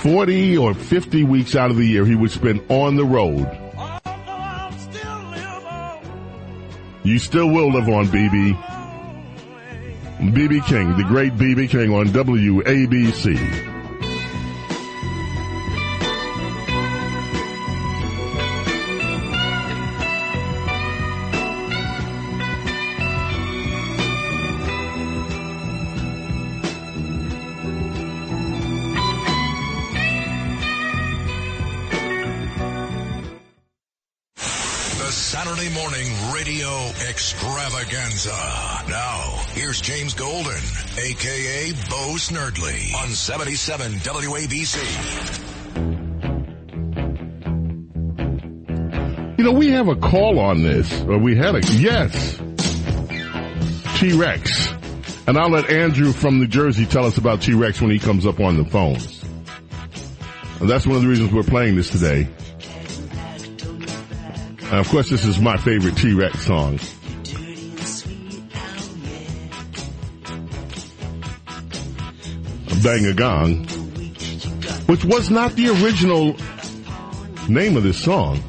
40 0.02 0.58
or 0.58 0.74
50 0.74 1.24
weeks 1.24 1.56
out 1.56 1.72
of 1.72 1.78
the 1.78 1.86
year 1.86 2.06
he 2.06 2.14
would 2.14 2.30
spend 2.30 2.62
on 2.68 2.98
the 2.98 3.06
road. 3.06 3.48
You 7.06 7.18
still 7.20 7.50
will 7.50 7.72
live 7.72 7.88
on, 7.88 8.08
BB. 8.08 8.54
BB 10.34 10.66
King, 10.66 10.98
the 10.98 11.06
great 11.06 11.38
BB 11.38 11.70
King 11.70 11.94
on 11.94 12.08
WABC. 12.08 13.73
Bo 42.24 42.36
Snerdley, 42.36 42.94
on 42.96 43.10
77 43.10 43.92
WABC. 43.94 44.78
You 49.38 49.44
know, 49.44 49.52
we 49.52 49.72
have 49.72 49.88
a 49.88 49.96
call 49.96 50.40
on 50.40 50.64
this. 50.64 50.92
Or 51.04 51.18
we 51.18 51.36
had 51.36 51.56
a, 51.56 51.62
yes. 51.74 52.38
T-Rex. 53.98 54.70
And 55.28 55.38
I'll 55.38 55.50
let 55.50 55.70
Andrew 55.70 56.14
from 56.14 56.40
New 56.40 56.48
Jersey 56.48 56.86
tell 56.86 57.06
us 57.06 57.18
about 57.18 57.42
T-Rex 57.42 57.82
when 57.82 57.92
he 57.92 58.00
comes 58.00 58.26
up 58.26 58.40
on 58.40 58.58
the 58.58 58.66
phones. 58.66 59.24
And 60.60 60.70
that's 60.70 60.86
one 60.86 60.96
of 60.96 61.02
the 61.02 61.10
reasons 61.10 61.34
we're 61.34 61.44
playing 61.44 61.76
this 61.76 61.90
today. 61.90 62.28
And 64.62 64.80
of 64.80 64.88
course, 64.90 65.10
this 65.10 65.26
is 65.26 65.40
my 65.40 65.58
favorite 65.58 65.98
T-Rex 65.98 66.46
song. 66.46 66.80
Bang 72.84 73.06
a 73.06 73.14
Gong, 73.14 73.66
which 74.88 75.06
was 75.06 75.30
not 75.30 75.54
the 75.54 75.70
original 75.70 76.36
name 77.48 77.78
of 77.78 77.84
this 77.84 77.98
song. 77.98 78.44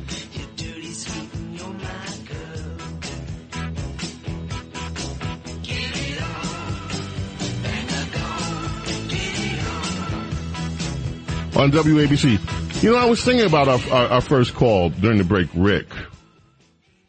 on 11.56 11.70
WABC. 11.70 12.82
You 12.82 12.90
know, 12.90 12.96
I 12.96 13.04
was 13.04 13.22
thinking 13.24 13.46
about 13.46 13.68
our, 13.68 13.80
our, 13.92 14.08
our 14.14 14.20
first 14.20 14.54
call 14.54 14.90
during 14.90 15.18
the 15.18 15.24
break, 15.24 15.48
Rick. 15.54 15.86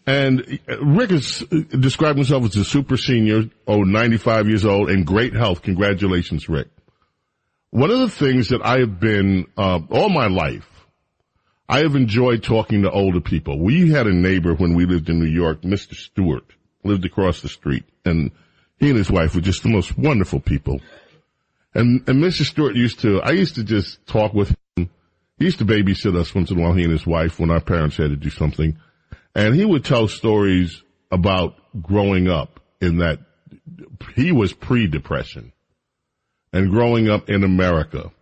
And 0.06 0.60
uh, 0.70 0.86
Rick 0.86 1.10
has 1.10 1.44
uh, 1.52 1.62
described 1.80 2.20
himself 2.20 2.46
as 2.46 2.56
a 2.56 2.64
super 2.64 2.96
senior, 2.96 3.46
oh, 3.68 3.84
95 3.84 4.48
years 4.48 4.64
old, 4.64 4.92
and 4.92 5.06
great 5.06 5.34
health. 5.34 5.64
Congratulations, 5.64 6.48
Rick. 6.48 6.68
One 7.76 7.92
of 7.92 8.00
the 8.00 8.10
things 8.10 8.48
that 8.52 8.62
I 8.66 8.80
have 8.80 9.02
been, 9.02 9.48
uh, 9.58 9.82
all 9.90 10.08
my 10.08 10.28
life, 10.28 10.66
I 11.68 11.80
have 11.80 11.98
enjoyed 11.98 12.42
talking 12.42 12.84
to 12.84 12.90
older 12.90 13.20
people. 13.20 13.60
We 13.60 13.90
had 13.90 14.08
a 14.08 14.14
neighbor 14.14 14.56
when 14.56 14.76
we 14.76 14.86
lived 14.86 15.10
in 15.10 15.20
New 15.20 15.30
York, 15.30 15.64
Mr. 15.64 15.94
Stewart, 15.94 16.46
lived 16.86 17.04
across 17.04 17.42
the 17.42 17.50
street, 17.50 17.84
and 18.06 18.32
he 18.78 18.88
and 18.88 18.98
his 18.98 19.12
wife 19.12 19.36
were 19.36 19.42
just 19.42 19.62
the 19.62 19.68
most 19.68 19.98
wonderful 19.98 20.40
people. 20.40 20.80
And, 21.74 22.08
and 22.08 22.24
Mr. 22.24 22.46
Stewart 22.46 22.78
used 22.78 23.02
to, 23.02 23.22
I 23.22 23.32
used 23.32 23.56
to 23.56 23.64
just 23.66 24.08
talk 24.08 24.34
with 24.34 24.56
him. 24.78 24.90
He 25.38 25.44
used 25.44 25.60
to 25.60 25.66
babysit 25.66 26.16
us 26.16 26.34
once 26.34 26.52
in 26.52 26.58
a 26.58 26.62
while, 26.62 26.72
he 26.72 26.84
and 26.84 26.94
his 26.94 27.06
wife, 27.06 27.42
when 27.42 27.52
our 27.52 27.60
parents 27.60 27.98
had 27.98 28.10
to 28.10 28.16
do 28.16 28.30
something. 28.30 28.78
And 29.36 29.54
he 29.54 29.66
would 29.66 29.84
tell 29.84 30.08
stories 30.08 30.82
about 31.12 31.56
growing 31.82 32.30
up 32.30 32.62
in 32.80 33.00
that, 33.00 33.20
he 34.16 34.32
was 34.32 34.54
pre-depression 34.54 35.52
and 36.56 36.72
growing 36.72 37.10
up 37.10 37.30
in 37.30 37.44
America 37.44 38.14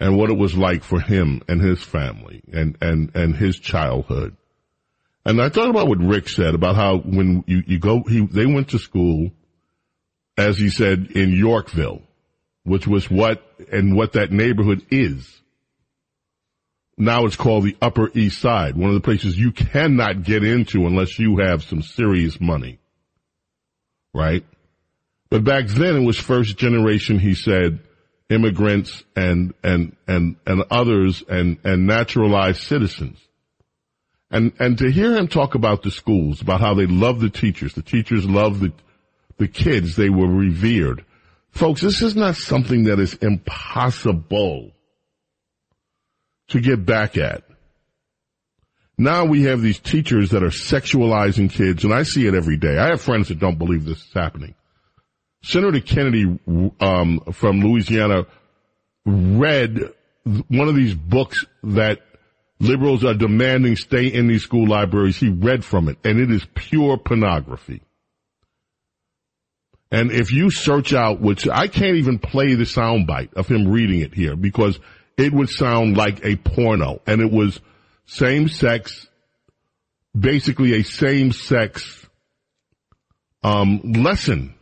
and 0.00 0.18
what 0.18 0.28
it 0.28 0.36
was 0.36 0.56
like 0.56 0.82
for 0.82 0.98
him 0.98 1.40
and 1.48 1.60
his 1.60 1.80
family 1.80 2.42
and, 2.52 2.76
and, 2.80 3.14
and 3.14 3.36
his 3.36 3.56
childhood. 3.60 4.36
And 5.24 5.40
I 5.40 5.48
thought 5.48 5.70
about 5.70 5.86
what 5.86 6.00
Rick 6.00 6.28
said 6.28 6.56
about 6.56 6.74
how 6.74 6.98
when 6.98 7.44
you, 7.46 7.62
you 7.64 7.78
go, 7.78 8.02
he, 8.02 8.26
they 8.26 8.44
went 8.44 8.70
to 8.70 8.80
school, 8.80 9.30
as 10.36 10.58
he 10.58 10.68
said, 10.68 11.12
in 11.14 11.30
Yorkville, 11.30 12.02
which 12.64 12.88
was 12.88 13.08
what, 13.08 13.40
and 13.70 13.94
what 13.94 14.14
that 14.14 14.32
neighborhood 14.32 14.84
is. 14.90 15.40
Now 16.96 17.24
it's 17.24 17.36
called 17.36 17.62
the 17.62 17.76
Upper 17.80 18.10
East 18.14 18.40
Side, 18.40 18.76
one 18.76 18.88
of 18.88 18.94
the 18.94 19.00
places 19.00 19.38
you 19.38 19.52
cannot 19.52 20.24
get 20.24 20.42
into 20.42 20.86
unless 20.88 21.20
you 21.20 21.38
have 21.38 21.62
some 21.62 21.82
serious 21.82 22.40
money. 22.40 22.80
Right? 24.12 24.44
But 25.30 25.44
back 25.44 25.66
then 25.66 25.96
it 25.96 26.06
was 26.06 26.18
first 26.18 26.56
generation, 26.56 27.18
he 27.18 27.34
said, 27.34 27.80
immigrants 28.30 29.04
and, 29.16 29.54
and, 29.62 29.96
and, 30.06 30.36
and 30.46 30.64
others 30.70 31.22
and, 31.28 31.58
and 31.64 31.86
naturalized 31.86 32.62
citizens. 32.62 33.18
And, 34.30 34.52
and 34.58 34.76
to 34.78 34.90
hear 34.90 35.16
him 35.16 35.28
talk 35.28 35.54
about 35.54 35.82
the 35.82 35.90
schools, 35.90 36.42
about 36.42 36.60
how 36.60 36.74
they 36.74 36.86
love 36.86 37.20
the 37.20 37.30
teachers, 37.30 37.74
the 37.74 37.82
teachers 37.82 38.26
love 38.26 38.60
the, 38.60 38.72
the 39.38 39.48
kids, 39.48 39.96
they 39.96 40.10
were 40.10 40.28
revered. 40.28 41.04
Folks, 41.50 41.80
this 41.80 42.02
is 42.02 42.14
not 42.14 42.36
something 42.36 42.84
that 42.84 43.00
is 43.00 43.14
impossible 43.14 44.72
to 46.48 46.60
get 46.60 46.84
back 46.84 47.16
at. 47.16 47.44
Now 48.98 49.24
we 49.24 49.44
have 49.44 49.62
these 49.62 49.78
teachers 49.78 50.30
that 50.30 50.42
are 50.42 50.48
sexualizing 50.48 51.50
kids, 51.50 51.84
and 51.84 51.94
I 51.94 52.02
see 52.02 52.26
it 52.26 52.34
every 52.34 52.56
day. 52.56 52.76
I 52.76 52.88
have 52.88 53.00
friends 53.00 53.28
that 53.28 53.38
don't 53.38 53.58
believe 53.58 53.84
this 53.84 53.98
is 53.98 54.12
happening. 54.12 54.54
Senator 55.42 55.80
Kennedy 55.80 56.38
um, 56.80 57.20
from 57.32 57.60
Louisiana 57.60 58.26
read 59.06 59.78
one 60.48 60.68
of 60.68 60.74
these 60.74 60.94
books 60.94 61.44
that 61.62 62.00
liberals 62.60 63.04
are 63.04 63.14
demanding 63.14 63.76
stay 63.76 64.06
in 64.06 64.26
these 64.26 64.42
school 64.42 64.66
libraries. 64.66 65.16
He 65.16 65.28
read 65.28 65.64
from 65.64 65.88
it, 65.88 65.98
and 66.04 66.18
it 66.18 66.30
is 66.30 66.46
pure 66.54 66.98
pornography. 66.98 67.82
And 69.90 70.10
if 70.10 70.32
you 70.32 70.50
search 70.50 70.92
out, 70.92 71.20
which 71.20 71.48
I 71.48 71.68
can't 71.68 71.96
even 71.96 72.18
play 72.18 72.54
the 72.54 72.64
soundbite 72.64 73.34
of 73.34 73.48
him 73.48 73.68
reading 73.68 74.00
it 74.00 74.12
here 74.12 74.36
because 74.36 74.78
it 75.16 75.32
would 75.32 75.48
sound 75.48 75.96
like 75.96 76.24
a 76.24 76.36
porno 76.36 77.00
and 77.06 77.22
it 77.22 77.32
was 77.32 77.58
same 78.04 78.48
sex, 78.48 79.08
basically 80.18 80.74
a 80.74 80.82
same 80.82 81.32
sex, 81.32 82.06
um, 83.42 83.80
lesson 83.82 84.54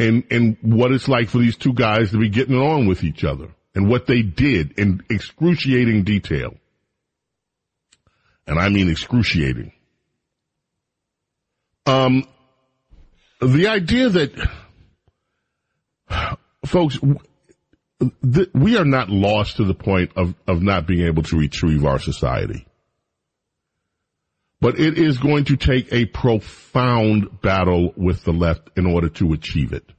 in, 0.00 0.24
in 0.30 0.56
what 0.62 0.92
it's 0.92 1.08
like 1.08 1.28
for 1.28 1.38
these 1.38 1.56
two 1.56 1.74
guys 1.74 2.10
to 2.10 2.18
be 2.18 2.30
getting 2.30 2.56
on 2.56 2.86
with 2.86 3.04
each 3.04 3.22
other 3.22 3.48
and 3.74 3.86
what 3.86 4.06
they 4.06 4.22
did 4.22 4.72
in 4.78 5.02
excruciating 5.10 6.04
detail. 6.04 6.54
And 8.46 8.58
I 8.58 8.70
mean 8.70 8.88
excruciating. 8.88 9.72
Um, 11.84 12.26
the 13.42 13.68
idea 13.68 14.08
that, 14.08 14.50
folks, 16.66 16.98
we 18.54 18.78
are 18.78 18.86
not 18.86 19.10
lost 19.10 19.58
to 19.58 19.64
the 19.64 19.74
point 19.74 20.12
of, 20.16 20.34
of 20.48 20.62
not 20.62 20.86
being 20.86 21.06
able 21.06 21.24
to 21.24 21.38
retrieve 21.38 21.84
our 21.84 21.98
society. 21.98 22.66
But 24.60 24.78
it 24.78 24.98
is 24.98 25.18
going 25.18 25.44
to 25.44 25.56
take 25.56 25.92
a 25.92 26.04
profound 26.04 27.40
battle 27.40 27.94
with 27.96 28.24
the 28.24 28.32
left 28.32 28.70
in 28.76 28.86
order 28.86 29.08
to 29.08 29.32
achieve 29.32 29.72
it. 29.72 29.90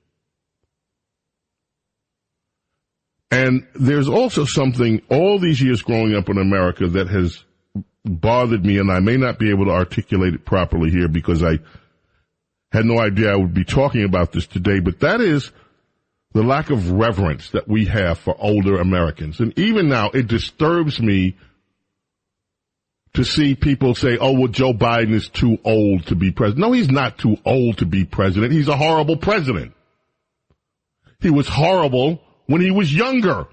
And 3.32 3.66
there's 3.74 4.10
also 4.10 4.44
something 4.46 5.02
all 5.10 5.40
these 5.40 5.62
years 5.62 5.82
growing 5.82 6.16
up 6.16 6.30
in 6.30 6.38
America 6.38 6.86
that 6.88 7.08
has 7.08 7.44
bothered 8.04 8.66
me, 8.66 8.78
and 8.78 8.92
I 8.92 9.00
may 9.00 9.16
not 9.16 9.40
be 9.40 9.50
able 9.52 9.66
to 9.66 9.72
articulate 9.72 10.34
it 10.34 10.46
properly 10.46 10.92
here 10.92 11.08
because 11.08 11.42
I 11.42 11.60
had 12.72 12.86
no 12.86 13.00
idea 13.00 13.32
I 13.32 13.36
would 13.36 13.54
be 13.54 13.64
talking 13.64 14.04
about 14.04 14.32
this 14.32 14.48
today, 14.48 14.80
but 14.80 15.00
that 15.00 15.22
is 15.22 15.52
the 16.34 16.44
lack 16.44 16.70
of 16.70 16.92
reverence 16.92 17.50
that 17.52 17.68
we 17.68 17.86
have 17.86 18.18
for 18.18 18.36
older 18.40 18.80
Americans. 18.80 19.40
And 19.40 19.58
even 19.58 19.90
now, 19.90 20.10
it 20.10 20.28
disturbs 20.28 21.02
me 21.02 21.38
to 23.14 23.26
see 23.26 23.56
people 23.56 23.94
say, 23.94 24.18
oh, 24.18 24.32
well, 24.32 24.48
Joe 24.48 24.74
Biden 24.74 25.14
is 25.14 25.28
too 25.28 25.58
old 25.66 26.08
to 26.08 26.16
be 26.16 26.32
president. 26.32 26.66
No, 26.66 26.72
he's 26.72 26.90
not 26.90 27.18
too 27.18 27.38
old 27.46 27.80
to 27.80 27.86
be 27.86 28.06
president. 28.06 28.54
He's 28.54 28.70
a 28.70 28.78
horrible 28.78 29.18
president. 29.18 29.74
He 31.20 31.30
was 31.30 31.48
horrible 31.48 32.22
when 32.48 32.62
he 32.62 32.72
was 32.72 32.94
younger. 32.94 33.48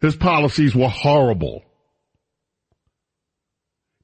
His 0.00 0.16
policies 0.16 0.74
were 0.74 0.88
horrible. 0.88 1.62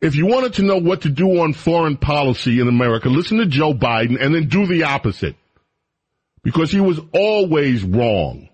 If 0.01 0.17
you 0.17 0.27
wanted 0.27 0.55
to 0.55 0.63
know 0.63 0.79
what 0.79 1.03
to 1.03 1.09
do 1.09 1.41
on 1.41 1.53
foreign 1.53 1.97
policy 1.97 2.61
in 2.61 2.69
America, 2.69 3.09
listen 3.09 3.39
to 3.39 3.47
Joe 3.47 3.75
Biden 3.75 4.21
and 4.21 4.35
then 4.35 4.49
do 4.49 4.67
the 4.67 4.85
opposite. 4.85 5.37
Because 6.43 6.71
he 6.71 6.81
was 6.81 7.01
always 7.15 7.83
wrong. 7.83 8.49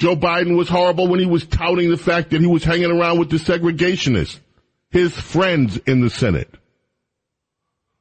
Joe 0.00 0.16
Biden 0.16 0.56
was 0.56 0.70
horrible 0.70 1.08
when 1.08 1.20
he 1.20 1.26
was 1.26 1.44
touting 1.44 1.90
the 1.90 1.98
fact 1.98 2.30
that 2.30 2.40
he 2.40 2.46
was 2.46 2.64
hanging 2.64 2.90
around 2.90 3.18
with 3.18 3.28
the 3.28 3.36
segregationists, 3.36 4.40
his 4.88 5.12
friends 5.12 5.76
in 5.86 6.00
the 6.00 6.08
Senate. 6.08 6.48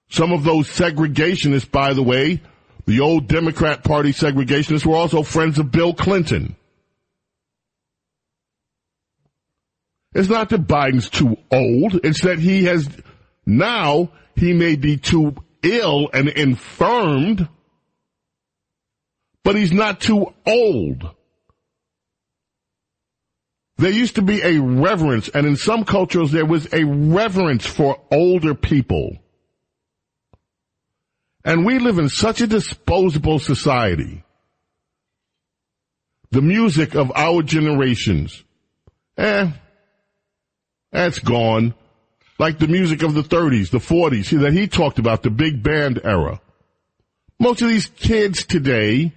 Some 0.10 0.32
of 0.32 0.46
those 0.46 0.70
segregationists, 0.70 1.70
by 1.70 1.94
the 1.94 2.02
way, 2.02 2.42
the 2.86 3.02
old 3.02 3.28
Democrat 3.28 3.84
Party 3.84 4.14
segregationists 4.14 4.86
were 4.86 4.96
also 4.96 5.24
friends 5.24 5.60
of 5.60 5.74
Bill 5.74 5.94
Clinton. 5.94 6.56
It's 10.14 10.30
not 10.30 10.48
that 10.50 10.68
Biden's 10.68 11.10
too 11.10 11.36
old. 11.52 12.00
It's 12.06 12.22
that 12.22 12.40
he 12.40 12.64
has 12.64 12.88
now 13.46 14.10
he 14.38 14.54
may 14.54 14.78
be 14.78 14.96
too 14.96 15.36
ill 15.64 16.10
and 16.14 16.30
infirmed, 16.30 17.50
but 19.44 19.58
he's 19.58 19.74
not 19.74 20.00
too 20.00 20.34
old. 20.48 21.14
There 23.80 23.90
used 23.90 24.16
to 24.16 24.22
be 24.22 24.42
a 24.42 24.60
reverence, 24.60 25.30
and 25.30 25.48
in 25.48 25.56
some 25.56 25.86
cultures 25.86 26.32
there 26.32 26.46
was 26.46 26.68
a 26.74 26.84
reverence 26.84 27.66
for 27.66 27.98
older 28.12 28.54
people. 28.54 29.18
And 31.46 31.66
we 31.66 31.80
live 31.80 31.98
in 31.98 32.10
such 32.10 32.42
a 32.42 32.48
disposable 32.48 33.40
society. 33.40 34.26
The 36.32 36.42
music 36.42 36.94
of 36.94 37.14
our 37.16 37.42
generations, 37.42 38.44
eh, 39.18 39.50
that's 40.92 41.20
gone. 41.20 41.74
Like 42.38 42.60
the 42.60 42.68
music 42.68 43.02
of 43.02 43.14
the 43.14 43.24
30s, 43.24 43.70
the 43.70 43.78
40s 43.78 44.38
that 44.42 44.52
he 44.52 44.68
talked 44.68 45.00
about, 45.00 45.24
the 45.24 45.30
big 45.30 45.64
band 45.64 46.02
era. 46.04 46.42
Most 47.40 47.62
of 47.62 47.70
these 47.70 47.88
kids 47.88 48.46
today 48.46 49.14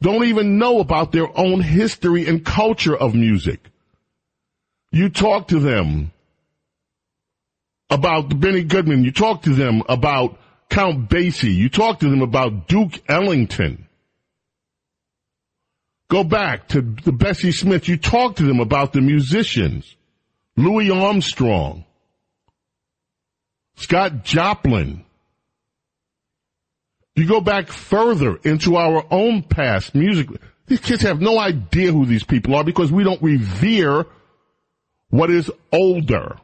don't 0.00 0.24
even 0.24 0.58
know 0.58 0.80
about 0.80 1.12
their 1.12 1.28
own 1.36 1.60
history 1.60 2.26
and 2.26 2.44
culture 2.44 2.96
of 2.96 3.14
music. 3.14 3.70
You 4.90 5.08
talk 5.08 5.48
to 5.48 5.58
them 5.58 6.12
about 7.90 8.38
Benny 8.40 8.64
Goodman. 8.64 9.04
You 9.04 9.12
talk 9.12 9.42
to 9.42 9.54
them 9.54 9.82
about 9.88 10.38
Count 10.70 11.08
Basie. 11.08 11.54
You 11.54 11.68
talk 11.68 12.00
to 12.00 12.08
them 12.08 12.22
about 12.22 12.68
Duke 12.68 13.00
Ellington. 13.08 13.86
Go 16.08 16.24
back 16.24 16.68
to 16.68 16.80
the 16.80 17.12
Bessie 17.12 17.52
Smith. 17.52 17.88
You 17.88 17.96
talk 17.96 18.36
to 18.36 18.44
them 18.44 18.60
about 18.60 18.92
the 18.92 19.00
musicians. 19.00 19.96
Louis 20.56 20.90
Armstrong. 20.90 21.84
Scott 23.76 24.24
Joplin. 24.24 25.04
You 27.18 27.26
go 27.26 27.40
back 27.40 27.66
further 27.66 28.36
into 28.44 28.76
our 28.76 29.04
own 29.10 29.42
past 29.42 29.92
music. 29.92 30.28
These 30.68 30.78
kids 30.78 31.02
have 31.02 31.20
no 31.20 31.36
idea 31.36 31.90
who 31.90 32.06
these 32.06 32.22
people 32.22 32.54
are 32.54 32.62
because 32.62 32.92
we 32.92 33.02
don't 33.02 33.20
revere 33.20 34.06
what 35.10 35.28
is 35.28 35.50
older, 35.72 36.36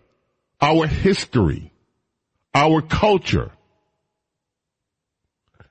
our 0.61 0.89
history, 0.89 1.71
our 2.53 2.83
culture. 2.83 3.53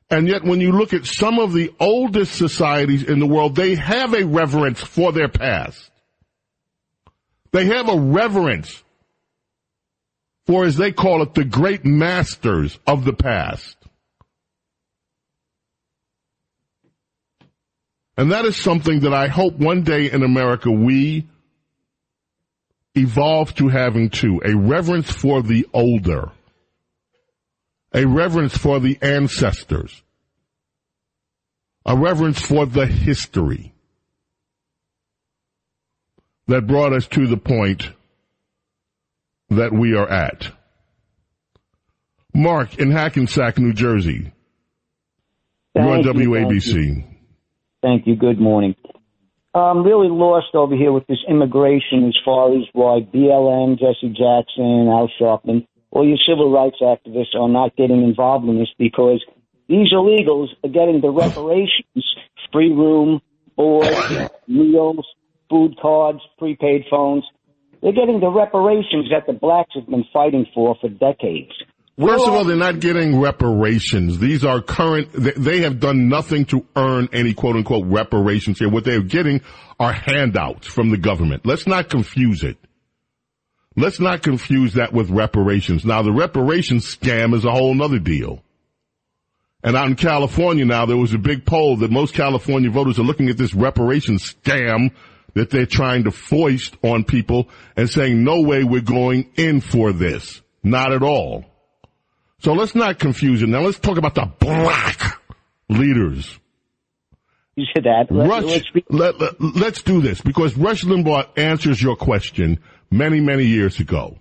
And 0.09 0.25
yet 0.25 0.45
when 0.45 0.61
you 0.61 0.71
look 0.71 0.93
at 0.93 1.05
some 1.05 1.37
of 1.37 1.51
the 1.51 1.73
oldest 1.81 2.35
societies 2.35 3.03
in 3.03 3.19
the 3.19 3.27
world, 3.27 3.57
they 3.57 3.75
have 3.75 4.13
a 4.13 4.25
reverence 4.25 4.79
for 4.79 5.11
their 5.11 5.27
past. 5.27 5.91
They 7.51 7.65
have 7.65 7.89
a 7.89 7.99
reverence 7.99 8.81
for, 10.45 10.63
as 10.63 10.77
they 10.77 10.93
call 10.93 11.23
it, 11.23 11.33
the 11.33 11.43
great 11.43 11.83
masters 11.83 12.79
of 12.87 13.03
the 13.03 13.11
past. 13.11 13.75
And 18.15 18.31
that 18.31 18.45
is 18.45 18.55
something 18.55 19.01
that 19.01 19.13
I 19.13 19.27
hope 19.27 19.55
one 19.55 19.83
day 19.83 20.11
in 20.11 20.23
America 20.23 20.69
we 20.71 21.27
evolve 22.95 23.55
to 23.55 23.69
having 23.69 24.09
too. 24.09 24.41
A 24.45 24.55
reverence 24.55 25.11
for 25.11 25.41
the 25.41 25.67
older. 25.73 26.31
A 27.91 28.05
reverence 28.05 28.55
for 28.57 28.79
the 28.79 28.97
ancestors. 29.01 30.01
A 31.85 31.97
reverence 31.97 32.39
for 32.39 32.65
the 32.65 32.85
history 32.85 33.73
that 36.47 36.67
brought 36.67 36.93
us 36.93 37.07
to 37.07 37.27
the 37.27 37.37
point 37.37 37.89
that 39.49 39.71
we 39.73 39.95
are 39.95 40.07
at. 40.07 40.51
Mark 42.33 42.77
in 42.79 42.91
Hackensack, 42.91 43.57
New 43.57 43.73
Jersey. 43.73 44.31
You're 45.75 45.83
on 45.83 46.03
Thank 46.03 46.17
you, 46.17 46.29
WABC. 46.29 47.12
Thank 47.83 48.07
you. 48.07 48.15
Good 48.15 48.39
morning. 48.39 48.75
I'm 49.53 49.83
really 49.83 50.07
lost 50.07 50.55
over 50.55 50.73
here 50.73 50.93
with 50.93 51.05
this 51.07 51.19
immigration 51.29 52.07
as 52.07 52.17
far 52.23 52.55
as 52.55 52.63
why 52.71 53.01
BLM, 53.13 53.77
Jesse 53.77 54.07
Jackson, 54.07 54.87
Al 54.87 55.11
Sharpton, 55.19 55.67
all 55.91 56.07
your 56.07 56.17
civil 56.25 56.49
rights 56.51 56.77
activists 56.81 57.35
are 57.35 57.49
not 57.49 57.75
getting 57.75 58.01
involved 58.01 58.47
in 58.47 58.57
this 58.57 58.69
because 58.79 59.23
these 59.67 59.91
illegals 59.91 60.47
are 60.63 60.69
getting 60.69 61.01
the 61.01 61.11
reparations, 61.11 62.05
free 62.53 62.71
room, 62.71 63.21
board, 63.57 63.85
meals, 64.47 65.05
food 65.49 65.75
cards, 65.79 66.21
prepaid 66.39 66.85
phones. 66.89 67.25
They're 67.81 67.91
getting 67.91 68.21
the 68.21 68.31
reparations 68.31 69.09
that 69.11 69.27
the 69.27 69.33
blacks 69.33 69.71
have 69.75 69.87
been 69.87 70.05
fighting 70.13 70.45
for 70.55 70.77
for 70.79 70.87
decades. 70.87 71.51
First 71.99 72.25
of 72.27 72.33
all, 72.33 72.43
they're 72.43 72.55
not 72.55 72.79
getting 72.79 73.19
reparations. 73.19 74.17
These 74.17 74.43
are 74.43 74.61
current, 74.61 75.09
they- 75.13 75.33
they 75.37 75.61
have 75.61 75.79
done 75.79 76.09
nothing 76.09 76.45
to 76.45 76.65
earn 76.75 77.07
any 77.13 77.33
quote 77.33 77.55
unquote 77.55 77.85
reparations 77.85 78.57
here. 78.57 78.69
What 78.69 78.83
they're 78.83 79.01
getting 79.01 79.41
are 79.79 79.93
handouts 79.93 80.67
from 80.67 80.89
the 80.89 80.97
government. 80.97 81.45
Let's 81.45 81.67
not 81.67 81.89
confuse 81.89 82.43
it. 82.43 82.57
Let's 83.75 83.99
not 83.99 84.23
confuse 84.23 84.73
that 84.73 84.93
with 84.93 85.09
reparations. 85.11 85.85
Now 85.85 86.01
the 86.01 86.11
reparations 86.11 86.85
scam 86.85 87.35
is 87.35 87.45
a 87.45 87.51
whole 87.51 87.73
nother 87.75 87.99
deal. 87.99 88.41
And 89.63 89.77
out 89.77 89.87
in 89.87 89.95
California 89.95 90.65
now, 90.65 90.85
there 90.85 90.97
was 90.97 91.13
a 91.13 91.17
big 91.17 91.45
poll 91.45 91.77
that 91.77 91.91
most 91.91 92.13
California 92.13 92.69
voters 92.69 92.99
are 92.99 93.03
looking 93.03 93.29
at 93.29 93.37
this 93.37 93.53
reparations 93.53 94.33
scam 94.33 94.91
that 95.35 95.49
they're 95.49 95.65
trying 95.65 96.03
to 96.03 96.11
foist 96.11 96.75
on 96.83 97.03
people 97.03 97.49
and 97.77 97.89
saying, 97.89 98.23
no 98.23 98.41
way 98.41 98.63
we're 98.63 98.81
going 98.81 99.29
in 99.35 99.61
for 99.61 99.91
this. 99.93 100.41
Not 100.63 100.91
at 100.91 101.01
all. 101.01 101.45
So 102.43 102.51
let's 102.51 102.75
not 102.75 102.99
confuse 102.99 103.41
it. 103.41 103.47
Now 103.47 103.61
let's 103.61 103.79
talk 103.79 103.97
about 103.97 104.15
the 104.15 104.29
black 104.39 105.21
leaders. 105.69 106.39
You 107.55 107.65
said 107.73 107.85
that. 107.85 108.07
Let, 108.11 108.27
Rush, 108.27 108.43
let's 108.43 108.69
be, 108.71 108.83
let, 108.89 109.17
let, 109.17 109.41
let's 109.41 109.81
do 109.81 110.01
this 110.01 110.19
because 110.19 110.57
Rush 110.57 110.83
Limbaugh 110.83 111.37
answers 111.37 111.81
your 111.81 111.95
question 111.95 112.59
many, 112.91 113.21
many 113.21 113.45
years 113.45 113.79
ago. 113.79 114.17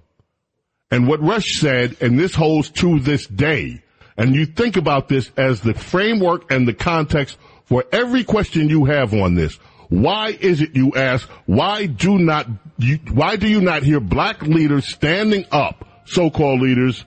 And 0.89 1.09
what 1.09 1.21
Rush 1.21 1.59
said, 1.59 1.97
and 2.01 2.17
this 2.17 2.33
holds 2.33 2.71
to 2.71 3.01
this 3.01 3.27
day, 3.27 3.83
and 4.17 4.37
you 4.37 4.47
think 4.47 4.77
about 4.77 5.09
this 5.09 5.33
as 5.37 5.61
the 5.61 5.75
framework 5.75 6.53
and 6.53 6.69
the 6.69 6.75
context 6.75 7.39
for 7.65 7.85
every 7.91 8.23
question 8.23 8.69
you 8.69 8.85
have 8.85 9.15
on 9.15 9.35
this. 9.35 9.57
Why 9.89 10.29
is 10.29 10.61
it 10.61 10.77
you 10.77 10.93
ask, 10.95 11.29
why 11.47 11.87
do 11.87 12.19
not, 12.19 12.47
you, 12.79 13.01
why 13.13 13.35
do 13.35 13.49
you 13.49 13.61
not 13.61 13.83
hear 13.83 13.99
black 13.99 14.43
leaders 14.43 14.87
standing 14.87 15.45
up, 15.51 16.05
so-called 16.05 16.61
leaders, 16.61 17.05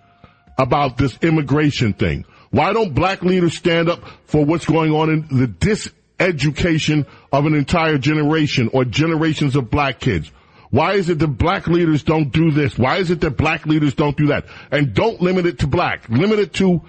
about 0.57 0.97
this 0.97 1.17
immigration 1.21 1.93
thing? 1.93 2.25
Why 2.51 2.73
don't 2.73 2.93
black 2.93 3.21
leaders 3.21 3.55
stand 3.55 3.89
up 3.89 4.01
for 4.25 4.45
what's 4.45 4.65
going 4.65 4.91
on 4.91 5.09
in 5.09 5.21
the 5.27 5.47
diseducation 5.47 7.05
of 7.31 7.45
an 7.45 7.55
entire 7.55 7.97
generation 7.97 8.69
or 8.71 8.85
generations 8.85 9.55
of 9.55 9.69
black 9.69 9.99
kids? 9.99 10.31
Why 10.71 10.93
is 10.93 11.09
it 11.09 11.19
that 11.19 11.27
black 11.27 11.67
leaders 11.67 12.03
don't 12.03 12.31
do 12.31 12.51
this? 12.51 12.77
Why 12.77 12.97
is 12.97 13.09
it 13.09 13.21
that 13.21 13.37
black 13.37 13.65
leaders 13.65 13.93
don't 13.93 14.17
do 14.17 14.27
that? 14.27 14.45
And 14.71 14.93
don't 14.93 15.21
limit 15.21 15.45
it 15.45 15.59
to 15.59 15.67
black. 15.67 16.09
Limit 16.09 16.39
it 16.39 16.53
to, 16.55 16.81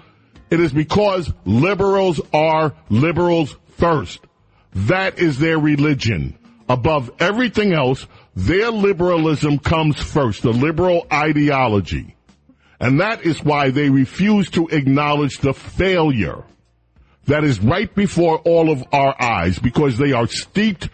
it 0.49 0.59
is 0.59 0.73
because 0.73 1.31
liberals 1.45 2.19
are 2.33 2.73
liberals 2.89 3.55
first. 3.77 4.19
That 4.73 5.19
is 5.19 5.39
their 5.39 5.57
religion. 5.57 6.37
Above 6.67 7.11
everything 7.19 7.71
else, 7.71 8.05
their 8.35 8.71
liberalism 8.71 9.57
comes 9.57 9.97
first, 9.97 10.43
the 10.43 10.51
liberal 10.51 11.07
ideology. 11.11 12.16
And 12.79 12.99
that 12.99 13.23
is 13.23 13.43
why 13.43 13.71
they 13.71 13.89
refuse 13.89 14.49
to 14.51 14.67
acknowledge 14.67 15.39
the 15.39 15.53
failure 15.53 16.43
that 17.25 17.43
is 17.43 17.59
right 17.59 17.93
before 17.93 18.37
all 18.39 18.71
of 18.71 18.83
our 18.91 19.19
eyes 19.21 19.59
because 19.59 19.97
they 19.97 20.13
are 20.13 20.27
steeped 20.27 20.89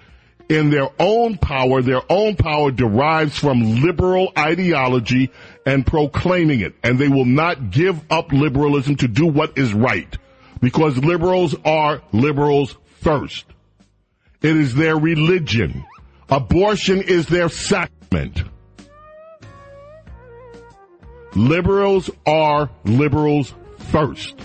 in 0.49 0.69
their 0.69 0.89
own 0.99 1.37
power. 1.37 1.81
Their 1.81 2.01
own 2.09 2.35
power 2.35 2.71
derives 2.71 3.37
from 3.37 3.81
liberal 3.81 4.31
ideology 4.37 5.31
and 5.65 5.85
proclaiming 5.85 6.61
it. 6.61 6.73
And 6.83 6.97
they 6.97 7.07
will 7.07 7.25
not 7.25 7.71
give 7.71 7.99
up 8.11 8.31
liberalism 8.31 8.95
to 8.97 9.07
do 9.07 9.25
what 9.27 9.57
is 9.57 9.73
right 9.73 10.17
because 10.59 10.97
liberals 10.97 11.55
are 11.65 12.01
liberals 12.11 12.77
first. 13.01 13.45
It 14.41 14.57
is 14.57 14.73
their 14.75 14.97
religion. 14.97 15.85
Abortion 16.29 17.01
is 17.01 17.27
their 17.27 17.49
sacrament. 17.49 18.43
Liberals 21.35 22.09
are 22.25 22.69
liberals 22.83 23.53
first. 23.91 24.35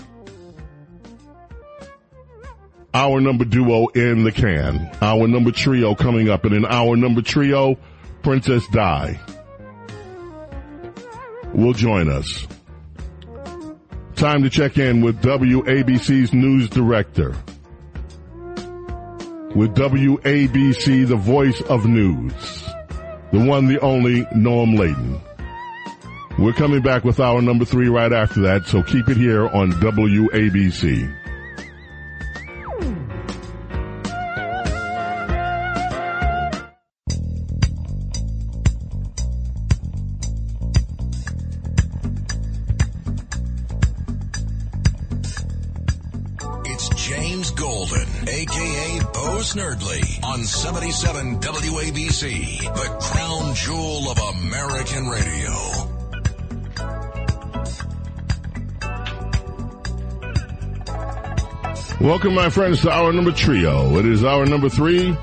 Our 2.93 3.21
number 3.21 3.45
duo 3.45 3.87
in 3.87 4.23
the 4.23 4.31
can. 4.31 4.89
Our 4.99 5.27
number 5.27 5.51
trio 5.51 5.93
coming 5.93 6.29
up. 6.29 6.45
And 6.45 6.55
in 6.55 6.65
our 6.65 6.95
number 6.95 7.21
trio, 7.21 7.77
Princess 8.23 8.65
Di 8.71 9.19
will 11.53 11.73
join 11.73 12.09
us. 12.09 12.47
Time 14.15 14.43
to 14.43 14.49
check 14.49 14.77
in 14.77 15.01
with 15.01 15.21
WABC's 15.21 16.33
news 16.33 16.69
director. 16.69 17.35
With 19.55 19.75
WABC, 19.75 21.07
the 21.07 21.15
voice 21.15 21.61
of 21.61 21.85
news. 21.85 22.33
The 23.31 23.45
one, 23.45 23.67
the 23.67 23.79
only, 23.79 24.25
Noam 24.25 24.77
Laden. 24.77 25.21
We're 26.39 26.53
coming 26.53 26.81
back 26.81 27.03
with 27.03 27.19
our 27.19 27.41
number 27.41 27.65
three 27.65 27.89
right 27.89 28.13
after 28.13 28.39
that, 28.43 28.65
so 28.65 28.81
keep 28.81 29.09
it 29.09 29.17
here 29.17 29.49
on 29.49 29.73
WABC. 29.73 31.13
It's 46.65 46.89
James 46.95 47.51
Golden, 47.51 48.07
aka 48.29 48.99
Bo 49.13 49.39
Snerdley, 49.41 50.23
on 50.23 50.45
77 50.45 51.41
WABC, 51.41 52.59
the 52.61 52.97
crown 53.01 53.55
jewel 53.55 54.09
of 54.09 54.17
American 54.37 55.09
radio. 55.09 55.98
Welcome, 62.01 62.33
my 62.33 62.49
friends, 62.49 62.81
to 62.83 62.91
our 62.91 63.11
number 63.11 63.33
trio. 63.33 63.97
It 63.97 64.05
is 64.05 64.23
our 64.23 64.45
number 64.45 64.69
three 64.69 65.17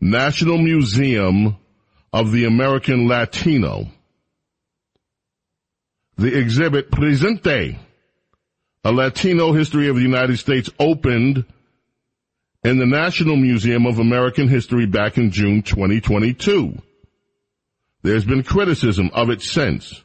National 0.00 0.58
Museum 0.58 1.56
of 2.12 2.32
the 2.32 2.44
American 2.44 3.08
Latino. 3.08 3.86
The 6.16 6.38
exhibit 6.38 6.90
Presente, 6.90 7.78
a 8.84 8.92
Latino 8.92 9.52
history 9.52 9.88
of 9.88 9.96
the 9.96 10.02
United 10.02 10.38
States 10.38 10.70
opened 10.78 11.44
in 12.64 12.78
the 12.78 12.86
National 12.86 13.36
Museum 13.36 13.86
of 13.86 13.98
American 13.98 14.48
History 14.48 14.86
back 14.86 15.18
in 15.18 15.30
June 15.30 15.62
2022. 15.62 16.80
There's 18.02 18.24
been 18.24 18.42
criticism 18.42 19.10
of 19.14 19.30
it 19.30 19.40
since. 19.40 20.02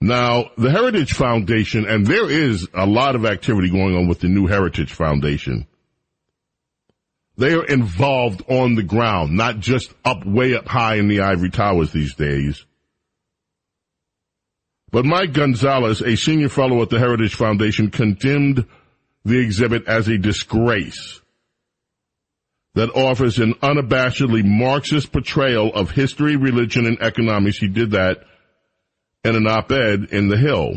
Now, 0.00 0.50
the 0.56 0.70
Heritage 0.70 1.12
Foundation, 1.12 1.86
and 1.86 2.06
there 2.06 2.30
is 2.30 2.66
a 2.72 2.86
lot 2.86 3.16
of 3.16 3.24
activity 3.24 3.70
going 3.70 3.96
on 3.96 4.08
with 4.08 4.20
the 4.20 4.28
new 4.28 4.46
Heritage 4.46 4.92
Foundation. 4.92 5.66
They 7.40 7.54
are 7.54 7.64
involved 7.64 8.42
on 8.50 8.74
the 8.74 8.82
ground, 8.82 9.34
not 9.34 9.60
just 9.60 9.94
up 10.04 10.26
way 10.26 10.54
up 10.54 10.68
high 10.68 10.96
in 10.96 11.08
the 11.08 11.20
ivory 11.20 11.48
towers 11.48 11.90
these 11.90 12.14
days. 12.14 12.66
But 14.90 15.06
Mike 15.06 15.32
Gonzalez, 15.32 16.02
a 16.02 16.16
senior 16.16 16.50
fellow 16.50 16.82
at 16.82 16.90
the 16.90 16.98
Heritage 16.98 17.34
Foundation, 17.34 17.90
condemned 17.90 18.66
the 19.24 19.38
exhibit 19.38 19.86
as 19.88 20.06
a 20.06 20.18
disgrace 20.18 21.22
that 22.74 22.94
offers 22.94 23.38
an 23.38 23.54
unabashedly 23.54 24.44
Marxist 24.44 25.10
portrayal 25.10 25.72
of 25.72 25.92
history, 25.92 26.36
religion, 26.36 26.84
and 26.84 27.00
economics. 27.00 27.56
He 27.56 27.68
did 27.68 27.92
that 27.92 28.18
in 29.24 29.34
an 29.34 29.46
op-ed 29.46 30.08
in 30.12 30.28
The 30.28 30.36
Hill. 30.36 30.74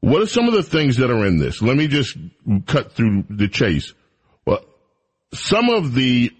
What 0.00 0.20
are 0.20 0.26
some 0.26 0.48
of 0.48 0.52
the 0.52 0.62
things 0.62 0.98
that 0.98 1.10
are 1.10 1.24
in 1.24 1.38
this? 1.38 1.62
Let 1.62 1.78
me 1.78 1.88
just 1.88 2.14
cut 2.66 2.92
through 2.92 3.24
the 3.30 3.48
chase. 3.48 3.94
Some 5.32 5.68
of 5.70 5.94
the 5.94 6.32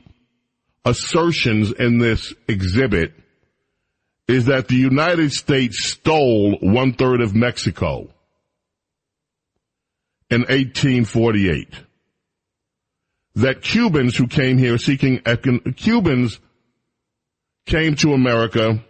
assertions 0.85 1.73
in 1.73 1.99
this 1.99 2.35
exhibit 2.49 3.13
is 4.27 4.47
that 4.47 4.69
the 4.69 4.77
United 4.77 5.33
States 5.33 5.85
stole 5.93 6.57
one 6.61 6.93
third 6.93 7.21
of 7.21 7.35
Mexico 7.35 8.09
in 10.31 10.41
1848. 10.43 11.69
That 13.37 13.63
Cubans 13.63 14.17
who 14.17 14.27
came 14.27 14.59
here 14.59 14.79
seeking, 14.79 15.19
econ- 15.21 15.77
Cubans 15.77 16.41
came 17.67 17.95
to 17.97 18.13
America 18.13 18.83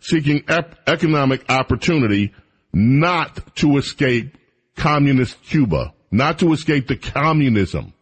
seeking 0.00 0.44
ep- 0.48 0.78
economic 0.86 1.44
opportunity 1.50 2.32
not 2.72 3.54
to 3.56 3.76
escape 3.76 4.36
communist 4.76 5.42
Cuba, 5.42 5.94
not 6.10 6.38
to 6.38 6.52
escape 6.52 6.86
the 6.88 6.96
communism 6.96 7.92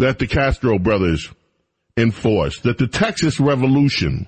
that 0.00 0.18
the 0.18 0.26
Castro 0.26 0.78
brothers 0.78 1.30
enforced 1.96 2.62
that 2.62 2.78
the 2.78 2.86
Texas 2.86 3.38
Revolution 3.38 4.26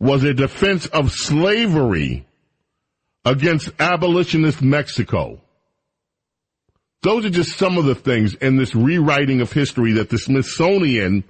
was 0.00 0.24
a 0.24 0.32
defense 0.32 0.86
of 0.86 1.12
slavery 1.12 2.26
against 3.24 3.70
abolitionist 3.78 4.62
Mexico. 4.62 5.40
Those 7.02 7.26
are 7.26 7.30
just 7.30 7.58
some 7.58 7.76
of 7.76 7.84
the 7.84 7.94
things 7.94 8.34
in 8.34 8.56
this 8.56 8.74
rewriting 8.74 9.40
of 9.40 9.52
history 9.52 9.92
that 9.94 10.08
the 10.08 10.18
Smithsonian 10.18 11.24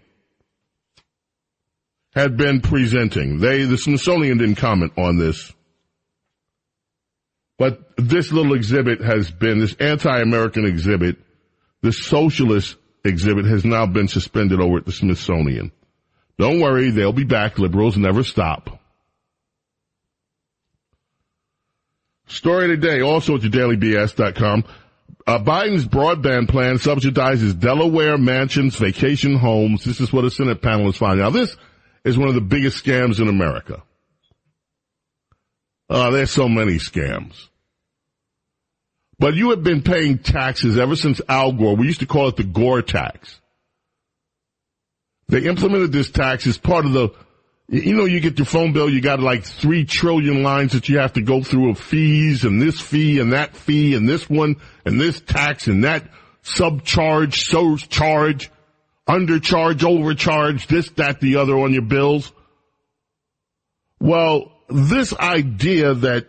had 2.14 2.36
been 2.36 2.60
presenting. 2.60 3.40
They, 3.40 3.64
the 3.64 3.76
Smithsonian 3.76 4.38
didn't 4.38 4.56
comment 4.56 4.92
on 4.96 5.18
this. 5.18 5.52
But 7.58 7.96
this 7.96 8.30
little 8.30 8.54
exhibit 8.54 9.00
has 9.00 9.30
been, 9.30 9.58
this 9.58 9.74
anti-American 9.74 10.64
exhibit, 10.64 11.16
this 11.82 12.04
socialist 12.04 12.76
exhibit 13.04 13.46
has 13.46 13.64
now 13.64 13.86
been 13.86 14.08
suspended 14.08 14.60
over 14.60 14.78
at 14.78 14.86
the 14.86 14.92
Smithsonian. 14.92 15.72
Don't 16.38 16.60
worry, 16.60 16.90
they'll 16.90 17.12
be 17.12 17.24
back. 17.24 17.58
Liberals 17.58 17.96
never 17.96 18.22
stop. 18.22 18.80
Story 22.26 22.68
today, 22.68 23.00
also 23.00 23.36
at 23.36 23.40
yourdailybs.com. 23.40 24.64
Uh, 25.26 25.38
Biden's 25.38 25.86
broadband 25.86 26.48
plan 26.48 26.76
subsidizes 26.76 27.58
Delaware 27.58 28.18
mansions, 28.18 28.76
vacation 28.76 29.36
homes. 29.36 29.84
This 29.84 30.00
is 30.00 30.12
what 30.12 30.24
a 30.24 30.30
Senate 30.30 30.62
panel 30.62 30.88
is 30.88 30.96
finding. 30.96 31.24
Now, 31.24 31.30
this 31.30 31.56
is 32.04 32.16
one 32.16 32.28
of 32.28 32.34
the 32.34 32.40
biggest 32.40 32.84
scams 32.84 33.20
in 33.20 33.28
America. 33.28 33.82
Uh, 35.90 36.10
there's 36.10 36.30
so 36.30 36.48
many 36.48 36.74
scams. 36.74 37.48
But 39.18 39.34
you 39.34 39.50
have 39.50 39.64
been 39.64 39.82
paying 39.82 40.18
taxes 40.18 40.78
ever 40.78 40.94
since 40.94 41.20
Al 41.28 41.52
Gore. 41.52 41.76
We 41.76 41.86
used 41.86 42.00
to 42.00 42.06
call 42.06 42.28
it 42.28 42.36
the 42.36 42.44
Gore 42.44 42.82
tax. 42.82 43.40
They 45.28 45.42
implemented 45.42 45.92
this 45.92 46.10
tax 46.10 46.46
as 46.46 46.56
part 46.56 46.86
of 46.86 46.92
the, 46.92 47.10
you 47.68 47.94
know, 47.94 48.06
you 48.06 48.20
get 48.20 48.38
your 48.38 48.46
phone 48.46 48.72
bill, 48.72 48.88
you 48.88 49.00
got 49.00 49.20
like 49.20 49.44
three 49.44 49.84
trillion 49.84 50.42
lines 50.42 50.72
that 50.72 50.88
you 50.88 50.98
have 50.98 51.14
to 51.14 51.20
go 51.20 51.42
through 51.42 51.70
of 51.70 51.78
fees 51.78 52.44
and 52.44 52.62
this 52.62 52.80
fee 52.80 53.18
and 53.18 53.32
that 53.32 53.54
fee 53.54 53.94
and 53.94 54.08
this 54.08 54.30
one 54.30 54.56
and 54.86 55.00
this 55.00 55.20
tax 55.20 55.66
and 55.66 55.84
that 55.84 56.04
subcharge, 56.42 57.34
surcharge, 57.34 58.50
undercharge, 59.06 59.84
overcharge, 59.84 60.66
this, 60.68 60.88
that, 60.90 61.20
the 61.20 61.36
other 61.36 61.58
on 61.58 61.72
your 61.72 61.82
bills. 61.82 62.32
Well, 64.00 64.52
this 64.68 65.12
idea 65.12 65.92
that 65.94 66.28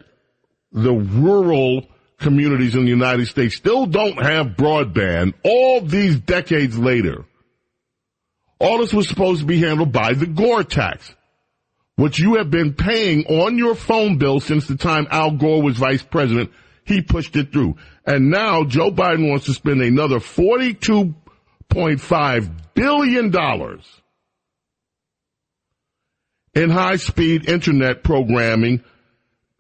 the 0.72 0.94
rural 0.94 1.88
communities 2.20 2.76
in 2.76 2.84
the 2.84 2.90
United 2.90 3.28
States 3.28 3.56
still 3.56 3.86
don't 3.86 4.22
have 4.22 4.58
broadband 4.58 5.34
all 5.44 5.80
these 5.82 6.20
decades 6.20 6.78
later. 6.78 7.26
All 8.60 8.80
this 8.80 8.94
was 8.94 9.08
supposed 9.08 9.40
to 9.42 9.46
be 9.46 9.60
handled 9.60 9.92
by 9.92 10.14
the 10.14 10.28
Gore 10.28 10.64
tax, 10.64 11.14
which 11.96 12.20
you 12.20 12.36
have 12.36 12.52
been 12.52 12.74
paying 12.74 13.26
on 13.28 13.58
your 13.58 13.74
phone 13.74 14.18
bill 14.18 14.40
since 14.40 14.68
the 14.68 14.76
time 14.76 15.08
Al 15.10 15.32
Gore 15.32 15.62
was 15.62 15.78
vice 15.78 16.04
president. 16.04 16.52
He 16.84 17.02
pushed 17.02 17.36
it 17.36 17.52
through. 17.52 17.78
And 18.06 18.30
now 18.30 18.66
Joe 18.66 18.92
Biden 18.92 19.30
wants 19.30 19.46
to 19.46 19.54
spend 19.54 19.82
another 19.82 20.20
$42.5 20.20 22.52
billion 22.74 23.34
in 26.56 26.70
high 26.70 26.96
speed 26.98 27.48
internet 27.48 28.04
programming 28.04 28.84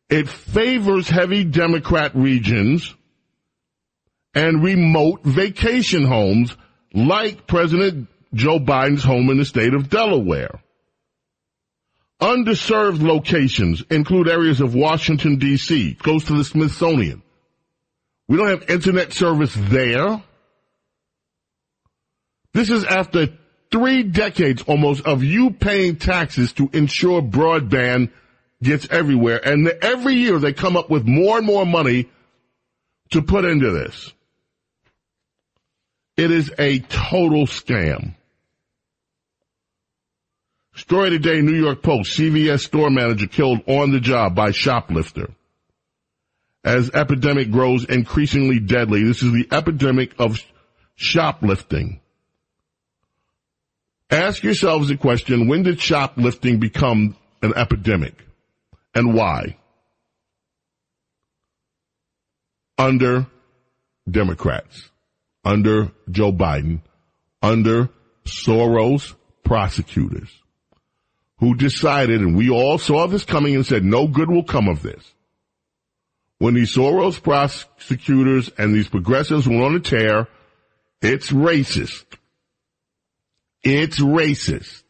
it 0.09 0.27
favors 0.27 1.07
heavy 1.07 1.43
Democrat 1.43 2.15
regions 2.15 2.95
and 4.33 4.63
remote 4.63 5.23
vacation 5.23 6.03
homes 6.03 6.55
like 6.93 7.47
President 7.47 8.07
Joe 8.33 8.59
Biden's 8.59 9.03
home 9.03 9.29
in 9.29 9.37
the 9.37 9.45
state 9.45 9.73
of 9.73 9.89
Delaware. 9.89 10.61
Underserved 12.21 13.01
locations 13.01 13.81
include 13.89 14.27
areas 14.27 14.59
of 14.59 14.75
Washington 14.75 15.39
DC, 15.39 15.97
close 15.99 16.25
to 16.25 16.35
the 16.35 16.43
Smithsonian. 16.43 17.21
We 18.27 18.37
don't 18.37 18.49
have 18.49 18.69
internet 18.69 19.13
service 19.13 19.53
there. 19.55 20.21
This 22.53 22.69
is 22.69 22.83
after 22.83 23.29
three 23.71 24.03
decades 24.03 24.63
almost 24.63 25.05
of 25.05 25.23
you 25.23 25.51
paying 25.51 25.95
taxes 25.95 26.51
to 26.53 26.69
ensure 26.73 27.21
broadband 27.21 28.11
gets 28.61 28.87
everywhere. 28.89 29.39
And 29.45 29.67
every 29.81 30.15
year 30.15 30.39
they 30.39 30.53
come 30.53 30.75
up 30.75 30.89
with 30.89 31.05
more 31.05 31.37
and 31.37 31.45
more 31.45 31.65
money 31.65 32.09
to 33.11 33.21
put 33.21 33.45
into 33.45 33.71
this. 33.71 34.13
It 36.17 36.31
is 36.31 36.51
a 36.59 36.79
total 36.79 37.45
scam. 37.45 38.15
Story 40.75 41.09
today, 41.09 41.41
New 41.41 41.55
York 41.55 41.81
Post, 41.81 42.17
CVS 42.17 42.61
store 42.61 42.89
manager 42.89 43.27
killed 43.27 43.61
on 43.67 43.91
the 43.91 43.99
job 43.99 44.35
by 44.35 44.51
shoplifter. 44.51 45.29
As 46.63 46.91
epidemic 46.91 47.51
grows 47.51 47.85
increasingly 47.85 48.59
deadly, 48.59 49.03
this 49.03 49.23
is 49.23 49.31
the 49.31 49.47
epidemic 49.51 50.13
of 50.19 50.41
shoplifting. 50.95 52.01
Ask 54.09 54.43
yourselves 54.43 54.89
the 54.89 54.97
question, 54.97 55.47
when 55.47 55.63
did 55.63 55.79
shoplifting 55.79 56.59
become 56.59 57.15
an 57.41 57.53
epidemic? 57.55 58.15
And 58.93 59.13
why? 59.13 59.57
Under 62.77 63.27
Democrats, 64.09 64.89
under 65.43 65.91
Joe 66.09 66.31
Biden, 66.31 66.81
under 67.41 67.89
Soros 68.25 69.15
prosecutors 69.43 70.29
who 71.39 71.55
decided, 71.55 72.21
and 72.21 72.35
we 72.35 72.49
all 72.49 72.77
saw 72.77 73.07
this 73.07 73.25
coming 73.25 73.55
and 73.55 73.65
said 73.65 73.83
no 73.83 74.07
good 74.07 74.29
will 74.29 74.43
come 74.43 74.67
of 74.67 74.81
this. 74.81 75.03
When 76.37 76.53
these 76.53 76.75
Soros 76.75 77.21
prosecutors 77.21 78.49
and 78.57 78.73
these 78.73 78.87
progressives 78.87 79.47
went 79.47 79.61
on 79.61 79.75
a 79.75 79.79
tear, 79.79 80.27
it's 81.01 81.31
racist. 81.31 82.05
It's 83.63 83.99
racist. 83.99 84.83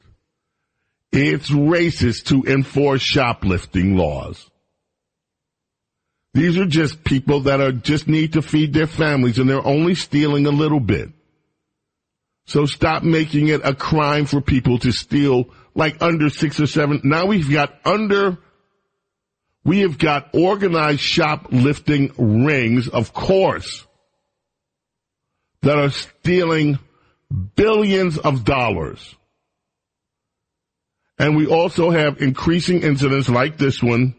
It's 1.11 1.49
racist 1.49 2.26
to 2.26 2.44
enforce 2.44 3.02
shoplifting 3.02 3.95
laws. 3.98 4.49
These 6.34 6.57
are 6.57 6.65
just 6.65 7.03
people 7.03 7.41
that 7.41 7.60
are 7.60 7.72
just 7.72 8.07
need 8.07 8.34
to 8.34 8.41
feed 8.41 8.73
their 8.73 8.88
families 8.88 9.40
and 9.40 9.49
they're 9.49 9.65
only 9.65 9.95
stealing 9.95 10.45
a 10.45 10.52
little 10.52 10.80
bit. 10.80 11.10
So 12.45 12.65
stop 12.65 13.03
making 13.03 13.48
it 13.48 13.61
a 13.64 13.73
crime 13.73 14.26
for 14.26 14.41
people 14.41 14.80
to 14.80 14.91
steal 14.91 15.49
like 15.76 16.02
under 16.02 16.30
six 16.30 16.60
or 16.60 16.68
seven. 16.68 17.02
Now 17.03 17.26
we've 17.26 17.49
got 17.49 17.73
under, 17.86 18.38
we 19.64 19.80
have 19.81 19.98
got 19.98 20.30
organized 20.34 20.99
shoplifting 20.99 22.11
rings, 22.18 22.88
of 22.88 23.14
course, 23.14 23.86
that 25.61 25.77
are 25.77 25.91
stealing 25.91 26.80
billions 27.56 28.18
of 28.18 28.45
dollars. 28.45 29.15
And 31.19 31.35
we 31.35 31.47
also 31.47 31.89
have 31.89 32.21
increasing 32.21 32.81
incidents 32.81 33.27
like 33.27 33.57
this 33.57 33.83
one. 33.83 34.15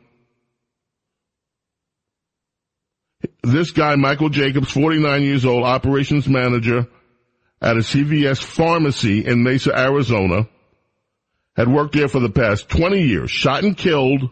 This 3.43 3.71
guy, 3.71 3.97
Michael 3.97 4.29
Jacobs, 4.29 4.71
49 4.71 5.23
years 5.23 5.47
old, 5.47 5.65
operations 5.65 6.29
manager 6.29 6.87
at 7.61 7.77
a 7.77 7.81
CVS 7.81 8.43
pharmacy 8.43 9.25
in 9.25 9.43
Mesa, 9.43 9.77
Arizona, 9.77 10.47
had 11.57 11.69
worked 11.69 11.95
there 11.95 12.09
for 12.09 12.21
the 12.21 12.31
past 12.31 12.69
20 12.69 13.01
years, 13.01 13.31
shot 13.31 13.65
and 13.65 13.77
killed, 13.77 14.29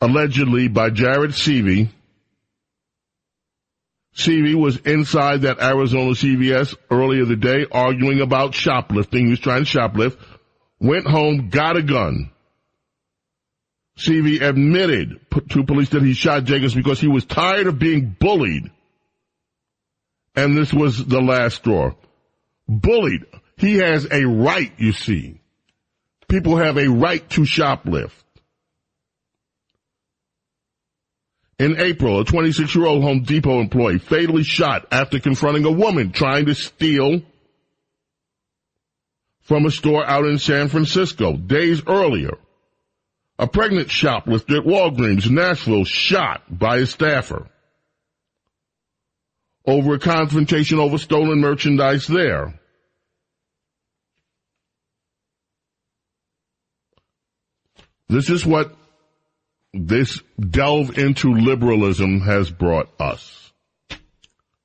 allegedly 0.00 0.68
by 0.68 0.88
Jared 0.88 1.32
Seavey. 1.32 1.90
Seavey 4.14 4.54
was 4.54 4.76
inside 4.78 5.42
that 5.42 5.60
Arizona 5.60 6.10
CVS 6.10 6.74
earlier 6.90 7.24
the 7.24 7.36
day 7.36 7.66
arguing 7.70 8.20
about 8.20 8.54
shoplifting. 8.54 9.26
He 9.26 9.30
was 9.30 9.40
trying 9.40 9.64
to 9.64 9.78
shoplift 9.78 10.18
went 10.82 11.06
home, 11.06 11.48
got 11.48 11.76
a 11.76 11.82
gun. 11.82 12.30
Seavey 13.96 14.42
admitted 14.42 15.20
to 15.50 15.64
police 15.64 15.90
that 15.90 16.02
he 16.02 16.12
shot 16.12 16.44
Jacobs 16.44 16.74
because 16.74 17.00
he 17.00 17.08
was 17.08 17.24
tired 17.24 17.68
of 17.68 17.78
being 17.78 18.16
bullied. 18.18 18.70
And 20.34 20.56
this 20.56 20.72
was 20.72 21.04
the 21.04 21.20
last 21.20 21.56
straw. 21.56 21.92
Bullied. 22.68 23.24
He 23.56 23.76
has 23.76 24.08
a 24.10 24.24
right, 24.24 24.72
you 24.78 24.92
see. 24.92 25.40
People 26.28 26.56
have 26.56 26.78
a 26.78 26.88
right 26.88 27.28
to 27.30 27.42
shoplift. 27.42 28.10
In 31.58 31.78
April, 31.78 32.20
a 32.20 32.24
26 32.24 32.74
year 32.74 32.86
old 32.86 33.02
Home 33.04 33.22
Depot 33.22 33.60
employee 33.60 33.98
fatally 33.98 34.42
shot 34.42 34.86
after 34.90 35.20
confronting 35.20 35.64
a 35.64 35.70
woman 35.70 36.10
trying 36.10 36.46
to 36.46 36.54
steal 36.54 37.22
from 39.42 39.66
a 39.66 39.70
store 39.70 40.04
out 40.04 40.24
in 40.24 40.38
San 40.38 40.68
Francisco 40.68 41.36
days 41.36 41.82
earlier. 41.86 42.38
A 43.38 43.46
pregnant 43.46 43.90
shoplifter 43.90 44.58
at 44.58 44.64
Walgreens 44.64 45.26
in 45.26 45.34
Nashville 45.34 45.84
shot 45.84 46.42
by 46.48 46.78
a 46.78 46.86
staffer 46.86 47.48
over 49.66 49.94
a 49.94 49.98
confrontation 49.98 50.78
over 50.78 50.98
stolen 50.98 51.40
merchandise 51.40 52.06
there. 52.06 52.58
This 58.08 58.28
is 58.28 58.44
what 58.44 58.76
this 59.72 60.20
delve 60.38 60.98
into 60.98 61.34
liberalism 61.34 62.20
has 62.20 62.50
brought 62.50 62.88
us 63.00 63.52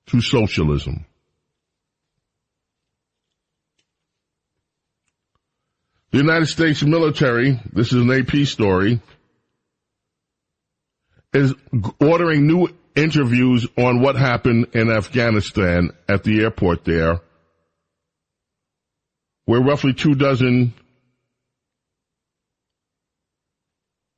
to 0.07 0.21
socialism. 0.21 1.06
The 6.11 6.19
United 6.19 6.45
States 6.45 6.83
military, 6.83 7.59
this 7.73 7.91
is 7.91 8.01
an 8.01 8.11
AP 8.11 8.47
story, 8.47 9.01
is 11.33 11.53
ordering 11.99 12.47
new 12.47 12.69
interviews 12.95 13.67
on 13.77 14.01
what 14.01 14.15
happened 14.15 14.67
in 14.73 14.89
Afghanistan 14.89 15.91
at 16.07 16.23
the 16.23 16.41
airport 16.41 16.85
there, 16.85 17.19
where 19.45 19.61
roughly 19.61 19.93
two 19.93 20.15
dozen 20.15 20.73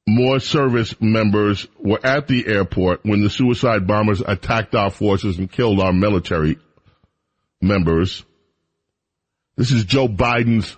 more 0.08 0.40
service 0.40 0.94
members 1.02 1.68
were 1.80 2.00
at 2.04 2.28
the 2.28 2.48
airport 2.48 3.04
when 3.04 3.22
the 3.22 3.30
suicide 3.30 3.88
bombers 3.88 4.22
attacked 4.22 4.76
our 4.76 4.92
forces 4.92 5.38
and 5.40 5.52
killed 5.52 5.80
our 5.80 5.94
military 5.94 6.58
members. 7.62 8.24
This 9.56 9.72
is 9.72 9.86
Joe 9.86 10.08
Biden's 10.08 10.76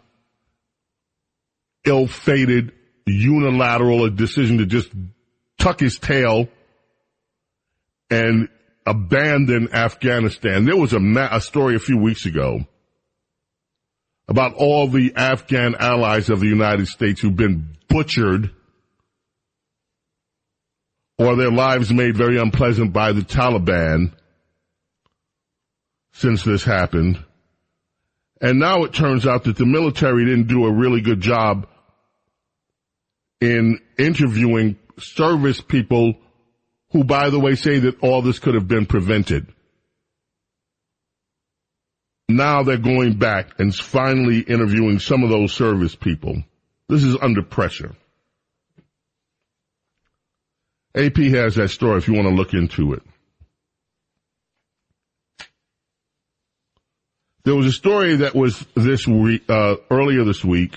ill-fated 1.86 2.72
unilateral 3.06 4.10
decision 4.10 4.60
to 4.60 4.66
just 4.66 4.90
tuck 5.58 5.80
his 5.80 5.98
tail 5.98 6.48
and 8.10 8.50
abandon 8.86 9.74
Afghanistan. 9.74 10.66
There 10.66 10.78
was 10.78 10.94
a, 10.94 11.00
ma- 11.00 11.30
a 11.32 11.42
story 11.42 11.76
a 11.76 11.80
few 11.80 11.98
weeks 11.98 12.26
ago 12.26 12.66
about 14.28 14.54
all 14.56 14.88
the 14.88 15.14
Afghan 15.16 15.76
allies 15.76 16.30
of 16.30 16.40
the 16.40 16.48
United 16.48 16.88
States 16.88 17.22
who've 17.22 17.36
been 17.36 17.76
butchered 17.88 18.52
or 21.18 21.36
their 21.36 21.52
lives 21.52 21.92
made 21.92 22.18
very 22.18 22.40
unpleasant 22.40 22.94
by 22.94 23.12
the 23.12 23.22
Taliban 23.22 24.12
since 26.14 26.44
this 26.44 26.64
happened. 26.64 27.24
And 28.42 28.60
now 28.60 28.84
it 28.86 28.94
turns 28.94 29.28
out 29.28 29.44
that 29.44 29.58
the 29.58 29.66
military 29.66 30.26
didn't 30.26 30.48
do 30.48 30.66
a 30.66 30.72
really 30.72 31.02
good 31.02 31.22
job 31.22 31.68
in 33.42 33.80
interviewing 33.98 34.78
service 35.00 35.60
people 35.60 36.14
who, 36.92 37.04
by 37.04 37.30
the 37.30 37.40
way, 37.40 37.56
say 37.56 37.80
that 37.80 38.00
all 38.02 38.22
this 38.22 38.40
could 38.40 38.54
have 38.54 38.68
been 38.68 38.86
prevented. 38.86 39.48
Now 42.30 42.64
they're 42.64 42.78
going 42.78 43.18
back 43.18 43.60
and 43.60 43.76
finally 43.76 44.40
interviewing 44.40 45.00
some 45.00 45.24
of 45.24 45.30
those 45.30 45.52
service 45.52 45.96
people. 45.96 46.44
This 46.88 47.04
is 47.04 47.18
under 47.22 47.42
pressure. 47.42 47.96
AP 50.96 51.18
has 51.18 51.56
that 51.56 51.70
story 51.70 51.98
if 51.98 52.08
you 52.08 52.14
want 52.14 52.28
to 52.28 52.34
look 52.34 52.54
into 52.54 52.94
it. 52.94 53.04
There 57.44 57.56
was 57.56 57.66
a 57.66 57.72
story 57.72 58.18
that 58.18 58.36
was 58.36 58.64
this 58.76 59.08
week, 59.08 59.44
uh, 59.50 59.78
earlier 59.90 60.24
this 60.24 60.46
week 60.46 60.76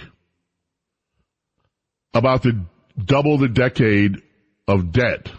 about 2.14 2.42
the 2.42 2.64
double 3.02 3.36
the 3.38 3.48
decade 3.48 4.22
of 4.68 4.92
debt. 4.92 5.30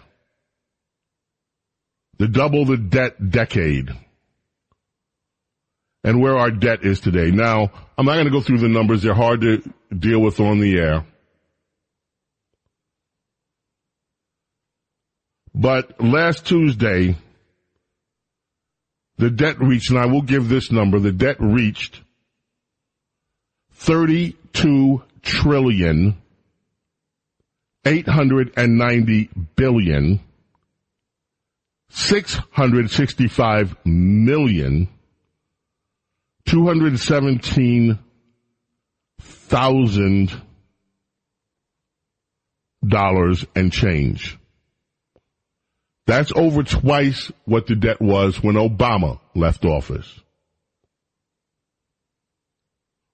The 2.18 2.28
double 2.28 2.64
the 2.64 2.76
debt 2.76 3.30
decade. 3.30 3.90
And 6.04 6.20
where 6.20 6.36
our 6.36 6.50
debt 6.50 6.84
is 6.84 7.00
today. 7.00 7.30
Now, 7.30 7.72
I'm 7.98 8.06
not 8.06 8.14
going 8.14 8.26
to 8.26 8.30
go 8.30 8.40
through 8.40 8.58
the 8.58 8.68
numbers. 8.68 9.02
They're 9.02 9.14
hard 9.14 9.40
to 9.40 9.62
deal 9.96 10.20
with 10.20 10.38
on 10.38 10.60
the 10.60 10.78
air. 10.78 11.04
But 15.52 16.00
last 16.00 16.46
Tuesday, 16.46 17.16
the 19.16 19.30
debt 19.30 19.58
reached, 19.58 19.90
and 19.90 19.98
I 19.98 20.06
will 20.06 20.22
give 20.22 20.48
this 20.48 20.70
number, 20.70 20.98
the 20.98 21.12
debt 21.12 21.36
reached 21.40 22.02
32 23.72 25.02
trillion 25.22 26.16
890 27.86 29.30
billion 29.54 30.20
665 31.88 33.76
million 33.84 34.88
217 36.46 37.98
thousand 39.20 40.42
dollars 42.86 43.46
and 43.54 43.72
change. 43.72 44.36
That's 46.06 46.32
over 46.34 46.62
twice 46.62 47.32
what 47.44 47.66
the 47.66 47.74
debt 47.74 48.00
was 48.00 48.42
when 48.42 48.54
Obama 48.54 49.18
left 49.34 49.64
office. 49.64 50.20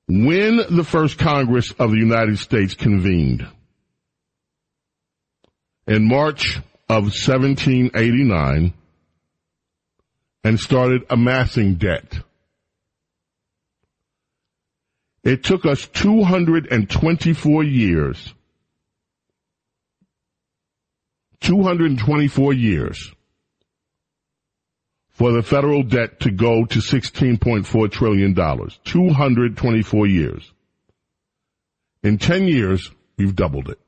When 0.09 0.57
the 0.57 0.85
first 0.85 1.19
Congress 1.19 1.73
of 1.73 1.91
the 1.91 1.97
United 1.99 2.39
States 2.39 2.75
convened 2.75 3.47
in 5.93 6.09
March 6.09 6.57
of 6.89 7.05
1789 7.05 8.73
and 10.43 10.59
started 10.59 11.03
amassing 11.11 11.75
debt, 11.75 12.21
it 15.23 15.45
took 15.45 15.67
us 15.67 15.87
224 15.89 17.65
years 17.65 18.33
224 21.41 22.53
years 22.55 23.13
for 25.11 25.33
the 25.33 25.43
federal 25.43 25.83
debt 25.83 26.21
to 26.21 26.31
go 26.31 26.65
to 26.65 26.79
$16.4 26.79 27.91
trillion. 27.91 28.35
224 28.35 30.07
years. 30.07 30.53
In 32.03 32.17
10 32.17 32.47
years, 32.47 32.91
we've 33.19 33.37
doubled 33.37 33.69
it. 33.69 33.82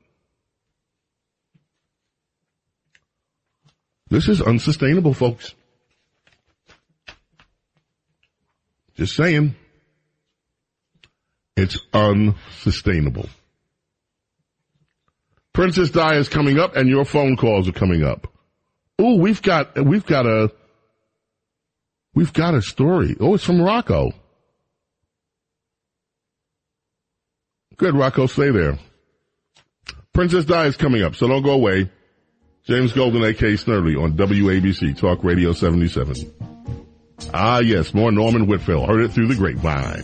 This 4.15 4.29
is 4.29 4.41
unsustainable, 4.41 5.13
folks. 5.13 5.53
Just 8.95 9.13
saying. 9.13 9.57
It's 11.57 11.77
unsustainable. 11.93 13.27
Princess 15.51 15.89
Di 15.89 16.15
is 16.15 16.29
coming 16.29 16.59
up 16.59 16.77
and 16.77 16.87
your 16.87 17.03
phone 17.03 17.35
calls 17.35 17.67
are 17.67 17.73
coming 17.73 18.05
up. 18.05 18.31
Oh, 18.97 19.15
we've 19.15 19.41
got, 19.41 19.77
we've 19.83 20.05
got 20.05 20.25
a, 20.25 20.49
we've 22.13 22.31
got 22.31 22.53
a 22.53 22.61
story. 22.61 23.17
Oh, 23.19 23.33
it's 23.33 23.43
from 23.43 23.61
Rocco. 23.61 24.13
Good, 27.75 27.95
Rocco, 27.95 28.27
stay 28.27 28.51
there. 28.51 28.79
Princess 30.13 30.45
Di 30.45 30.67
is 30.67 30.77
coming 30.77 31.03
up, 31.03 31.15
so 31.15 31.27
don't 31.27 31.43
go 31.43 31.51
away. 31.51 31.91
James 32.65 32.93
Golden, 32.93 33.23
A.K. 33.23 33.53
Snerdley 33.53 33.95
on 33.95 34.13
WABC 34.13 34.97
Talk 34.97 35.23
Radio 35.23 35.53
77. 35.53 36.33
Ah, 37.31 37.59
yes, 37.59 37.93
more 37.93 38.11
Norman 38.11 38.47
Whitfield. 38.47 38.89
Heard 38.89 39.01
it 39.01 39.11
through 39.11 39.27
the 39.27 39.35
grapevine. 39.35 40.03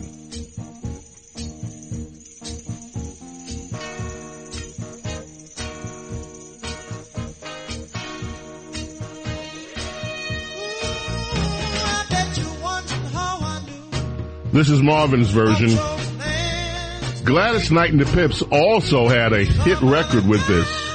This 14.52 14.70
is 14.70 14.84
Marvin's 14.84 15.32
version. 15.32 15.70
Gladys 17.26 17.72
Knight 17.72 17.90
and 17.90 18.00
the 18.00 18.06
Pips 18.14 18.44
also 18.52 19.08
had 19.08 19.34
a 19.34 19.46
hit 19.46 19.82
record 19.82 20.28
with 20.28 20.46
this. 20.48 20.91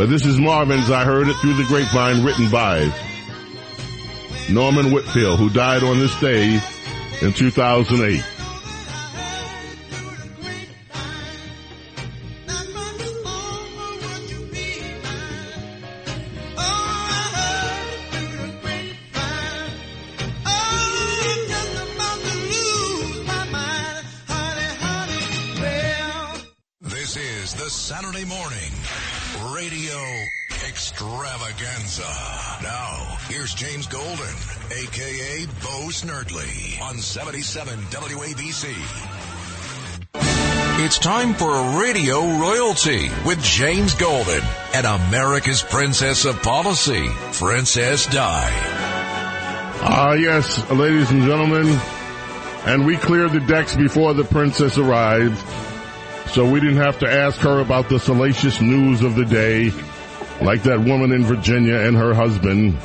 But 0.00 0.08
this 0.08 0.24
is 0.24 0.38
Marvin's 0.38 0.90
I 0.90 1.04
Heard 1.04 1.28
It 1.28 1.36
Through 1.42 1.56
the 1.56 1.64
Grapevine 1.64 2.24
written 2.24 2.50
by 2.50 2.90
Norman 4.48 4.92
Whitfield, 4.92 5.38
who 5.38 5.50
died 5.50 5.82
on 5.82 5.98
this 5.98 6.18
day 6.20 6.58
in 7.20 7.34
2008. 7.34 8.24
77 37.10 37.76
WABC. 37.90 38.72
It's 40.84 40.96
time 41.00 41.34
for 41.34 41.80
Radio 41.80 42.20
Royalty 42.38 43.10
with 43.26 43.42
James 43.42 43.94
Golden 43.94 44.40
and 44.74 44.86
America's 44.86 45.60
Princess 45.60 46.24
of 46.24 46.40
Policy, 46.40 47.08
Princess 47.32 48.06
Di. 48.06 48.48
Ah, 49.82 50.12
yes, 50.12 50.70
ladies 50.70 51.10
and 51.10 51.24
gentlemen. 51.24 51.66
And 52.64 52.86
we 52.86 52.96
cleared 52.96 53.32
the 53.32 53.40
decks 53.40 53.74
before 53.74 54.14
the 54.14 54.22
princess 54.22 54.78
arrived. 54.78 55.36
So 56.28 56.48
we 56.48 56.60
didn't 56.60 56.76
have 56.76 57.00
to 57.00 57.10
ask 57.10 57.40
her 57.40 57.58
about 57.58 57.88
the 57.88 57.98
salacious 57.98 58.60
news 58.60 59.02
of 59.02 59.16
the 59.16 59.24
day, 59.24 59.72
like 60.40 60.62
that 60.62 60.78
woman 60.78 61.10
in 61.10 61.24
Virginia 61.24 61.74
and 61.74 61.96
her 61.96 62.14
husband. 62.14 62.78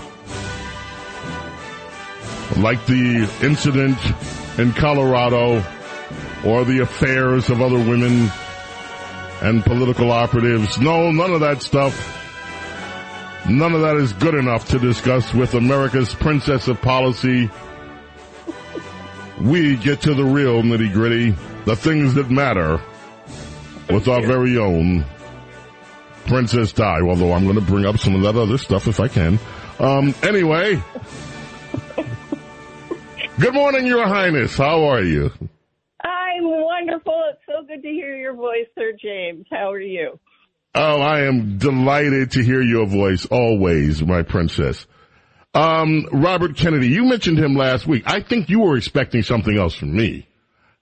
Like 2.57 2.85
the 2.85 3.30
incident 3.41 3.97
in 4.59 4.72
Colorado 4.73 5.63
or 6.45 6.63
the 6.63 6.80
affairs 6.80 7.49
of 7.49 7.61
other 7.61 7.77
women 7.77 8.30
and 9.41 9.63
political 9.63 10.11
operatives. 10.11 10.80
No, 10.80 11.11
none 11.11 11.31
of 11.31 11.41
that 11.41 11.61
stuff. 11.61 12.11
None 13.49 13.73
of 13.73 13.81
that 13.81 13.97
is 13.97 14.13
good 14.13 14.34
enough 14.34 14.69
to 14.69 14.80
discuss 14.80 15.34
with 15.34 15.53
America's 15.53 16.13
princess 16.13 16.67
of 16.67 16.81
policy. 16.81 17.49
We 19.39 19.76
get 19.76 20.01
to 20.01 20.13
the 20.13 20.23
real 20.23 20.63
nitty 20.63 20.93
gritty, 20.93 21.35
the 21.65 21.76
things 21.76 22.13
that 22.15 22.31
matter, 22.31 22.80
with 23.89 24.07
our 24.07 24.22
very 24.22 24.57
own 24.57 25.05
Princess 26.26 26.72
Di, 26.73 27.01
although 27.01 27.34
I'm 27.34 27.43
going 27.43 27.55
to 27.55 27.61
bring 27.61 27.85
up 27.85 27.99
some 27.99 28.15
of 28.15 28.22
that 28.22 28.35
other 28.35 28.57
stuff 28.57 28.88
if 28.88 28.99
I 28.99 29.07
can. 29.07 29.39
Um, 29.80 30.15
anyway. 30.23 30.81
Good 33.38 33.53
morning, 33.53 33.86
Your 33.86 34.07
Highness. 34.07 34.57
How 34.57 34.86
are 34.86 35.02
you? 35.03 35.30
I'm 36.02 36.44
wonderful. 36.44 37.22
It's 37.32 37.41
so 37.45 37.66
good 37.68 37.82
to 37.82 37.90
hear 37.90 38.16
your 38.16 38.34
voice, 38.34 38.68
Sir 38.76 38.94
James. 39.02 39.45
How 39.52 39.72
are 39.72 39.82
you? 39.82 40.18
Oh, 40.74 41.02
I 41.02 41.22
am 41.26 41.57
delighted 41.57 42.32
to 42.32 42.44
hear 42.44 42.62
your 42.62 42.86
voice 42.86 43.26
always, 43.26 44.02
my 44.02 44.24
princess. 44.24 44.88
Um, 45.53 46.07
Robert 46.14 46.56
Kennedy, 46.56 46.88
you 46.88 47.03
mentioned 47.03 47.38
him 47.38 47.56
last 47.56 47.86
week. 47.86 48.03
I 48.06 48.22
think 48.22 48.49
you 48.49 48.62
were 48.62 48.78
expecting 48.78 49.22
something 49.22 49.57
else 49.57 49.76
from 49.76 49.95
me. 49.95 50.28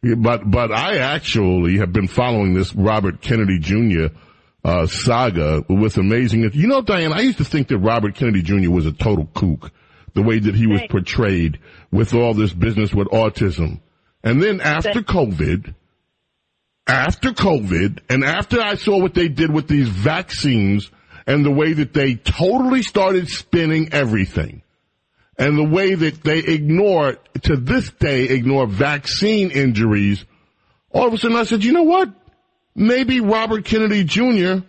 But, 0.04 0.50
but 0.50 0.72
I 0.72 0.98
actually 0.98 1.78
have 1.78 1.92
been 1.92 2.08
following 2.08 2.54
this 2.54 2.76
Robert 2.76 3.22
Kennedy 3.22 3.58
Jr. 3.60 4.16
Uh, 4.64 4.86
saga 4.86 5.66
with 5.70 5.98
amazing, 5.98 6.50
you 6.54 6.68
know, 6.68 6.82
Diane, 6.82 7.14
I 7.14 7.22
used 7.22 7.40
to 7.40 7.46
think 7.46 7.68
that 7.70 7.80
Robert 7.80 8.16
Kennedy 8.16 8.44
Jr. 8.44 8.70
was 8.70 8.86
a 8.86 8.92
total 8.92 9.26
kook, 9.26 9.72
the 10.14 10.22
way 10.22 10.40
that 10.40 10.56
he 10.56 10.68
was 10.68 10.82
portrayed 10.90 11.60
with 11.92 12.14
all 12.14 12.34
this 12.34 12.54
business 12.54 12.94
with 12.94 13.08
autism. 13.10 13.80
And 14.24 14.42
then 14.42 14.62
after 14.62 15.02
COVID, 15.02 15.74
after 16.88 17.32
COVID 17.32 18.00
and 18.10 18.24
after 18.24 18.62
I 18.62 18.76
saw 18.76 19.00
what 19.00 19.14
they 19.14 19.28
did 19.28 19.52
with 19.52 19.68
these 19.68 19.90
vaccines 19.90 20.90
and 21.26 21.46
the 21.46 21.52
way 21.52 21.74
that 21.74 21.94
they 21.94 22.16
totally 22.16 22.84
started 22.84 23.30
spinning 23.30 23.90
everything 23.94 24.62
and 25.38 25.58
the 25.58 25.64
way 25.64 25.96
that 25.96 26.24
they 26.24 26.40
ignore, 26.40 27.18
to 27.44 27.56
this 27.56 27.92
day, 27.92 28.26
ignore 28.26 28.68
vaccine 28.68 29.50
injuries, 29.50 30.24
all 30.92 31.08
of 31.08 31.14
a 31.14 31.18
sudden 31.18 31.38
I 31.38 31.44
said, 31.44 31.64
you 31.64 31.72
know 31.72 31.84
what? 31.84 32.10
Maybe 32.76 33.20
Robert 33.20 33.66
Kennedy 33.66 34.04
Jr. 34.04 34.66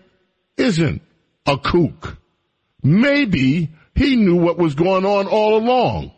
isn't 0.57 1.03
a 1.47 1.59
kook. 1.59 2.19
Maybe 2.83 3.71
he 3.95 4.17
knew 4.17 4.37
what 4.37 4.59
was 4.59 4.75
going 4.75 5.05
on 5.05 5.27
all 5.27 5.57
along. 5.57 6.13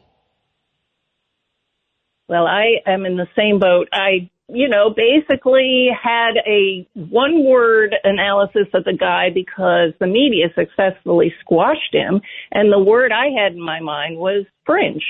Well, 2.29 2.47
I 2.47 2.81
am 2.87 3.07
in 3.07 3.17
the 3.17 3.29
same 3.37 3.61
boat. 3.61 3.89
I, 3.93 4.31
you 4.49 4.69
know, 4.69 4.91
basically 4.91 5.89
had 5.91 6.33
a 6.47 6.89
one 6.95 7.45
word 7.45 7.95
analysis 8.03 8.67
of 8.75 8.85
the 8.85 8.97
guy 8.99 9.29
because 9.33 9.93
the 10.01 10.07
media 10.07 10.47
successfully 10.55 11.33
squashed 11.41 11.93
him. 11.93 12.21
And 12.51 12.73
the 12.73 12.83
word 12.83 13.13
I 13.13 13.27
had 13.41 13.53
in 13.53 13.61
my 13.61 13.81
mind 13.81 14.17
was 14.17 14.45
fringe. 14.65 15.05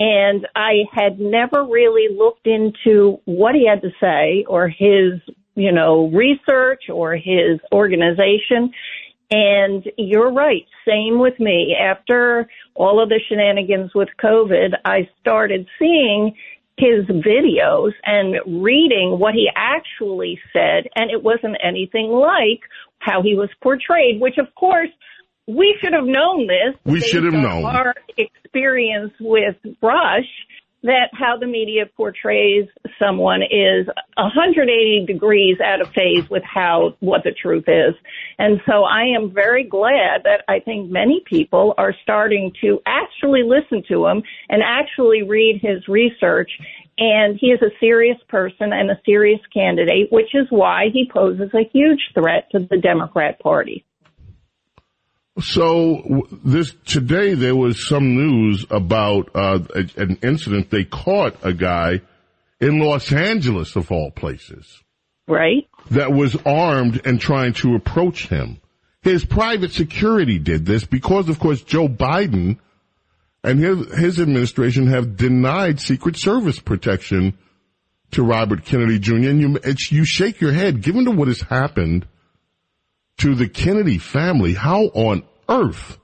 And 0.00 0.48
I 0.56 0.82
had 0.92 1.20
never 1.20 1.64
really 1.64 2.12
looked 2.12 2.48
into 2.48 3.20
what 3.24 3.54
he 3.54 3.68
had 3.68 3.82
to 3.82 3.90
say 4.00 4.44
or 4.48 4.68
his, 4.68 5.20
you 5.54 5.70
know, 5.70 6.10
research 6.12 6.84
or 6.92 7.14
his 7.14 7.60
organization. 7.72 8.72
And 9.34 9.84
you're 9.96 10.30
right. 10.30 10.66
Same 10.86 11.18
with 11.18 11.40
me. 11.40 11.74
After 11.80 12.46
all 12.74 13.02
of 13.02 13.08
the 13.08 13.18
shenanigans 13.28 13.92
with 13.94 14.10
COVID, 14.22 14.74
I 14.84 15.08
started 15.20 15.66
seeing 15.78 16.34
his 16.76 17.06
videos 17.06 17.92
and 18.04 18.62
reading 18.62 19.16
what 19.18 19.32
he 19.32 19.48
actually 19.56 20.38
said. 20.52 20.84
And 20.96 21.10
it 21.10 21.22
wasn't 21.22 21.56
anything 21.64 22.10
like 22.10 22.60
how 22.98 23.22
he 23.22 23.34
was 23.34 23.48
portrayed, 23.62 24.20
which 24.20 24.36
of 24.36 24.54
course 24.54 24.90
we 25.46 25.76
should 25.80 25.94
have 25.94 26.04
known 26.04 26.46
this. 26.46 26.76
We 26.84 27.00
should 27.00 27.24
have 27.24 27.32
known. 27.32 27.64
Our 27.64 27.94
experience 28.18 29.12
with 29.18 29.56
Rush 29.80 30.28
that 30.82 31.10
how 31.12 31.36
the 31.36 31.46
media 31.46 31.84
portrays 31.96 32.66
someone 32.98 33.42
is 33.42 33.86
180 34.16 35.06
degrees 35.06 35.58
out 35.60 35.80
of 35.80 35.88
phase 35.92 36.28
with 36.28 36.42
how 36.42 36.96
what 37.00 37.22
the 37.24 37.32
truth 37.32 37.64
is. 37.68 37.94
And 38.38 38.60
so 38.66 38.84
I 38.84 39.04
am 39.16 39.32
very 39.32 39.64
glad 39.64 40.24
that 40.24 40.44
I 40.48 40.60
think 40.60 40.90
many 40.90 41.22
people 41.24 41.74
are 41.78 41.94
starting 42.02 42.52
to 42.60 42.80
actually 42.86 43.42
listen 43.44 43.82
to 43.88 44.06
him 44.06 44.22
and 44.48 44.62
actually 44.62 45.22
read 45.22 45.60
his 45.62 45.86
research. 45.88 46.50
And 46.98 47.38
he 47.40 47.48
is 47.48 47.62
a 47.62 47.70
serious 47.80 48.18
person 48.28 48.72
and 48.72 48.90
a 48.90 49.00
serious 49.06 49.40
candidate, 49.52 50.12
which 50.12 50.34
is 50.34 50.46
why 50.50 50.86
he 50.92 51.08
poses 51.10 51.50
a 51.54 51.68
huge 51.72 52.00
threat 52.14 52.50
to 52.52 52.60
the 52.70 52.76
Democrat 52.76 53.40
Party. 53.40 53.84
So 55.40 56.28
this 56.44 56.74
today 56.84 57.34
there 57.34 57.56
was 57.56 57.88
some 57.88 58.14
news 58.16 58.66
about 58.70 59.30
uh, 59.34 59.60
an 59.96 60.18
incident. 60.22 60.70
They 60.70 60.84
caught 60.84 61.36
a 61.42 61.52
guy 61.54 62.02
in 62.60 62.78
Los 62.78 63.12
Angeles, 63.12 63.74
of 63.74 63.90
all 63.90 64.10
places, 64.10 64.82
Right? 65.26 65.66
that 65.90 66.12
was 66.12 66.36
armed 66.46 67.00
and 67.04 67.20
trying 67.20 67.54
to 67.54 67.74
approach 67.74 68.28
him. 68.28 68.60
His 69.02 69.24
private 69.24 69.72
security 69.72 70.38
did 70.38 70.64
this 70.64 70.84
because, 70.84 71.28
of 71.28 71.40
course, 71.40 71.62
Joe 71.62 71.88
Biden 71.88 72.58
and 73.42 73.58
his, 73.58 73.98
his 73.98 74.20
administration 74.20 74.86
have 74.88 75.16
denied 75.16 75.80
Secret 75.80 76.16
Service 76.16 76.60
protection 76.60 77.36
to 78.12 78.22
Robert 78.22 78.64
Kennedy 78.64 79.00
Jr. 79.00 79.14
And 79.14 79.40
you, 79.40 79.58
it's, 79.64 79.90
you 79.90 80.04
shake 80.04 80.40
your 80.40 80.52
head, 80.52 80.82
given 80.82 81.06
to 81.06 81.10
what 81.10 81.26
has 81.26 81.40
happened 81.40 82.06
to 83.18 83.34
the 83.34 83.48
Kennedy 83.48 83.98
family, 83.98 84.54
how 84.54 84.84
on 84.94 85.22
earth 85.48 85.98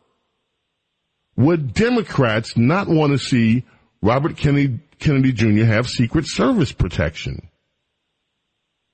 would 1.36 1.72
Democrats 1.72 2.56
not 2.56 2.88
want 2.88 3.12
to 3.12 3.18
see 3.18 3.64
Robert 4.02 4.36
Kennedy, 4.36 4.80
Kennedy 4.98 5.32
Jr. 5.32 5.64
have 5.64 5.88
Secret 5.88 6.26
Service 6.26 6.72
protection? 6.72 7.48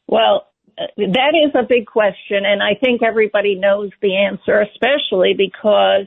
Well, 0.07 0.47
that 0.77 1.32
is 1.35 1.53
a 1.55 1.66
big 1.66 1.86
question, 1.86 2.45
and 2.45 2.62
I 2.62 2.74
think 2.82 3.03
everybody 3.03 3.55
knows 3.55 3.91
the 4.03 4.16
answer, 4.16 4.61
especially 4.61 5.35
because 5.36 6.07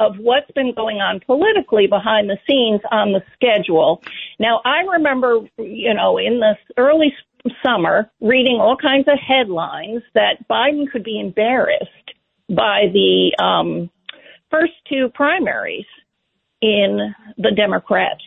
of 0.00 0.16
what's 0.18 0.50
been 0.52 0.72
going 0.74 0.96
on 0.96 1.20
politically 1.24 1.86
behind 1.86 2.28
the 2.28 2.38
scenes 2.48 2.80
on 2.90 3.12
the 3.12 3.22
schedule. 3.34 4.02
Now, 4.38 4.60
I 4.64 4.82
remember, 4.92 5.40
you 5.58 5.94
know, 5.94 6.18
in 6.18 6.40
the 6.40 6.56
early 6.76 7.14
summer, 7.64 8.10
reading 8.20 8.58
all 8.60 8.76
kinds 8.76 9.08
of 9.08 9.18
headlines 9.18 10.02
that 10.14 10.46
Biden 10.48 10.90
could 10.90 11.04
be 11.04 11.18
embarrassed 11.18 11.88
by 12.48 12.86
the 12.92 13.32
um, 13.42 13.90
first 14.50 14.72
two 14.88 15.08
primaries 15.14 15.86
in 16.60 17.14
the 17.38 17.50
Democrat 17.50 18.18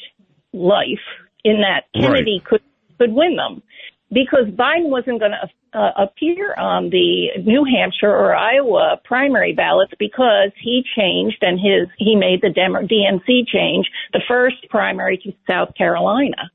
life, 0.54 1.00
in 1.44 1.62
that 1.62 1.86
Kennedy 1.94 2.42
could 2.44 2.62
could 2.98 3.14
win 3.14 3.36
them 3.36 3.62
because 4.12 4.46
Biden 4.48 4.90
wasn't 4.90 5.20
going 5.20 5.32
to 5.32 5.78
uh, 5.78 5.92
appear 5.98 6.54
on 6.56 6.90
the 6.90 7.28
New 7.44 7.66
Hampshire 7.66 8.10
or 8.10 8.36
Iowa 8.36 9.00
primary 9.04 9.54
ballots 9.54 9.94
because 10.00 10.52
he 10.62 10.84
changed 10.96 11.38
and 11.42 11.60
his 11.60 11.90
he 11.98 12.16
made 12.16 12.42
the 12.42 12.50
Demo- 12.50 12.82
DNC 12.82 13.48
change 13.48 13.86
the 14.14 14.22
first 14.28 14.56
primary 14.70 15.18
to 15.18 15.34
South 15.48 15.76
Carolina. 15.76 16.50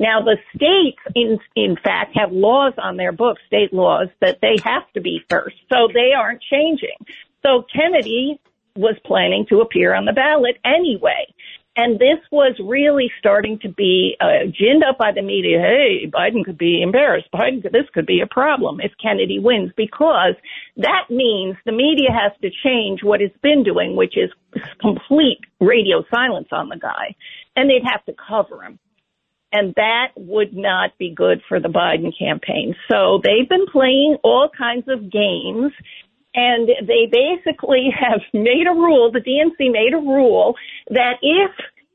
Now 0.00 0.22
the 0.22 0.38
states, 0.56 0.98
in 1.14 1.38
in 1.54 1.76
fact, 1.76 2.16
have 2.18 2.32
laws 2.32 2.72
on 2.78 2.96
their 2.96 3.12
books, 3.12 3.42
state 3.46 3.72
laws 3.72 4.08
that 4.20 4.38
they 4.40 4.56
have 4.64 4.90
to 4.94 5.00
be 5.00 5.20
first, 5.28 5.56
so 5.70 5.88
they 5.92 6.12
aren't 6.16 6.40
changing. 6.40 6.96
So 7.42 7.64
Kennedy 7.72 8.40
was 8.74 8.96
planning 9.04 9.44
to 9.50 9.60
appear 9.60 9.94
on 9.94 10.06
the 10.06 10.12
ballot 10.12 10.56
anyway. 10.64 11.26
And 11.76 11.98
this 11.98 12.18
was 12.32 12.56
really 12.58 13.10
starting 13.18 13.58
to 13.60 13.68
be 13.68 14.16
uh, 14.20 14.50
ginned 14.50 14.82
up 14.86 14.98
by 14.98 15.12
the 15.12 15.22
media. 15.22 15.60
Hey, 15.60 16.10
Biden 16.10 16.44
could 16.44 16.58
be 16.58 16.82
embarrassed. 16.82 17.28
Biden, 17.32 17.62
could, 17.62 17.72
this 17.72 17.88
could 17.94 18.06
be 18.06 18.20
a 18.20 18.26
problem 18.26 18.80
if 18.80 18.92
Kennedy 19.00 19.38
wins 19.38 19.70
because 19.76 20.34
that 20.78 21.04
means 21.10 21.56
the 21.64 21.72
media 21.72 22.08
has 22.10 22.32
to 22.42 22.50
change 22.64 23.04
what 23.04 23.22
it's 23.22 23.36
been 23.38 23.62
doing, 23.62 23.96
which 23.96 24.16
is 24.16 24.30
complete 24.80 25.40
radio 25.60 26.04
silence 26.12 26.48
on 26.50 26.68
the 26.68 26.76
guy, 26.76 27.14
and 27.54 27.70
they'd 27.70 27.88
have 27.88 28.04
to 28.06 28.14
cover 28.28 28.62
him. 28.64 28.78
And 29.52 29.74
that 29.74 30.12
would 30.16 30.56
not 30.56 30.96
be 30.98 31.12
good 31.14 31.42
for 31.48 31.58
the 31.58 31.68
Biden 31.68 32.16
campaign. 32.16 32.74
So 32.90 33.20
they've 33.22 33.48
been 33.48 33.66
playing 33.66 34.16
all 34.22 34.48
kinds 34.56 34.86
of 34.88 35.10
games 35.10 35.72
and 36.34 36.68
they 36.86 37.10
basically 37.10 37.88
have 37.98 38.20
made 38.32 38.66
a 38.70 38.74
rule, 38.74 39.10
the 39.10 39.20
DNC 39.20 39.72
made 39.72 39.92
a 39.94 39.98
rule 39.98 40.54
that 40.90 41.14
if 41.22 41.50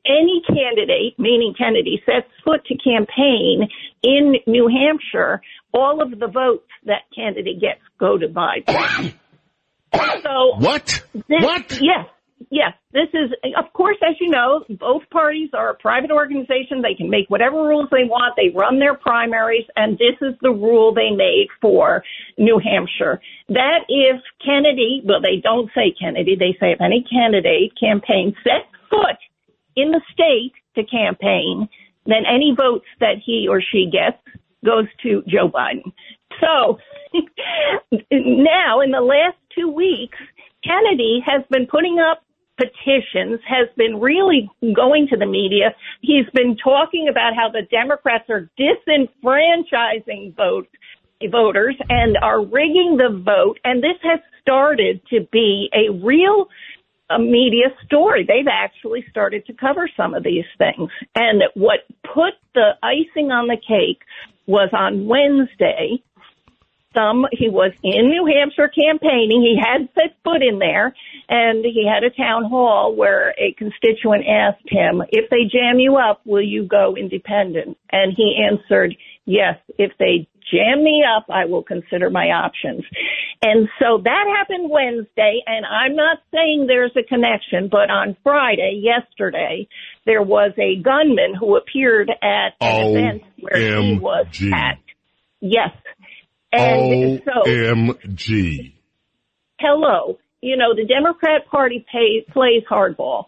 any 0.06 0.42
candidate, 0.46 1.18
meaning 1.18 1.54
Kennedy, 1.56 2.02
sets 2.06 2.30
foot 2.44 2.64
to 2.66 2.76
campaign 2.76 3.68
in 4.02 4.36
New 4.46 4.68
Hampshire, 4.68 5.40
all 5.72 6.00
of 6.00 6.18
the 6.18 6.28
votes 6.28 6.68
that 6.84 7.02
candidate 7.14 7.60
gets 7.60 7.80
go 7.98 8.16
to 8.16 8.28
Biden. 8.28 9.14
so 10.22 10.56
what? 10.58 11.02
This, 11.12 11.42
what? 11.42 11.80
Yes. 11.80 12.06
Yes, 12.50 12.74
this 12.92 13.08
is, 13.14 13.30
of 13.56 13.72
course, 13.72 13.96
as 14.06 14.14
you 14.20 14.28
know, 14.28 14.64
both 14.78 15.02
parties 15.10 15.50
are 15.54 15.70
a 15.70 15.74
private 15.74 16.10
organization. 16.10 16.82
They 16.82 16.94
can 16.94 17.08
make 17.08 17.28
whatever 17.28 17.56
rules 17.56 17.88
they 17.90 18.04
want. 18.04 18.34
They 18.36 18.50
run 18.54 18.78
their 18.78 18.94
primaries, 18.94 19.64
and 19.74 19.98
this 19.98 20.16
is 20.20 20.34
the 20.42 20.50
rule 20.50 20.92
they 20.92 21.10
made 21.10 21.48
for 21.60 22.04
New 22.36 22.60
Hampshire. 22.62 23.20
That 23.48 23.80
if 23.88 24.20
Kennedy, 24.44 25.02
well, 25.04 25.20
they 25.20 25.40
don't 25.42 25.70
say 25.74 25.94
Kennedy, 25.98 26.36
they 26.36 26.56
say 26.60 26.72
if 26.72 26.80
any 26.80 27.04
candidate 27.10 27.72
campaign 27.80 28.34
sets 28.44 28.68
foot 28.90 29.16
in 29.74 29.90
the 29.90 30.02
state 30.12 30.52
to 30.76 30.84
campaign, 30.84 31.68
then 32.04 32.24
any 32.26 32.54
votes 32.56 32.86
that 33.00 33.16
he 33.24 33.48
or 33.48 33.60
she 33.60 33.90
gets 33.90 34.18
goes 34.64 34.86
to 35.02 35.22
Joe 35.26 35.48
Biden. 35.48 35.92
So 36.40 36.78
now 38.12 38.80
in 38.80 38.90
the 38.90 39.00
last 39.00 39.36
two 39.54 39.68
weeks, 39.68 40.18
Kennedy 40.64 41.22
has 41.24 41.42
been 41.50 41.66
putting 41.66 41.98
up 41.98 42.22
petitions, 42.56 43.40
has 43.46 43.68
been 43.76 44.00
really 44.00 44.50
going 44.74 45.06
to 45.08 45.16
the 45.16 45.26
media. 45.26 45.74
He's 46.00 46.26
been 46.32 46.56
talking 46.56 47.08
about 47.10 47.34
how 47.34 47.50
the 47.50 47.62
Democrats 47.70 48.28
are 48.30 48.48
disenfranchising 48.58 50.34
vote, 50.36 50.68
voters 51.30 51.76
and 51.88 52.16
are 52.22 52.44
rigging 52.44 52.98
the 52.98 53.22
vote. 53.24 53.58
And 53.64 53.82
this 53.82 53.98
has 54.02 54.20
started 54.42 55.00
to 55.10 55.26
be 55.32 55.70
a 55.74 55.92
real 56.04 56.48
a 57.08 57.18
media 57.18 57.66
story. 57.84 58.24
They've 58.26 58.48
actually 58.50 59.04
started 59.08 59.46
to 59.46 59.52
cover 59.52 59.88
some 59.96 60.14
of 60.14 60.24
these 60.24 60.44
things. 60.58 60.90
And 61.14 61.42
what 61.54 61.80
put 62.02 62.34
the 62.54 62.70
icing 62.82 63.30
on 63.30 63.46
the 63.46 63.56
cake 63.56 64.02
was 64.46 64.70
on 64.72 65.06
Wednesday. 65.06 66.02
Some, 66.96 67.26
he 67.30 67.48
was 67.48 67.72
in 67.82 68.06
New 68.08 68.24
Hampshire 68.24 68.68
campaigning. 68.68 69.42
He 69.42 69.60
had 69.60 69.88
set 69.94 70.16
foot 70.24 70.42
in 70.42 70.58
there 70.58 70.94
and 71.28 71.64
he 71.64 71.86
had 71.86 72.04
a 72.04 72.10
town 72.10 72.44
hall 72.44 72.94
where 72.94 73.34
a 73.38 73.52
constituent 73.58 74.24
asked 74.26 74.68
him, 74.68 75.02
if 75.10 75.28
they 75.28 75.44
jam 75.44 75.78
you 75.78 75.96
up, 75.96 76.22
will 76.24 76.42
you 76.42 76.64
go 76.64 76.96
independent? 76.96 77.76
And 77.92 78.14
he 78.16 78.42
answered, 78.48 78.96
yes, 79.26 79.58
if 79.78 79.92
they 79.98 80.26
jam 80.50 80.82
me 80.82 81.04
up, 81.04 81.26
I 81.28 81.44
will 81.46 81.62
consider 81.62 82.08
my 82.08 82.30
options. 82.30 82.84
And 83.42 83.68
so 83.78 84.00
that 84.02 84.24
happened 84.38 84.70
Wednesday, 84.70 85.42
and 85.46 85.66
I'm 85.66 85.96
not 85.96 86.18
saying 86.32 86.66
there's 86.66 86.96
a 86.96 87.02
connection, 87.02 87.68
but 87.68 87.90
on 87.90 88.16
Friday, 88.22 88.80
yesterday, 88.82 89.68
there 90.06 90.22
was 90.22 90.52
a 90.56 90.80
gunman 90.80 91.34
who 91.38 91.56
appeared 91.56 92.10
at 92.10 92.54
an 92.60 92.96
event 92.96 93.22
where 93.40 93.82
he 93.82 93.98
was 93.98 94.26
at. 94.54 94.78
Yes. 95.40 95.70
And 96.58 97.22
so, 97.24 97.50
OMG. 97.50 98.72
hello, 99.58 100.18
you 100.40 100.56
know, 100.56 100.74
the 100.74 100.84
Democrat 100.84 101.46
Party 101.50 101.84
pay, 101.92 102.24
plays 102.32 102.62
hardball. 102.70 103.26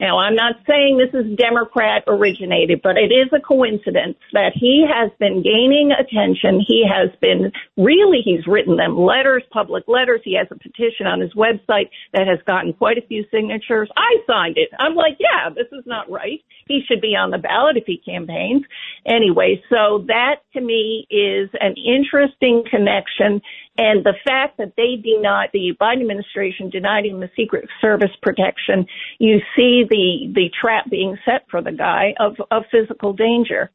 Now, 0.00 0.18
I'm 0.18 0.36
not 0.36 0.54
saying 0.68 0.96
this 0.98 1.12
is 1.12 1.36
Democrat 1.36 2.04
originated, 2.06 2.80
but 2.82 2.96
it 2.96 3.10
is 3.10 3.26
a 3.32 3.40
coincidence 3.40 4.16
that 4.32 4.52
he 4.54 4.86
has 4.86 5.10
been 5.18 5.42
gaining 5.42 5.90
attention. 5.90 6.62
He 6.64 6.86
has 6.86 7.10
been 7.20 7.50
really, 7.76 8.20
he's 8.24 8.46
written 8.46 8.76
them 8.76 8.96
letters, 8.96 9.42
public 9.50 9.84
letters. 9.88 10.20
He 10.22 10.36
has 10.36 10.46
a 10.52 10.54
petition 10.54 11.06
on 11.06 11.20
his 11.20 11.34
website 11.34 11.90
that 12.12 12.28
has 12.28 12.38
gotten 12.46 12.74
quite 12.74 12.96
a 12.96 13.06
few 13.08 13.24
signatures. 13.32 13.90
I 13.96 14.18
signed 14.24 14.56
it. 14.56 14.68
I'm 14.78 14.94
like, 14.94 15.18
yeah, 15.18 15.50
this 15.50 15.66
is 15.72 15.84
not 15.84 16.08
right. 16.08 16.40
He 16.68 16.82
should 16.86 17.00
be 17.00 17.16
on 17.16 17.30
the 17.30 17.38
ballot 17.38 17.76
if 17.76 17.84
he 17.86 17.98
campaigns. 17.98 18.62
Anyway, 19.04 19.62
so 19.68 20.04
that 20.06 20.42
to 20.52 20.60
me 20.60 21.08
is 21.10 21.50
an 21.60 21.74
interesting 21.74 22.62
connection. 22.70 23.42
And 23.78 24.04
the 24.04 24.14
fact 24.24 24.58
that 24.58 24.74
they 24.76 24.96
denied, 24.96 25.50
the 25.52 25.72
Biden 25.80 26.02
administration 26.02 26.68
denied 26.68 27.06
him 27.06 27.20
the 27.20 27.30
Secret 27.36 27.68
Service 27.80 28.14
protection, 28.22 28.86
you 29.18 29.38
see 29.56 29.84
the, 29.88 30.30
the 30.34 30.50
trap 30.60 30.88
being 30.90 31.16
set 31.24 31.44
for 31.50 31.62
the 31.62 31.72
guy 31.72 32.14
of, 32.18 32.36
of 32.50 32.64
physical 32.70 33.12
danger. 33.12 33.70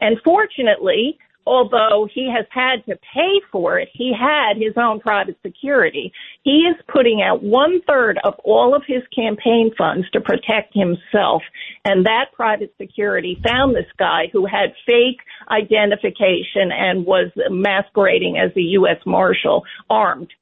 And 0.00 0.18
fortunately, 0.24 1.18
although 1.46 2.08
he 2.12 2.30
has 2.34 2.46
had 2.50 2.84
to 2.86 2.98
pay 3.14 3.40
for 3.52 3.78
it, 3.78 3.88
he 3.92 4.12
had 4.18 4.56
his 4.56 4.74
own 4.76 5.00
private 5.00 5.36
security. 5.42 6.12
He 6.42 6.62
is 6.62 6.76
putting 6.88 7.22
out 7.22 7.42
one 7.42 7.80
third 7.86 8.18
of 8.24 8.34
all 8.44 8.74
of 8.74 8.82
his 8.86 9.02
campaign 9.14 9.70
funds 9.76 10.08
to 10.10 10.20
protect 10.20 10.74
himself. 10.74 11.42
And 11.84 12.06
that 12.06 12.32
private 12.32 12.74
security 12.80 13.40
found 13.46 13.74
this 13.74 13.90
guy 13.98 14.28
who 14.32 14.46
had 14.46 14.74
fake 14.86 15.20
identification 15.50 16.72
and 16.72 17.04
was 17.04 17.30
masquerading 17.50 18.38
as 18.38 18.50
a 18.56 18.62
U.S. 18.78 18.98
Marshal 19.04 19.64
armed. 19.90 20.32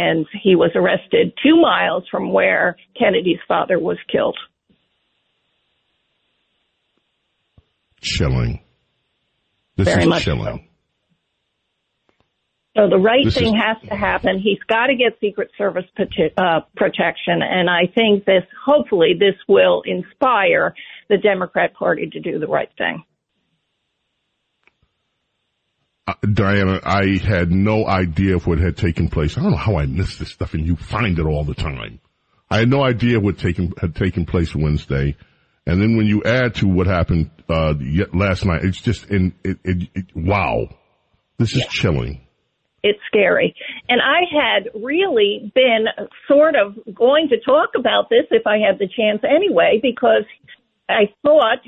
And 0.00 0.26
he 0.44 0.54
was 0.54 0.70
arrested 0.76 1.32
two 1.42 1.60
miles 1.60 2.04
from 2.08 2.32
where 2.32 2.76
Kennedy's 2.96 3.40
father 3.48 3.80
was 3.80 3.96
killed. 4.08 4.38
Chilling. 8.00 8.60
This 9.76 9.88
Very 9.88 10.02
is 10.02 10.08
much 10.08 10.22
chilling. 10.22 10.68
So 12.76 12.88
the 12.88 12.96
right 12.96 13.24
This 13.24 13.34
thing 13.34 13.56
is- 13.56 13.60
has 13.60 13.76
to 13.88 13.96
happen. 13.96 14.38
He's 14.38 14.62
got 14.68 14.86
to 14.86 14.94
get 14.94 15.18
Secret 15.20 15.50
Service 15.58 15.86
uh, 16.36 16.60
protection, 16.76 17.42
and 17.42 17.68
I 17.68 17.86
think 17.92 18.24
this, 18.24 18.44
hopefully, 18.64 19.14
this 19.18 19.34
will 19.48 19.82
inspire 19.84 20.76
the 21.08 21.16
Democrat 21.18 21.74
Party 21.74 22.08
to 22.08 22.20
do 22.20 22.38
the 22.38 22.46
right 22.46 22.70
thing. 22.78 23.02
Uh, 26.08 26.14
Diana, 26.32 26.80
I 26.84 27.18
had 27.18 27.50
no 27.50 27.86
idea 27.86 28.36
of 28.36 28.46
what 28.46 28.58
had 28.58 28.78
taken 28.78 29.10
place. 29.10 29.36
I 29.36 29.42
don't 29.42 29.50
know 29.50 29.58
how 29.58 29.76
I 29.76 29.84
missed 29.84 30.18
this 30.18 30.30
stuff, 30.30 30.54
and 30.54 30.66
you 30.66 30.74
find 30.74 31.18
it 31.18 31.26
all 31.26 31.44
the 31.44 31.54
time. 31.54 32.00
I 32.50 32.60
had 32.60 32.70
no 32.70 32.82
idea 32.82 33.20
what 33.20 33.36
taken, 33.36 33.74
had 33.78 33.94
taken 33.94 34.24
place 34.24 34.54
Wednesday. 34.54 35.16
And 35.66 35.82
then 35.82 35.98
when 35.98 36.06
you 36.06 36.22
add 36.24 36.54
to 36.56 36.66
what 36.66 36.86
happened 36.86 37.30
uh, 37.50 37.74
yet 37.78 38.14
last 38.14 38.46
night, 38.46 38.64
it's 38.64 38.80
just 38.80 39.10
in 39.10 39.34
it, 39.44 39.58
it, 39.64 39.88
it, 39.94 40.06
wow, 40.16 40.68
this 41.36 41.54
is 41.54 41.66
chilling. 41.66 42.22
It's 42.82 43.00
scary. 43.06 43.54
And 43.90 44.00
I 44.00 44.20
had 44.32 44.70
really 44.82 45.52
been 45.54 45.88
sort 46.26 46.54
of 46.56 46.74
going 46.94 47.28
to 47.28 47.40
talk 47.40 47.70
about 47.78 48.08
this 48.08 48.24
if 48.30 48.46
I 48.46 48.56
had 48.66 48.78
the 48.78 48.88
chance 48.88 49.20
anyway, 49.28 49.78
because 49.82 50.24
I 50.88 51.12
thought 51.22 51.58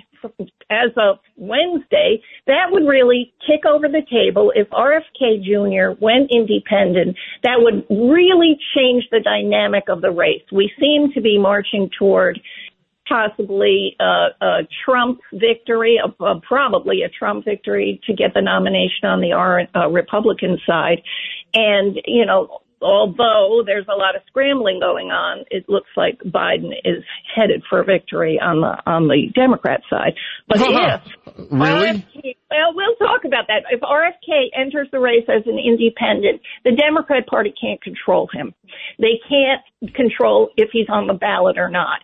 as 0.71 0.91
of 0.97 1.19
Wednesday, 1.37 2.23
that 2.47 2.67
would 2.71 2.87
really 2.87 3.33
kick 3.47 3.65
over 3.67 3.89
the 3.89 4.03
table 4.11 4.53
if 4.55 4.69
RFK 4.71 5.43
Jr. 5.43 5.99
went 6.01 6.31
independent. 6.31 7.17
That 7.43 7.57
would 7.59 7.87
really 7.91 8.59
change 8.75 9.05
the 9.11 9.21
dynamic 9.21 9.85
of 9.89 10.01
the 10.01 10.11
race. 10.11 10.43
We 10.53 10.73
seem 10.79 11.13
to 11.13 11.21
be 11.21 11.39
marching 11.39 11.91
toward 11.99 12.41
possibly 13.09 13.97
a, 13.99 14.29
a 14.41 14.59
Trump 14.85 15.21
victory, 15.33 15.99
a, 16.03 16.41
probably 16.41 17.03
a 17.03 17.09
Trump 17.09 17.45
victory 17.45 18.01
to 18.07 18.15
get 18.15 18.35
the 18.35 18.41
nomination 18.41 19.05
on 19.05 19.21
the 19.21 19.33
R, 19.33 19.63
uh, 19.75 19.89
Republican 19.89 20.59
side. 20.65 21.03
And, 21.53 22.01
you 22.07 22.25
know, 22.25 22.61
although 22.83 23.63
there's 23.65 23.87
a 23.89 23.97
lot 23.97 24.17
of 24.17 24.23
scrambling 24.27 24.81
going 24.81 25.11
on, 25.11 25.45
it 25.51 25.69
looks 25.69 25.91
like 25.97 26.19
Biden 26.21 26.73
is 26.85 27.05
headed 27.35 27.63
for 27.69 27.85
victory 27.85 28.39
on 28.41 28.61
the 28.61 28.91
on 28.91 29.09
the 29.09 29.29
Democrat 29.35 29.83
side. 29.91 30.15
But 30.49 30.61
uh-huh. 30.61 30.99
if 31.05 31.51
really, 31.51 31.89
RFK, 31.89 32.37
well, 32.51 32.75
we'll 32.75 32.97
talk 32.97 33.25
about 33.25 33.47
that. 33.49 33.65
If 33.71 33.81
RFK 33.81 34.49
enters 34.59 34.89
the 34.93 34.99
race 34.99 35.29
as 35.29 35.43
an 35.47 35.59
independent, 35.59 36.41
the 36.65 36.73
Democrat 36.73 37.27
Party 37.27 37.53
can't 37.61 37.81
control 37.83 38.29
him. 38.33 38.55
They 38.99 39.21
can't 39.29 39.95
control 39.95 40.51
if 40.57 40.71
he's 40.73 40.89
on 40.89 41.07
the 41.07 41.15
ballot 41.15 41.59
or 41.59 41.71
not. 41.71 42.01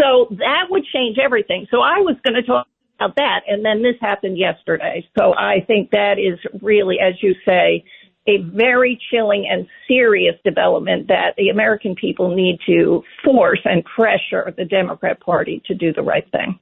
So 0.00 0.28
that 0.30 0.70
would 0.70 0.84
change 0.94 1.18
everything. 1.22 1.66
So 1.70 1.78
I 1.78 1.98
was 1.98 2.16
going 2.24 2.34
to 2.34 2.42
talk 2.42 2.66
about 2.98 3.16
that, 3.16 3.40
and 3.46 3.64
then 3.64 3.82
this 3.82 3.96
happened 4.00 4.38
yesterday. 4.38 5.06
So 5.18 5.34
I 5.34 5.60
think 5.66 5.90
that 5.90 6.14
is 6.18 6.38
really, 6.62 6.96
as 7.00 7.14
you 7.22 7.34
say, 7.46 7.84
a 8.26 8.38
very 8.42 9.00
chilling 9.10 9.48
and 9.50 9.66
serious 9.88 10.34
development 10.44 11.08
that 11.08 11.34
the 11.36 11.48
American 11.48 11.94
people 11.94 12.34
need 12.34 12.58
to 12.66 13.02
force 13.24 13.60
and 13.64 13.84
pressure 13.84 14.52
the 14.56 14.64
Democrat 14.64 15.20
Party 15.20 15.62
to 15.66 15.74
do 15.74 15.92
the 15.92 16.02
right 16.02 16.30
thing 16.30 16.58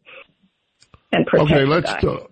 and 1.12 1.26
protect 1.26 1.50
Okay, 1.50 1.64
let's. 1.64 1.92
Uh, 2.04 2.26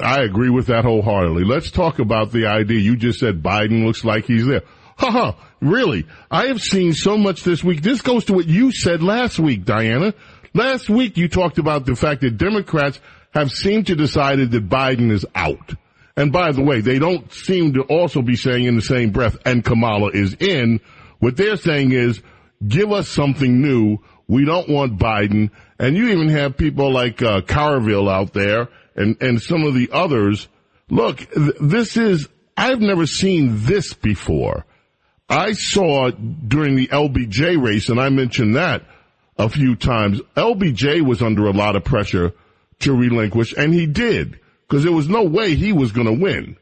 I 0.00 0.22
agree 0.22 0.50
with 0.50 0.66
that 0.66 0.84
wholeheartedly. 0.84 1.44
Let's 1.44 1.70
talk 1.70 1.98
about 1.98 2.32
the 2.32 2.46
idea. 2.46 2.80
You 2.80 2.96
just 2.96 3.20
said 3.20 3.42
Biden 3.42 3.84
looks 3.84 4.04
like 4.04 4.24
he's 4.24 4.46
there. 4.46 4.62
Haha, 4.96 5.32
really? 5.60 6.06
I 6.30 6.46
have 6.46 6.60
seen 6.60 6.92
so 6.92 7.18
much 7.18 7.44
this 7.44 7.62
week. 7.62 7.82
This 7.82 8.00
goes 8.00 8.24
to 8.26 8.32
what 8.32 8.46
you 8.46 8.72
said 8.72 9.02
last 9.02 9.38
week, 9.38 9.64
Diana. 9.64 10.14
Last 10.54 10.88
week 10.88 11.16
you 11.16 11.28
talked 11.28 11.58
about 11.58 11.86
the 11.86 11.94
fact 11.94 12.22
that 12.22 12.36
Democrats 12.36 13.00
have 13.32 13.50
seemed 13.50 13.86
to 13.86 13.96
decided 13.96 14.50
that 14.52 14.68
Biden 14.68 15.10
is 15.10 15.26
out. 15.34 15.74
And 16.16 16.32
by 16.32 16.52
the 16.52 16.62
way, 16.62 16.80
they 16.80 16.98
don't 16.98 17.32
seem 17.32 17.74
to 17.74 17.82
also 17.82 18.22
be 18.22 18.36
saying 18.36 18.64
in 18.64 18.76
the 18.76 18.82
same 18.82 19.10
breath, 19.10 19.36
and 19.44 19.64
Kamala 19.64 20.10
is 20.10 20.34
in. 20.34 20.80
What 21.20 21.36
they're 21.36 21.56
saying 21.56 21.92
is, 21.92 22.20
give 22.66 22.92
us 22.92 23.08
something 23.08 23.60
new. 23.60 23.98
We 24.28 24.44
don't 24.44 24.68
want 24.68 24.98
Biden. 24.98 25.50
And 25.78 25.96
you 25.96 26.08
even 26.08 26.28
have 26.28 26.56
people 26.56 26.92
like 26.92 27.22
uh, 27.22 27.40
Carville 27.42 28.08
out 28.08 28.32
there 28.32 28.68
and, 28.94 29.20
and 29.22 29.40
some 29.40 29.64
of 29.64 29.74
the 29.74 29.90
others. 29.92 30.48
Look, 30.90 31.18
th- 31.18 31.56
this 31.60 31.96
is, 31.96 32.28
I've 32.56 32.80
never 32.80 33.06
seen 33.06 33.64
this 33.64 33.94
before. 33.94 34.66
I 35.28 35.52
saw 35.52 36.10
during 36.10 36.76
the 36.76 36.88
LBJ 36.88 37.62
race, 37.62 37.88
and 37.88 37.98
I 37.98 38.10
mentioned 38.10 38.56
that 38.56 38.82
a 39.38 39.48
few 39.48 39.76
times, 39.76 40.20
LBJ 40.36 41.02
was 41.02 41.22
under 41.22 41.46
a 41.46 41.52
lot 41.52 41.76
of 41.76 41.84
pressure 41.84 42.32
to 42.80 42.92
relinquish, 42.92 43.54
and 43.56 43.72
he 43.72 43.86
did, 43.86 44.38
because 44.72 44.84
there 44.84 44.92
was 44.92 45.06
no 45.06 45.24
way 45.24 45.54
he 45.54 45.70
was 45.70 45.92
going 45.92 46.06
to 46.06 46.14
win. 46.14 46.56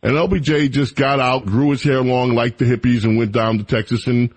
And 0.00 0.12
LBJ 0.12 0.70
just 0.70 0.94
got 0.94 1.18
out, 1.18 1.44
grew 1.44 1.72
his 1.72 1.82
hair 1.82 2.00
long 2.00 2.32
like 2.32 2.56
the 2.56 2.64
hippies, 2.64 3.02
and 3.02 3.18
went 3.18 3.32
down 3.32 3.58
to 3.58 3.64
Texas 3.64 4.06
and 4.06 4.32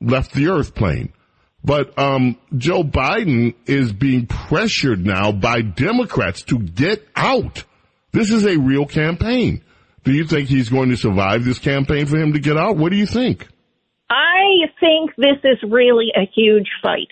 left 0.00 0.32
the 0.32 0.48
earth 0.48 0.74
plane. 0.74 1.12
But 1.62 1.98
um, 1.98 2.38
Joe 2.56 2.82
Biden 2.82 3.54
is 3.66 3.92
being 3.92 4.24
pressured 4.24 5.04
now 5.04 5.32
by 5.32 5.60
Democrats 5.60 6.44
to 6.44 6.58
get 6.58 7.06
out. 7.14 7.62
This 8.12 8.30
is 8.30 8.46
a 8.46 8.56
real 8.56 8.86
campaign. 8.86 9.62
Do 10.04 10.12
you 10.12 10.24
think 10.24 10.48
he's 10.48 10.70
going 10.70 10.88
to 10.88 10.96
survive 10.96 11.44
this 11.44 11.58
campaign 11.58 12.06
for 12.06 12.16
him 12.16 12.32
to 12.32 12.40
get 12.40 12.56
out? 12.56 12.78
What 12.78 12.90
do 12.90 12.96
you 12.96 13.06
think? 13.06 13.48
I 14.08 14.72
think 14.80 15.10
this 15.18 15.44
is 15.44 15.58
really 15.70 16.08
a 16.16 16.24
huge 16.34 16.70
fight. 16.82 17.08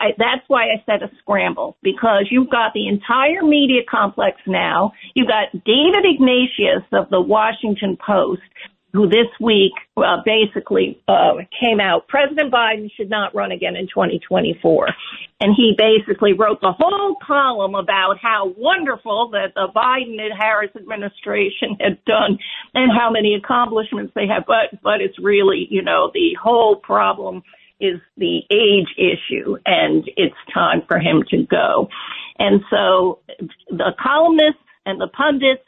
I, 0.00 0.12
that's 0.16 0.42
why 0.48 0.64
I 0.64 0.82
said 0.86 1.02
a 1.02 1.10
scramble 1.18 1.76
because 1.82 2.28
you've 2.30 2.50
got 2.50 2.72
the 2.72 2.88
entire 2.88 3.42
media 3.42 3.82
complex 3.88 4.38
now. 4.46 4.92
You've 5.14 5.28
got 5.28 5.52
David 5.52 6.04
Ignatius 6.04 6.82
of 6.92 7.10
the 7.10 7.20
Washington 7.20 7.98
Post, 8.04 8.40
who 8.92 9.08
this 9.08 9.28
week 9.40 9.72
uh, 9.98 10.16
basically 10.24 11.00
uh, 11.06 11.34
came 11.60 11.80
out. 11.80 12.08
President 12.08 12.52
Biden 12.52 12.90
should 12.96 13.10
not 13.10 13.34
run 13.34 13.52
again 13.52 13.76
in 13.76 13.86
2024, 13.86 14.88
and 15.40 15.54
he 15.54 15.76
basically 15.76 16.32
wrote 16.32 16.60
the 16.60 16.72
whole 16.76 17.16
column 17.24 17.74
about 17.74 18.16
how 18.20 18.52
wonderful 18.56 19.30
that 19.32 19.52
the 19.54 19.68
Biden 19.76 20.18
and 20.18 20.32
Harris 20.36 20.70
administration 20.74 21.76
had 21.78 22.02
done 22.04 22.38
and 22.74 22.90
how 22.90 23.10
many 23.10 23.34
accomplishments 23.34 24.12
they 24.14 24.26
have. 24.26 24.44
But 24.46 24.80
but 24.82 25.00
it's 25.00 25.18
really 25.22 25.68
you 25.70 25.82
know 25.82 26.10
the 26.12 26.36
whole 26.42 26.76
problem 26.76 27.42
is 27.80 28.00
the 28.16 28.42
age 28.50 28.88
issue 28.96 29.56
and 29.66 30.08
it's 30.16 30.36
time 30.52 30.82
for 30.86 30.98
him 30.98 31.24
to 31.30 31.44
go. 31.44 31.88
And 32.38 32.62
so 32.70 33.20
the 33.68 33.92
columnists 34.00 34.62
and 34.86 35.00
the 35.00 35.08
pundits 35.08 35.64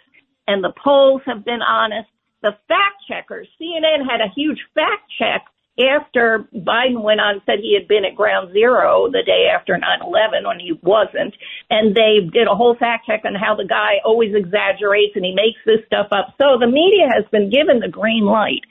and 0.46 0.62
the 0.62 0.72
polls 0.82 1.22
have 1.26 1.44
been 1.44 1.62
honest. 1.62 2.08
The 2.42 2.56
fact 2.66 3.04
checkers, 3.08 3.48
CNN 3.60 4.08
had 4.08 4.20
a 4.20 4.32
huge 4.34 4.58
fact 4.74 5.10
check 5.18 5.44
after 5.78 6.44
Biden 6.54 7.02
went 7.02 7.20
on 7.20 7.34
and 7.34 7.42
said 7.46 7.60
he 7.60 7.72
had 7.78 7.88
been 7.88 8.04
at 8.04 8.14
ground 8.14 8.52
zero 8.52 9.08
the 9.10 9.22
day 9.24 9.48
after 9.48 9.74
9-11 9.74 10.46
when 10.46 10.60
he 10.60 10.72
wasn't. 10.82 11.34
And 11.70 11.94
they 11.94 12.20
did 12.20 12.46
a 12.46 12.54
whole 12.54 12.76
fact 12.76 13.06
check 13.06 13.22
on 13.24 13.34
how 13.34 13.54
the 13.54 13.64
guy 13.64 14.00
always 14.04 14.34
exaggerates 14.34 15.16
and 15.16 15.24
he 15.24 15.32
makes 15.34 15.60
this 15.64 15.84
stuff 15.86 16.08
up. 16.12 16.34
So 16.36 16.58
the 16.60 16.66
media 16.66 17.08
has 17.08 17.24
been 17.30 17.48
given 17.48 17.80
the 17.80 17.88
green 17.88 18.24
light 18.24 18.64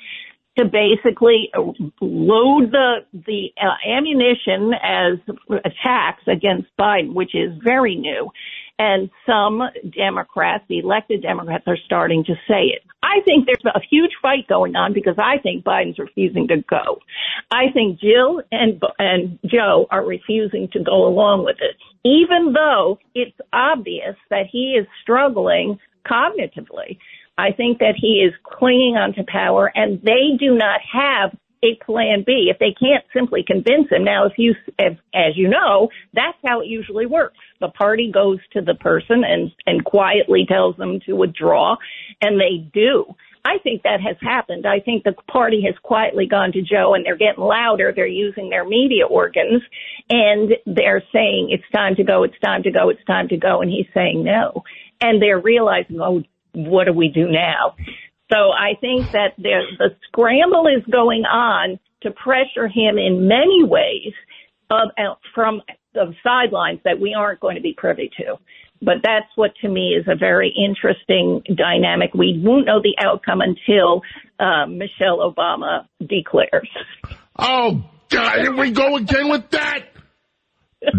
to 0.57 0.65
basically 0.65 1.49
load 2.01 2.71
the 2.71 2.97
the 3.13 3.49
uh, 3.61 3.89
ammunition 3.89 4.73
as 4.83 5.17
attacks 5.63 6.23
against 6.27 6.67
Biden, 6.79 7.13
which 7.13 7.33
is 7.33 7.51
very 7.63 7.95
new. 7.95 8.29
And 8.77 9.11
some 9.27 9.61
Democrats, 9.95 10.63
the 10.67 10.79
elected 10.79 11.21
Democrats, 11.21 11.65
are 11.67 11.77
starting 11.85 12.23
to 12.25 12.33
say 12.47 12.63
it. 12.73 12.81
I 13.03 13.21
think 13.25 13.45
there's 13.45 13.75
a 13.75 13.79
huge 13.89 14.11
fight 14.21 14.47
going 14.47 14.75
on 14.75 14.93
because 14.93 15.15
I 15.19 15.37
think 15.37 15.63
Biden's 15.63 15.99
refusing 15.99 16.47
to 16.47 16.57
go. 16.67 16.99
I 17.51 17.65
think 17.73 17.99
Jill 17.99 18.41
and 18.51 18.81
and 18.97 19.39
Joe 19.45 19.85
are 19.91 20.05
refusing 20.05 20.67
to 20.73 20.83
go 20.83 21.07
along 21.07 21.45
with 21.45 21.57
it, 21.61 21.77
even 22.03 22.53
though 22.53 22.97
it's 23.13 23.37
obvious 23.53 24.15
that 24.29 24.47
he 24.51 24.75
is 24.79 24.87
struggling 25.01 25.79
cognitively. 26.05 26.97
I 27.41 27.53
think 27.53 27.79
that 27.79 27.95
he 27.97 28.23
is 28.25 28.33
clinging 28.43 28.97
onto 28.97 29.23
power 29.27 29.71
and 29.73 29.99
they 30.01 30.37
do 30.39 30.55
not 30.55 30.79
have 30.93 31.35
a 31.63 31.75
plan 31.83 32.23
B 32.25 32.51
if 32.51 32.59
they 32.59 32.73
can't 32.79 33.03
simply 33.13 33.43
convince 33.45 33.89
him. 33.91 34.03
Now, 34.03 34.25
if 34.25 34.33
you, 34.37 34.55
if, 34.77 34.97
as 35.13 35.35
you 35.35 35.47
know, 35.47 35.89
that's 36.13 36.37
how 36.45 36.61
it 36.61 36.67
usually 36.67 37.05
works. 37.05 37.37
The 37.59 37.69
party 37.69 38.11
goes 38.11 38.39
to 38.53 38.61
the 38.61 38.75
person 38.75 39.23
and, 39.23 39.51
and 39.65 39.83
quietly 39.83 40.45
tells 40.47 40.75
them 40.77 40.99
to 41.05 41.13
withdraw 41.13 41.77
and 42.21 42.39
they 42.39 42.69
do. 42.73 43.05
I 43.43 43.57
think 43.63 43.83
that 43.83 44.01
has 44.01 44.17
happened. 44.21 44.67
I 44.67 44.79
think 44.79 45.03
the 45.03 45.13
party 45.31 45.63
has 45.65 45.75
quietly 45.81 46.27
gone 46.27 46.51
to 46.51 46.61
Joe 46.61 46.93
and 46.93 47.03
they're 47.03 47.17
getting 47.17 47.43
louder. 47.43 47.91
They're 47.95 48.05
using 48.05 48.49
their 48.49 48.65
media 48.65 49.07
organs 49.07 49.63
and 50.09 50.51
they're 50.67 51.03
saying 51.11 51.49
it's 51.49 51.69
time 51.73 51.95
to 51.95 52.03
go. 52.03 52.23
It's 52.23 52.39
time 52.43 52.61
to 52.63 52.71
go. 52.71 52.89
It's 52.89 53.03
time 53.05 53.29
to 53.29 53.37
go. 53.37 53.61
And 53.61 53.71
he's 53.71 53.87
saying 53.95 54.23
no. 54.23 54.63
And 54.99 55.19
they're 55.19 55.39
realizing, 55.39 55.99
oh, 55.99 56.21
what 56.53 56.85
do 56.85 56.93
we 56.93 57.07
do 57.07 57.29
now? 57.29 57.75
So 58.31 58.51
I 58.51 58.75
think 58.79 59.11
that 59.11 59.33
there, 59.37 59.61
the 59.77 59.95
scramble 60.07 60.67
is 60.67 60.83
going 60.91 61.23
on 61.25 61.79
to 62.03 62.11
pressure 62.11 62.67
him 62.67 62.97
in 62.97 63.27
many 63.27 63.63
ways 63.63 64.13
of, 64.69 64.89
uh, 64.97 65.15
from 65.35 65.61
the 65.93 66.13
sidelines 66.23 66.79
that 66.85 66.99
we 66.99 67.13
aren't 67.13 67.39
going 67.41 67.55
to 67.55 67.61
be 67.61 67.73
privy 67.77 68.09
to. 68.17 68.37
But 68.81 68.95
that's 69.03 69.27
what 69.35 69.51
to 69.61 69.69
me 69.69 69.89
is 69.89 70.05
a 70.07 70.15
very 70.15 70.49
interesting 70.49 71.43
dynamic. 71.55 72.13
We 72.13 72.41
won't 72.43 72.65
know 72.65 72.81
the 72.81 72.95
outcome 72.97 73.41
until 73.41 74.01
uh, 74.39 74.65
Michelle 74.65 75.19
Obama 75.19 75.85
declares. 75.99 76.69
Oh, 77.37 77.83
God, 78.09 78.39
here 78.39 78.55
we 78.55 78.71
go 78.71 78.95
again 78.95 79.29
with 79.29 79.49
that. 79.51 79.85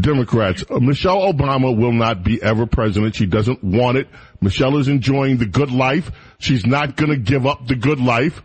Democrats, 0.00 0.64
uh, 0.70 0.78
Michelle 0.78 1.32
Obama 1.32 1.76
will 1.76 1.92
not 1.92 2.22
be 2.22 2.40
ever 2.40 2.66
president. 2.66 3.16
She 3.16 3.26
doesn't 3.26 3.64
want 3.64 3.98
it. 3.98 4.08
Michelle 4.43 4.77
is 4.78 4.89
enjoying 4.89 5.39
the 5.39 5.47
good 5.47 5.70
life. 5.70 6.10
She's 6.39 6.66
not 6.66 6.97
going 6.97 7.10
to 7.10 7.16
give 7.16 7.47
up 7.47 7.66
the 7.66 7.77
good 7.77 8.01
life. 8.01 8.43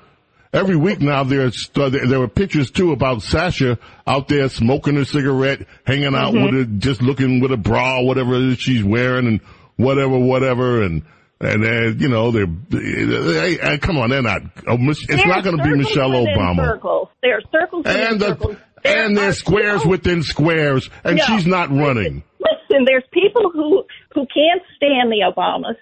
Every 0.53 0.78
week 0.78 1.02
now, 1.02 1.24
there's 1.24 1.69
uh, 1.76 1.90
there 1.90 2.19
were 2.19 2.30
pictures 2.30 2.72
too 2.72 2.91
about 2.94 3.22
Sasha 3.22 3.78
out 4.07 4.30
there 4.30 4.48
smoking 4.48 4.95
a 4.98 5.03
cigarette, 5.06 5.68
hanging 5.86 6.15
out 6.15 6.34
Mhm. 6.34 6.45
with 6.45 6.56
it, 6.61 6.80
just 6.80 7.02
looking 7.02 7.41
with 7.41 7.52
a 7.52 7.57
bra, 7.57 8.02
whatever 8.02 8.36
it 8.36 8.44
is 8.53 8.60
she's 8.60 8.84
wearing, 8.84 9.28
and 9.28 9.41
whatever, 9.76 10.18
whatever, 10.18 10.84
and 10.84 11.02
and 11.39 11.64
uh, 11.65 11.88
you 11.97 12.07
know 12.09 12.31
they're 12.31 12.47
hey, 12.72 13.57
hey, 13.57 13.77
come 13.77 13.97
on, 13.97 14.09
they're 14.09 14.22
not. 14.22 14.41
Oh, 14.68 14.77
it's 14.80 15.05
There 15.07 15.27
not 15.27 15.43
going 15.43 15.57
to 15.57 15.64
be 15.64 15.76
Michelle 15.76 16.09
Obama. 16.11 16.65
Circles. 16.73 17.09
There 17.22 17.38
are 17.38 17.41
circles 17.51 17.85
And 17.85 18.19
the, 18.19 18.27
circles. 18.30 18.57
and 18.84 19.18
there's 19.18 19.38
squares 19.38 19.85
within 19.85 20.23
squares, 20.23 20.89
and 21.03 21.18
No. 21.18 21.23
she's 21.26 21.45
not 21.45 21.69
running. 21.69 22.23
Listen, 22.39 22.85
there's 22.85 23.03
people 23.11 23.49
who 23.51 23.84
who 24.14 24.26
can't 24.34 24.61
stand 24.76 25.11
the 25.11 25.23
Obamas, 25.31 25.76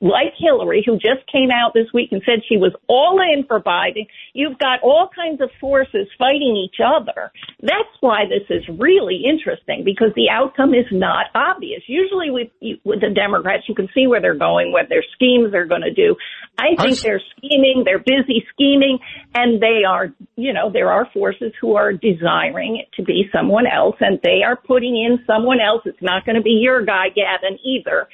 like 0.00 0.32
Hillary, 0.38 0.82
who 0.84 0.94
just 0.94 1.26
came 1.30 1.50
out 1.50 1.72
this 1.74 1.86
week 1.92 2.08
and 2.12 2.22
said 2.24 2.40
she 2.48 2.56
was 2.56 2.72
all 2.88 3.20
in 3.20 3.44
for 3.44 3.60
Biden. 3.60 4.06
You've 4.32 4.58
got 4.58 4.82
all 4.82 5.10
kinds 5.14 5.40
of 5.42 5.50
forces 5.60 6.08
fighting 6.18 6.56
each 6.56 6.80
other. 6.80 7.30
That's 7.60 7.94
why 8.00 8.24
this 8.24 8.48
is 8.48 8.64
really 8.78 9.22
interesting 9.28 9.84
because 9.84 10.12
the 10.16 10.30
outcome 10.30 10.72
is 10.72 10.86
not 10.90 11.26
obvious. 11.34 11.82
Usually 11.86 12.30
with 12.30 12.48
with 12.84 13.00
the 13.00 13.10
Democrats, 13.10 13.64
you 13.68 13.74
can 13.74 13.88
see 13.94 14.06
where 14.06 14.20
they're 14.20 14.34
going, 14.38 14.72
what 14.72 14.88
their 14.88 15.04
schemes 15.14 15.54
are 15.54 15.66
going 15.66 15.82
to 15.82 15.92
do. 15.92 16.16
I 16.58 16.76
think 16.80 17.00
they're 17.00 17.22
scheming, 17.36 17.82
they're 17.84 17.98
busy 17.98 18.44
scheming, 18.52 18.98
and 19.34 19.62
they 19.62 19.84
are, 19.88 20.08
you 20.36 20.52
know, 20.52 20.70
there 20.70 20.92
are 20.92 21.08
forces 21.12 21.52
who 21.60 21.76
are 21.76 21.92
desiring 21.92 22.76
it 22.76 22.88
to 22.96 23.02
be 23.02 23.24
someone 23.32 23.66
else, 23.66 23.96
and 24.00 24.18
they 24.22 24.42
are 24.44 24.56
putting 24.56 24.96
in 24.96 25.24
someone 25.26 25.58
else. 25.60 25.82
It's 25.86 26.02
not 26.02 26.26
going 26.26 26.36
to 26.36 26.42
be 26.42 26.60
your 26.60 26.84
guy, 26.84 27.08
Gavin, 27.08 27.58
either. 27.64 28.08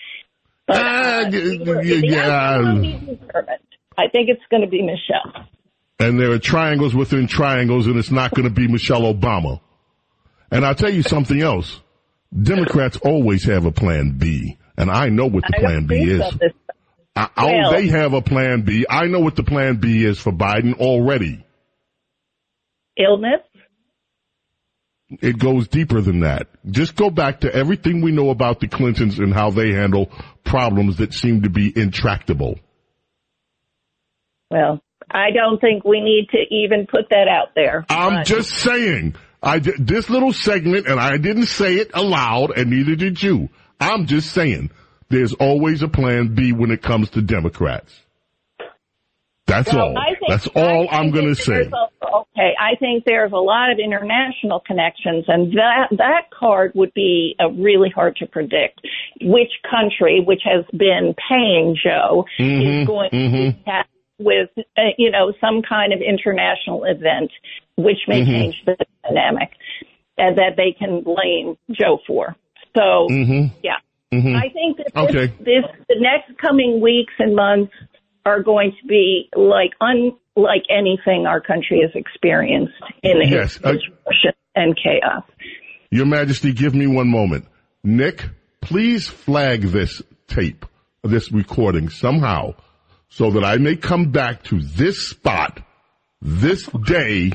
But 0.67 0.77
uh, 0.77 1.31
the 1.31 2.03
yeah. 2.05 2.29
outcome 2.29 2.75
will 2.75 2.83
be 2.83 3.17
determined. 3.17 3.59
I 3.99 4.09
think 4.09 4.29
it's 4.29 4.43
going 4.51 4.63
to 4.63 4.69
be 4.69 4.83
Michelle. 4.83 5.47
and 5.99 6.21
there 6.21 6.31
are 6.33 6.39
triangles 6.39 6.95
within 6.95 7.27
triangles, 7.27 7.87
and 7.87 7.97
it's 7.97 8.11
not 8.11 8.33
going 8.35 8.49
to 8.49 8.55
be 8.55 8.69
Michelle 8.69 9.03
Obama. 9.03 9.61
And 10.51 10.65
I'll 10.67 10.75
tell 10.75 10.93
you 10.93 11.03
something 11.03 11.41
else. 11.41 11.81
Democrats 12.43 12.97
always 12.99 13.45
have 13.45 13.65
a 13.65 13.73
plan 13.73 14.19
B, 14.19 14.59
and 14.77 14.91
I 14.91 15.09
know 15.09 15.27
what 15.27 15.45
the 15.49 15.57
I 15.57 15.61
plan 15.61 15.87
B 15.87 15.95
is. 15.97 16.21
so 16.21 16.39
I, 17.15 17.29
oh, 17.37 17.47
Well- 17.47 17.71
they 17.73 17.87
have 17.89 18.13
a 18.13 18.21
plan 18.21 18.63
B. 18.63 18.85
I 18.91 19.07
know 19.07 19.21
what 19.21 19.37
the 19.37 19.45
plan 19.45 19.77
B 19.77 20.05
is 20.05 20.19
for 20.19 20.33
Biden 20.33 20.75
already. 20.79 21.45
Illness? 22.99 23.41
It 25.09 25.39
goes 25.39 25.69
deeper 25.69 26.01
than 26.01 26.21
that. 26.21 26.49
Just 26.69 26.97
go 26.97 27.11
back 27.11 27.41
to 27.41 27.55
everything 27.55 28.01
we 28.03 28.11
know 28.11 28.31
about 28.31 28.59
the 28.59 28.67
Clintons 28.67 29.19
and 29.19 29.33
how 29.33 29.51
they 29.51 29.73
handle 29.73 30.11
problems 30.45 30.97
that 30.97 31.15
seem 31.15 31.43
to 31.43 31.51
be 31.51 31.73
intractable. 31.77 32.59
Well, 34.51 34.81
I 35.11 35.31
don't 35.31 35.61
think 35.61 35.85
we 35.85 36.01
need 36.01 36.29
to 36.31 36.39
even 36.53 36.87
put 36.87 37.09
that 37.11 37.29
out 37.29 37.55
there. 37.55 37.85
I'm 37.89 38.17
But- 38.17 38.27
just 38.27 38.51
saying. 38.51 39.15
I 39.43 39.61
this 39.61 40.11
little 40.11 40.33
segment, 40.33 40.89
and 40.89 40.99
I 40.99 41.19
didn't 41.19 41.47
say 41.47 41.75
it 41.77 41.91
aloud, 41.95 42.57
and 42.57 42.71
neither 42.71 42.97
did 42.97 43.23
you. 43.23 43.49
I'm 43.79 44.07
just 44.07 44.33
saying. 44.33 44.71
There's 45.09 45.35
always 45.35 45.83
a 45.83 45.89
plan 45.89 46.35
B 46.35 46.53
when 46.53 46.73
it 46.73 46.83
comes 46.83 47.11
to 47.11 47.23
Democrats. 47.23 47.95
That's 49.47 49.73
Well, 49.73 49.89
all. 49.89 49.95
Think- 49.95 50.29
That's 50.29 50.47
all 50.49 50.89
I 50.91 50.97
I'm 50.99 51.11
going 51.11 51.27
to 51.27 51.35
say. 51.35 51.63
a- 51.73 52.07
okay, 52.17 52.55
I 52.59 52.75
think 52.81 53.05
there's 53.05 53.33
a 53.33 53.37
lot 53.37 53.71
of 53.71 53.79
international 53.79 54.61
connections, 54.61 55.25
and 55.29 55.53
that 55.53 55.89
that 55.93 56.31
card 56.31 56.73
would 56.75 56.93
be 56.95 57.37
uh, 57.41 57.49
really 57.51 57.91
hard 57.91 58.17
to 58.17 58.27
predict. 58.27 58.81
Which 59.21 59.53
country, 59.71 60.21
which 60.21 60.43
has 60.45 60.65
been 60.77 61.15
paying 61.29 61.77
Joe, 61.83 62.25
Mhm, 62.39 62.83
is 62.83 62.87
going 62.87 63.11
to 63.11 63.17
mhm. 63.17 63.33
be 63.57 63.63
tasked 63.65 63.91
with 64.19 64.51
uh, 64.59 64.83
you 64.99 65.11
know 65.11 65.33
some 65.41 65.63
kind 65.63 65.93
of 65.93 66.01
international 66.01 66.85
event, 66.85 67.31
which 67.77 67.99
may 68.09 68.23
Mhm. 68.23 68.27
change 68.27 68.63
the 68.67 68.77
dynamic, 69.05 69.51
and 70.19 70.37
that 70.39 70.57
they 70.57 70.73
can 70.73 71.03
blame 71.03 71.57
Joe 71.71 72.01
for. 72.07 72.35
So, 72.77 73.07
Mhm. 73.11 73.53
yeah. 73.63 73.77
Mhm. 74.13 74.35
I 74.37 74.49
think 74.51 74.79
that 74.79 74.93
this, 74.93 75.05
Okay. 75.05 75.27
this 75.41 75.65
the 75.89 75.97
next 76.01 76.37
coming 76.39 76.81
weeks 76.81 77.15
and 77.19 77.35
months 77.37 77.73
are 78.27 78.43
going 78.43 78.73
to 78.81 78.87
be 78.87 79.31
like 79.35 79.71
unlike 79.81 80.65
anything 80.69 81.27
our 81.27 81.41
country 81.41 81.81
has 81.81 81.93
experienced 81.95 82.75
in 83.03 83.23
Yes, 83.23 83.59
its 83.65 83.65
uh, 83.65 84.31
and 84.57 84.77
chaos. 84.77 85.23
Your 85.91 86.07
Majesty, 86.07 86.53
give 86.53 86.75
me 86.75 86.89
one 86.89 87.09
moment. 87.09 87.47
Nick, 87.85 88.25
please 88.61 89.07
flag 89.07 89.63
this 89.63 90.03
tape, 90.27 90.67
this 91.05 91.31
recording 91.31 91.89
somehow, 91.89 92.55
so 93.09 93.31
that 93.31 93.45
I 93.45 93.59
may 93.59 93.77
come 93.77 94.11
back 94.11 94.43
to 94.45 94.61
this 94.61 95.09
spot, 95.09 95.63
this 96.21 96.67
day 96.67 97.31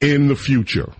in 0.00 0.26
the 0.26 0.34
future. 0.34 0.92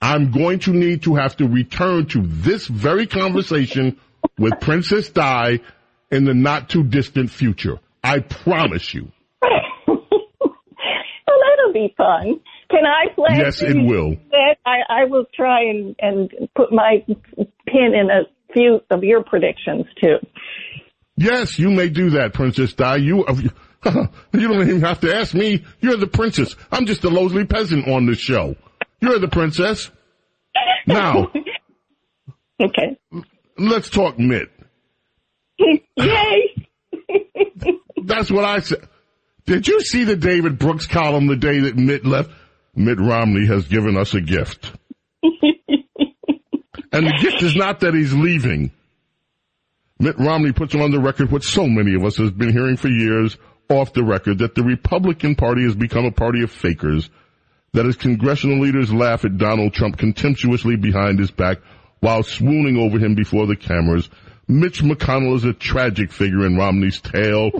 I'm 0.00 0.30
going 0.30 0.60
to 0.60 0.72
need 0.72 1.02
to 1.02 1.16
have 1.16 1.36
to 1.36 1.46
return 1.46 2.06
to 2.06 2.22
this 2.22 2.66
very 2.66 3.06
conversation 3.06 4.00
with 4.38 4.60
Princess 4.60 5.10
Di 5.10 5.60
in 6.10 6.24
the 6.24 6.34
not 6.34 6.70
too 6.70 6.84
distant 6.84 7.30
future. 7.30 7.78
I 8.06 8.20
promise 8.20 8.94
you. 8.94 9.10
Well, 11.28 11.38
that'll 11.58 11.72
be 11.72 11.92
fun. 11.96 12.40
Can 12.70 12.84
I 12.86 13.12
play? 13.14 13.36
Yes, 13.38 13.60
it 13.60 13.76
will. 13.76 14.16
I, 14.64 14.78
I 14.88 15.04
will 15.06 15.24
try 15.34 15.62
and, 15.64 15.94
and 15.98 16.30
put 16.54 16.72
my 16.72 17.04
pin 17.66 17.94
in 17.94 18.08
a 18.10 18.22
few 18.54 18.80
of 18.90 19.02
your 19.02 19.22
predictions 19.24 19.84
too. 20.02 20.16
Yes, 21.16 21.58
you 21.58 21.70
may 21.70 21.88
do 21.88 22.10
that, 22.10 22.32
Princess 22.32 22.72
Di. 22.74 22.96
You, 22.96 23.24
uh, 23.24 23.34
you 24.32 24.48
don't 24.48 24.68
even 24.68 24.80
have 24.82 25.00
to 25.00 25.14
ask 25.14 25.34
me. 25.34 25.64
You're 25.80 25.96
the 25.96 26.06
princess. 26.06 26.54
I'm 26.70 26.86
just 26.86 27.02
a 27.04 27.08
lowly 27.10 27.44
peasant 27.44 27.88
on 27.88 28.06
this 28.06 28.18
show. 28.18 28.54
You're 29.00 29.18
the 29.18 29.28
princess. 29.28 29.90
Now, 30.86 31.32
Okay. 32.62 32.96
let's 33.58 33.90
talk 33.90 34.18
Mitt. 34.18 34.50
Yay! 35.58 36.54
That's 38.04 38.30
what 38.30 38.44
I 38.44 38.60
said. 38.60 38.88
Did 39.46 39.68
you 39.68 39.80
see 39.80 40.04
the 40.04 40.16
David 40.16 40.58
Brooks 40.58 40.86
column 40.86 41.26
the 41.26 41.36
day 41.36 41.60
that 41.60 41.76
Mitt 41.76 42.04
left? 42.04 42.30
Mitt 42.74 42.98
Romney 42.98 43.46
has 43.46 43.66
given 43.66 43.96
us 43.96 44.12
a 44.14 44.20
gift. 44.20 44.72
and 45.22 47.06
the 47.06 47.18
gift 47.20 47.42
is 47.42 47.56
not 47.56 47.80
that 47.80 47.94
he's 47.94 48.12
leaving. 48.12 48.72
Mitt 49.98 50.18
Romney 50.18 50.52
puts 50.52 50.74
on 50.74 50.90
the 50.90 51.00
record 51.00 51.32
what 51.32 51.42
so 51.42 51.66
many 51.66 51.94
of 51.94 52.04
us 52.04 52.18
have 52.18 52.36
been 52.36 52.52
hearing 52.52 52.76
for 52.76 52.88
years 52.88 53.38
off 53.70 53.92
the 53.92 54.04
record 54.04 54.38
that 54.38 54.54
the 54.54 54.62
Republican 54.62 55.34
Party 55.34 55.62
has 55.62 55.74
become 55.74 56.04
a 56.04 56.12
party 56.12 56.42
of 56.42 56.50
fakers, 56.50 57.08
that 57.72 57.86
as 57.86 57.96
congressional 57.96 58.60
leaders 58.60 58.92
laugh 58.92 59.24
at 59.24 59.38
Donald 59.38 59.72
Trump 59.72 59.96
contemptuously 59.96 60.76
behind 60.76 61.18
his 61.18 61.30
back 61.30 61.58
while 62.00 62.22
swooning 62.22 62.76
over 62.76 62.98
him 62.98 63.14
before 63.14 63.46
the 63.46 63.56
cameras, 63.56 64.08
Mitch 64.48 64.82
McConnell 64.82 65.36
is 65.36 65.44
a 65.44 65.52
tragic 65.52 66.12
figure 66.12 66.46
in 66.46 66.56
Romney's 66.56 67.00
tale. 67.00 67.50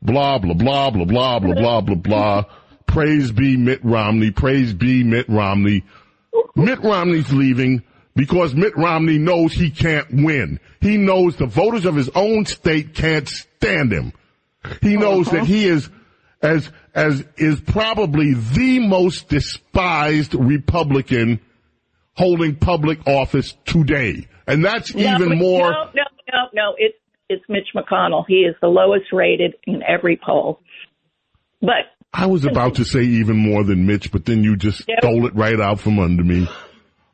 Blah, 0.00 0.38
blah, 0.38 0.54
blah, 0.54 0.90
blah, 0.90 1.04
blah, 1.04 1.38
blah, 1.38 1.54
blah, 1.54 1.80
blah, 1.80 1.94
blah. 1.94 2.44
Praise 2.86 3.30
be 3.30 3.56
Mitt 3.56 3.84
Romney. 3.84 4.32
Praise 4.32 4.74
be 4.74 5.04
Mitt 5.04 5.28
Romney. 5.28 5.84
Mitt 6.56 6.82
Romney's 6.82 7.32
leaving 7.32 7.82
because 8.14 8.54
Mitt 8.54 8.76
Romney 8.76 9.18
knows 9.18 9.52
he 9.52 9.70
can't 9.70 10.08
win. 10.10 10.58
He 10.80 10.96
knows 10.96 11.36
the 11.36 11.46
voters 11.46 11.86
of 11.86 11.94
his 11.94 12.10
own 12.14 12.46
state 12.46 12.94
can't 12.94 13.28
stand 13.28 13.92
him. 13.92 14.12
He 14.80 14.96
knows 14.96 15.30
that 15.30 15.44
he 15.44 15.66
is 15.66 15.88
as 16.42 16.70
as 16.94 17.24
is 17.36 17.60
probably 17.60 18.34
the 18.34 18.80
most 18.80 19.28
despised 19.28 20.34
Republican 20.34 21.40
holding 22.14 22.56
public 22.56 23.06
office 23.06 23.56
today. 23.64 24.26
And 24.46 24.64
that's 24.64 24.94
No, 24.94 25.14
even 25.16 25.38
more 25.38 25.70
No, 25.70 25.84
no, 25.94 26.02
no, 26.32 26.38
no. 26.54 26.74
It's 26.78 26.96
it's 27.28 27.44
Mitch 27.48 27.68
McConnell. 27.74 28.24
He 28.28 28.40
is 28.40 28.54
the 28.60 28.68
lowest 28.68 29.06
rated 29.12 29.54
in 29.66 29.82
every 29.82 30.18
poll. 30.22 30.60
But 31.60 31.86
I 32.12 32.26
was 32.26 32.44
about 32.44 32.74
to 32.74 32.84
say 32.84 33.00
even 33.02 33.36
more 33.36 33.64
than 33.64 33.86
Mitch, 33.86 34.12
but 34.12 34.24
then 34.26 34.44
you 34.44 34.56
just 34.56 34.86
Yep. 34.86 34.98
stole 35.00 35.26
it 35.26 35.34
right 35.34 35.58
out 35.58 35.80
from 35.80 35.98
under 35.98 36.22
me. 36.24 36.46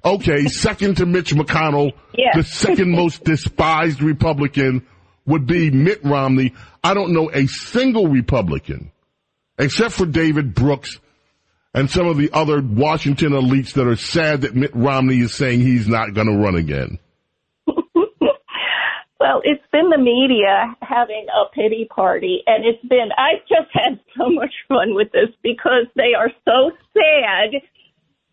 Okay, 0.04 0.44
second 0.48 0.96
to 0.96 1.06
Mitch 1.06 1.32
McConnell, 1.34 1.92
Yeah. 2.16 2.30
the 2.34 2.42
second 2.42 2.90
most 2.90 3.22
despised 3.24 4.02
Republican 4.02 4.86
would 5.26 5.46
be 5.46 5.70
Mitt 5.70 6.00
Romney. 6.02 6.54
I 6.82 6.94
don't 6.94 7.12
know 7.12 7.30
a 7.32 7.46
single 7.46 8.08
Republican, 8.08 8.90
except 9.58 9.92
for 9.92 10.06
David 10.06 10.54
Brooks 10.54 10.98
and 11.74 11.88
some 11.90 12.06
of 12.08 12.16
the 12.16 12.30
other 12.32 12.60
Washington 12.60 13.32
elites 13.32 13.74
that 13.74 13.86
are 13.86 13.94
sad 13.96 14.40
that 14.40 14.56
Mitt 14.56 14.74
Romney 14.74 15.18
is 15.18 15.34
saying 15.34 15.60
he's 15.60 15.86
not 15.86 16.14
going 16.14 16.26
to 16.26 16.36
run 16.36 16.56
again. 16.56 16.98
Well, 19.28 19.40
it's 19.44 19.62
been 19.72 19.90
the 19.90 19.98
media 19.98 20.74
having 20.80 21.26
a 21.28 21.54
pity 21.54 21.86
party, 21.94 22.42
and 22.46 22.64
it's 22.64 22.82
been. 22.86 23.10
I've 23.16 23.46
just 23.48 23.70
had 23.72 24.00
so 24.16 24.30
much 24.30 24.52
fun 24.68 24.94
with 24.94 25.12
this 25.12 25.28
because 25.42 25.86
they 25.96 26.14
are 26.16 26.30
so 26.44 26.72
sad. 26.94 27.62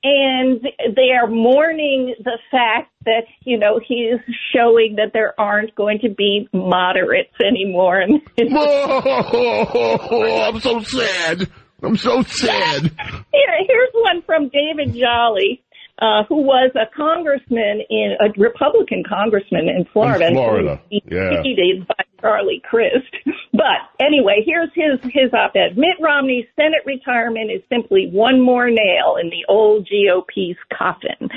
And 0.08 0.62
they 0.96 1.10
are 1.20 1.26
mourning 1.28 2.14
the 2.24 2.38
fact 2.52 2.92
that, 3.06 3.24
you 3.42 3.58
know, 3.58 3.80
he's 3.84 4.20
showing 4.54 4.98
that 4.98 5.14
there 5.14 5.34
aren't 5.40 5.74
going 5.74 5.98
to 6.04 6.10
be 6.10 6.48
moderates 6.54 7.34
anymore. 7.44 8.02
And 8.38 8.50
Oh, 8.54 10.44
I'm 10.48 10.60
so 10.60 10.82
sad. 10.82 11.50
I'm 11.82 11.98
so 11.98 12.22
sad. 12.22 12.84
Here, 13.34 13.66
here's 13.68 13.90
one 13.94 14.22
from 14.22 14.50
David 14.50 14.94
Jolly, 14.94 15.64
uh, 16.00 16.24
who 16.28 16.42
was 16.42 16.72
a 16.76 16.86
congressman 16.96 17.82
in 17.90 18.16
a 18.20 18.28
Republican 18.38 19.04
congressman 19.08 19.70
in 19.70 19.86
Florida. 19.94 20.28
In 20.28 20.34
Florida, 20.34 20.82
He 20.90 21.02
was 21.06 21.14
yeah. 21.14 21.30
defeated 21.38 21.88
by 21.88 22.04
Charlie 22.22 22.62
Crist. 22.70 23.16
But 23.54 23.88
anyway, 24.00 24.44
here's 24.46 24.70
his 24.76 25.00
his 25.14 25.34
op-ed. 25.34 25.78
Mitt 25.78 25.96
Romney's 26.02 26.46
Senate 26.58 26.82
retirement 26.86 27.52
is 27.52 27.62
simply 27.70 28.10
one 28.12 28.42
more 28.42 28.70
nail 28.70 29.16
in 29.22 29.30
the 29.30 29.46
old 29.48 29.88
GOP's 29.88 30.60
coffin. 30.78 31.30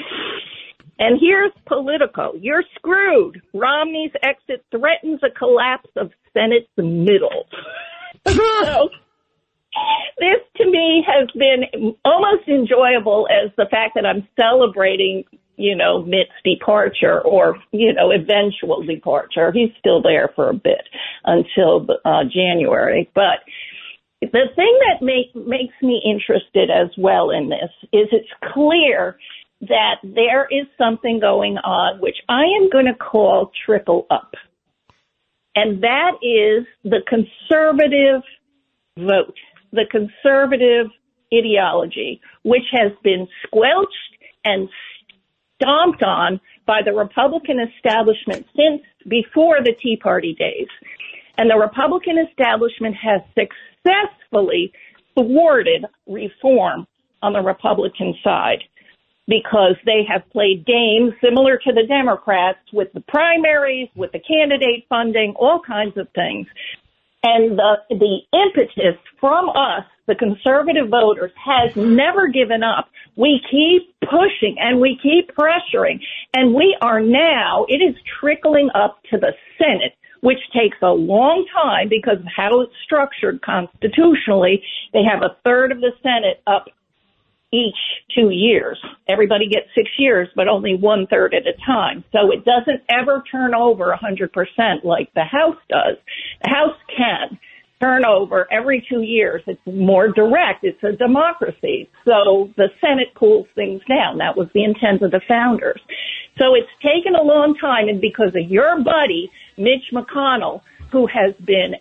And 0.98 1.18
here's 1.20 1.52
Politico. 1.66 2.32
You're 2.40 2.64
screwed. 2.74 3.40
Romney's 3.54 4.10
exit 4.22 4.64
threatens 4.72 5.20
a 5.22 5.30
collapse 5.30 5.90
of 5.96 6.10
Senate's 6.34 6.66
middle. 6.76 7.46
so, 8.26 8.88
this 10.18 10.40
to 10.56 10.70
me 10.70 11.04
has 11.06 11.28
been 11.32 11.94
almost 12.04 12.48
enjoyable 12.48 13.28
as 13.30 13.50
the 13.56 13.66
fact 13.70 13.94
that 13.94 14.06
I'm 14.06 14.26
celebrating, 14.38 15.24
you 15.56 15.76
know, 15.76 16.02
Mitt's 16.02 16.30
departure 16.44 17.20
or, 17.20 17.56
you 17.72 17.92
know, 17.92 18.10
eventual 18.10 18.82
departure. 18.82 19.52
He's 19.52 19.70
still 19.78 20.02
there 20.02 20.30
for 20.34 20.50
a 20.50 20.54
bit 20.54 20.82
until 21.24 21.86
uh, 22.04 22.24
January. 22.24 23.10
But 23.14 23.40
the 24.20 24.48
thing 24.56 24.78
that 24.88 25.04
make, 25.04 25.34
makes 25.34 25.74
me 25.82 26.02
interested 26.04 26.70
as 26.70 26.88
well 26.98 27.30
in 27.30 27.48
this 27.48 27.70
is 27.92 28.08
it's 28.10 28.28
clear 28.52 29.18
that 29.60 29.96
there 30.02 30.46
is 30.50 30.66
something 30.76 31.18
going 31.20 31.58
on 31.58 32.00
which 32.00 32.16
I 32.28 32.42
am 32.42 32.70
going 32.70 32.86
to 32.86 32.94
call 32.94 33.50
triple 33.66 34.06
up. 34.10 34.34
And 35.54 35.82
that 35.82 36.12
is 36.22 36.66
the 36.84 37.00
conservative 37.08 38.22
vote, 38.96 39.34
the 39.72 39.84
conservative 39.90 40.86
ideology, 41.32 42.20
which 42.42 42.64
has 42.72 42.92
been 43.02 43.28
squelched 43.46 43.92
and 44.44 44.68
stomped 45.60 46.02
on 46.02 46.40
by 46.66 46.80
the 46.84 46.92
Republican 46.92 47.58
establishment 47.60 48.46
since 48.56 48.82
before 49.08 49.58
the 49.62 49.74
Tea 49.82 49.96
Party 49.96 50.34
days. 50.38 50.68
And 51.36 51.50
the 51.50 51.56
Republican 51.56 52.18
establishment 52.18 52.96
has 52.96 53.20
successfully 53.34 54.72
thwarted 55.14 55.84
reform 56.06 56.86
on 57.22 57.32
the 57.32 57.40
Republican 57.40 58.14
side 58.22 58.62
because 59.26 59.76
they 59.84 60.02
have 60.10 60.28
played 60.30 60.64
games 60.64 61.12
similar 61.22 61.58
to 61.58 61.72
the 61.72 61.86
Democrats 61.86 62.60
with 62.72 62.92
the 62.94 63.00
primaries, 63.02 63.88
with 63.94 64.10
the 64.12 64.20
candidate 64.20 64.86
funding, 64.88 65.34
all 65.36 65.60
kinds 65.60 65.96
of 65.98 66.08
things. 66.14 66.46
And 67.22 67.58
the, 67.58 67.74
the 67.90 68.18
impetus 68.32 69.00
from 69.20 69.48
us, 69.50 69.84
the 70.06 70.14
conservative 70.14 70.88
voters, 70.88 71.32
has 71.44 71.74
never 71.74 72.28
given 72.28 72.62
up. 72.62 72.88
We 73.16 73.40
keep 73.50 73.94
pushing 74.00 74.56
and 74.58 74.80
we 74.80 74.98
keep 75.02 75.34
pressuring. 75.36 76.00
And 76.34 76.54
we 76.54 76.76
are 76.80 77.00
now, 77.00 77.66
it 77.68 77.82
is 77.82 77.96
trickling 78.20 78.70
up 78.74 79.02
to 79.10 79.18
the 79.18 79.32
Senate, 79.58 79.94
which 80.20 80.38
takes 80.54 80.76
a 80.82 80.90
long 80.90 81.44
time 81.52 81.88
because 81.88 82.18
of 82.18 82.26
how 82.34 82.60
it's 82.60 82.72
structured 82.84 83.42
constitutionally. 83.42 84.62
They 84.92 85.02
have 85.02 85.22
a 85.22 85.36
third 85.44 85.72
of 85.72 85.80
the 85.80 85.92
Senate 86.02 86.40
up 86.46 86.66
each 87.52 87.76
two 88.14 88.30
years. 88.30 88.78
Everybody 89.08 89.48
gets 89.48 89.66
six 89.74 89.88
years, 89.98 90.28
but 90.36 90.48
only 90.48 90.76
one 90.76 91.06
third 91.06 91.34
at 91.34 91.46
a 91.46 91.54
time. 91.64 92.04
So 92.12 92.30
it 92.30 92.44
doesn't 92.44 92.82
ever 92.88 93.22
turn 93.30 93.54
over 93.54 93.96
100% 93.96 94.84
like 94.84 95.12
the 95.14 95.24
House 95.24 95.56
does. 95.68 95.96
The 96.42 96.50
House 96.50 96.76
can 96.94 97.38
turn 97.80 98.04
over 98.04 98.46
every 98.52 98.84
two 98.88 99.02
years. 99.02 99.42
It's 99.46 99.60
more 99.66 100.08
direct. 100.08 100.64
It's 100.64 100.82
a 100.82 100.92
democracy. 100.92 101.88
So 102.04 102.50
the 102.56 102.68
Senate 102.80 103.14
cools 103.14 103.46
things 103.54 103.80
down. 103.88 104.18
That 104.18 104.36
was 104.36 104.48
the 104.52 104.64
intent 104.64 105.02
of 105.02 105.12
the 105.12 105.20
founders. 105.28 105.80
So 106.38 106.54
it's 106.54 106.68
taken 106.82 107.14
a 107.14 107.22
long 107.22 107.56
time 107.60 107.88
and 107.88 108.00
because 108.00 108.34
of 108.34 108.50
your 108.50 108.82
buddy, 108.82 109.30
Mitch 109.56 109.92
McConnell, 109.92 110.60
who 110.92 111.06
has 111.06 111.34
been 111.44 111.74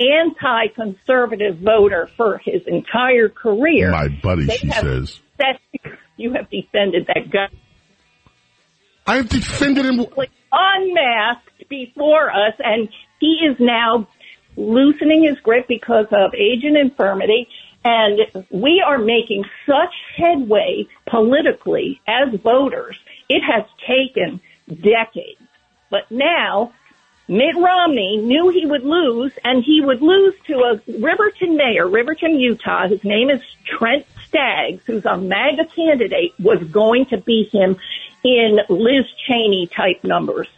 anti-conservative 0.00 1.58
voter 1.58 2.08
for 2.16 2.38
his 2.38 2.62
entire 2.66 3.28
career. 3.28 3.90
My 3.90 4.08
buddy, 4.08 4.46
They 4.46 4.56
she 4.56 4.70
says. 4.70 5.20
You 6.16 6.32
have 6.34 6.48
defended 6.48 7.06
that 7.08 7.30
guy 7.30 7.48
I 9.06 9.16
have 9.16 9.28
defended 9.28 9.84
him. 9.84 10.06
unmasked 10.52 11.68
before 11.68 12.30
us, 12.30 12.54
and 12.58 12.88
he 13.20 13.40
is 13.50 13.56
now 13.60 14.08
loosening 14.56 15.24
his 15.24 15.38
grip 15.40 15.66
because 15.68 16.06
of 16.12 16.34
age 16.34 16.64
and 16.64 16.76
infirmity. 16.76 17.48
And 17.84 18.46
we 18.50 18.82
are 18.86 18.98
making 18.98 19.44
such 19.66 19.94
headway 20.16 20.86
politically 21.06 22.00
as 22.08 22.34
voters. 22.40 22.96
It 23.28 23.42
has 23.42 23.64
taken 23.86 24.40
decades. 24.68 25.40
But 25.90 26.10
now, 26.10 26.72
Mitt 27.26 27.56
Romney 27.56 28.18
knew 28.18 28.50
he 28.50 28.66
would 28.66 28.84
lose, 28.84 29.32
and 29.42 29.64
he 29.64 29.80
would 29.80 30.02
lose 30.02 30.34
to 30.46 30.58
a 30.58 30.80
Riverton 30.98 31.56
mayor, 31.56 31.88
Riverton, 31.88 32.38
Utah. 32.38 32.86
His 32.86 33.02
name 33.02 33.30
is 33.30 33.40
Trent 33.64 34.06
Staggs, 34.26 34.82
who's 34.86 35.06
a 35.06 35.16
MAGA 35.16 35.66
candidate, 35.74 36.34
was 36.38 36.62
going 36.64 37.06
to 37.06 37.16
beat 37.16 37.50
him 37.50 37.76
in 38.22 38.60
Liz 38.68 39.06
Cheney 39.26 39.68
type 39.68 40.04
numbers. 40.04 40.48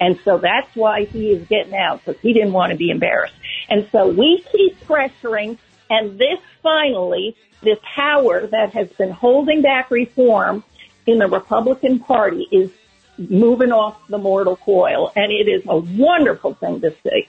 And 0.00 0.18
so 0.24 0.38
that's 0.38 0.74
why 0.74 1.04
he 1.04 1.30
is 1.30 1.46
getting 1.46 1.76
out, 1.76 2.04
because 2.04 2.20
he 2.20 2.32
didn't 2.32 2.52
want 2.52 2.72
to 2.72 2.76
be 2.76 2.90
embarrassed. 2.90 3.34
And 3.68 3.88
so 3.92 4.08
we 4.08 4.44
keep 4.50 4.80
pressuring, 4.86 5.58
and 5.88 6.18
this 6.18 6.38
finally, 6.62 7.36
this 7.62 7.78
power 7.82 8.46
that 8.46 8.72
has 8.72 8.88
been 8.90 9.10
holding 9.10 9.62
back 9.62 9.90
reform 9.90 10.64
in 11.06 11.18
the 11.18 11.28
Republican 11.28 12.00
Party 12.00 12.46
is 12.50 12.70
moving 13.18 13.72
off 13.72 13.98
the 14.08 14.18
mortal 14.18 14.56
coil, 14.56 15.12
and 15.16 15.32
it 15.32 15.48
is 15.48 15.62
a 15.68 15.76
wonderful 15.76 16.54
thing 16.54 16.80
to 16.80 16.94
see. 17.02 17.28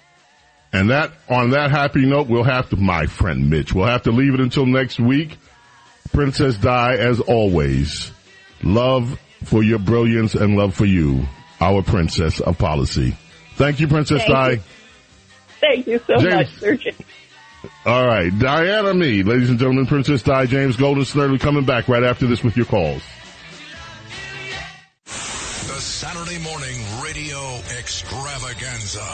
And 0.72 0.92
that, 0.92 1.12
on 1.28 1.52
that 1.52 1.72
happy 1.72 2.06
note, 2.06 2.28
we'll 2.28 2.44
have 2.44 2.70
to, 2.70 2.76
my 2.76 3.08
friend 3.08 3.50
Mitch, 3.50 3.74
we'll 3.74 3.88
have 3.88 4.04
to 4.04 4.12
leave 4.12 4.36
it 4.36 4.40
until 4.40 4.66
next 4.66 5.00
week. 5.00 5.38
Princess 6.12 6.58
Di, 6.58 6.96
as 6.96 7.20
always, 7.20 8.12
love 8.64 9.20
for 9.44 9.64
your 9.64 9.80
brilliance 9.80 10.36
and 10.36 10.56
love 10.56 10.76
for 10.76 10.86
you, 10.86 11.26
our 11.60 11.82
princess 11.82 12.40
of 12.40 12.58
policy. 12.58 13.16
Thank 13.56 13.80
you, 13.80 13.88
Princess 13.88 14.22
Thank 14.22 14.32
Di. 14.32 14.52
you. 14.52 14.60
Thank 15.60 15.88
you 15.88 16.00
so 16.06 16.18
James. 16.18 16.34
much, 16.34 16.60
Sir. 16.60 16.78
All 17.86 18.08
right, 18.08 18.32
Diana 18.38 18.94
Me, 18.94 19.24
ladies 19.24 19.50
and 19.50 19.60
gentlemen, 19.60 19.86
Princess 19.86 20.22
Di, 20.22 20.46
James 20.46 20.78
Golden 20.78 21.04
Snerdley 21.04 21.40
coming 21.40 21.66
back 21.66 21.88
right 21.88 22.04
after 22.04 22.28
this 22.28 22.44
with 22.44 22.56
your 22.56 22.66
calls. 22.66 23.02
Extravaganza. 28.10 29.06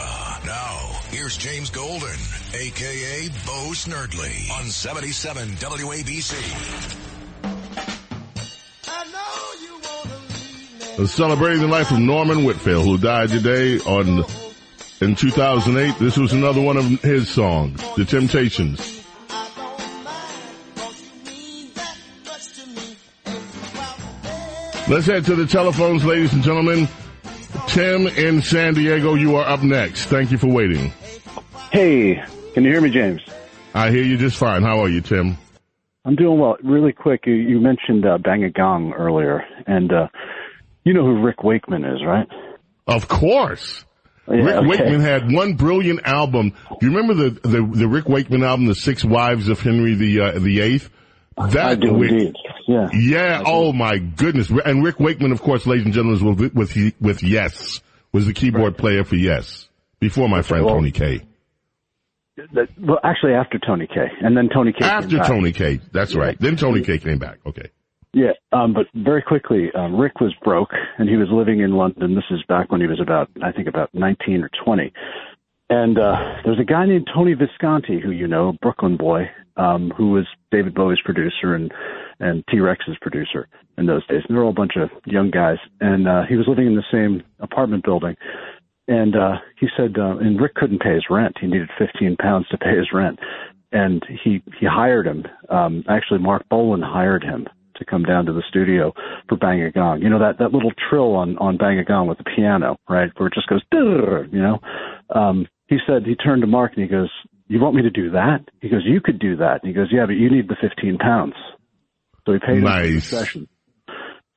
Now, 0.46 1.00
here's 1.10 1.36
James 1.36 1.70
Golden, 1.70 2.16
aka 2.54 3.28
Bo 3.44 3.72
Snerdley, 3.72 4.50
on 4.58 4.64
77 4.64 5.48
WABC. 5.48 6.34
Celebrating 11.06 11.60
the 11.60 11.68
life 11.68 11.90
of 11.90 11.98
Norman 11.98 12.44
Whitfield, 12.44 12.84
who 12.84 12.96
died 12.96 13.28
today 13.28 13.78
on 13.80 14.24
in 15.02 15.14
2008. 15.14 15.98
This 15.98 16.16
was 16.16 16.32
another 16.32 16.62
one 16.62 16.78
of 16.78 16.86
his 17.02 17.28
songs, 17.28 17.82
The 17.96 18.04
Temptations. 18.06 18.94
Let's 24.88 25.06
head 25.06 25.24
to 25.26 25.34
the 25.34 25.46
telephones, 25.46 26.04
ladies 26.04 26.32
and 26.32 26.42
gentlemen. 26.42 26.88
Tim 27.68 28.06
in 28.06 28.42
San 28.42 28.74
Diego, 28.74 29.14
you 29.14 29.36
are 29.36 29.46
up 29.46 29.62
next. 29.62 30.06
Thank 30.06 30.30
you 30.30 30.38
for 30.38 30.48
waiting. 30.48 30.92
Hey, 31.70 32.22
can 32.54 32.64
you 32.64 32.70
hear 32.70 32.80
me, 32.80 32.90
James? 32.90 33.20
I 33.74 33.90
hear 33.90 34.02
you 34.02 34.16
just 34.16 34.36
fine. 34.36 34.62
How 34.62 34.80
are 34.80 34.88
you, 34.88 35.00
Tim? 35.00 35.36
I'm 36.04 36.14
doing 36.14 36.38
well. 36.38 36.56
Really 36.62 36.92
quick, 36.92 37.26
you, 37.26 37.34
you 37.34 37.60
mentioned 37.60 38.06
uh, 38.06 38.18
Bang 38.18 38.44
a 38.44 38.50
Gong 38.50 38.92
earlier, 38.92 39.44
and 39.66 39.92
uh, 39.92 40.06
you 40.84 40.94
know 40.94 41.04
who 41.04 41.20
Rick 41.22 41.42
Wakeman 41.42 41.84
is, 41.84 42.00
right? 42.06 42.28
Of 42.86 43.08
course. 43.08 43.84
Yeah, 44.28 44.36
Rick 44.36 44.56
okay. 44.56 44.66
Wakeman 44.66 45.00
had 45.00 45.32
one 45.32 45.54
brilliant 45.54 46.00
album. 46.04 46.50
Do 46.50 46.86
you 46.86 46.96
remember 46.96 47.14
the, 47.14 47.30
the, 47.48 47.70
the 47.72 47.88
Rick 47.88 48.08
Wakeman 48.08 48.44
album, 48.44 48.66
The 48.66 48.74
Six 48.74 49.04
Wives 49.04 49.48
of 49.48 49.60
Henry 49.60 49.94
the, 49.94 50.20
uh, 50.20 50.38
the 50.38 50.60
Eighth? 50.60 50.90
That 51.36 51.66
I 51.66 51.74
do 51.74 52.02
indeed. 52.02 52.34
Yeah. 52.66 52.88
Yeah. 52.92 53.42
Oh 53.46 53.72
my 53.72 53.98
goodness. 53.98 54.50
And 54.64 54.82
Rick 54.84 54.98
Wakeman, 55.00 55.32
of 55.32 55.40
course, 55.42 55.66
ladies 55.66 55.84
and 55.84 55.94
gentlemen, 55.94 56.24
was 56.24 56.36
with, 56.36 56.54
with, 56.54 56.94
with 57.00 57.22
Yes, 57.22 57.80
was 58.12 58.26
the 58.26 58.32
keyboard 58.32 58.76
player 58.76 59.04
for 59.04 59.16
Yes 59.16 59.68
before 60.00 60.28
my 60.28 60.42
friend 60.42 60.64
well- 60.64 60.74
Tony 60.74 60.90
Kaye. 60.90 61.22
That- 62.52 62.68
well, 62.78 62.98
actually, 63.02 63.32
after 63.32 63.58
Tony 63.58 63.86
Kaye, 63.86 64.10
and 64.20 64.36
then 64.36 64.50
Tony 64.52 64.72
Kaye. 64.72 64.80
came 64.80 64.88
After. 64.90 65.18
Tony 65.20 65.52
Kaye. 65.52 65.80
That's 65.92 66.14
right. 66.14 66.38
Then 66.38 66.56
Tony 66.56 66.82
Kaye 66.82 66.98
came 66.98 67.18
back. 67.18 67.38
Okay. 67.46 67.70
Yeah, 68.12 68.32
um, 68.52 68.72
but 68.72 68.86
very 68.94 69.20
quickly, 69.22 69.70
um, 69.74 69.96
Rick 69.96 70.20
was 70.20 70.34
broke, 70.42 70.72
and 70.98 71.08
he 71.08 71.16
was 71.16 71.28
living 71.30 71.60
in 71.60 71.72
London. 71.72 72.14
This 72.14 72.24
is 72.30 72.42
back 72.48 72.70
when 72.72 72.80
he 72.80 72.86
was 72.86 73.00
about, 73.00 73.28
I 73.42 73.52
think, 73.52 73.68
about 73.68 73.90
19 73.94 74.42
or 74.42 74.50
20. 74.64 74.92
And 75.68 75.98
uh, 75.98 76.36
there's 76.44 76.60
a 76.60 76.64
guy 76.64 76.86
named 76.86 77.08
Tony 77.12 77.34
Visconti, 77.34 78.00
who 78.00 78.12
you 78.12 78.28
know, 78.28 78.56
Brooklyn 78.62 78.96
boy, 78.96 79.28
um, 79.56 79.92
who 79.96 80.10
was 80.10 80.26
David 80.52 80.74
Bowie's 80.74 81.00
producer 81.04 81.54
and 81.54 81.72
and 82.20 82.44
T 82.50 82.60
Rex's 82.60 82.96
producer 83.00 83.48
in 83.76 83.86
those 83.86 84.06
days. 84.06 84.22
And 84.26 84.34
they 84.34 84.38
were 84.38 84.44
all 84.44 84.50
a 84.50 84.54
bunch 84.54 84.76
of 84.76 84.90
young 85.06 85.30
guys, 85.30 85.58
and 85.80 86.08
uh, 86.08 86.22
he 86.28 86.36
was 86.36 86.46
living 86.46 86.66
in 86.66 86.76
the 86.76 86.84
same 86.90 87.22
apartment 87.40 87.84
building. 87.84 88.16
And 88.88 89.16
uh, 89.16 89.38
he 89.58 89.66
said, 89.76 89.96
uh, 89.98 90.16
and 90.18 90.40
Rick 90.40 90.54
couldn't 90.54 90.80
pay 90.80 90.94
his 90.94 91.06
rent. 91.10 91.36
He 91.40 91.48
needed 91.48 91.68
15 91.76 92.16
pounds 92.16 92.46
to 92.48 92.58
pay 92.58 92.76
his 92.76 92.92
rent, 92.92 93.18
and 93.72 94.04
he 94.22 94.42
he 94.58 94.66
hired 94.66 95.06
him. 95.06 95.24
Um, 95.48 95.82
actually, 95.88 96.20
Marc 96.20 96.48
Bolan 96.48 96.82
hired 96.82 97.24
him 97.24 97.48
to 97.74 97.84
come 97.84 98.04
down 98.04 98.24
to 98.26 98.32
the 98.32 98.42
studio 98.48 98.94
for 99.28 99.36
Bang 99.36 99.60
a 99.62 99.70
Gong. 99.72 100.00
You 100.00 100.08
know 100.08 100.20
that 100.20 100.38
that 100.38 100.52
little 100.52 100.72
trill 100.88 101.14
on 101.16 101.36
on 101.38 101.56
Bang 101.56 101.78
a 101.80 101.84
Gong 101.84 102.06
with 102.06 102.18
the 102.18 102.24
piano, 102.24 102.76
right? 102.88 103.10
Where 103.16 103.26
it 103.26 103.34
just 103.34 103.48
goes, 103.48 103.62
you 103.72 104.40
know. 104.40 104.60
Um, 105.10 105.46
he 105.68 105.78
said 105.86 106.04
he 106.04 106.14
turned 106.14 106.42
to 106.42 106.46
Marc 106.46 106.72
and 106.74 106.82
he 106.82 106.88
goes, 106.88 107.10
"You 107.48 107.60
want 107.60 107.74
me 107.74 107.82
to 107.82 107.90
do 107.90 108.10
that?" 108.10 108.44
He 108.60 108.68
goes, 108.68 108.82
"You 108.84 109.00
could 109.00 109.18
do 109.18 109.36
that." 109.36 109.62
And 109.62 109.68
he 109.68 109.72
goes, 109.72 109.88
"Yeah, 109.90 110.06
but 110.06 110.16
you 110.16 110.30
need 110.30 110.48
the 110.48 110.56
15 110.60 110.98
pounds." 110.98 111.34
So 112.24 112.32
he 112.32 112.38
paid 112.38 112.58
him 112.58 112.64
for 112.64 112.86
the 112.86 113.00
session. 113.00 113.48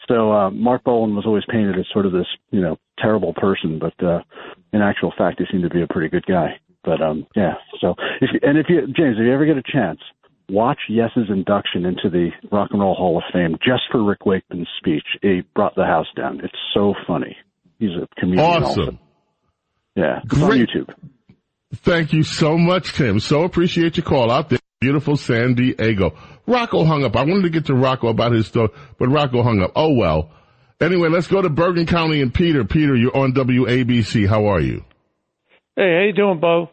So 0.07 0.31
uh, 0.31 0.49
Marc 0.49 0.83
Bolan 0.83 1.15
was 1.15 1.25
always 1.25 1.43
painted 1.49 1.77
as 1.77 1.85
sort 1.93 2.07
of 2.07 2.11
this, 2.11 2.25
you 2.49 2.61
know, 2.61 2.77
terrible 2.97 3.33
person, 3.33 3.79
but 3.79 3.93
uh, 4.03 4.21
in 4.73 4.81
actual 4.81 5.13
fact, 5.15 5.39
he 5.39 5.45
seemed 5.51 5.63
to 5.63 5.69
be 5.69 5.83
a 5.83 5.87
pretty 5.87 6.09
good 6.09 6.25
guy. 6.25 6.59
But 6.83 7.01
um, 7.01 7.27
yeah. 7.35 7.53
So 7.79 7.93
if 8.21 8.29
you, 8.33 8.39
and 8.41 8.57
if 8.57 8.67
you, 8.69 8.81
James, 8.87 9.17
if 9.19 9.25
you 9.25 9.33
ever 9.33 9.45
get 9.45 9.57
a 9.57 9.63
chance, 9.63 9.99
watch 10.49 10.79
Yes's 10.89 11.29
induction 11.29 11.85
into 11.85 12.09
the 12.09 12.29
Rock 12.51 12.69
and 12.71 12.81
Roll 12.81 12.95
Hall 12.95 13.17
of 13.17 13.23
Fame 13.31 13.55
just 13.63 13.83
for 13.91 14.03
Rick 14.03 14.25
Wakeman's 14.25 14.67
speech. 14.79 15.05
He 15.21 15.41
brought 15.55 15.75
the 15.75 15.85
house 15.85 16.07
down. 16.15 16.41
It's 16.43 16.57
so 16.73 16.95
funny. 17.05 17.37
He's 17.77 17.91
a 17.91 18.07
comedian. 18.19 18.45
Awesome. 18.45 18.79
Also. 18.79 18.99
Yeah, 19.95 20.19
on 20.31 20.51
YouTube. 20.51 20.93
Thank 21.75 22.13
you 22.13 22.23
so 22.23 22.57
much, 22.57 22.93
Tim. 22.93 23.19
So 23.19 23.43
appreciate 23.43 23.97
your 23.97 24.05
call 24.05 24.31
out 24.31 24.49
there. 24.49 24.59
Beautiful 24.81 25.17
San 25.17 25.55
Diego. 25.55 26.17
Rocco 26.47 26.83
hung 26.85 27.03
up. 27.03 27.15
I 27.15 27.23
wanted 27.23 27.43
to 27.43 27.49
get 27.49 27.65
to 27.65 27.75
Rocco 27.75 28.07
about 28.07 28.31
his 28.31 28.47
story, 28.47 28.69
but 28.97 29.09
Rocco 29.09 29.43
hung 29.43 29.61
up. 29.61 29.73
Oh 29.75 29.93
well. 29.93 30.31
Anyway, 30.81 31.09
let's 31.09 31.27
go 31.27 31.41
to 31.41 31.49
Bergen 31.49 31.85
County 31.85 32.21
and 32.21 32.33
Peter. 32.33 32.63
Peter, 32.63 32.95
you're 32.95 33.15
on 33.15 33.33
WABC. 33.33 34.27
How 34.27 34.45
are 34.45 34.61
you? 34.61 34.85
Hey, 35.75 35.95
how 35.97 36.03
you 36.07 36.13
doing, 36.13 36.39
Bo? 36.39 36.69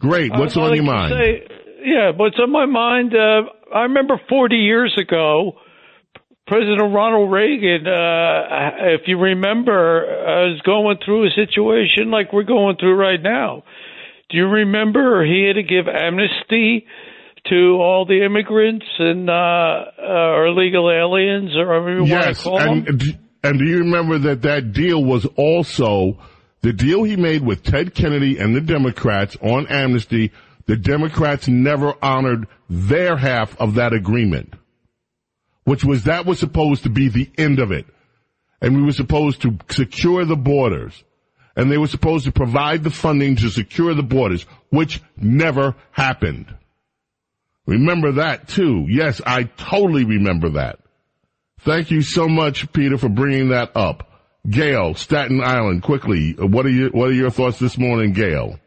Great. 0.00 0.32
What's 0.32 0.56
on 0.56 0.70
like 0.70 0.76
your 0.76 0.84
mind? 0.84 1.14
say- 1.16 1.46
yeah, 1.84 2.10
what's 2.16 2.38
on 2.38 2.50
my 2.50 2.66
mind? 2.66 3.12
Uh, 3.14 3.42
I 3.74 3.82
remember 3.82 4.20
40 4.28 4.56
years 4.56 4.96
ago, 5.00 5.52
President 6.46 6.92
Ronald 6.92 7.30
Reagan, 7.30 7.86
uh, 7.86 8.92
if 8.94 9.02
you 9.06 9.18
remember, 9.18 10.04
uh, 10.04 10.50
was 10.50 10.60
going 10.66 10.98
through 11.04 11.26
a 11.26 11.30
situation 11.30 12.10
like 12.10 12.32
we're 12.32 12.42
going 12.42 12.76
through 12.76 12.96
right 12.96 13.22
now. 13.22 13.62
Do 14.28 14.38
you 14.38 14.46
remember 14.46 15.24
he 15.24 15.46
had 15.46 15.54
to 15.54 15.62
give 15.62 15.86
amnesty 15.86 16.86
to 17.48 17.78
all 17.80 18.06
the 18.06 18.24
immigrants 18.24 18.86
and 18.98 19.28
uh, 19.28 19.32
uh, 19.32 20.36
or 20.36 20.46
illegal 20.46 20.90
aliens 20.90 21.56
or 21.56 21.66
whatever 21.68 21.92
you 21.94 22.00
want 22.00 22.08
yes, 22.08 22.38
to 22.38 22.44
call 22.44 22.60
and 22.60 22.98
d- 22.98 23.18
and 23.42 23.58
do 23.58 23.64
you 23.64 23.78
remember 23.78 24.18
that 24.18 24.42
that 24.42 24.72
deal 24.72 25.02
was 25.02 25.26
also 25.36 26.18
the 26.60 26.72
deal 26.72 27.02
he 27.02 27.16
made 27.16 27.42
with 27.42 27.64
Ted 27.64 27.94
Kennedy 27.94 28.38
and 28.38 28.54
the 28.54 28.60
Democrats 28.60 29.36
on 29.42 29.66
amnesty? 29.66 30.30
The 30.66 30.76
Democrats 30.76 31.48
never 31.48 31.94
honored 32.00 32.46
their 32.70 33.16
half 33.16 33.60
of 33.60 33.74
that 33.74 33.92
agreement, 33.92 34.54
which 35.64 35.84
was 35.84 36.04
that 36.04 36.26
was 36.26 36.38
supposed 36.38 36.84
to 36.84 36.90
be 36.90 37.08
the 37.08 37.30
end 37.38 37.58
of 37.58 37.72
it, 37.72 37.86
and 38.60 38.76
we 38.76 38.82
were 38.82 38.92
supposed 38.92 39.42
to 39.42 39.58
secure 39.70 40.24
the 40.24 40.36
borders, 40.36 41.04
and 41.56 41.70
they 41.70 41.78
were 41.78 41.86
supposed 41.86 42.24
to 42.24 42.32
provide 42.32 42.82
the 42.82 42.90
funding 42.90 43.36
to 43.36 43.50
secure 43.50 43.94
the 43.94 44.02
borders, 44.02 44.44
which 44.70 45.02
never 45.16 45.74
happened. 45.90 46.54
Remember 47.66 48.12
that 48.12 48.48
too. 48.48 48.86
Yes, 48.88 49.20
I 49.24 49.44
totally 49.44 50.04
remember 50.04 50.50
that. 50.50 50.80
Thank 51.60 51.92
you 51.92 52.02
so 52.02 52.26
much, 52.26 52.72
Peter, 52.72 52.98
for 52.98 53.08
bringing 53.08 53.50
that 53.50 53.76
up. 53.76 54.08
Gail, 54.48 54.94
Staten 54.94 55.40
Island, 55.40 55.84
quickly. 55.84 56.32
What 56.32 56.66
are 56.66 56.70
your 56.70 56.90
What 56.90 57.10
are 57.10 57.14
your 57.14 57.30
thoughts 57.30 57.60
this 57.60 57.78
morning, 57.78 58.12
Gail? 58.12 58.58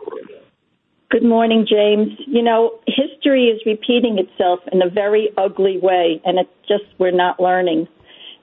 Good 1.09 1.24
morning, 1.24 1.67
James. 1.69 2.17
You 2.25 2.41
know, 2.41 2.80
history 3.26 3.45
is 3.45 3.62
repeating 3.66 4.18
itself 4.20 4.60
in 4.72 4.82
a 4.82 4.90
very 4.90 5.30
ugly 5.38 5.78
way, 5.82 6.22
and 6.26 6.40
it's 6.40 6.50
just 6.68 6.84
we're 7.00 7.12
not 7.12 7.40
learning. 7.40 7.88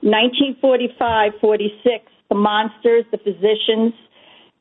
1945, 0.01 1.33
46, 1.41 2.05
the 2.29 2.35
monsters, 2.35 3.05
the 3.11 3.19
physicians, 3.19 3.95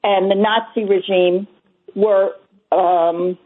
and 0.03 0.29
the 0.29 0.35
Nazi 0.35 0.85
regime 0.85 1.47
were 1.95 2.31
um, 2.71 3.37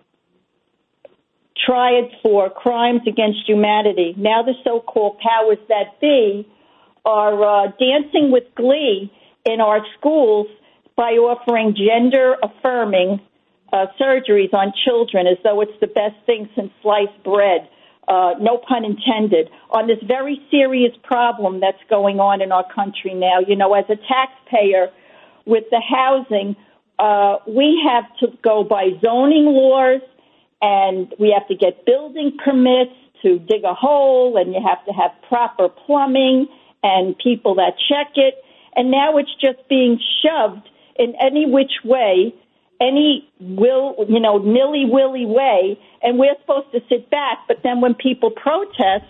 tried 1.66 2.10
for 2.22 2.50
crimes 2.50 3.02
against 3.08 3.48
humanity. 3.48 4.14
Now 4.18 4.44
the 4.44 4.54
so-called 4.64 5.20
powers 5.20 5.58
that 5.70 6.00
be 6.02 6.48
are 7.06 7.68
uh, 7.68 7.72
dancing 7.80 8.32
with 8.32 8.44
glee 8.56 9.12
in 9.46 9.62
our 9.62 9.86
schools 9.98 10.48
by 10.96 11.12
offering 11.12 11.76
gender 11.76 12.36
affirming 12.42 13.20
uh, 13.74 13.88
surgeries 14.00 14.54
on 14.54 14.74
children 14.86 15.28
as 15.28 15.38
though 15.44 15.62
it's 15.62 15.80
the 15.82 15.88
best 15.88 16.16
thing 16.26 16.50
since 16.56 16.72
sliced 16.82 17.24
bread. 17.24 17.68
Uh, 18.08 18.34
no 18.40 18.58
pun 18.58 18.86
intended, 18.86 19.50
on 19.72 19.88
this 19.88 19.98
very 20.06 20.40
serious 20.52 20.96
problem 21.04 21.60
that's 21.60 21.82
going 21.90 22.20
on 22.20 22.40
in 22.40 22.52
our 22.52 22.66
country 22.72 23.16
now. 23.16 23.40
You 23.40 23.56
know, 23.56 23.74
as 23.74 23.86
a 23.90 23.96
taxpayer 23.96 24.92
with 25.46 25.64
the 25.72 25.82
housing, 25.82 26.56
uh, 27.00 27.38
we 27.48 27.82
have 27.90 28.06
to 28.20 28.28
go 28.44 28.64
by 28.64 28.90
zoning 29.02 29.46
laws 29.46 30.02
and 30.62 31.14
we 31.20 31.36
have 31.38 31.48
to 31.48 31.56
get 31.56 31.86
building 31.86 32.38
permits 32.44 32.94
to 33.22 33.40
dig 33.40 33.64
a 33.64 33.74
hole 33.74 34.38
and 34.38 34.54
you 34.54 34.62
have 34.66 34.86
to 34.86 34.92
have 34.92 35.12
proper 35.28 35.68
plumbing 35.68 36.48
and 36.84 37.18
people 37.18 37.56
that 37.56 37.74
check 37.90 38.14
it. 38.16 38.36
And 38.76 38.92
now 38.92 39.18
it's 39.18 39.34
just 39.42 39.68
being 39.68 40.00
shoved 40.22 40.68
in 40.98 41.16
any 41.20 41.46
which 41.46 41.84
way, 41.84 42.34
any 42.82 43.30
will, 43.40 43.96
you 44.08 44.20
know, 44.20 44.38
nilly 44.38 44.86
willy 44.86 45.26
way. 45.26 45.80
And 46.02 46.20
we're 46.20 46.36
supposed 46.42 46.72
to 46.74 46.80
sit 46.90 47.10
back. 47.10 47.40
But 47.48 47.58
then 47.64 47.82
when 47.82 47.94
people 47.94 48.32
protest 48.32 49.06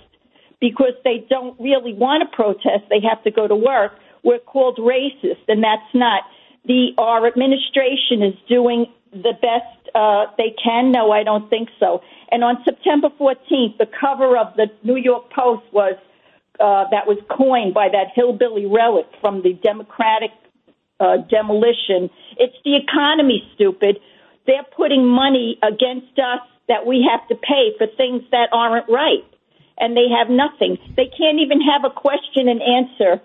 because 0.60 0.94
they 1.04 1.26
don't 1.30 1.60
really 1.60 1.94
want 1.94 2.24
to 2.24 2.36
protest, 2.36 2.90
they 2.90 3.02
have 3.08 3.24
to 3.24 3.32
go 3.32 3.48
to 3.48 3.56
work. 3.56 3.94
We're 4.24 4.40
called 4.40 4.78
racist 4.78 5.44
and 5.48 5.64
that's 5.64 5.94
not. 5.94 6.24
The, 6.66 6.94
our 6.98 7.28
administration 7.28 8.24
is 8.24 8.34
doing 8.50 8.88
the 9.12 9.34
best 9.40 9.76
uh, 9.96 10.26
they 10.38 10.54
can. 10.62 10.92
No, 10.92 11.12
I 11.12 11.24
don't 11.24 11.50
think 11.50 11.70
so. 11.80 12.02
And 12.32 12.44
on 12.44 12.58
September 12.66 13.10
14th, 13.20 13.78
the 13.78 13.88
cover 14.00 14.38
of 14.38 14.56
the 14.56 14.68
New 14.84 14.98
York 14.98 15.32
Post 15.32 15.64
was 15.72 15.96
uh, 16.60 16.86
that 16.92 17.06
was 17.08 17.18
coined 17.30 17.74
by 17.74 17.90
that 17.90 18.08
hillbilly 18.16 18.66
relic 18.66 19.06
from 19.22 19.42
the 19.42 19.54
Democratic 19.54 20.32
uh, 21.00 21.18
demolition. 21.30 22.10
It's 22.38 22.56
the 22.64 22.76
economy, 22.76 23.44
stupid. 23.56 24.00
They're 24.48 24.66
putting 24.76 25.06
money 25.06 25.58
against 25.64 26.18
us 26.20 26.42
that 26.68 26.86
we 26.86 27.08
have 27.10 27.28
to 27.30 27.36
pay 27.36 27.74
for 27.78 27.88
things 27.98 28.24
that 28.32 28.50
aren't 28.52 28.90
right, 28.90 29.26
and 29.78 29.96
they 29.96 30.10
have 30.18 30.30
nothing. 30.30 30.78
They 30.96 31.12
can't 31.18 31.40
even 31.40 31.62
have 31.62 31.84
a 31.84 31.90
question 31.90 32.48
and 32.48 32.62
answer. 32.62 33.22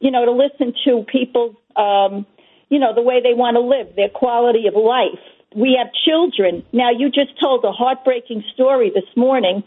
You 0.00 0.10
know, 0.10 0.24
to 0.24 0.32
listen 0.32 0.74
to 0.84 1.04
people. 1.04 1.54
Um, 1.76 2.26
you 2.68 2.78
know, 2.78 2.94
the 2.94 3.02
way 3.02 3.20
they 3.22 3.34
want 3.34 3.56
to 3.56 3.60
live, 3.60 3.94
their 3.96 4.08
quality 4.08 4.66
of 4.66 4.74
life. 4.74 5.20
We 5.54 5.76
have 5.76 5.92
children. 5.92 6.64
Now, 6.72 6.90
you 6.90 7.10
just 7.10 7.38
told 7.38 7.62
a 7.64 7.70
heartbreaking 7.70 8.44
story 8.54 8.90
this 8.94 9.04
morning 9.14 9.62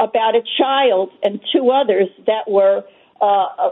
about 0.00 0.34
a 0.34 0.40
child 0.58 1.10
and 1.22 1.38
two 1.52 1.70
others 1.70 2.08
that 2.26 2.48
were 2.48 2.82
uh, 3.20 3.70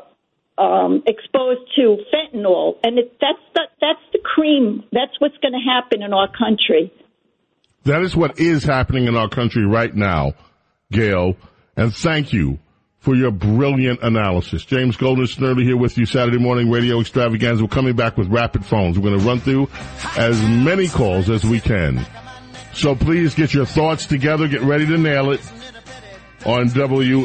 um, 0.57 1.03
exposed 1.07 1.63
to 1.77 1.99
fentanyl, 2.13 2.77
and 2.83 2.99
it, 2.99 3.17
that's 3.21 3.39
the, 3.55 3.63
that's 3.81 4.01
the 4.13 4.21
cream. 4.23 4.85
That's 4.93 5.13
what's 5.19 5.37
going 5.39 5.53
to 5.53 5.59
happen 5.59 6.03
in 6.03 6.13
our 6.13 6.29
country. 6.29 6.93
That 7.85 8.03
is 8.03 8.17
what 8.17 8.39
is 8.39 8.65
happening 8.65 9.07
in 9.07 9.17
our 9.17 9.29
country 9.29 9.67
right 9.67 9.95
now, 9.95 10.35
Gail. 10.91 11.37
And 11.77 11.95
thank 11.95 12.33
you 12.33 12.59
for 12.99 13.15
your 13.15 13.31
brilliant 13.31 14.03
analysis. 14.03 14.65
James 14.65 14.97
Golden 14.97 15.27
Snerdley 15.27 15.65
here 15.65 15.77
with 15.77 15.99
you 15.99 16.07
Saturday 16.07 16.39
morning 16.39 16.71
radio 16.71 17.01
extravaganza. 17.01 17.63
We're 17.63 17.69
coming 17.69 17.95
back 17.95 18.17
with 18.17 18.29
rapid 18.29 18.65
phones. 18.65 18.99
We're 18.99 19.11
going 19.11 19.21
to 19.21 19.27
run 19.27 19.41
through 19.41 19.69
as 20.17 20.41
many 20.41 20.89
calls 20.89 21.29
as 21.29 21.45
we 21.45 21.61
can. 21.61 22.07
So 22.73 22.95
please 22.95 23.35
get 23.35 23.53
your 23.53 23.67
thoughts 23.67 24.07
together. 24.07 24.49
Get 24.49 24.63
ready 24.63 24.87
to 24.87 24.97
nail 24.97 25.33
it 25.33 25.41
on 26.47 26.69
WABC. 26.71 27.25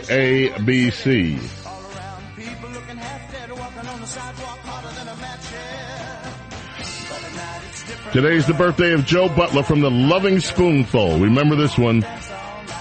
Today's 8.12 8.48
the 8.48 8.56
birthday 8.56 8.94
of 8.94 9.06
Joe 9.06 9.30
Butler 9.30 9.62
from 9.62 9.82
the 9.82 9.92
Lovin' 9.92 10.42
Spoonful. 10.42 11.20
Remember 11.20 11.56
this 11.56 11.78
one? 11.78 12.04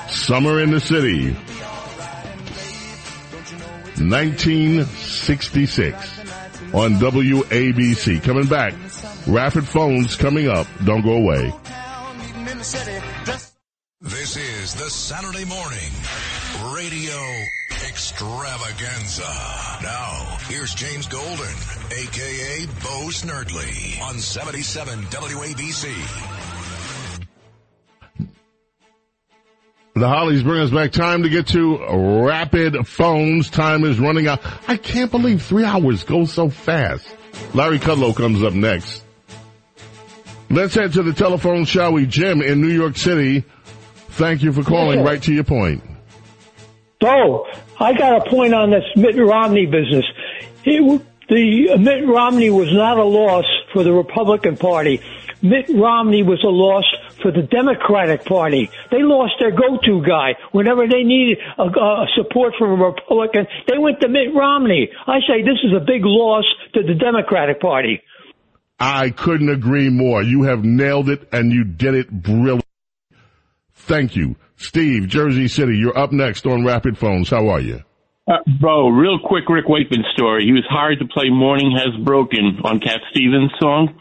Summer 0.09 0.59
in 0.61 0.71
the 0.71 0.81
City. 0.81 1.35
1966 4.01 6.19
on 6.73 6.95
WABC. 6.95 8.23
Coming 8.23 8.47
back. 8.47 8.73
Rapid 9.27 9.69
phones 9.69 10.17
coming 10.17 10.49
up. 10.49 10.67
Don't 10.85 11.03
go 11.03 11.13
away. 11.13 11.53
This 14.01 14.37
is 14.37 14.75
the 14.75 14.89
Saturday 14.89 15.45
morning 15.45 15.93
radio 16.75 17.21
extravaganza. 17.87 19.23
Now, 19.83 20.37
here's 20.49 20.75
James 20.75 21.07
Golden, 21.07 21.55
aka 21.93 22.67
Bo 22.83 23.09
Snerdley, 23.11 24.01
on 24.03 24.19
77 24.19 24.99
WABC. 25.05 26.59
The 29.95 30.09
Hollies 30.09 30.45
bring 30.45 30.61
us 30.61 30.71
back. 30.71 30.93
Time 30.93 31.25
to 31.25 31.29
get 31.29 31.49
to 31.49 32.25
rapid 32.25 32.87
phones. 32.87 33.51
Time 33.51 33.85
is 33.85 33.99
running 33.99 34.29
out. 34.29 34.41
I 34.69 34.77
can't 34.77 35.11
believe 35.11 35.43
three 35.43 35.65
hours 35.65 36.05
go 36.05 36.25
so 36.25 36.51
fast. 36.51 37.05
Larry 37.53 37.81
Kudlow 37.81 38.15
comes 38.15 38.43
up 38.45 38.53
next. 38.53 39.03
Let's 40.51 40.75
head 40.75 40.93
to 40.95 41.03
the 41.03 41.13
telephone, 41.13 41.65
shall 41.65 41.93
we? 41.93 42.07
Jim 42.07 42.41
in 42.43 42.61
New 42.61 42.73
York 42.73 42.97
City. 42.97 43.45
Thank 44.11 44.43
you 44.43 44.53
for 44.53 44.63
calling. 44.63 45.01
Yeah. 45.01 45.05
Right 45.05 45.23
to 45.25 45.33
your 45.33 45.45
point. 45.45 45.83
So, 47.03 47.45
I 47.81 47.93
got 47.93 48.27
a 48.27 48.31
point 48.31 48.55
on 48.55 48.71
this 48.71 48.85
Mitt 48.97 49.17
Romney 49.17 49.67
business. 49.67 50.05
The 50.65 51.71
uh, 51.75 51.77
Mitt 51.77 52.07
Romney 52.07 52.51
was 52.51 52.73
not 52.73 52.99
a 52.99 53.05
loss 53.05 53.45
for 53.73 53.85
the 53.85 53.93
Republican 53.93 54.57
Party. 54.57 55.01
Mitt 55.43 55.69
Romney 55.69 56.23
was 56.23 56.43
a 56.43 56.49
loss 56.49 56.85
for 57.23 57.31
the 57.31 57.43
Democratic 57.43 58.25
Party. 58.25 58.71
They 58.91 59.03
lost 59.03 59.35
their 59.39 59.53
go-to 59.53 60.03
guy. 60.05 60.35
Whenever 60.53 60.89
they 60.89 61.05
needed 61.05 61.39
a, 61.57 61.63
a 61.63 62.07
support 62.17 62.55
from 62.59 62.81
a 62.81 62.85
Republican, 62.87 63.47
they 63.69 63.79
went 63.79 64.01
to 64.01 64.09
Mitt 64.09 64.35
Romney. 64.35 64.89
I 65.07 65.21
say 65.29 65.43
this 65.43 65.59
is 65.63 65.73
a 65.77 65.81
big 65.81 66.03
loss 66.05 66.45
to 66.75 66.83
the 66.83 66.95
Democratic 66.95 67.61
Party. 67.61 68.03
I 68.81 69.11
couldn't 69.11 69.49
agree 69.49 69.91
more. 69.91 70.23
You 70.23 70.45
have 70.45 70.65
nailed 70.65 71.09
it 71.09 71.29
and 71.33 71.53
you 71.53 71.65
did 71.65 71.95
it 71.95 72.11
brilliantly. 72.11 72.63
Thank 73.75 74.17
you. 74.17 74.37
Steve, 74.59 75.09
Jersey 75.09 75.47
City, 75.49 75.77
you're 75.79 75.97
up 75.97 76.13
next 76.13 76.45
on 76.47 76.65
Rapid 76.65 76.99
Phones. 76.99 77.31
How 77.31 77.49
are 77.49 77.61
you? 77.61 77.81
Uh, 78.27 78.39
Bo, 78.61 78.89
real 78.89 79.19
quick 79.25 79.49
Rick 79.49 79.69
Wakeman 79.69 80.05
story. 80.13 80.45
He 80.45 80.53
was 80.53 80.67
hired 80.69 80.99
to 80.99 81.07
play 81.07 81.31
Morning 81.31 81.73
Has 81.79 81.95
Broken 82.05 82.59
on 82.65 82.81
Cat 82.81 83.01
Stevens' 83.11 83.53
song. 83.59 83.95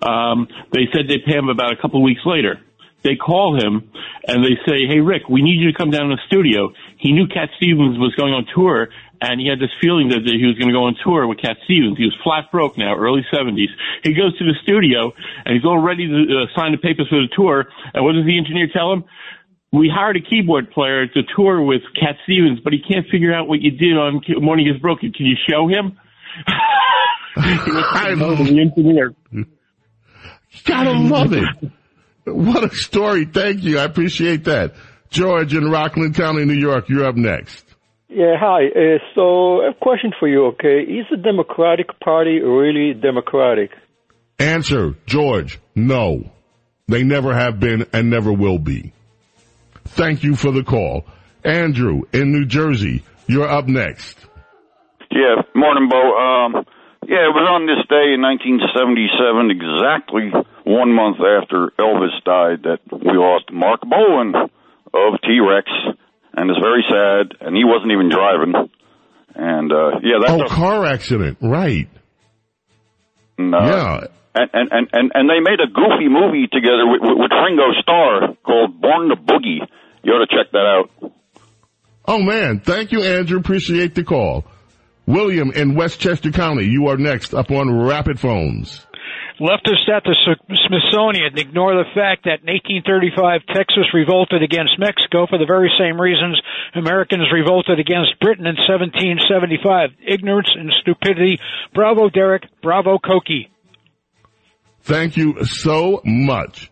Um, 0.00 0.48
they 0.72 0.86
said 0.94 1.08
they'd 1.08 1.24
pay 1.26 1.36
him 1.36 1.48
about 1.48 1.72
a 1.72 1.76
couple 1.76 2.02
weeks 2.02 2.22
later. 2.24 2.60
They 3.02 3.16
call 3.16 3.54
him 3.54 3.90
and 4.26 4.42
they 4.42 4.56
say, 4.66 4.86
"Hey, 4.88 5.00
Rick, 5.00 5.28
we 5.28 5.42
need 5.42 5.60
you 5.60 5.70
to 5.70 5.76
come 5.76 5.90
down 5.90 6.08
to 6.08 6.16
the 6.16 6.22
studio." 6.26 6.72
He 6.98 7.12
knew 7.12 7.26
Cat 7.26 7.50
Stevens 7.56 7.98
was 7.98 8.14
going 8.16 8.32
on 8.32 8.46
tour, 8.54 8.88
and 9.20 9.40
he 9.40 9.46
had 9.46 9.60
this 9.60 9.70
feeling 9.80 10.08
that 10.08 10.24
he 10.24 10.46
was 10.46 10.56
going 10.58 10.68
to 10.68 10.74
go 10.74 10.84
on 10.84 10.96
tour 11.04 11.26
with 11.26 11.38
Cat 11.38 11.56
Stevens. 11.64 11.98
He 11.98 12.04
was 12.04 12.16
flat 12.24 12.50
broke 12.50 12.76
now, 12.76 12.96
early 12.96 13.24
seventies. 13.32 13.70
He 14.02 14.14
goes 14.14 14.36
to 14.38 14.44
the 14.44 14.54
studio 14.62 15.12
and 15.44 15.54
he's 15.54 15.64
all 15.64 15.78
ready 15.78 16.06
to 16.08 16.14
uh, 16.14 16.58
sign 16.58 16.72
the 16.72 16.78
papers 16.78 17.08
for 17.08 17.20
the 17.20 17.28
tour. 17.34 17.66
And 17.94 18.04
what 18.04 18.12
does 18.12 18.26
the 18.26 18.36
engineer 18.36 18.68
tell 18.72 18.92
him? 18.92 19.04
We 19.72 19.92
hired 19.92 20.16
a 20.16 20.20
keyboard 20.20 20.70
player 20.70 21.06
to 21.06 21.22
tour 21.34 21.62
with 21.62 21.82
Cat 21.98 22.16
Stevens, 22.24 22.60
but 22.62 22.72
he 22.72 22.80
can't 22.80 23.06
figure 23.10 23.34
out 23.34 23.48
what 23.48 23.60
you 23.60 23.72
did 23.72 23.96
on 23.96 24.22
Morning 24.40 24.68
Is 24.68 24.80
Broken. 24.80 25.12
Can 25.12 25.26
you 25.26 25.36
show 25.48 25.68
him? 25.68 25.98
I 27.36 28.14
love 28.16 28.38
the 28.38 28.60
engineer. 28.60 29.14
Gotta 30.64 30.92
love 30.92 31.32
it. 31.32 31.44
What 32.24 32.64
a 32.64 32.74
story. 32.74 33.26
Thank 33.26 33.62
you. 33.62 33.78
I 33.78 33.84
appreciate 33.84 34.44
that. 34.44 34.74
George 35.10 35.54
in 35.54 35.70
Rockland 35.70 36.14
County, 36.14 36.44
New 36.44 36.54
York, 36.54 36.88
you're 36.88 37.04
up 37.04 37.16
next. 37.16 37.64
Yeah, 38.08 38.34
hi. 38.38 38.66
Uh, 38.66 38.98
so, 39.14 39.60
a 39.60 39.74
question 39.74 40.12
for 40.18 40.28
you, 40.28 40.46
okay? 40.46 40.80
Is 40.80 41.06
the 41.10 41.16
Democratic 41.16 41.88
Party 42.00 42.40
really 42.40 42.94
democratic? 42.94 43.70
Answer, 44.38 44.94
George, 45.06 45.60
no. 45.74 46.30
They 46.88 47.02
never 47.02 47.34
have 47.34 47.60
been 47.60 47.86
and 47.92 48.10
never 48.10 48.32
will 48.32 48.58
be. 48.58 48.92
Thank 49.86 50.22
you 50.22 50.36
for 50.36 50.50
the 50.52 50.62
call. 50.62 51.06
Andrew 51.44 52.02
in 52.12 52.32
New 52.32 52.44
Jersey, 52.46 53.02
you're 53.26 53.48
up 53.48 53.66
next. 53.66 54.18
Yeah, 55.10 55.42
morning, 55.54 55.88
Bo. 55.88 55.96
Um, 55.96 56.52
yeah, 57.06 57.22
it 57.30 57.34
was 57.34 57.46
on 57.48 57.66
this 57.66 57.86
day 57.88 58.12
in 58.14 58.20
1977, 58.20 59.50
exactly 59.54 60.30
one 60.64 60.92
month 60.92 61.18
after 61.22 61.70
Elvis 61.78 62.18
died, 62.24 62.64
that 62.64 62.80
we 62.90 63.16
lost 63.16 63.52
Marc 63.52 63.80
Bolan 63.82 64.34
of 64.34 65.20
T-Rex, 65.22 65.70
and 66.34 66.50
it's 66.50 66.58
very 66.60 66.84
sad. 66.90 67.38
And 67.40 67.56
he 67.56 67.62
wasn't 67.64 67.92
even 67.92 68.10
driving. 68.10 68.52
And 69.36 69.72
uh, 69.72 70.00
yeah, 70.02 70.18
that's 70.20 70.50
Oh, 70.50 70.54
car 70.54 70.84
accident, 70.84 71.38
right. 71.40 71.88
And, 73.38 73.54
uh, 73.54 73.58
Yeah. 73.60 74.00
And, 74.34 74.50
and, 74.52 74.68
and, 74.70 74.88
and, 74.92 75.12
and 75.14 75.30
they 75.30 75.40
made 75.40 75.60
a 75.60 75.66
goofy 75.72 76.08
movie 76.10 76.46
together 76.46 76.86
with, 76.86 77.00
with, 77.00 77.16
with 77.18 77.30
Ringo 77.32 77.72
Starr 77.80 78.36
called 78.44 78.80
Born 78.80 79.08
to 79.08 79.16
Boogie. 79.16 79.66
You 80.02 80.12
ought 80.12 80.26
to 80.28 80.36
check 80.36 80.52
that 80.52 80.58
out. 80.58 81.12
Oh 82.06 82.22
man, 82.22 82.60
thank 82.60 82.92
you, 82.92 83.02
Andrew. 83.02 83.38
Appreciate 83.38 83.94
the 83.94 84.04
call. 84.04 84.44
William 85.06 85.50
in 85.52 85.74
Westchester 85.74 86.30
County, 86.32 86.66
you 86.66 86.88
are 86.88 86.96
next 86.96 87.32
up 87.34 87.50
on 87.50 87.72
Rapid 87.84 88.20
Phones. 88.20 88.85
Leftists 89.40 89.88
at 89.92 90.02
the 90.04 90.16
S- 90.16 90.58
Smithsonian 90.66 91.36
ignore 91.36 91.74
the 91.74 91.84
fact 91.94 92.24
that 92.24 92.40
in 92.40 92.48
1835 92.48 93.44
Texas 93.52 93.92
revolted 93.92 94.42
against 94.42 94.78
Mexico 94.78 95.26
for 95.28 95.36
the 95.38 95.44
very 95.44 95.70
same 95.78 96.00
reasons 96.00 96.40
Americans 96.74 97.28
revolted 97.32 97.78
against 97.78 98.18
Britain 98.20 98.46
in 98.46 98.56
1775. 98.56 99.90
Ignorance 100.06 100.48
and 100.56 100.72
stupidity. 100.80 101.38
Bravo, 101.74 102.08
Derek. 102.08 102.44
Bravo, 102.62 102.98
Koki. 102.98 103.50
Thank 104.82 105.16
you 105.16 105.44
so 105.44 106.00
much. 106.04 106.70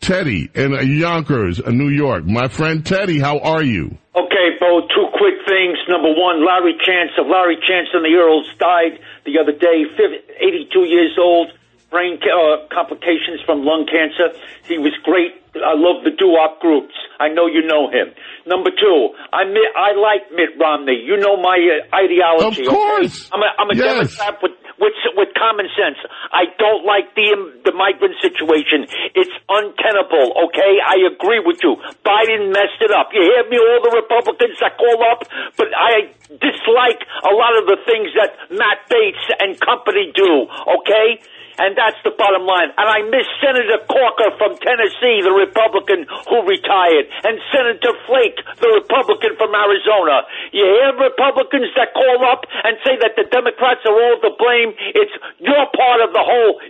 Teddy 0.00 0.48
in 0.54 0.72
Yonkers, 0.98 1.60
uh, 1.60 1.70
New 1.70 1.88
York. 1.88 2.24
My 2.24 2.48
friend 2.48 2.86
Teddy, 2.86 3.18
how 3.18 3.40
are 3.40 3.62
you? 3.62 3.98
Okay, 4.14 4.56
Bo, 4.60 4.82
two 4.94 5.08
quick 5.18 5.34
things. 5.46 5.76
Number 5.88 6.08
one, 6.14 6.46
Larry 6.46 6.78
Chance 6.78 7.12
of 7.18 7.26
Larry 7.26 7.56
Chance 7.66 7.88
and 7.92 8.04
the 8.04 8.14
Earls 8.16 8.46
died 8.58 9.00
the 9.26 9.38
other 9.40 9.52
day, 9.52 9.84
fif- 9.96 10.22
82 10.40 10.84
years 10.86 11.18
old, 11.20 11.50
brain 11.90 12.18
uh, 12.20 12.66
complications 12.72 13.40
from 13.46 13.64
lung 13.64 13.86
cancer. 13.88 14.36
He 14.68 14.78
was 14.78 14.92
great. 15.04 15.32
I 15.56 15.74
love 15.74 16.04
the 16.04 16.12
doo-wop 16.12 16.60
groups. 16.60 16.94
I 17.18 17.28
know 17.32 17.48
you 17.48 17.64
know 17.66 17.88
him. 17.90 18.12
Number 18.46 18.70
two, 18.70 18.98
I 19.32 19.42
I 19.74 19.90
like 19.96 20.30
Mitt 20.30 20.54
Romney. 20.60 21.00
You 21.02 21.16
know 21.16 21.34
my 21.40 21.56
uh, 21.58 21.96
ideology. 21.96 22.62
Of 22.68 22.72
course. 22.72 23.26
Okay? 23.26 23.32
I'm 23.34 23.42
a, 23.42 23.48
I'm 23.58 23.68
a 23.72 23.74
Yes. 23.74 24.14
Democrat 24.14 24.38
with, 24.44 24.54
with 24.78 24.94
with 25.16 25.30
common 25.34 25.66
sense. 25.74 25.98
I 26.30 26.46
don't 26.62 26.84
like 26.86 27.10
the 27.16 27.32
the 27.64 27.74
migrant 27.74 28.14
situation. 28.22 28.86
It's 29.18 29.34
untenable. 29.50 30.36
Okay, 30.52 30.72
I 30.84 31.08
agree 31.10 31.40
with 31.42 31.58
you. 31.64 31.74
Biden 32.06 32.52
messed 32.54 32.78
it 32.84 32.92
up. 32.94 33.10
You 33.10 33.24
hear 33.24 33.42
me? 33.50 33.58
All 33.58 33.80
the 33.82 33.94
Republicans 33.98 34.60
that 34.60 34.78
call 34.78 35.00
up, 35.10 35.26
but 35.56 35.72
I 35.74 36.12
dislike 36.28 37.00
a 37.24 37.32
lot 37.34 37.56
of 37.58 37.66
the 37.66 37.80
things 37.88 38.14
that 38.14 38.36
Matt 38.54 38.86
Gaetz 38.86 39.24
and 39.40 39.58
company 39.58 40.12
do. 40.14 40.46
Okay. 40.84 41.18
And 41.58 41.74
that's 41.74 41.98
the 42.06 42.14
bottom 42.14 42.46
line. 42.46 42.70
And 42.78 42.86
I 42.86 43.02
miss 43.10 43.26
Senator 43.42 43.82
Corker 43.90 44.30
from 44.38 44.54
Tennessee, 44.62 45.26
the 45.26 45.34
Republican 45.34 46.06
who 46.30 46.46
retired, 46.46 47.10
and 47.26 47.42
Senator 47.50 47.94
Flake, 48.06 48.38
the 48.62 48.70
Republican 48.78 49.34
from 49.34 49.50
Arizona. 49.50 50.22
You 50.54 50.62
hear 50.62 50.94
Republicans 50.94 51.74
that 51.74 51.94
call 51.98 52.22
up 52.30 52.46
and 52.62 52.78
say 52.86 52.94
that 53.02 53.18
the 53.18 53.26
Democrats 53.26 53.82
are 53.86 53.94
all 53.94 54.16
to 54.22 54.30
blame? 54.38 54.70
It's 54.94 55.14
you're 55.42 55.68
part 55.74 56.00
of 56.06 56.14
the 56.14 56.22
whole 56.22 56.62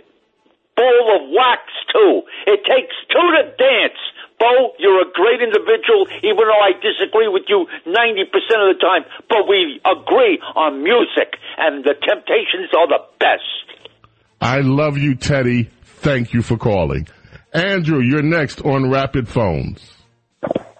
bowl 0.73 1.05
of 1.19 1.21
wax 1.37 1.69
too. 1.93 2.23
It 2.47 2.65
takes 2.65 2.95
two 3.13 3.27
to 3.37 3.43
dance. 3.61 3.99
Bo, 4.39 4.73
you're 4.79 5.03
a 5.03 5.11
great 5.11 5.43
individual, 5.43 6.07
even 6.23 6.47
though 6.47 6.63
I 6.63 6.71
disagree 6.79 7.27
with 7.27 7.43
you 7.51 7.67
90% 7.85 7.91
of 8.63 8.71
the 8.71 8.79
time, 8.79 9.03
but 9.27 9.49
we 9.51 9.81
agree 9.83 10.39
on 10.55 10.81
music, 10.81 11.35
and 11.57 11.83
the 11.83 11.93
Temptations 11.99 12.71
are 12.71 12.87
the 12.87 13.03
best. 13.19 13.78
I 14.41 14.61
love 14.61 14.97
you, 14.97 15.15
Teddy. 15.15 15.69
Thank 15.83 16.33
you 16.33 16.41
for 16.41 16.57
calling. 16.57 17.07
Andrew, 17.53 17.99
you're 17.99 18.21
next 18.21 18.61
on 18.61 18.89
Rapid 18.89 19.27
Phones. 19.27 19.79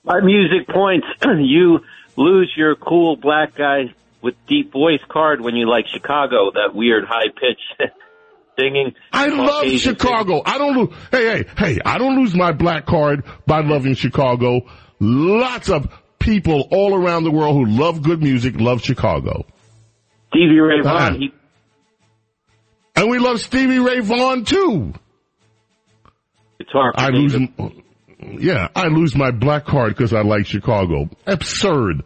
My 0.03 0.21
music 0.21 0.67
points. 0.67 1.07
you 1.39 1.79
lose 2.15 2.51
your 2.55 2.75
cool 2.75 3.15
black 3.15 3.55
guy 3.55 3.93
with 4.21 4.35
deep 4.47 4.71
voice 4.71 5.01
card 5.07 5.41
when 5.41 5.55
you 5.55 5.69
like 5.69 5.87
Chicago, 5.87 6.51
that 6.51 6.73
weird 6.73 7.05
high 7.07 7.29
pitch 7.29 7.89
singing. 8.59 8.93
I 9.11 9.27
love 9.27 9.63
Caucasian 9.63 9.95
Chicago. 9.95 10.41
I 10.45 10.57
don't 10.57 10.77
lose. 10.77 10.89
Hey, 11.11 11.25
hey, 11.25 11.45
hey! 11.57 11.79
I 11.85 11.97
don't 11.97 12.17
lose 12.17 12.35
my 12.35 12.51
black 12.51 12.85
card 12.85 13.23
by 13.45 13.61
loving 13.61 13.95
Chicago. 13.95 14.61
Lots 14.99 15.69
of 15.69 15.87
people 16.19 16.67
all 16.71 16.93
around 16.93 17.23
the 17.23 17.31
world 17.31 17.55
who 17.55 17.65
love 17.65 18.01
good 18.01 18.21
music 18.21 18.59
love 18.59 18.81
Chicago. 18.81 19.45
Stevie 20.29 20.59
Ray. 20.59 20.81
Vaughan. 20.81 21.21
He, 21.21 21.33
And 22.99 23.09
we 23.09 23.17
love 23.17 23.39
Stevie 23.39 23.79
Ray 23.79 24.01
Vaughan 24.01 24.43
too. 24.43 24.93
guitar. 26.57 26.91
I 26.95 27.07
lose. 27.11 27.33
Yeah, 28.37 28.67
I 28.75 28.87
lose 28.87 29.15
my 29.15 29.31
black 29.31 29.63
card 29.63 29.95
because 29.95 30.13
I 30.13 30.21
like 30.23 30.45
Chicago. 30.45 31.09
Absurd. 31.25 32.03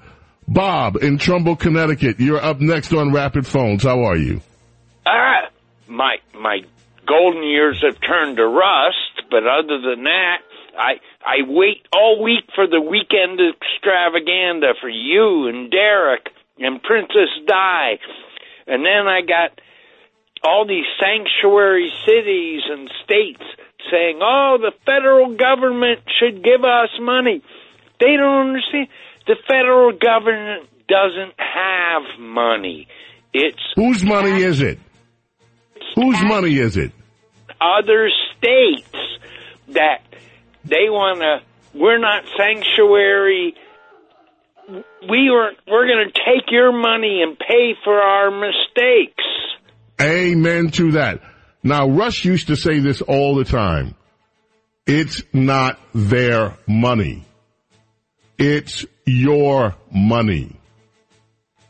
Bob 0.48 0.98
in 0.98 1.18
Trumbull, 1.18 1.56
Connecticut. 1.56 2.20
You're 2.20 2.40
up 2.44 2.62
next 2.62 2.94
on 2.94 3.12
Rapid 3.12 3.48
Phones. 3.48 3.82
How 3.82 4.04
are 4.04 4.16
you? 4.16 4.42
Ah, 5.08 5.50
my 5.88 6.18
my 6.40 6.60
golden 7.08 7.42
years 7.42 7.84
have 7.84 8.00
turned 8.00 8.38
to 8.38 8.46
rust, 8.46 9.26
but 9.32 9.48
other 9.48 9.82
than 9.82 10.04
that, 10.04 10.42
I 10.78 11.00
I 11.26 11.38
wait 11.48 11.88
all 11.92 12.22
week 12.24 12.44
for 12.54 12.68
the 12.68 12.80
weekend 12.80 13.40
extravaganza 13.42 14.76
for 14.80 14.90
you 14.90 15.48
and 15.48 15.72
Derek 15.72 16.30
and 16.60 16.84
Princess 16.84 17.34
Di, 17.48 17.98
and 18.68 18.86
then 18.86 19.08
I 19.08 19.22
got 19.22 19.60
all 20.44 20.66
these 20.68 20.86
sanctuary 21.00 21.92
cities 22.06 22.62
and 22.70 22.90
states 23.04 23.44
saying, 23.92 24.20
"Oh, 24.22 24.58
the 24.60 24.72
federal 24.86 25.36
government 25.36 26.02
should 26.20 26.44
give 26.44 26.64
us 26.64 26.90
money." 27.00 27.42
They 28.00 28.16
don't 28.18 28.48
understand. 28.48 28.88
The 29.28 29.36
federal 29.48 29.94
government 29.94 30.70
doesn't 30.88 31.34
have 31.38 32.20
money. 32.20 32.88
It's 33.34 33.62
Whose 33.76 34.04
money 34.04 34.44
is 34.44 34.62
it? 34.62 34.80
Whose 35.96 36.22
money 36.24 36.58
is 36.58 36.78
it? 36.78 36.92
other 37.62 38.10
states 38.38 38.92
that 39.70 40.02
they 40.66 40.90
want 40.90 41.20
to. 41.22 41.42
We're 41.78 41.98
not 41.98 42.24
sanctuary. 42.38 43.56
We 45.10 45.30
were. 45.32 45.52
We're 45.68 45.88
going 45.88 46.08
to 46.08 46.14
take 46.14 46.52
your 46.52 46.72
money 46.72 47.22
and 47.22 47.38
pay 47.38 47.76
for 47.84 48.00
our 48.00 48.32
mistakes. 48.32 49.24
Amen 50.02 50.70
to 50.72 50.94
that. 50.94 51.22
Now, 51.64 51.88
Rush 51.90 52.26
used 52.26 52.48
to 52.48 52.56
say 52.56 52.80
this 52.80 53.02
all 53.02 53.36
the 53.36 53.46
time. 53.46 53.96
It's 54.86 55.22
not 55.32 55.80
their 55.94 56.58
money. 56.68 57.26
It's 58.38 58.86
your 59.06 59.76
money. 59.92 60.60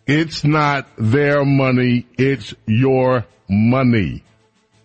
It's 0.07 0.43
not 0.43 0.87
their 0.97 1.45
money. 1.45 2.07
It's 2.17 2.53
your 2.65 3.25
money. 3.47 4.23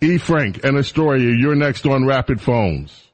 E. 0.00 0.18
Frank 0.18 0.62
and 0.62 0.76
Astoria, 0.76 1.34
you're 1.34 1.56
next 1.56 1.86
on 1.86 2.06
Rapid 2.06 2.40
Phones. 2.40 3.07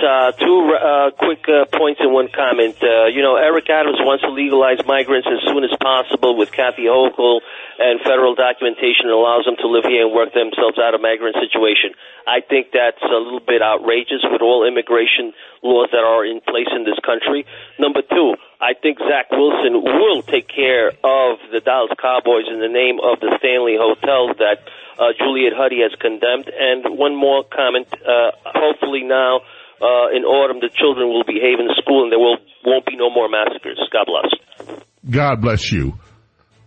Uh, 0.00 0.32
two 0.32 0.72
uh, 0.72 1.10
quick 1.12 1.44
uh, 1.44 1.68
points 1.76 2.00
and 2.00 2.12
one 2.12 2.28
comment. 2.32 2.76
Uh, 2.80 3.06
you 3.12 3.20
know, 3.20 3.36
Eric 3.36 3.68
Adams 3.68 4.00
wants 4.00 4.24
to 4.24 4.32
legalize 4.32 4.80
migrants 4.86 5.28
as 5.28 5.44
soon 5.44 5.60
as 5.62 5.70
possible 5.76 6.36
with 6.40 6.50
Kathy 6.50 6.88
Hochul 6.88 7.40
and 7.78 8.00
federal 8.00 8.34
documentation 8.34 9.12
that 9.12 9.16
allows 9.16 9.44
them 9.44 9.60
to 9.60 9.68
live 9.68 9.84
here 9.84 10.08
and 10.08 10.12
work 10.16 10.32
themselves 10.32 10.80
out 10.80 10.96
of 10.96 11.04
migrant 11.04 11.36
situation. 11.36 11.92
I 12.24 12.40
think 12.40 12.72
that's 12.72 13.00
a 13.04 13.20
little 13.20 13.44
bit 13.44 13.60
outrageous 13.60 14.24
with 14.24 14.40
all 14.40 14.64
immigration 14.64 15.36
laws 15.60 15.92
that 15.92 16.00
are 16.00 16.24
in 16.24 16.40
place 16.40 16.72
in 16.72 16.88
this 16.88 16.98
country. 17.04 17.44
Number 17.76 18.00
two, 18.00 18.40
I 18.60 18.72
think 18.72 18.98
Zach 19.04 19.28
Wilson 19.32 19.84
will 19.84 20.22
take 20.24 20.48
care 20.48 20.96
of 21.04 21.44
the 21.52 21.60
Dallas 21.60 21.92
Cowboys 22.00 22.48
in 22.48 22.60
the 22.60 22.72
name 22.72 23.00
of 23.04 23.20
the 23.20 23.36
Stanley 23.36 23.76
Hotel 23.76 24.32
that 24.40 24.64
uh, 24.96 25.12
Juliet 25.16 25.52
Huddy 25.52 25.84
has 25.84 25.92
condemned. 26.00 26.48
And 26.48 26.96
one 26.96 27.16
more 27.16 27.44
comment. 27.44 27.88
Uh, 28.00 28.32
hopefully 28.44 29.04
now, 29.04 29.40
uh, 29.80 30.14
in 30.14 30.24
autumn, 30.24 30.60
the 30.60 30.70
children 30.74 31.08
will 31.08 31.24
behave 31.24 31.58
in 31.58 31.68
school 31.82 32.04
and 32.04 32.12
there 32.12 32.18
will, 32.18 32.38
won't 32.64 32.86
be 32.86 32.96
no 32.96 33.10
more 33.10 33.28
massacres. 33.28 33.80
God 33.92 34.06
bless. 34.06 34.80
God 35.08 35.40
bless 35.40 35.72
you. 35.72 35.98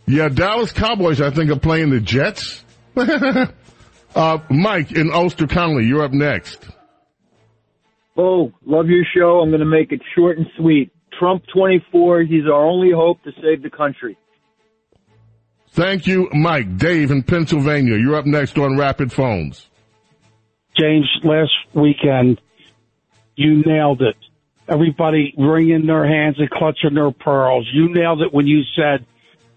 Yeah, 0.05 0.29
Dallas 0.29 0.71
Cowboys, 0.71 1.21
I 1.21 1.29
think, 1.29 1.49
are 1.51 1.59
playing 1.59 1.91
the 1.91 1.99
Jets. 1.99 2.63
uh, 4.15 4.37
Mike 4.49 4.91
in 4.91 5.11
Ulster 5.13 5.47
County, 5.47 5.85
you're 5.85 6.03
up 6.03 6.11
next. 6.11 6.65
Oh, 8.17 8.51
love 8.65 8.87
your 8.87 9.05
show. 9.15 9.39
I'm 9.39 9.49
going 9.49 9.61
to 9.61 9.65
make 9.65 9.91
it 9.91 10.01
short 10.15 10.37
and 10.37 10.47
sweet. 10.57 10.91
Trump 11.17 11.43
24, 11.53 12.23
he's 12.23 12.45
our 12.45 12.65
only 12.65 12.91
hope 12.91 13.23
to 13.23 13.31
save 13.41 13.63
the 13.63 13.69
country. 13.69 14.17
Thank 15.71 16.05
you, 16.05 16.29
Mike. 16.33 16.77
Dave 16.77 17.11
in 17.11 17.23
Pennsylvania, 17.23 17.97
you're 17.97 18.15
up 18.15 18.25
next 18.25 18.57
on 18.57 18.77
Rapid 18.77 19.11
Phones. 19.11 19.69
James, 20.77 21.09
last 21.23 21.51
weekend, 21.73 22.41
you 23.35 23.63
nailed 23.63 24.01
it. 24.01 24.15
Everybody 24.67 25.33
wringing 25.37 25.85
their 25.85 26.05
hands 26.05 26.37
and 26.39 26.49
clutching 26.49 26.93
their 26.93 27.11
pearls. 27.11 27.69
You 27.73 27.93
nailed 27.93 28.21
it 28.21 28.33
when 28.33 28.47
you 28.47 28.61
said 28.75 29.05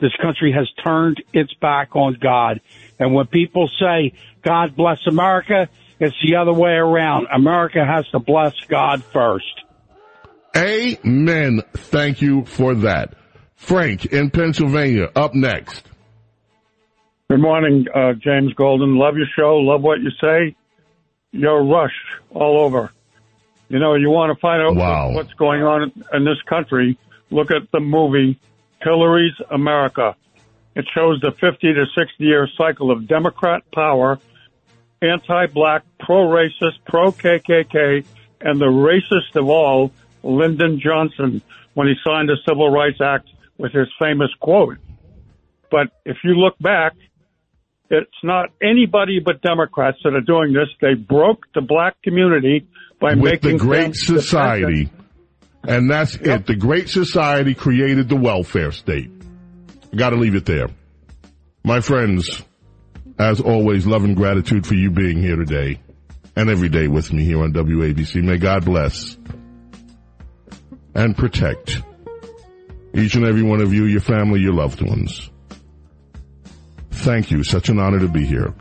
this 0.00 0.14
country 0.20 0.52
has 0.52 0.68
turned 0.84 1.22
its 1.32 1.55
back 1.55 1.94
on 1.94 2.18
God. 2.20 2.60
And 2.98 3.14
when 3.14 3.26
people 3.26 3.70
say, 3.80 4.12
God 4.42 4.76
bless 4.76 4.98
America, 5.06 5.68
it's 6.00 6.16
the 6.24 6.36
other 6.36 6.52
way 6.52 6.72
around. 6.72 7.28
America 7.32 7.84
has 7.84 8.06
to 8.08 8.18
bless 8.18 8.55
God 8.68 9.05
first. 9.05 9.46
Amen. 10.56 11.62
Thank 11.72 12.22
you 12.22 12.44
for 12.44 12.74
that. 12.74 13.14
Frank 13.56 14.06
in 14.06 14.30
Pennsylvania, 14.30 15.10
up 15.14 15.34
next. 15.34 15.86
Good 17.28 17.40
morning, 17.40 17.86
uh, 17.92 18.12
James 18.12 18.52
Golden. 18.55 18.96
Love 18.96 19.16
your 19.16 19.26
show. 19.36 19.56
Love 19.56 19.82
what 19.82 20.00
you 20.00 20.10
say. 20.20 20.55
You're 21.32 21.64
Rush 21.64 21.94
all 22.30 22.60
over. 22.60 22.90
You 23.68 23.78
know, 23.78 23.94
you 23.94 24.10
want 24.10 24.32
to 24.34 24.40
find 24.40 24.62
out 24.62 24.76
Wow. 24.76 25.12
what's 25.12 25.32
going 25.34 25.62
on 25.62 25.92
in 26.12 26.24
this 26.24 26.40
country. 26.48 26.96
Look 27.30 27.50
at 27.50 27.70
the 27.72 27.80
movie 27.80 28.38
Hillary's 28.82 29.34
America. 29.50 30.14
It 30.74 30.86
shows 30.94 31.20
the 31.20 31.32
50 31.32 31.72
to 31.74 31.86
60 31.86 32.24
year 32.24 32.48
cycle 32.56 32.90
of 32.90 33.08
Democrat 33.08 33.62
power, 33.74 34.18
anti-black, 35.02 35.82
pro-racist, 36.00 36.78
pro-KKK, 36.86 38.04
and 38.40 38.60
the 38.60 38.66
racist 38.66 39.34
of 39.34 39.48
all, 39.48 39.90
Lyndon 40.22 40.78
Johnson, 40.80 41.40
when 41.74 41.88
he 41.88 41.94
signed 42.04 42.28
the 42.28 42.36
Civil 42.46 42.70
Rights 42.70 43.00
Act 43.00 43.28
with 43.58 43.72
his 43.72 43.88
famous 43.98 44.30
quote. 44.40 44.78
But 45.70 45.88
if 46.04 46.18
you 46.22 46.34
look 46.34 46.58
back, 46.58 46.94
it's 47.90 48.10
not 48.22 48.50
anybody 48.62 49.20
but 49.20 49.40
Democrats 49.42 49.98
that 50.04 50.14
are 50.14 50.20
doing 50.20 50.52
this. 50.52 50.68
They 50.80 50.94
broke 50.94 51.46
the 51.54 51.60
black 51.60 52.00
community 52.02 52.66
by 53.00 53.15
With 53.15 53.42
the 53.42 53.57
Great 53.57 53.94
Society. 53.94 54.91
And 55.62 55.91
that's 55.91 56.15
it. 56.15 56.47
The 56.47 56.55
Great 56.55 56.89
Society 56.89 57.55
created 57.55 58.08
the 58.08 58.16
welfare 58.16 58.73
state. 58.73 59.10
Gotta 59.94 60.16
leave 60.16 60.34
it 60.34 60.47
there. 60.47 60.68
My 61.65 61.81
friends, 61.81 62.42
as 63.18 63.41
always, 63.41 63.86
love 63.86 64.05
and 64.05 64.16
gratitude 64.16 64.66
for 64.66 64.75
you 64.75 64.91
being 64.91 65.20
here 65.20 65.36
today 65.36 65.81
and 66.36 66.49
every 66.50 66.68
day 66.68 66.86
with 66.86 67.12
me 67.12 67.25
here 67.25 67.42
on 67.42 67.52
WABC. 67.52 68.23
May 68.23 68.36
God 68.36 68.65
bless 68.65 69.16
and 70.94 71.16
protect 71.16 71.83
each 72.94 73.15
and 73.15 73.25
every 73.25 73.42
one 73.42 73.60
of 73.60 73.75
you, 73.75 73.84
your 73.84 74.00
family, 74.00 74.41
your 74.41 74.55
loved 74.55 74.81
ones. 74.81 75.31
Thank 76.91 77.31
you. 77.31 77.42
Such 77.42 77.68
an 77.68 77.78
honor 77.78 77.99
to 78.00 78.08
be 78.08 78.25
here. 78.25 78.55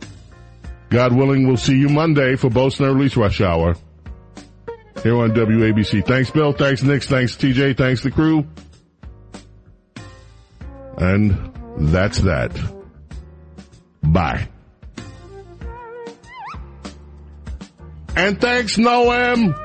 God 0.89 1.13
willing, 1.13 1.47
we'll 1.47 1.57
see 1.57 1.77
you 1.77 1.89
Monday 1.89 2.35
for 2.35 2.49
Bo 2.49 2.69
Snerdley's 2.69 3.15
Rush 3.15 3.41
Hour 3.41 3.75
here 5.05 5.17
on 5.17 5.29
WABC. 5.35 6.03
Thanks, 6.03 6.31
Bill. 6.31 6.51
Thanks, 6.51 6.81
Nick. 6.81 7.03
Thanks, 7.03 7.35
TJ. 7.35 7.77
Thanks, 7.77 8.01
the 8.01 8.09
crew. 8.09 8.47
And 10.97 11.53
that's 11.77 12.21
that. 12.21 12.59
Bye. 14.01 14.47
And 18.15 18.41
thanks, 18.41 18.77
Noam. 18.77 19.64